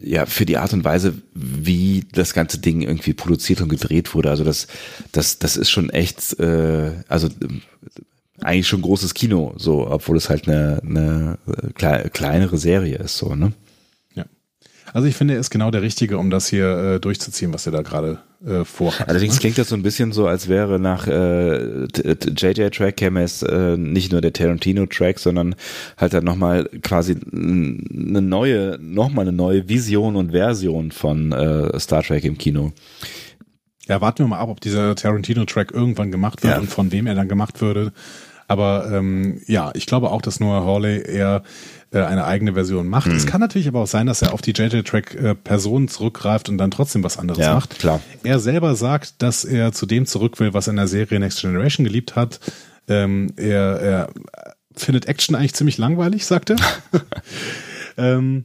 ja, 0.00 0.26
für 0.26 0.44
die 0.44 0.58
Art 0.58 0.74
und 0.74 0.84
Weise, 0.84 1.14
wie 1.32 2.04
das 2.12 2.34
ganze 2.34 2.58
Ding 2.58 2.82
irgendwie 2.82 3.14
produziert 3.14 3.62
und 3.62 3.70
gedreht 3.70 4.14
wurde. 4.14 4.28
Also 4.28 4.44
das, 4.44 4.66
das, 5.12 5.38
das 5.38 5.56
ist 5.56 5.70
schon 5.70 5.88
echt, 5.88 6.38
äh, 6.38 6.92
also 7.08 7.28
ähm, 7.40 7.62
eigentlich 8.42 8.68
schon 8.68 8.82
großes 8.82 9.14
Kino, 9.14 9.54
so, 9.56 9.88
obwohl 9.90 10.18
es 10.18 10.28
halt 10.28 10.46
eine, 10.46 10.82
eine 10.84 11.38
äh, 11.46 11.68
klei- 11.72 12.10
kleinere 12.10 12.58
Serie 12.58 12.98
ist, 12.98 13.16
so, 13.16 13.34
ne? 13.34 13.52
Also 14.94 15.08
ich 15.08 15.16
finde, 15.16 15.34
er 15.34 15.40
ist 15.40 15.50
genau 15.50 15.70
der 15.72 15.82
Richtige, 15.82 16.18
um 16.18 16.30
das 16.30 16.46
hier 16.48 16.68
äh, 16.94 17.00
durchzuziehen, 17.00 17.52
was 17.52 17.66
er 17.66 17.72
da 17.72 17.82
gerade 17.82 18.18
äh, 18.46 18.64
vorhat. 18.64 19.08
Allerdings 19.08 19.34
ne? 19.34 19.40
klingt 19.40 19.58
das 19.58 19.68
so 19.68 19.74
ein 19.74 19.82
bisschen 19.82 20.12
so, 20.12 20.28
als 20.28 20.48
wäre 20.48 20.78
nach 20.78 21.08
äh, 21.08 21.88
t- 21.88 22.30
JJ-Track 22.36 22.96
käme 22.96 23.22
es 23.24 23.42
äh, 23.42 23.76
nicht 23.76 24.12
nur 24.12 24.20
der 24.20 24.32
Tarantino-Track, 24.32 25.18
sondern 25.18 25.56
halt 25.98 26.14
dann 26.14 26.22
nochmal 26.24 26.68
quasi 26.82 27.16
eine 27.32 28.22
neue, 28.22 28.78
nochmal 28.80 29.26
eine 29.26 29.36
neue 29.36 29.68
Vision 29.68 30.14
und 30.14 30.30
Version 30.30 30.92
von 30.92 31.32
äh, 31.32 31.78
Star 31.80 32.04
Trek 32.04 32.22
im 32.24 32.38
Kino. 32.38 32.72
Ja, 33.88 34.00
warten 34.00 34.20
wir 34.22 34.28
mal 34.28 34.38
ab, 34.38 34.48
ob 34.48 34.60
dieser 34.60 34.94
Tarantino-Track 34.94 35.72
irgendwann 35.72 36.12
gemacht 36.12 36.42
wird 36.44 36.54
Ja. 36.54 36.60
und 36.60 36.70
von 36.70 36.92
wem 36.92 37.06
er 37.08 37.16
dann 37.16 37.28
gemacht 37.28 37.60
würde. 37.60 37.92
Aber 38.46 38.90
ähm, 38.92 39.40
ja, 39.46 39.72
ich 39.74 39.86
glaube 39.86 40.10
auch, 40.10 40.20
dass 40.22 40.38
Noah 40.38 40.64
Hawley 40.66 41.02
eher 41.02 41.36
äh, 41.36 41.40
eine 42.02 42.24
eigene 42.24 42.54
Version 42.54 42.88
macht. 42.88 43.06
Mhm. 43.08 43.16
Es 43.16 43.26
kann 43.26 43.40
natürlich 43.40 43.68
aber 43.68 43.80
auch 43.80 43.86
sein, 43.86 44.06
dass 44.06 44.22
er 44.22 44.32
auf 44.32 44.42
die 44.42 44.52
JJ-Track-Personen 44.52 45.88
zurückgreift 45.88 46.48
und 46.48 46.58
dann 46.58 46.70
trotzdem 46.70 47.02
was 47.04 47.18
anderes 47.18 47.40
Ja, 47.40 47.54
macht. 47.54 47.78
klar. 47.78 48.00
Er 48.22 48.38
selber 48.40 48.74
sagt, 48.74 49.22
dass 49.22 49.44
er 49.44 49.72
zu 49.72 49.86
dem 49.86 50.06
zurück 50.06 50.40
will, 50.40 50.54
was 50.54 50.66
er 50.66 50.72
in 50.72 50.76
der 50.76 50.88
Serie 50.88 51.20
Next 51.20 51.40
Generation 51.40 51.84
geliebt 51.84 52.16
hat. 52.16 52.40
Ähm, 52.88 53.32
er, 53.36 53.80
er 53.80 54.08
findet 54.76 55.06
Action 55.06 55.34
eigentlich 55.36 55.54
ziemlich 55.54 55.78
langweilig, 55.78 56.26
sagt 56.26 56.50
er. 56.50 56.56
ähm, 57.96 58.44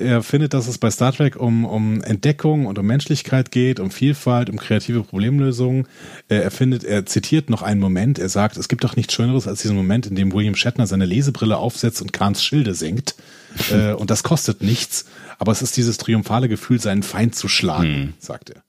er 0.00 0.22
findet, 0.22 0.54
dass 0.54 0.66
es 0.66 0.78
bei 0.78 0.90
Star 0.90 1.12
Trek 1.12 1.36
um, 1.36 1.64
um 1.64 2.02
Entdeckung 2.02 2.66
und 2.66 2.78
um 2.78 2.86
Menschlichkeit 2.86 3.50
geht, 3.50 3.80
um 3.80 3.90
Vielfalt, 3.90 4.50
um 4.50 4.56
kreative 4.56 5.02
Problemlösungen. 5.02 5.86
Äh, 6.28 6.36
Er 6.36 6.50
findet, 6.50 6.84
er 6.84 7.06
zitiert 7.06 7.50
noch 7.50 7.62
einen 7.62 7.80
Moment. 7.80 8.18
Er 8.18 8.28
sagt, 8.28 8.56
es 8.56 8.68
gibt 8.68 8.84
doch 8.84 8.96
nichts 8.96 9.14
Schöneres 9.14 9.46
als 9.46 9.62
diesen 9.62 9.76
Moment, 9.76 10.06
in 10.06 10.14
dem 10.14 10.32
William 10.32 10.56
Shatner 10.56 10.86
seine 10.86 11.06
Lesebrille 11.06 11.56
aufsetzt 11.56 12.02
und 12.02 12.12
Kahns 12.12 12.42
Schilde 12.42 12.74
senkt. 12.74 13.14
äh, 13.70 13.92
und 13.92 14.10
das 14.10 14.22
kostet 14.22 14.62
nichts. 14.62 15.04
Aber 15.38 15.52
es 15.52 15.62
ist 15.62 15.76
dieses 15.76 15.98
triumphale 15.98 16.48
Gefühl, 16.48 16.80
seinen 16.80 17.02
Feind 17.02 17.34
zu 17.34 17.48
schlagen, 17.48 18.14
sagt 18.18 18.50
er. 18.50 18.62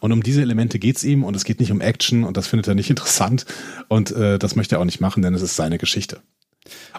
Und 0.00 0.12
um 0.12 0.22
diese 0.22 0.42
Elemente 0.42 0.78
geht's 0.78 1.02
ihm 1.02 1.24
und 1.24 1.34
es 1.34 1.44
geht 1.44 1.58
nicht 1.58 1.72
um 1.72 1.80
Action 1.80 2.22
und 2.24 2.36
das 2.36 2.46
findet 2.46 2.68
er 2.68 2.74
nicht 2.74 2.90
interessant 2.94 3.46
und 3.88 4.12
äh, 4.12 4.38
das 4.38 4.54
möchte 4.56 4.76
er 4.76 4.80
auch 4.80 4.84
nicht 4.84 5.00
machen, 5.00 5.22
denn 5.22 5.34
es 5.34 5.42
ist 5.42 5.56
seine 5.56 5.78
Geschichte. 5.78 6.20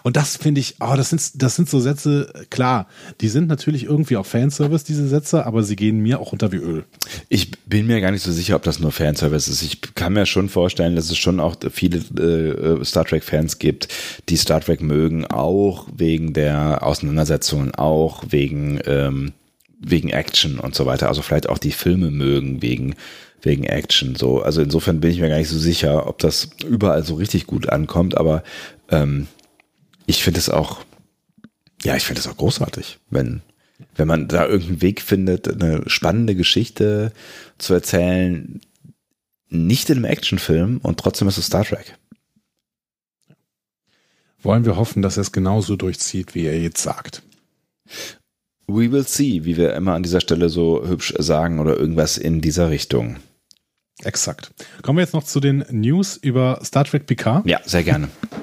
Und 0.02 0.16
das 0.16 0.36
finde 0.36 0.60
ich, 0.60 0.76
oh, 0.80 0.94
das 0.96 1.10
sind, 1.10 1.42
das 1.42 1.56
sind 1.56 1.68
so 1.68 1.80
Sätze, 1.80 2.32
klar, 2.50 2.86
die 3.20 3.28
sind 3.28 3.48
natürlich 3.48 3.84
irgendwie 3.84 4.16
auch 4.16 4.26
Fanservice, 4.26 4.84
diese 4.84 5.08
Sätze, 5.08 5.46
aber 5.46 5.62
sie 5.62 5.76
gehen 5.76 6.00
mir 6.00 6.20
auch 6.20 6.32
unter 6.32 6.52
wie 6.52 6.56
Öl. 6.56 6.84
Ich 7.28 7.50
bin 7.66 7.86
mir 7.86 8.00
gar 8.00 8.10
nicht 8.10 8.22
so 8.22 8.32
sicher, 8.32 8.56
ob 8.56 8.62
das 8.62 8.80
nur 8.80 8.92
Fanservice 8.92 9.48
ist. 9.48 9.62
Ich 9.62 9.80
kann 9.94 10.12
mir 10.12 10.26
schon 10.26 10.48
vorstellen, 10.48 10.96
dass 10.96 11.10
es 11.10 11.18
schon 11.18 11.40
auch 11.40 11.56
viele 11.70 11.98
äh, 11.98 12.84
Star 12.84 13.04
Trek-Fans 13.04 13.58
gibt, 13.58 13.88
die 14.28 14.36
Star 14.36 14.60
Trek 14.60 14.80
mögen, 14.80 15.26
auch 15.26 15.88
wegen 15.94 16.32
der 16.32 16.84
Auseinandersetzungen, 16.86 17.74
auch 17.74 18.24
wegen, 18.28 18.80
ähm, 18.86 19.32
wegen 19.80 20.10
Action 20.10 20.58
und 20.58 20.74
so 20.74 20.86
weiter. 20.86 21.08
Also 21.08 21.22
vielleicht 21.22 21.48
auch 21.48 21.58
die 21.58 21.72
Filme 21.72 22.10
mögen 22.10 22.62
wegen 22.62 22.94
wegen 23.42 23.64
Action. 23.64 24.14
So, 24.14 24.42
also 24.42 24.62
insofern 24.62 25.00
bin 25.00 25.10
ich 25.10 25.20
mir 25.20 25.28
gar 25.28 25.38
nicht 25.38 25.48
so 25.48 25.58
sicher, 25.58 26.06
ob 26.06 26.18
das 26.18 26.50
überall 26.66 27.04
so 27.04 27.14
richtig 27.14 27.46
gut 27.46 27.68
ankommt. 27.68 28.16
Aber 28.16 28.42
ähm, 28.90 29.26
ich 30.10 30.24
finde 30.24 30.40
es 30.40 30.50
auch, 30.50 30.84
ja, 31.82 31.96
ich 31.96 32.04
finde 32.04 32.20
es 32.20 32.26
auch 32.26 32.36
großartig, 32.36 32.98
wenn 33.10 33.42
wenn 33.96 34.08
man 34.08 34.28
da 34.28 34.46
irgendeinen 34.46 34.82
Weg 34.82 35.00
findet, 35.00 35.48
eine 35.48 35.88
spannende 35.88 36.34
Geschichte 36.34 37.12
zu 37.56 37.72
erzählen, 37.72 38.60
nicht 39.48 39.88
in 39.88 39.96
einem 39.96 40.04
Actionfilm 40.04 40.80
und 40.82 41.00
trotzdem 41.00 41.28
ist 41.28 41.38
es 41.38 41.46
Star 41.46 41.64
Trek. 41.64 41.96
Wollen 44.42 44.66
wir 44.66 44.76
hoffen, 44.76 45.00
dass 45.00 45.16
er 45.16 45.22
es 45.22 45.32
genauso 45.32 45.76
durchzieht, 45.76 46.34
wie 46.34 46.44
er 46.44 46.60
jetzt 46.60 46.82
sagt. 46.82 47.22
We 48.66 48.92
will 48.92 49.06
see, 49.06 49.44
wie 49.44 49.56
wir 49.56 49.74
immer 49.74 49.94
an 49.94 50.02
dieser 50.02 50.20
Stelle 50.20 50.50
so 50.50 50.86
hübsch 50.86 51.14
sagen 51.18 51.58
oder 51.58 51.76
irgendwas 51.76 52.18
in 52.18 52.40
dieser 52.42 52.68
Richtung. 52.68 53.16
Exakt. 54.02 54.52
Kommen 54.82 54.98
wir 54.98 55.04
jetzt 55.04 55.14
noch 55.14 55.24
zu 55.24 55.40
den 55.40 55.64
News 55.70 56.16
über 56.16 56.60
Star 56.64 56.84
Trek 56.84 57.06
Picard. 57.06 57.46
Ja, 57.46 57.60
sehr 57.64 57.82
gerne. 57.82 58.08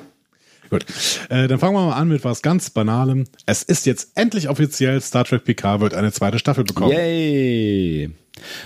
Gut. 0.70 0.86
Äh, 1.30 1.48
dann 1.48 1.60
fangen 1.60 1.76
wir 1.76 1.86
mal 1.86 1.94
an 1.96 2.08
mit 2.10 2.24
was 2.24 2.42
ganz 2.42 2.70
Banalem. 2.70 3.26
Es 3.46 3.64
ist 3.64 3.86
jetzt 3.86 4.10
endlich 4.16 4.50
offiziell, 4.50 5.00
Star 5.02 5.24
Trek 5.26 5.44
Picard 5.46 5.82
wird 5.82 5.94
eine 5.94 6.12
zweite 6.12 6.40
Staffel 6.40 6.64
bekommen. 6.64 6.92
Yay! 6.92 8.10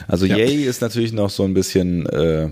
Also 0.08 0.26
Ja. 0.26 0.38
Yay 0.38 0.64
ist 0.64 0.82
natürlich 0.82 1.14
noch 1.14 1.30
so 1.30 1.44
ein 1.44 1.54
bisschen. 1.54 2.06
Äh, 2.08 2.50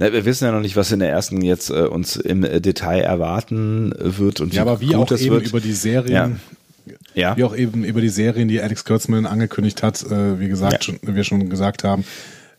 na, 0.00 0.12
wir 0.12 0.24
wissen 0.24 0.44
ja 0.44 0.52
noch 0.52 0.60
nicht, 0.60 0.76
was 0.76 0.92
in 0.92 1.00
der 1.00 1.10
ersten 1.10 1.40
jetzt 1.42 1.70
äh, 1.70 1.82
uns 1.82 2.16
im 2.16 2.44
äh, 2.44 2.60
Detail 2.60 3.00
erwarten 3.00 3.92
wird 3.98 4.40
und 4.40 4.54
Ja, 4.54 4.62
aber 4.62 4.80
wie 4.80 4.94
auch 4.94 5.10
eben 5.10 5.30
wird. 5.34 5.46
über 5.48 5.60
die 5.60 5.72
Serien, 5.72 6.40
ja. 7.14 7.36
wie 7.36 7.42
auch 7.44 7.56
eben 7.56 7.84
über 7.84 8.00
die 8.00 8.08
Serien, 8.08 8.46
die 8.48 8.60
Alex 8.60 8.84
Kurtzman 8.84 9.26
angekündigt 9.26 9.82
hat, 9.82 10.02
äh, 10.04 10.38
wie 10.38 10.48
gesagt, 10.48 10.72
Ja. 10.74 10.82
schon, 10.82 10.98
wir 11.02 11.24
schon 11.24 11.48
gesagt 11.50 11.82
haben. 11.84 12.04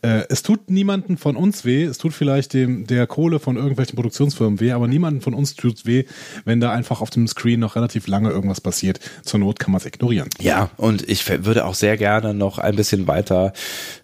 Äh, 0.02 0.24
es 0.28 0.42
tut 0.42 0.70
niemanden 0.70 1.16
von 1.18 1.36
uns 1.36 1.64
weh, 1.64 1.84
es 1.84 1.98
tut 1.98 2.14
vielleicht 2.14 2.54
dem 2.54 2.86
der 2.86 3.06
Kohle 3.06 3.38
von 3.38 3.56
irgendwelchen 3.56 3.96
Produktionsfirmen 3.96 4.60
weh, 4.60 4.72
aber 4.72 4.88
niemanden 4.88 5.20
von 5.20 5.34
uns 5.34 5.54
tut 5.54 5.84
weh, 5.86 6.04
wenn 6.44 6.60
da 6.60 6.72
einfach 6.72 7.00
auf 7.00 7.10
dem 7.10 7.26
Screen 7.26 7.60
noch 7.60 7.76
relativ 7.76 8.06
lange 8.06 8.30
irgendwas 8.30 8.60
passiert. 8.60 9.00
Zur 9.22 9.40
Not 9.40 9.58
kann 9.58 9.72
man 9.72 9.80
es 9.80 9.86
ignorieren. 9.86 10.28
Ja, 10.40 10.70
und 10.76 11.08
ich 11.08 11.28
würde 11.44 11.64
auch 11.64 11.74
sehr 11.74 11.96
gerne 11.96 12.34
noch 12.34 12.58
ein 12.58 12.76
bisschen 12.76 13.06
weiter 13.06 13.52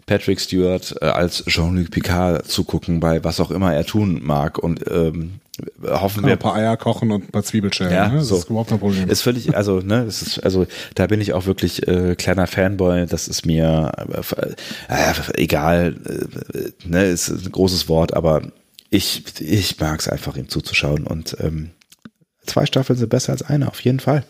Patrick 0.05 0.39
Stewart 0.39 0.95
äh, 1.01 1.05
als 1.05 1.43
Jean-Luc 1.45 1.91
Picard 1.91 2.47
zugucken, 2.47 2.99
bei 2.99 3.23
was 3.23 3.39
auch 3.39 3.51
immer 3.51 3.73
er 3.73 3.85
tun 3.85 4.21
mag. 4.23 4.57
Und 4.57 4.83
ähm, 4.89 5.39
hoffen 5.83 6.25
wir 6.25 6.33
ein 6.33 6.39
paar 6.39 6.55
Eier 6.55 6.77
kochen 6.77 7.11
und 7.11 7.25
ein 7.25 7.31
paar 7.31 7.43
Zwiebelschälen. 7.43 7.93
Ja, 7.93 8.09
ne? 8.09 8.17
Das 8.19 8.27
so. 8.27 8.37
ist 8.37 8.49
überhaupt 8.49 8.69
kein 8.69 8.79
Problem. 8.79 9.09
Ist 9.09 9.21
völlig, 9.21 9.55
also, 9.55 9.79
ne, 9.79 10.03
es 10.03 10.21
ist, 10.21 10.39
also, 10.39 10.65
da 10.95 11.07
bin 11.07 11.21
ich 11.21 11.33
auch 11.33 11.45
wirklich 11.45 11.87
äh, 11.87 12.15
kleiner 12.15 12.47
Fanboy. 12.47 13.05
Das 13.05 13.27
ist 13.27 13.45
mir 13.45 13.91
äh, 13.97 14.53
äh, 14.93 15.13
egal, 15.35 15.95
äh, 16.05 16.87
ne, 16.87 17.05
ist 17.05 17.29
ein 17.29 17.51
großes 17.51 17.89
Wort, 17.89 18.13
aber 18.13 18.41
ich, 18.89 19.23
ich 19.39 19.79
mag 19.79 19.99
es 19.99 20.07
einfach, 20.07 20.37
ihm 20.37 20.49
zuzuschauen. 20.49 21.05
Und 21.05 21.37
ähm, 21.39 21.71
zwei 22.45 22.65
Staffeln 22.65 22.97
sind 22.97 23.09
besser 23.09 23.33
als 23.33 23.41
eine, 23.41 23.67
auf 23.67 23.79
jeden 23.81 23.99
Fall. 23.99 24.23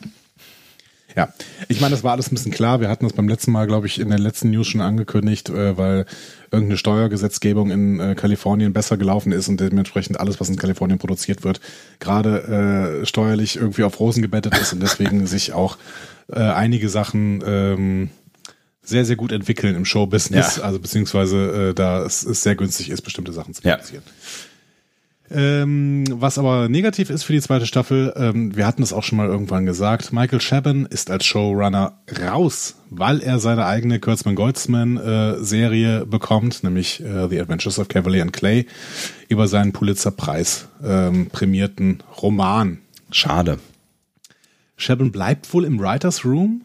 Ja, 1.18 1.34
ich 1.68 1.82
meine, 1.82 1.92
das 1.92 2.04
war 2.04 2.12
alles 2.14 2.32
ein 2.32 2.36
bisschen 2.36 2.52
klar. 2.52 2.80
Wir 2.80 2.90
hatten 2.90 3.04
das 3.06 3.14
beim 3.14 3.28
letzten 3.28 3.52
Mal, 3.52 3.66
glaube 3.68 3.88
ich, 3.88 4.00
in 4.00 4.10
der 4.10 4.20
letzten 4.20 4.52
News 4.52 4.68
schon 4.68 4.82
angekündigt, 4.82 5.50
äh, 5.50 5.76
weil 5.78 6.06
irgendeine 6.52 6.78
Steuergesetzgebung 6.78 7.72
in 7.72 8.00
äh, 8.00 8.16
Kalifornien 8.16 8.72
besser 8.72 8.98
gelaufen 8.98 9.32
ist 9.32 9.48
und 9.48 9.60
dementsprechend 9.60 10.20
alles, 10.20 10.40
was 10.40 10.48
in 10.50 10.58
Kalifornien 10.58 11.00
produziert 11.00 11.44
wird, 11.44 11.60
gerade 12.00 13.02
äh, 13.02 13.06
steuerlich 13.06 13.58
irgendwie 13.58 13.84
auf 13.84 14.00
Rosen 14.00 14.22
gebettet 14.22 14.58
ist 14.58 14.74
und 14.74 14.80
deswegen 14.82 15.26
sich 15.28 15.54
auch 15.54 15.78
äh, 16.32 16.40
einige 16.40 16.88
Sachen 16.88 17.44
ähm, 17.46 18.10
sehr, 18.84 19.04
sehr 19.04 19.16
gut 19.18 19.32
entwickeln 19.34 19.76
im 19.76 19.84
Showbusiness, 19.86 20.58
Ja. 20.58 20.64
also 20.64 20.80
beziehungsweise 20.80 21.70
äh, 21.72 21.74
da 21.74 22.04
es, 22.06 22.24
es 22.24 22.44
sehr 22.44 22.56
günstig 22.56 22.90
ist, 22.90 23.02
bestimmte 23.02 23.34
Sachen 23.34 23.54
zu 23.54 23.62
Ja. 23.68 23.80
Ähm, 25.30 26.06
was 26.10 26.38
aber 26.38 26.70
negativ 26.70 27.10
ist 27.10 27.24
für 27.24 27.34
die 27.34 27.42
zweite 27.42 27.66
Staffel, 27.66 28.14
ähm, 28.16 28.56
wir 28.56 28.66
hatten 28.66 28.82
es 28.82 28.94
auch 28.94 29.04
schon 29.04 29.18
mal 29.18 29.28
irgendwann 29.28 29.66
gesagt, 29.66 30.14
Michael 30.14 30.40
Chabon 30.40 30.86
ist 30.86 31.12
als 31.12 31.26
Showrunner 31.26 32.00
raus, 32.26 32.76
weil 32.90 33.20
er 33.20 33.40
seine 33.40 33.66
eigene 33.66 34.00
Kurtzman-Goldsman-Serie 34.00 36.06
bekommt, 36.06 36.64
nämlich 36.64 37.04
äh, 37.04 37.28
The 37.28 37.42
Adventures 37.42 37.78
of 37.78 37.90
Cavalier 37.90 38.22
and 38.22 38.32
Clay, 38.32 38.68
über 39.28 39.50
seinen 39.50 39.74
Pulitzer-Preis 39.74 40.70
ähm, 40.82 41.28
prämierten 41.28 42.04
Roman. 42.22 42.78
Schade. 43.12 43.60
Chabon 44.78 45.12
bleibt 45.12 45.54
wohl 45.54 45.66
im 45.66 45.78
Writers 45.80 46.24
Room, 46.24 46.62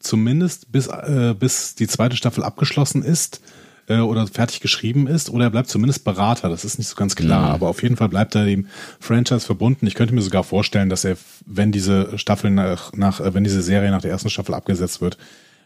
zumindest 0.00 0.72
bis, 0.72 0.88
äh, 0.88 1.36
bis 1.38 1.76
die 1.76 1.86
zweite 1.86 2.16
Staffel 2.16 2.42
abgeschlossen 2.42 3.04
ist 3.04 3.40
äh, 3.88 3.98
oder 3.98 4.26
fertig 4.26 4.60
geschrieben 4.60 5.06
ist, 5.06 5.30
oder 5.30 5.44
er 5.44 5.50
bleibt 5.50 5.68
zumindest 5.68 6.04
Berater. 6.04 6.48
Das 6.48 6.64
ist 6.64 6.78
nicht 6.78 6.88
so 6.88 6.96
ganz 6.96 7.16
klar, 7.16 7.48
Mhm. 7.48 7.54
aber 7.54 7.68
auf 7.68 7.82
jeden 7.82 7.96
Fall 7.96 8.08
bleibt 8.08 8.34
er 8.34 8.44
dem 8.44 8.66
Franchise 9.00 9.40
verbunden. 9.46 9.86
Ich 9.86 9.94
könnte 9.94 10.14
mir 10.14 10.22
sogar 10.22 10.44
vorstellen, 10.44 10.88
dass 10.88 11.04
er, 11.04 11.16
wenn 11.46 11.72
diese 11.72 12.16
Staffel 12.18 12.50
nach, 12.50 12.92
nach 12.92 13.20
äh, 13.20 13.34
wenn 13.34 13.44
diese 13.44 13.62
Serie 13.62 13.90
nach 13.90 14.02
der 14.02 14.10
ersten 14.10 14.30
Staffel 14.30 14.54
abgesetzt 14.54 15.00
wird, 15.00 15.18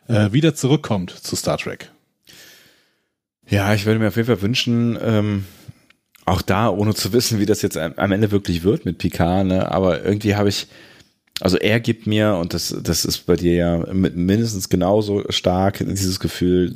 äh, 0.08 0.32
wieder 0.32 0.54
zurückkommt 0.54 1.10
zu 1.10 1.36
Star 1.36 1.58
Trek. 1.58 1.90
Ja, 3.48 3.74
ich 3.74 3.86
würde 3.86 4.00
mir 4.00 4.08
auf 4.08 4.16
jeden 4.16 4.26
Fall 4.26 4.42
wünschen, 4.42 4.98
ähm, 5.00 5.44
auch 6.24 6.42
da, 6.42 6.68
ohne 6.70 6.94
zu 6.94 7.12
wissen, 7.12 7.38
wie 7.38 7.46
das 7.46 7.62
jetzt 7.62 7.76
am 7.78 8.10
Ende 8.12 8.32
wirklich 8.32 8.64
wird 8.64 8.84
mit 8.84 8.98
Picard, 8.98 9.46
ne, 9.46 9.70
aber 9.70 10.04
irgendwie 10.04 10.34
habe 10.34 10.48
ich, 10.48 10.66
also 11.40 11.56
er 11.56 11.78
gibt 11.78 12.08
mir, 12.08 12.34
und 12.34 12.52
das, 12.54 12.74
das 12.82 13.04
ist 13.04 13.26
bei 13.26 13.36
dir 13.36 13.54
ja 13.54 13.78
mindestens 13.92 14.68
genauso 14.68 15.24
stark, 15.30 15.78
dieses 15.78 16.18
Gefühl, 16.18 16.74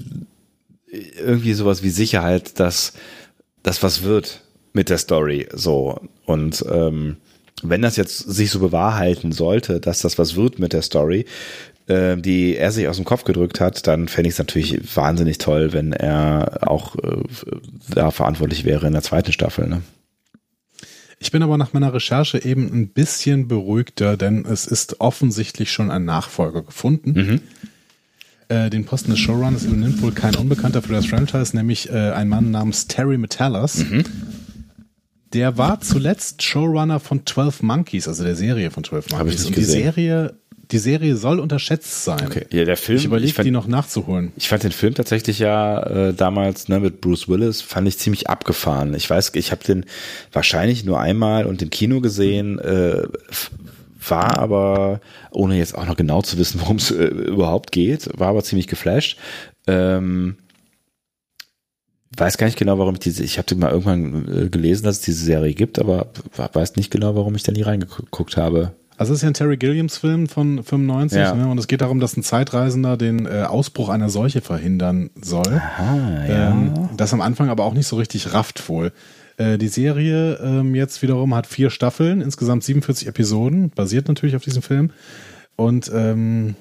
irgendwie 0.91 1.55
sowas 1.55 1.83
wie 1.83 1.91
Sicherheit, 1.91 2.59
dass 2.59 2.93
das 3.63 3.83
was 3.83 4.03
wird 4.03 4.43
mit 4.73 4.89
der 4.89 4.99
Story, 4.99 5.49
so. 5.53 6.01
Und 6.25 6.65
ähm, 6.71 7.17
wenn 7.63 7.83
das 7.83 7.97
jetzt 7.97 8.19
sich 8.19 8.51
so 8.51 8.61
bewahrheiten 8.61 9.33
sollte, 9.33 9.81
dass 9.81 10.01
das 10.01 10.19
was 10.19 10.37
wird 10.37 10.59
mit 10.59 10.73
der 10.73 10.83
Story, 10.83 11.27
äh, 11.87 12.17
die 12.17 12.57
er 12.57 12.73
sich 12.73 12.89
aus 12.89 12.97
dem 12.97 13.05
Kopf 13.05 13.25
gedrückt 13.25 13.61
hat, 13.61 13.87
dann 13.87 14.09
fände 14.09 14.29
ich 14.29 14.35
es 14.35 14.39
natürlich 14.39 14.97
wahnsinnig 14.97 15.39
toll, 15.39 15.73
wenn 15.73 15.93
er 15.93 16.69
auch 16.69 16.97
äh, 16.97 17.23
da 17.89 18.11
verantwortlich 18.11 18.65
wäre 18.65 18.87
in 18.87 18.93
der 18.93 19.03
zweiten 19.03 19.33
Staffel. 19.33 19.69
Ne? 19.69 19.83
Ich 21.19 21.31
bin 21.33 21.43
aber 21.43 21.59
nach 21.59 21.75
meiner 21.75 21.93
Recherche 21.93 22.43
eben 22.43 22.73
ein 22.73 22.89
bisschen 22.89 23.47
beruhigter, 23.47 24.17
denn 24.17 24.47
es 24.47 24.67
ist 24.67 25.01
offensichtlich 25.01 25.71
schon 25.71 25.91
ein 25.91 26.07
Nachfolger 26.07 26.63
gefunden. 26.63 27.15
Äh, 28.51 28.69
den 28.69 28.85
Posten 28.85 29.11
des 29.13 29.21
Showrunners 29.21 29.63
übernimmt 29.63 30.03
wohl 30.03 30.11
kein 30.11 30.35
Unbekannter 30.35 30.83
für 30.83 30.93
das 30.93 31.07
Franchise, 31.07 31.57
nämlich 31.57 31.89
äh, 31.89 32.11
ein 32.11 32.29
Mann 32.29 32.51
namens 32.51 32.89
Terry 32.89 33.17
Metallas. 33.17 33.85
Der 35.33 35.57
war 35.57 35.81
zuletzt 35.81 36.43
Showrunner 36.43 36.99
von 36.99 37.25
12 37.25 37.63
Monkeys, 37.63 38.09
also 38.09 38.25
der 38.25 38.35
Serie 38.35 38.73
von 38.73 38.83
12 38.83 39.05
Hab 39.05 39.13
ich 39.13 39.19
Monkeys. 39.19 39.39
nicht 39.39 39.47
Und 39.47 39.57
die 39.57 39.61
gesehen. 39.61 39.83
Serie, 39.85 40.35
die 40.73 40.79
Serie 40.79 41.15
soll 41.15 41.39
unterschätzt 41.39 42.05
sein. 42.05 42.27
Okay, 42.27 42.47
ja, 42.51 42.65
der 42.65 42.77
Film. 42.77 42.99
Ich 42.99 43.05
überlege, 43.05 43.41
die 43.45 43.53
noch 43.53 43.69
nachzuholen. 43.69 44.33
Ich 44.37 44.49
fand 44.49 44.65
den 44.65 44.73
Film 44.73 44.95
tatsächlich 44.95 45.39
ja 45.39 45.81
äh, 46.09 46.13
damals 46.13 46.67
ne, 46.67 46.81
mit 46.81 47.01
Bruce 47.01 47.29
Willis, 47.29 47.61
fand 47.63 47.87
ich 47.87 47.99
ziemlich 47.99 48.29
abgefahren. 48.29 48.95
Ich 48.95 49.09
weiß, 49.09 49.31
ich 49.35 49.53
habe 49.53 49.63
den 49.63 49.87
wahrscheinlich 50.33 50.85
nur 50.85 50.99
einmal 50.99 51.47
und 51.47 51.63
im 51.63 51.71
Kino 51.71 52.01
gesehen, 52.01 52.59
äh, 52.59 53.03
war 54.09 54.39
aber, 54.39 55.01
ohne 55.31 55.57
jetzt 55.57 55.77
auch 55.77 55.87
noch 55.87 55.97
genau 55.97 56.23
zu 56.23 56.39
wissen, 56.39 56.61
worum 56.61 56.77
es 56.77 56.91
äh, 56.91 57.05
überhaupt 57.05 57.73
geht, 57.73 58.09
war 58.19 58.29
aber 58.29 58.43
ziemlich 58.43 58.67
geflasht. 58.67 59.19
Ähm, 59.67 60.37
weiß 62.17 62.39
gar 62.39 62.47
nicht 62.47 62.59
genau, 62.59 62.79
warum 62.79 62.95
ich 62.95 63.01
diese, 63.01 63.23
ich 63.23 63.39
habe 63.39 63.55
mal 63.57 63.71
irgendwann 63.71 64.47
äh, 64.47 64.49
gelesen, 64.49 64.85
dass 64.85 64.97
es 64.97 65.03
diese 65.03 65.25
Serie 65.25 65.55
gibt, 65.55 65.79
aber 65.79 66.09
weiß 66.37 66.77
nicht 66.77 66.91
genau, 66.91 67.15
warum 67.15 67.35
ich 67.35 67.43
da 67.43 67.53
nie 67.53 67.63
reingeguckt 67.63 68.37
habe. 68.37 68.73
Also 68.97 69.15
es 69.15 69.21
ist 69.21 69.23
ja 69.23 69.29
ein 69.29 69.35
Terry 69.35 69.57
Gilliams-Film 69.57 70.29
von 70.29 70.63
95 70.63 71.19
Ja. 71.19 71.35
ne? 71.35 71.49
und 71.49 71.57
es 71.57 71.69
geht 71.69 71.81
darum, 71.81 72.01
dass 72.01 72.17
ein 72.19 72.23
Zeitreisender 72.23 72.99
den 72.99 73.25
äh, 73.25 73.45
Ausbruch 73.49 73.89
einer 73.89 74.11
Seuche 74.11 74.43
verhindern 74.43 75.09
soll. 75.19 75.55
Aha, 75.55 76.25
ja. 76.29 76.51
Ähm, 76.51 76.91
das 76.99 77.15
am 77.15 77.23
Anfang 77.23 77.49
aber 77.49 77.65
auch 77.65 77.73
nicht 77.73 77.87
so 77.87 77.97
richtig 77.97 78.35
rafft 78.35 78.69
wohl. 78.69 78.93
Äh, 79.41 79.57
die 79.57 79.69
Serie 79.69 80.39
ähm, 80.43 80.75
jetzt 80.75 81.01
wiederum 81.01 81.35
hat 81.35 81.47
vier 81.47 81.71
Staffeln, 81.71 82.21
insgesamt 82.21 82.63
47 82.63 83.09
Episoden, 83.09 83.71
basiert 83.71 84.07
natürlich 84.07 84.37
auf 84.37 84.45
diesem 84.45 84.61
Film. 84.61 84.91
Und 85.57 85.91
ähm, 85.95 86.57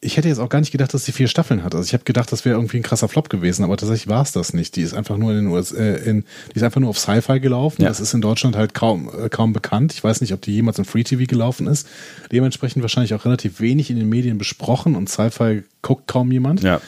ich 0.00 0.16
hätte 0.16 0.28
jetzt 0.28 0.38
auch 0.38 0.48
gar 0.48 0.60
nicht 0.60 0.70
gedacht, 0.70 0.94
dass 0.94 1.04
die 1.04 1.10
vier 1.10 1.26
Staffeln 1.26 1.64
hat. 1.64 1.74
Also 1.74 1.84
ich 1.84 1.92
habe 1.92 2.04
gedacht, 2.04 2.30
das 2.30 2.44
wäre 2.44 2.54
irgendwie 2.54 2.76
ein 2.76 2.84
krasser 2.84 3.08
Flop 3.08 3.28
gewesen, 3.28 3.64
aber 3.64 3.76
tatsächlich 3.76 4.06
war 4.06 4.22
es 4.22 4.30
das 4.30 4.54
nicht. 4.54 4.76
Die 4.76 4.82
ist 4.82 4.94
einfach 4.94 5.16
nur 5.16 5.32
in 5.32 5.38
den 5.38 5.46
US, 5.48 5.72
äh, 5.72 5.96
in, 6.08 6.24
die 6.52 6.56
ist 6.56 6.62
einfach 6.62 6.80
nur 6.80 6.90
auf 6.90 7.00
Sci-Fi 7.00 7.40
gelaufen. 7.40 7.82
Ja. 7.82 7.88
Das 7.88 7.98
ist 7.98 8.14
in 8.14 8.20
Deutschland 8.20 8.54
halt 8.54 8.74
kaum 8.74 9.10
äh, 9.20 9.28
kaum 9.28 9.52
bekannt. 9.52 9.92
Ich 9.92 10.04
weiß 10.04 10.20
nicht, 10.20 10.32
ob 10.32 10.40
die 10.40 10.54
jemals 10.54 10.78
im 10.78 10.84
Free 10.84 11.02
TV 11.02 11.24
gelaufen 11.26 11.66
ist. 11.66 11.88
Dementsprechend 12.30 12.82
wahrscheinlich 12.82 13.12
auch 13.14 13.24
relativ 13.24 13.58
wenig 13.58 13.90
in 13.90 13.96
den 13.96 14.08
Medien 14.08 14.38
besprochen 14.38 14.94
und 14.94 15.08
Sci-Fi 15.08 15.64
guckt 15.82 16.06
kaum 16.06 16.30
jemand. 16.30 16.62
Ja. 16.62 16.80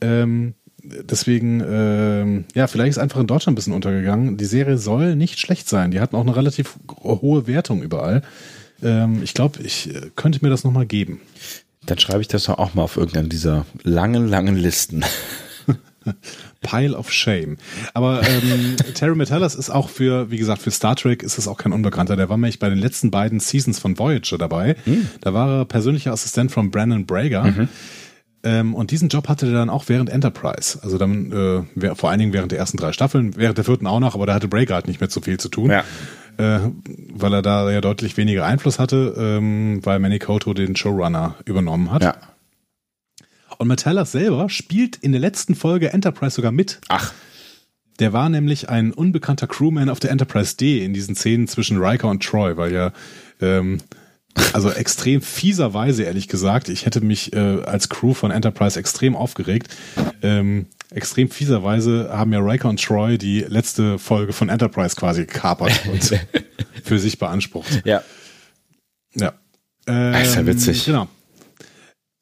Ähm, 0.00 0.54
deswegen, 1.02 1.62
ähm, 1.66 2.44
ja, 2.54 2.66
vielleicht 2.66 2.90
ist 2.90 2.98
einfach 2.98 3.20
in 3.20 3.26
Deutschland 3.26 3.54
ein 3.54 3.56
bisschen 3.56 3.72
untergegangen. 3.72 4.36
Die 4.36 4.44
Serie 4.44 4.78
soll 4.78 5.16
nicht 5.16 5.38
schlecht 5.38 5.68
sein. 5.68 5.90
Die 5.90 6.00
hatten 6.00 6.16
auch 6.16 6.22
eine 6.22 6.36
relativ 6.36 6.76
hohe 7.02 7.46
Wertung 7.46 7.82
überall. 7.82 8.22
Ähm, 8.82 9.22
ich 9.22 9.34
glaube, 9.34 9.60
ich 9.62 9.94
äh, 9.94 10.10
könnte 10.16 10.40
mir 10.42 10.50
das 10.50 10.64
nochmal 10.64 10.86
geben. 10.86 11.20
Dann 11.86 11.98
schreibe 11.98 12.20
ich 12.20 12.28
das 12.28 12.44
doch 12.44 12.58
auch 12.58 12.74
mal 12.74 12.82
auf 12.82 12.96
irgendeiner 12.96 13.28
dieser 13.28 13.66
langen, 13.82 14.28
langen 14.28 14.56
Listen. 14.56 15.04
Pile 16.60 16.96
of 16.96 17.12
Shame. 17.12 17.56
Aber 17.94 18.22
ähm, 18.26 18.76
Terry 18.94 19.14
Metallas 19.14 19.54
ist 19.54 19.70
auch 19.70 19.88
für, 19.88 20.30
wie 20.30 20.38
gesagt, 20.38 20.62
für 20.62 20.70
Star 20.70 20.96
Trek 20.96 21.22
ist 21.22 21.38
es 21.38 21.48
auch 21.48 21.56
kein 21.56 21.72
Unbekannter. 21.72 22.16
Der 22.16 22.28
war 22.28 22.36
nämlich 22.36 22.58
bei 22.58 22.68
den 22.68 22.78
letzten 22.78 23.10
beiden 23.10 23.40
Seasons 23.40 23.78
von 23.78 23.98
Voyager 23.98 24.38
dabei. 24.38 24.76
Da 25.20 25.34
war 25.34 25.60
er 25.60 25.64
persönlicher 25.64 26.12
Assistent 26.12 26.50
von 26.50 26.70
Brandon 26.70 27.06
Brager. 27.06 27.68
Ähm, 28.44 28.74
und 28.74 28.90
diesen 28.92 29.08
Job 29.08 29.28
hatte 29.28 29.46
er 29.46 29.52
dann 29.52 29.70
auch 29.70 29.88
während 29.88 30.10
Enterprise. 30.10 30.78
Also 30.82 30.96
dann 30.96 31.66
äh, 31.76 31.94
vor 31.94 32.10
allen 32.10 32.20
Dingen 32.20 32.32
während 32.32 32.52
der 32.52 32.58
ersten 32.58 32.76
drei 32.76 32.92
Staffeln, 32.92 33.36
während 33.36 33.58
der 33.58 33.64
vierten 33.64 33.86
auch 33.86 34.00
noch, 34.00 34.14
aber 34.14 34.26
da 34.26 34.34
hatte 34.34 34.48
Brager 34.48 34.74
halt 34.74 34.86
nicht 34.86 35.00
mehr 35.00 35.10
so 35.10 35.20
viel 35.20 35.38
zu 35.38 35.48
tun. 35.48 35.70
Ja. 35.70 35.84
Äh, 36.38 36.70
weil 37.12 37.34
er 37.34 37.42
da 37.42 37.68
ja 37.70 37.80
deutlich 37.80 38.16
weniger 38.16 38.46
Einfluss 38.46 38.78
hatte, 38.78 39.14
ähm, 39.18 39.84
weil 39.84 39.98
Manny 39.98 40.20
Koto 40.20 40.54
den 40.54 40.76
Showrunner 40.76 41.34
übernommen 41.46 41.90
hat. 41.90 42.02
Ja. 42.02 42.14
Und 43.58 43.66
Metallas 43.66 44.12
selber 44.12 44.48
spielt 44.48 44.96
in 44.96 45.10
der 45.10 45.20
letzten 45.20 45.56
Folge 45.56 45.92
Enterprise 45.92 46.36
sogar 46.36 46.52
mit. 46.52 46.80
Ach. 46.88 47.12
Der 47.98 48.12
war 48.12 48.28
nämlich 48.28 48.68
ein 48.68 48.92
unbekannter 48.92 49.48
Crewman 49.48 49.88
auf 49.88 49.98
der 49.98 50.12
Enterprise 50.12 50.56
D 50.56 50.84
in 50.84 50.94
diesen 50.94 51.16
Szenen 51.16 51.48
zwischen 51.48 51.82
Riker 51.82 52.08
und 52.08 52.22
Troy, 52.22 52.56
weil 52.56 52.72
ja, 52.72 52.92
ähm, 53.40 53.78
also 54.52 54.70
extrem 54.70 55.20
fieserweise, 55.20 56.04
ehrlich 56.04 56.28
gesagt, 56.28 56.68
ich 56.68 56.86
hätte 56.86 57.00
mich 57.00 57.32
äh, 57.32 57.62
als 57.64 57.88
Crew 57.88 58.14
von 58.14 58.30
Enterprise 58.30 58.78
extrem 58.78 59.16
aufgeregt. 59.16 59.68
Ähm, 60.22 60.66
extrem 60.90 61.30
fieserweise 61.30 62.10
haben 62.12 62.32
ja 62.32 62.38
Riker 62.40 62.68
und 62.68 62.82
Troy 62.82 63.18
die 63.18 63.40
letzte 63.40 63.98
Folge 63.98 64.32
von 64.32 64.48
Enterprise 64.48 64.96
quasi 64.96 65.26
gekapert 65.26 65.72
und 65.90 66.20
für 66.84 66.98
sich 66.98 67.18
beansprucht. 67.18 67.82
Ja. 67.84 68.02
Ja. 69.14 69.34
Ähm, 69.86 70.12
Das 70.12 70.28
ist 70.28 70.34
ja 70.36 70.46
witzig. 70.46 70.84
Genau. 70.84 71.08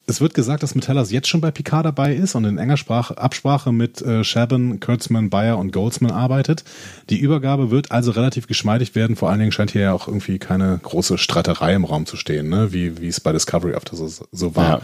Es 0.09 0.21
wird 0.21 0.33
gesagt, 0.33 0.63
dass 0.63 0.73
Metallas 0.73 1.11
jetzt 1.11 1.27
schon 1.27 1.41
bei 1.41 1.51
Picard 1.51 1.85
dabei 1.85 2.15
ist 2.15 2.33
und 2.33 2.45
in 2.45 2.57
enger 2.57 2.77
Sprache, 2.77 3.17
Absprache 3.17 3.73
mit 3.73 4.01
äh, 4.01 4.23
Shabon, 4.23 4.79
Kurtzman, 4.79 5.29
Bayer 5.29 5.57
und 5.57 5.73
Goldsman 5.73 6.11
arbeitet. 6.11 6.63
Die 7.09 7.19
Übergabe 7.19 7.71
wird 7.71 7.91
also 7.91 8.11
relativ 8.11 8.47
geschmeidig 8.47 8.95
werden. 8.95 9.17
Vor 9.17 9.29
allen 9.29 9.39
Dingen 9.39 9.51
scheint 9.51 9.71
hier 9.71 9.81
ja 9.81 9.91
auch 9.91 10.07
irgendwie 10.07 10.39
keine 10.39 10.79
große 10.81 11.17
Streiterei 11.17 11.73
im 11.73 11.83
Raum 11.83 12.05
zu 12.05 12.15
stehen, 12.15 12.47
ne? 12.47 12.71
wie, 12.71 13.01
wie 13.01 13.09
es 13.09 13.19
bei 13.19 13.33
Discovery 13.33 13.73
öfter 13.73 13.97
so, 13.97 14.07
so 14.31 14.55
war. 14.55 14.79
Ja. 14.79 14.81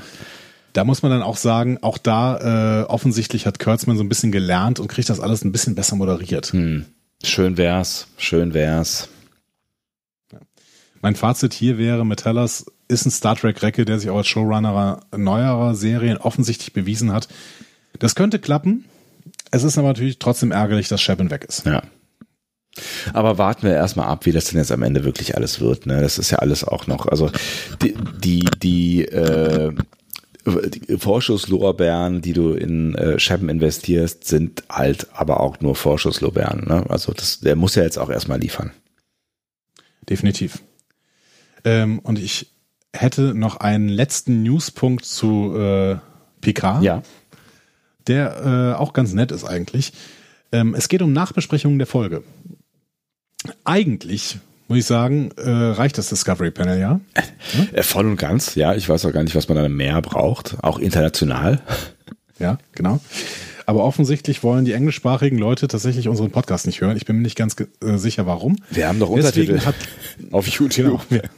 Da 0.73 0.83
muss 0.83 1.03
man 1.03 1.11
dann 1.11 1.21
auch 1.21 1.37
sagen, 1.37 1.77
auch 1.81 1.97
da 1.97 2.81
äh, 2.81 2.83
offensichtlich 2.87 3.45
hat 3.45 3.59
Kurtzman 3.59 3.95
so 3.95 4.03
ein 4.03 4.09
bisschen 4.09 4.33
gelernt 4.33 4.81
und 4.81 4.89
kriegt 4.89 5.07
das 5.07 5.21
alles 5.21 5.45
ein 5.45 5.53
bisschen 5.53 5.73
besser 5.73 5.95
moderiert. 5.95 6.47
Hm. 6.47 6.85
Schön 7.23 7.55
wär's, 7.55 8.07
schön 8.17 8.53
wär's. 8.53 9.07
Mein 11.01 11.15
Fazit 11.15 11.53
hier 11.53 11.77
wäre, 11.77 12.05
Metallas 12.05 12.65
ist 12.94 13.06
ein 13.06 13.11
Star 13.11 13.36
Trek-Recke, 13.36 13.86
der 13.86 13.99
sich 13.99 14.10
auch 14.10 14.18
als 14.18 14.28
Showrunner 14.28 15.02
neuerer 15.15 15.76
Serien 15.76 16.18
offensichtlich 16.18 16.74
bewiesen 16.74 17.11
hat. 17.11 17.28
Das 17.99 18.15
könnte 18.15 18.40
klappen. 18.40 18.86
Es 19.52 19.64
ist 19.64 19.78
aber 19.78 19.90
natürlich 19.90 20.20
trotzdem 20.20 20.52
ärgerlich, 20.52 20.88
dass 20.88 21.02
Shabin 21.02 21.30
weg 21.30 21.45
ist. 21.48 21.65
Ja. 21.65 21.84
Aber 23.14 23.38
warten 23.38 23.64
wir 23.64 23.74
erstmal 23.74 24.07
ab, 24.07 24.26
wie 24.26 24.32
das 24.32 24.45
denn 24.45 24.57
jetzt 24.57 24.72
am 24.72 24.82
Ende 24.82 25.03
wirklich 25.03 25.36
alles 25.38 25.60
wird. 25.60 25.86
Ne? 25.86 26.02
Das 26.02 26.18
ist 26.18 26.32
ja 26.32 26.40
alles 26.40 26.64
auch 26.64 26.88
noch, 26.88 27.06
also 27.07 27.30
die, 27.82 27.94
die, 28.24 28.45
die, 28.61 29.06
äh, 29.06 29.72
die 30.45 30.98
Vorschusslorbeeren, 30.98 32.22
die 32.22 32.34
du 32.34 32.53
in 32.53 32.95
äh, 32.95 33.20
Scheppen 33.20 33.49
investierst, 33.49 34.26
sind 34.26 34.64
halt 34.70 35.07
aber 35.14 35.40
auch 35.40 35.60
nur 35.60 35.76
Vorschusslorbeeren. 35.76 36.68
Ne? 36.68 36.86
Also 36.90 37.14
das, 37.14 37.40
der 37.40 37.56
muss 37.56 37.76
ja 37.76 37.84
jetzt 37.84 37.99
auch 37.99 38.10
erstmal 38.10 38.40
liefern. 38.40 38.72
Definitiv. 40.10 40.60
Ähm, 41.64 41.99
und 41.99 42.20
ich 42.20 42.52
hätte 42.94 43.34
noch 43.34 43.57
einen 43.57 43.90
letzten 43.90 44.44
Newspunkt 44.44 45.03
zu 45.06 45.56
äh, 45.57 45.98
PK. 46.41 46.82
Ja. 46.82 47.02
Der 48.07 48.76
äh, 48.76 48.80
auch 48.80 48.94
ganz 48.94 49.14
nett 49.14 49.32
ist 49.32 49.44
eigentlich. 49.44 49.94
Ähm, 50.52 50.76
es 50.76 50.88
geht 50.88 51.02
um 51.02 51.11
Nachbesprechungen 51.11 51.80
der 51.80 51.88
Folge. 51.88 52.24
Eigentlich 53.65 54.38
muss 54.68 54.78
ich 54.78 54.86
sagen, 54.86 55.32
äh, 55.38 55.49
reicht 55.49 55.98
das 55.98 56.10
Discovery 56.10 56.52
Panel, 56.52 56.80
ja? 56.80 56.99
Äh, 57.74 57.84
voll 57.84 58.06
und 58.06 58.18
ganz, 58.18 58.56
ja. 58.56 58.74
Ich 58.76 58.88
weiß 58.88 59.06
auch 59.06 59.11
gar 59.11 59.24
nicht, 59.24 59.36
was 59.36 59.49
man 59.49 59.57
da 59.57 59.68
mehr 59.68 60.02
braucht. 60.02 60.57
Auch 60.61 60.80
international. 60.80 61.61
Ja, 62.40 62.57
genau. 62.74 62.99
Aber 63.65 63.84
offensichtlich 63.84 64.44
wollen 64.44 64.65
die 64.65 64.74
englischsprachigen 64.74 65.38
Leute 65.38 65.68
tatsächlich 65.68 66.07
unseren 66.07 66.32
Podcast 66.32 66.65
nicht 66.65 66.82
hören. 66.82 66.98
Ich 66.98 67.06
bin 67.06 67.18
mir 67.18 67.22
nicht 67.22 67.38
ganz 67.38 67.56
äh, 67.60 67.98
sicher, 67.98 68.26
warum. 68.26 68.57
Wir 68.70 68.88
haben 68.88 68.99
doch 68.99 69.14
Deswegen 69.14 69.53
Untertitel 69.53 69.65
hat, 69.65 69.76
auf 70.32 70.48
YouTube. 70.48 71.02
Genau, 71.10 71.22
wir, 71.24 71.30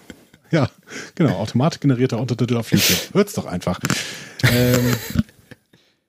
ja, 0.56 0.70
genau. 1.16 1.36
Automatisch 1.36 1.80
generierter 1.82 2.18
Untertitel 2.20 2.56
auf 2.58 2.72
YouTube. 2.72 3.14
Hört's 3.14 3.34
doch 3.34 3.46
einfach. 3.46 3.80
ähm, 4.44 4.96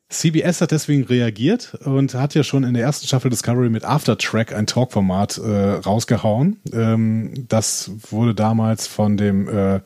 CBS 0.08 0.60
hat 0.60 0.70
deswegen 0.70 1.02
reagiert 1.04 1.74
und 1.84 2.14
hat 2.14 2.34
ja 2.34 2.44
schon 2.44 2.62
in 2.62 2.74
der 2.74 2.84
ersten 2.84 3.06
Staffel 3.06 3.28
Discovery 3.28 3.70
mit 3.70 3.84
Aftertrack 3.84 4.54
ein 4.54 4.66
Talkformat 4.66 5.38
äh, 5.38 5.72
rausgehauen. 5.72 6.60
Ähm, 6.72 7.46
das 7.48 7.90
wurde 8.10 8.34
damals 8.34 8.86
von 8.86 9.16
dem 9.16 9.48
äh, 9.48 9.80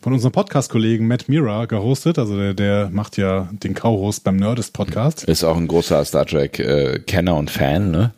von 0.00 0.12
unserem 0.12 0.32
Podcast-Kollegen 0.32 1.08
Matt 1.08 1.28
Mira 1.28 1.64
gehostet. 1.64 2.18
Also 2.18 2.36
der, 2.36 2.54
der 2.54 2.90
macht 2.90 3.16
ja 3.16 3.48
den 3.52 3.74
Co-Host 3.74 4.22
beim 4.22 4.36
Nerdist 4.36 4.74
Podcast. 4.74 5.24
Ist 5.24 5.42
auch 5.44 5.56
ein 5.56 5.66
großer 5.66 6.04
Star 6.04 6.26
Trek 6.26 6.58
äh, 6.60 7.00
Kenner 7.00 7.36
und 7.36 7.50
Fan, 7.50 7.90
ne? 7.90 8.12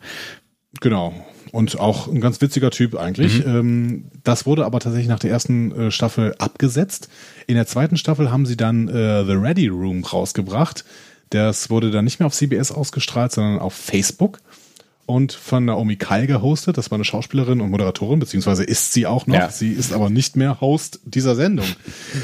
Genau. 0.81 1.13
Und 1.57 1.79
auch 1.79 2.07
ein 2.07 2.21
ganz 2.21 2.39
witziger 2.39 2.69
Typ 2.69 2.95
eigentlich. 2.95 3.43
Ähm, 3.43 4.11
das 4.23 4.45
wurde 4.45 4.63
aber 4.63 4.79
tatsächlich 4.79 5.07
nach 5.07 5.17
der 5.17 5.31
ersten 5.31 5.71
äh, 5.71 5.89
Staffel 5.89 6.35
abgesetzt. 6.37 7.09
In 7.47 7.55
der 7.55 7.65
zweiten 7.65 7.97
Staffel 7.97 8.29
haben 8.29 8.45
sie 8.45 8.55
dann 8.55 8.87
äh, 8.87 9.25
The 9.25 9.31
Ready 9.33 9.67
Room 9.67 10.03
rausgebracht. 10.03 10.85
Das 11.31 11.71
wurde 11.71 11.89
dann 11.89 12.05
nicht 12.05 12.19
mehr 12.19 12.27
auf 12.27 12.35
CBS 12.35 12.71
ausgestrahlt, 12.71 13.31
sondern 13.31 13.57
auf 13.57 13.73
Facebook 13.73 14.37
und 15.07 15.33
von 15.33 15.65
Naomi 15.65 15.95
Kyle 15.95 16.27
gehostet. 16.27 16.77
Das 16.77 16.91
war 16.91 16.97
eine 16.97 17.05
Schauspielerin 17.05 17.59
und 17.59 17.71
Moderatorin, 17.71 18.19
beziehungsweise 18.19 18.63
ist 18.63 18.93
sie 18.93 19.07
auch 19.07 19.25
noch. 19.25 19.33
Ja. 19.33 19.49
Sie 19.49 19.71
ist 19.71 19.93
aber 19.93 20.11
nicht 20.11 20.35
mehr 20.35 20.61
Host 20.61 20.99
dieser 21.05 21.33
Sendung. 21.33 21.65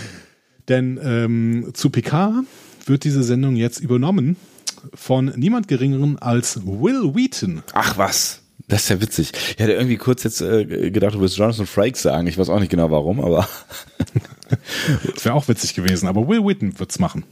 Denn 0.67 0.99
ähm, 1.03 1.71
zu 1.73 1.89
PK 1.89 2.43
wird 2.85 3.03
diese 3.03 3.23
Sendung 3.23 3.55
jetzt 3.55 3.79
übernommen 3.79 4.35
von 4.93 5.33
niemand 5.35 5.67
geringeren 5.67 6.19
als 6.19 6.67
Will 6.67 7.15
Wheaton. 7.15 7.63
Ach 7.73 7.97
was. 7.97 8.42
Das 8.67 8.83
ist 8.83 8.89
ja 8.89 9.01
witzig. 9.01 9.31
Ich 9.55 9.61
hatte 9.61 9.73
irgendwie 9.73 9.97
kurz 9.97 10.23
jetzt 10.23 10.41
äh, 10.41 10.89
gedacht, 10.89 11.15
du 11.15 11.19
willst 11.19 11.37
Jonathan 11.37 11.65
Frakes 11.65 12.01
sagen. 12.01 12.27
Ich 12.27 12.37
weiß 12.37 12.49
auch 12.49 12.59
nicht 12.59 12.71
genau 12.71 12.89
warum, 12.91 13.19
aber 13.19 13.47
Das 15.13 15.25
wäre 15.25 15.35
auch 15.35 15.47
witzig 15.47 15.73
gewesen, 15.73 16.07
aber 16.07 16.27
Will 16.27 16.43
Wheaton 16.45 16.79
wird's 16.79 16.99
machen. 16.99 17.23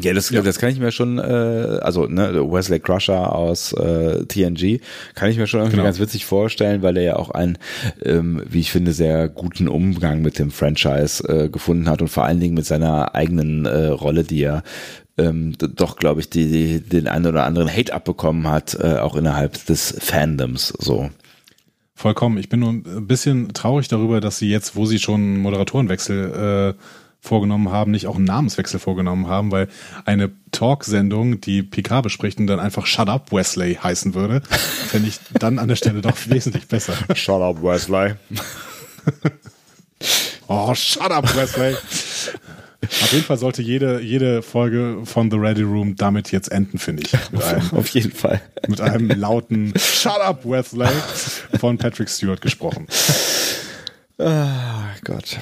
Ja, 0.00 0.12
das, 0.14 0.28
das 0.28 0.58
kann 0.58 0.70
ich 0.70 0.78
mir 0.78 0.90
schon, 0.92 1.18
äh, 1.18 1.22
also 1.82 2.06
ne, 2.06 2.34
Wesley 2.50 2.80
Crusher 2.80 3.34
aus 3.34 3.72
äh, 3.72 4.24
TNG 4.26 4.80
kann 5.14 5.30
ich 5.30 5.38
mir 5.38 5.46
schon 5.46 5.60
irgendwie 5.60 5.76
Genau. 5.76 5.84
ganz 5.86 5.98
witzig 6.00 6.24
vorstellen, 6.26 6.82
weil 6.82 6.96
er 6.96 7.02
ja 7.02 7.16
auch 7.16 7.30
einen, 7.30 7.58
ähm, 8.04 8.42
wie 8.48 8.60
ich 8.60 8.70
finde, 8.72 8.92
sehr 8.92 9.28
guten 9.28 9.68
Umgang 9.68 10.22
mit 10.22 10.38
dem 10.38 10.50
Franchise 10.50 11.22
äh, 11.28 11.48
gefunden 11.48 11.88
hat 11.88 12.02
und 12.02 12.08
vor 12.08 12.24
allen 12.24 12.40
Dingen 12.40 12.54
mit 12.54 12.66
seiner 12.66 13.14
eigenen 13.14 13.66
äh, 13.66 13.86
Rolle, 13.86 14.24
die 14.24 14.42
er 14.42 14.62
ähm, 15.18 15.54
doch, 15.58 15.96
glaube 15.96 16.20
ich, 16.20 16.30
die, 16.30 16.46
die, 16.50 16.80
den 16.80 17.08
einen 17.08 17.26
oder 17.26 17.44
anderen 17.44 17.68
Hate 17.68 17.92
abbekommen 17.92 18.48
hat, 18.48 18.76
äh, 18.80 18.98
auch 18.98 19.16
innerhalb 19.16 19.66
des 19.66 19.94
Fandoms. 19.98 20.68
So. 20.78 21.10
Vollkommen. 21.94 22.38
Ich 22.38 22.48
bin 22.48 22.60
nur 22.60 22.70
ein 22.70 23.06
bisschen 23.08 23.52
traurig 23.52 23.88
darüber, 23.88 24.20
dass 24.20 24.38
sie 24.38 24.48
jetzt, 24.48 24.76
wo 24.76 24.86
sie 24.86 25.00
schon 25.00 25.14
einen 25.20 25.38
Moderatorenwechsel 25.38 26.74
äh, 26.78 26.82
vorgenommen 27.20 27.70
haben, 27.70 27.90
nicht 27.90 28.06
auch 28.06 28.16
einen 28.16 28.24
Namenswechsel 28.24 28.78
vorgenommen 28.80 29.26
haben, 29.26 29.50
weil 29.50 29.68
eine 30.04 30.30
Talk-Sendung, 30.52 31.40
die 31.40 31.62
PK 31.62 32.00
bespricht 32.00 32.38
und 32.38 32.46
dann 32.46 32.60
einfach 32.60 32.86
Shut 32.86 33.08
Up 33.08 33.32
Wesley 33.32 33.74
heißen 33.74 34.14
würde, 34.14 34.40
fände 34.88 35.08
ich 35.08 35.18
dann 35.38 35.58
an 35.58 35.68
der 35.68 35.76
Stelle 35.76 36.00
doch 36.00 36.16
wesentlich 36.26 36.68
besser. 36.68 36.94
Shut 37.14 37.42
up, 37.42 37.62
Wesley. 37.62 38.14
Oh, 40.50 40.74
shut 40.74 41.10
up, 41.10 41.36
Wesley. 41.36 41.74
Auf 41.74 43.12
jeden 43.12 43.24
Fall 43.24 43.36
sollte 43.36 43.60
jede, 43.60 44.00
jede 44.00 44.40
Folge 44.40 45.00
von 45.04 45.30
The 45.30 45.36
Ready 45.36 45.62
Room 45.62 45.96
damit 45.96 46.32
jetzt 46.32 46.50
enden, 46.50 46.78
finde 46.78 47.02
ich. 47.02 47.14
Einem, 47.14 47.70
Auf 47.72 47.88
jeden 47.88 48.12
Fall. 48.12 48.40
mit 48.66 48.80
einem 48.80 49.08
lauten 49.10 49.74
Shut 49.76 50.20
up, 50.20 50.44
Wesley 50.44 50.88
von 51.58 51.76
Patrick 51.76 52.08
Stewart 52.08 52.40
gesprochen. 52.40 52.86
Ah, 54.18 54.94
Gott. 55.04 55.40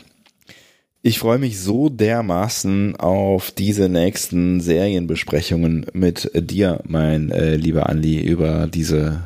Ich 1.06 1.20
freue 1.20 1.38
mich 1.38 1.60
so 1.60 1.88
dermaßen 1.88 2.96
auf 2.96 3.52
diese 3.52 3.88
nächsten 3.88 4.60
Serienbesprechungen 4.60 5.86
mit 5.92 6.28
dir, 6.34 6.80
mein 6.84 7.30
äh, 7.30 7.54
lieber 7.54 7.88
Andi, 7.88 8.20
über 8.20 8.66
diese 8.66 9.22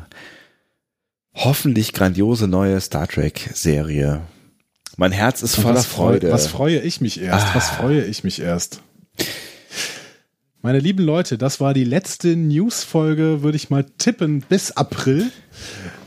hoffentlich 1.33 1.91
grandiose 1.93 2.47
neue 2.47 2.79
Star 2.81 3.07
Trek 3.07 3.49
Serie. 3.55 4.21
Mein 4.97 5.11
Herz 5.11 5.41
ist 5.41 5.57
Und 5.57 5.63
voller 5.63 5.77
was 5.77 5.87
freu- 5.87 6.11
Freude. 6.11 6.31
Was 6.31 6.45
freue 6.45 6.77
ich 6.81 7.01
mich 7.01 7.19
erst? 7.19 7.55
Was 7.55 7.71
freue 7.71 8.03
ich 8.05 8.23
mich 8.23 8.39
erst? 8.39 8.83
Meine 10.61 10.77
lieben 10.77 11.03
Leute, 11.03 11.39
das 11.39 11.59
war 11.59 11.73
die 11.73 11.83
letzte 11.83 12.35
News-Folge, 12.35 13.41
würde 13.41 13.55
ich 13.55 13.71
mal 13.71 13.87
tippen, 13.97 14.43
bis 14.47 14.69
April. 14.77 15.31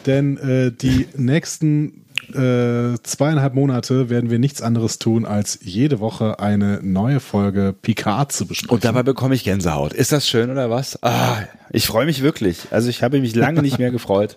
Denn 0.07 0.37
äh, 0.37 0.71
die 0.71 1.09
nächsten 1.17 2.04
äh, 2.31 2.99
zweieinhalb 3.03 3.55
Monate 3.55 4.11
werden 4.11 4.31
wir 4.31 4.39
nichts 4.39 4.63
anderes 4.63 4.99
tun, 4.99 5.25
als 5.25 5.59
jede 5.63 6.01
Woche 6.01 6.39
eine 6.41 6.81
neue 6.83 7.21
Folge 7.21 7.75
Picard 7.81 8.33
zu 8.33 8.47
besprechen. 8.47 8.75
Und 8.75 8.85
dabei 8.85 9.03
bekomme 9.03 9.35
ich 9.35 9.45
Gänsehaut. 9.45 9.93
Ist 9.93 10.13
das 10.13 10.29
schön 10.29 10.51
oder 10.51 10.71
was? 10.71 11.03
Ah, 11.03 11.39
ich 11.71 11.87
freue 11.87 12.07
mich 12.07 12.23
wirklich. 12.23 12.69
Also 12.71 12.89
ich 12.89 13.03
habe 13.03 13.21
mich 13.21 13.35
lange 13.35 13.63
nicht 13.63 13.79
mehr 13.79 13.91
gefreut 13.91 14.37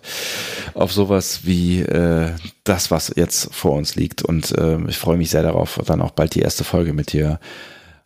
auf 0.74 0.92
sowas 0.92 1.40
wie 1.44 1.80
äh, 1.80 2.30
das, 2.64 2.90
was 2.90 3.12
jetzt 3.14 3.54
vor 3.54 3.72
uns 3.72 3.94
liegt. 3.94 4.22
Und 4.22 4.52
äh, 4.56 4.78
ich 4.88 4.98
freue 4.98 5.16
mich 5.16 5.30
sehr 5.30 5.42
darauf, 5.42 5.80
dann 5.86 6.00
auch 6.00 6.10
bald 6.10 6.34
die 6.34 6.40
erste 6.40 6.64
Folge 6.64 6.92
mit 6.92 7.12
dir 7.12 7.38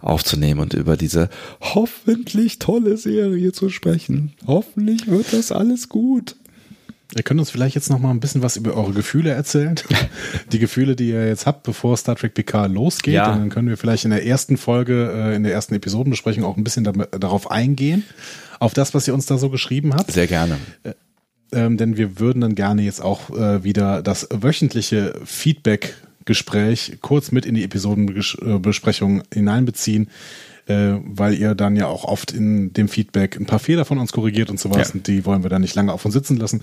aufzunehmen 0.02 0.60
und 0.60 0.74
über 0.74 0.96
diese 0.96 1.28
hoffentlich 1.60 2.59
tolle 2.59 2.96
Serie 2.96 3.52
zu 3.52 3.68
sprechen. 3.70 4.32
Hoffentlich 4.46 5.06
wird 5.06 5.32
das 5.32 5.52
alles 5.52 5.88
gut. 5.88 6.36
Ihr 7.14 7.22
könnt 7.22 7.40
uns 7.40 7.51
vielleicht 7.51 7.74
jetzt 7.74 7.90
noch 7.90 7.98
mal 7.98 8.10
ein 8.10 8.20
bisschen 8.20 8.43
was 8.43 8.56
über 8.56 8.74
eure 8.74 8.93
Gefühle 8.93 9.30
erzählen. 9.30 9.74
Die 10.52 10.59
Gefühle, 10.59 10.97
die 10.97 11.10
ihr 11.10 11.26
jetzt 11.26 11.47
habt, 11.47 11.62
bevor 11.62 11.97
Star 11.97 12.16
Trek 12.16 12.34
PK 12.34 12.66
losgeht. 12.66 13.14
Ja. 13.14 13.32
Und 13.32 13.39
dann 13.39 13.48
können 13.51 13.68
wir 13.68 13.76
vielleicht 13.76 14.05
in 14.05 14.10
der 14.10 14.24
ersten 14.26 14.56
Folge, 14.56 15.12
äh, 15.14 15.34
in 15.34 15.43
der 15.43 15.52
ersten 15.52 15.74
Episodenbesprechung 15.74 16.44
auch 16.44 16.56
ein 16.56 16.64
bisschen 16.64 16.84
da, 16.84 16.93
darauf 16.93 17.51
eingehen. 17.51 18.05
Auf 18.60 18.72
das, 18.72 18.94
was 18.94 19.06
ihr 19.09 19.14
uns 19.14 19.26
da 19.26 19.36
so 19.36 19.51
geschrieben 19.51 19.94
habt. 19.94 20.12
Sehr 20.12 20.26
gerne. 20.26 20.56
Ähm, 21.52 21.76
denn 21.76 21.97
wir 21.97 22.18
würden 22.18 22.40
dann 22.40 22.55
gerne 22.55 22.82
jetzt 22.82 23.02
auch 23.02 23.30
äh, 23.30 23.62
wieder 23.62 24.02
das 24.02 24.28
wöchentliche 24.30 25.14
Feedback-Gespräch 25.24 26.98
kurz 27.02 27.30
mit 27.30 27.44
in 27.44 27.55
die 27.55 27.64
Episodenbesprechung 27.64 29.22
hineinbeziehen, 29.32 30.09
äh, 30.66 30.94
weil 31.05 31.34
ihr 31.34 31.55
dann 31.55 31.74
ja 31.76 31.86
auch 31.86 32.05
oft 32.05 32.32
in 32.32 32.72
dem 32.72 32.89
Feedback 32.89 33.36
ein 33.36 33.47
paar 33.47 33.59
Fehler 33.59 33.84
von 33.84 33.98
uns 33.98 34.12
korrigiert 34.12 34.48
und 34.51 34.60
sowas 34.60 34.89
Ja. 34.89 34.94
und 34.94 35.06
die 35.09 35.24
wollen 35.26 35.43
wir 35.43 35.51
dann 35.51 35.62
nicht 35.62 35.74
lange 35.74 35.93
auf 35.93 36.05
uns 36.05 36.14
sitzen 36.14 36.36
lassen. 36.36 36.62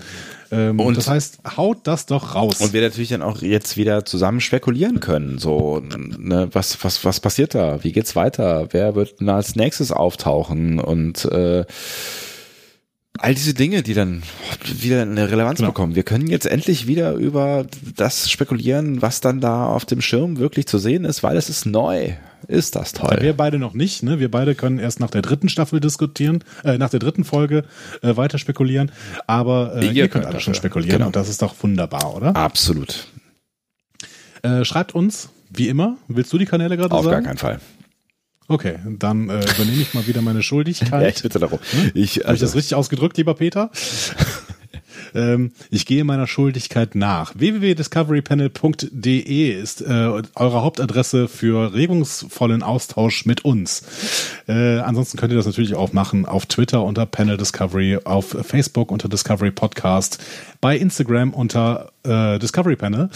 Ähm, 0.50 0.80
Und- 0.80 0.96
das 0.96 1.08
heißt, 1.08 1.40
haut 1.56 1.78
das 1.84 2.06
doch 2.06 2.34
raus. 2.34 2.60
Und 2.60 2.72
wir 2.72 2.80
natürlich 2.80 3.10
dann 3.10 3.22
auch 3.22 3.42
jetzt 3.42 3.76
wieder 3.76 4.04
zusammen 4.04 4.40
spekulieren 4.40 5.00
können. 5.00 5.38
So, 5.38 5.82
ne, 6.18 6.48
was, 6.52 6.82
was, 6.82 7.04
was 7.04 7.20
passiert 7.20 7.54
da? 7.54 7.84
Wie 7.84 7.92
geht's 7.92 8.16
weiter? 8.16 8.68
Wer 8.70 8.94
wird 8.94 9.20
denn 9.20 9.28
als 9.28 9.54
nächstes 9.56 9.92
auftauchen? 9.92 10.78
Und 10.80 11.24
äh, 11.26 11.64
all 13.20 13.34
diese 13.34 13.54
Dinge, 13.54 13.82
die 13.82 13.94
dann 13.94 14.22
wieder 14.66 15.02
eine 15.02 15.30
Relevanz 15.30 15.58
Genau. 15.58 15.70
bekommen. 15.70 15.94
Wir 15.94 16.02
können 16.02 16.26
jetzt 16.26 16.46
endlich 16.46 16.86
wieder 16.86 17.12
über 17.14 17.66
das 17.96 18.30
spekulieren, 18.30 19.02
was 19.02 19.20
dann 19.20 19.40
da 19.40 19.66
auf 19.66 19.84
dem 19.84 20.00
Schirm 20.00 20.38
wirklich 20.38 20.66
zu 20.66 20.78
sehen 20.78 21.04
ist, 21.04 21.22
weil 21.22 21.36
es 21.36 21.48
ist 21.48 21.66
neu. 21.66 22.12
Ist 22.48 22.74
das 22.74 22.92
toll. 22.94 23.18
Wir 23.20 23.34
beide 23.36 23.58
noch 23.58 23.74
nicht, 23.74 24.02
ne? 24.02 24.18
Wir 24.18 24.30
beide 24.30 24.54
können 24.54 24.78
erst 24.78 24.98
nach 24.98 25.10
der 25.10 25.20
dritten 25.22 25.48
Staffel 25.50 25.78
diskutieren, 25.78 26.42
äh, 26.64 26.78
nach 26.78 26.88
der 26.88 26.98
dritten 26.98 27.24
Folge 27.24 27.64
äh, 28.02 28.16
weiter 28.16 28.38
spekulieren, 28.38 28.90
aber 29.26 29.76
äh, 29.76 29.84
Ihr 29.86 29.92
ihr, 29.92 30.02
könnt 30.08 30.24
könnt 30.24 30.26
alle 30.26 30.40
schon 30.40 30.54
spekulieren 30.54 30.96
Genau. 30.98 31.06
und 31.08 31.16
das 31.16 31.28
ist 31.28 31.42
doch 31.42 31.54
wunderbar, 31.60 32.14
oder? 32.16 32.34
Absolut. 32.34 33.08
Äh, 34.42 34.64
schreibt 34.64 34.94
uns, 34.94 35.28
wie 35.50 35.68
immer, 35.68 35.98
willst 36.08 36.32
du 36.32 36.38
die 36.38 36.46
Kanäle 36.46 36.76
gerade 36.78 36.94
Auf 36.94 37.04
gar 37.04 37.12
sagen? 37.12 37.26
keinen 37.26 37.38
Fall. 37.38 37.60
Okay, 38.50 38.80
dann 38.84 39.28
äh, 39.28 39.38
übernehme 39.54 39.80
ich 39.80 39.94
mal 39.94 40.08
wieder 40.08 40.22
meine 40.22 40.42
Schuldigkeit. 40.42 40.90
Ja, 41.02 41.08
ich 41.08 41.22
bitte 41.22 41.38
darum. 41.38 41.60
Ich, 41.72 41.76
Habe 41.84 42.00
ich 42.00 42.26
also, 42.26 42.46
das 42.46 42.56
richtig 42.56 42.74
ausgedrückt, 42.74 43.16
lieber 43.16 43.34
Peter? 43.34 43.70
Ähm, 45.14 45.52
ich 45.70 45.86
gehe 45.86 46.04
meiner 46.04 46.26
Schuldigkeit 46.26 46.94
nach. 46.94 47.32
www.discoverypanel.de 47.36 49.50
ist 49.50 49.82
äh, 49.82 50.22
eure 50.34 50.62
Hauptadresse 50.62 51.28
für 51.28 51.74
regungsvollen 51.74 52.62
Austausch 52.62 53.26
mit 53.26 53.44
uns. 53.44 53.82
Äh, 54.48 54.78
ansonsten 54.78 55.18
könnt 55.18 55.32
ihr 55.32 55.36
das 55.36 55.46
natürlich 55.46 55.74
auch 55.74 55.92
machen 55.92 56.26
auf 56.26 56.46
Twitter 56.46 56.82
unter 56.82 57.06
Panel 57.06 57.36
Discovery, 57.36 57.98
auf 58.04 58.36
Facebook 58.42 58.90
unter 58.90 59.08
Discovery 59.08 59.50
Podcast, 59.50 60.18
bei 60.60 60.76
Instagram 60.76 61.32
unter 61.32 61.92
äh, 62.02 62.38
Discovery 62.38 62.76
Panel 62.76 63.10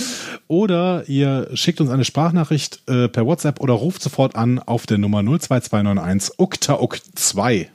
oder 0.48 1.08
ihr 1.08 1.48
schickt 1.54 1.80
uns 1.80 1.90
eine 1.90 2.04
Sprachnachricht 2.04 2.82
äh, 2.88 3.08
per 3.08 3.26
WhatsApp 3.26 3.60
oder 3.60 3.74
ruft 3.74 4.02
sofort 4.02 4.36
an 4.36 4.58
auf 4.58 4.86
der 4.86 4.98
Nummer 4.98 5.22
02291 5.22 6.38
ukta 6.38 6.78
2 7.14 7.70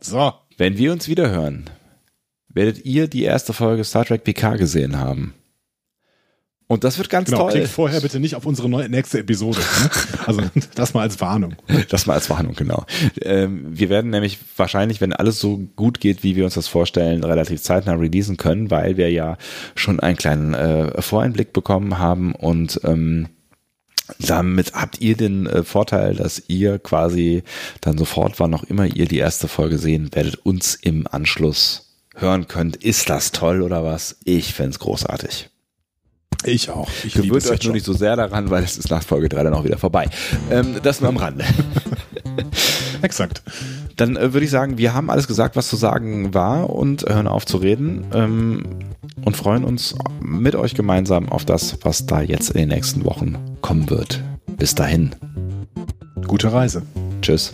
So. 0.00 0.32
Wenn 0.56 0.78
wir 0.78 0.92
uns 0.92 1.08
wieder 1.08 1.30
hören, 1.30 1.68
werdet 2.54 2.84
ihr 2.84 3.08
die 3.08 3.24
erste 3.24 3.52
Folge 3.52 3.84
Star 3.84 4.04
Trek 4.04 4.24
PK 4.24 4.56
gesehen 4.56 4.98
haben. 4.98 5.34
Und 6.66 6.82
das 6.82 6.96
wird 6.96 7.10
ganz 7.10 7.28
genau, 7.28 7.42
toll. 7.42 7.52
Klickt 7.52 7.68
vorher 7.68 8.00
bitte 8.00 8.18
nicht 8.18 8.36
auf 8.36 8.46
unsere 8.46 8.70
neue, 8.70 8.88
nächste 8.88 9.18
Episode. 9.18 9.58
Ne? 9.58 9.90
Also 10.26 10.40
das 10.74 10.94
mal 10.94 11.02
als 11.02 11.20
Warnung. 11.20 11.54
Das 11.90 12.06
mal 12.06 12.14
als 12.14 12.30
Warnung, 12.30 12.54
genau. 12.54 12.86
Ähm, 13.20 13.66
wir 13.68 13.90
werden 13.90 14.10
nämlich 14.10 14.38
wahrscheinlich, 14.56 15.02
wenn 15.02 15.12
alles 15.12 15.38
so 15.38 15.60
gut 15.76 16.00
geht, 16.00 16.22
wie 16.22 16.34
wir 16.34 16.46
uns 16.46 16.54
das 16.54 16.66
vorstellen, 16.66 17.22
relativ 17.22 17.60
zeitnah 17.60 17.92
releasen 17.92 18.38
können, 18.38 18.70
weil 18.70 18.96
wir 18.96 19.10
ja 19.10 19.36
schon 19.74 20.00
einen 20.00 20.16
kleinen 20.16 20.54
äh, 20.54 21.02
Voreinblick 21.02 21.52
bekommen 21.52 21.98
haben 21.98 22.34
und 22.34 22.80
ähm, 22.84 23.28
damit 24.18 24.72
habt 24.72 25.00
ihr 25.02 25.16
den 25.16 25.46
äh, 25.46 25.62
Vorteil, 25.62 26.14
dass 26.14 26.42
ihr 26.48 26.78
quasi 26.78 27.42
dann 27.82 27.98
sofort, 27.98 28.40
wann 28.40 28.54
auch 28.54 28.64
immer 28.64 28.86
ihr 28.86 29.06
die 29.06 29.18
erste 29.18 29.48
Folge 29.48 29.76
sehen 29.76 30.08
werdet, 30.14 30.36
uns 30.36 30.74
im 30.74 31.06
Anschluss 31.06 31.93
hören 32.14 32.48
könnt. 32.48 32.76
Ist 32.76 33.08
das 33.10 33.32
toll 33.32 33.62
oder 33.62 33.84
was? 33.84 34.16
Ich 34.24 34.54
fände 34.54 34.78
großartig. 34.78 35.50
Ich 36.44 36.70
auch. 36.70 36.90
Ich 37.04 37.14
Gewöhnt 37.14 37.46
euch 37.46 37.64
nur 37.64 37.72
nicht 37.72 37.86
so 37.86 37.92
sehr 37.92 38.16
daran, 38.16 38.50
weil 38.50 38.62
es 38.62 38.76
ist 38.76 38.90
nach 38.90 39.02
Folge 39.02 39.28
3 39.28 39.44
dann 39.44 39.54
auch 39.54 39.64
wieder 39.64 39.78
vorbei. 39.78 40.08
Ähm, 40.50 40.76
das 40.82 41.00
nur 41.00 41.08
am 41.08 41.16
Rande. 41.16 41.44
Exakt. 43.02 43.42
Dann 43.96 44.16
äh, 44.16 44.32
würde 44.32 44.44
ich 44.44 44.50
sagen, 44.50 44.78
wir 44.78 44.94
haben 44.94 45.10
alles 45.10 45.26
gesagt, 45.26 45.56
was 45.56 45.68
zu 45.68 45.76
sagen 45.76 46.34
war 46.34 46.70
und 46.70 47.04
hören 47.08 47.28
auf 47.28 47.46
zu 47.46 47.58
reden 47.58 48.06
ähm, 48.12 48.64
und 49.24 49.36
freuen 49.36 49.64
uns 49.64 49.94
mit 50.20 50.54
euch 50.54 50.74
gemeinsam 50.74 51.28
auf 51.28 51.44
das, 51.44 51.78
was 51.82 52.06
da 52.06 52.20
jetzt 52.20 52.50
in 52.50 52.58
den 52.58 52.68
nächsten 52.68 53.04
Wochen 53.04 53.36
kommen 53.60 53.88
wird. 53.90 54.22
Bis 54.56 54.74
dahin. 54.74 55.14
Gute 56.26 56.52
Reise. 56.52 56.82
Tschüss. 57.22 57.52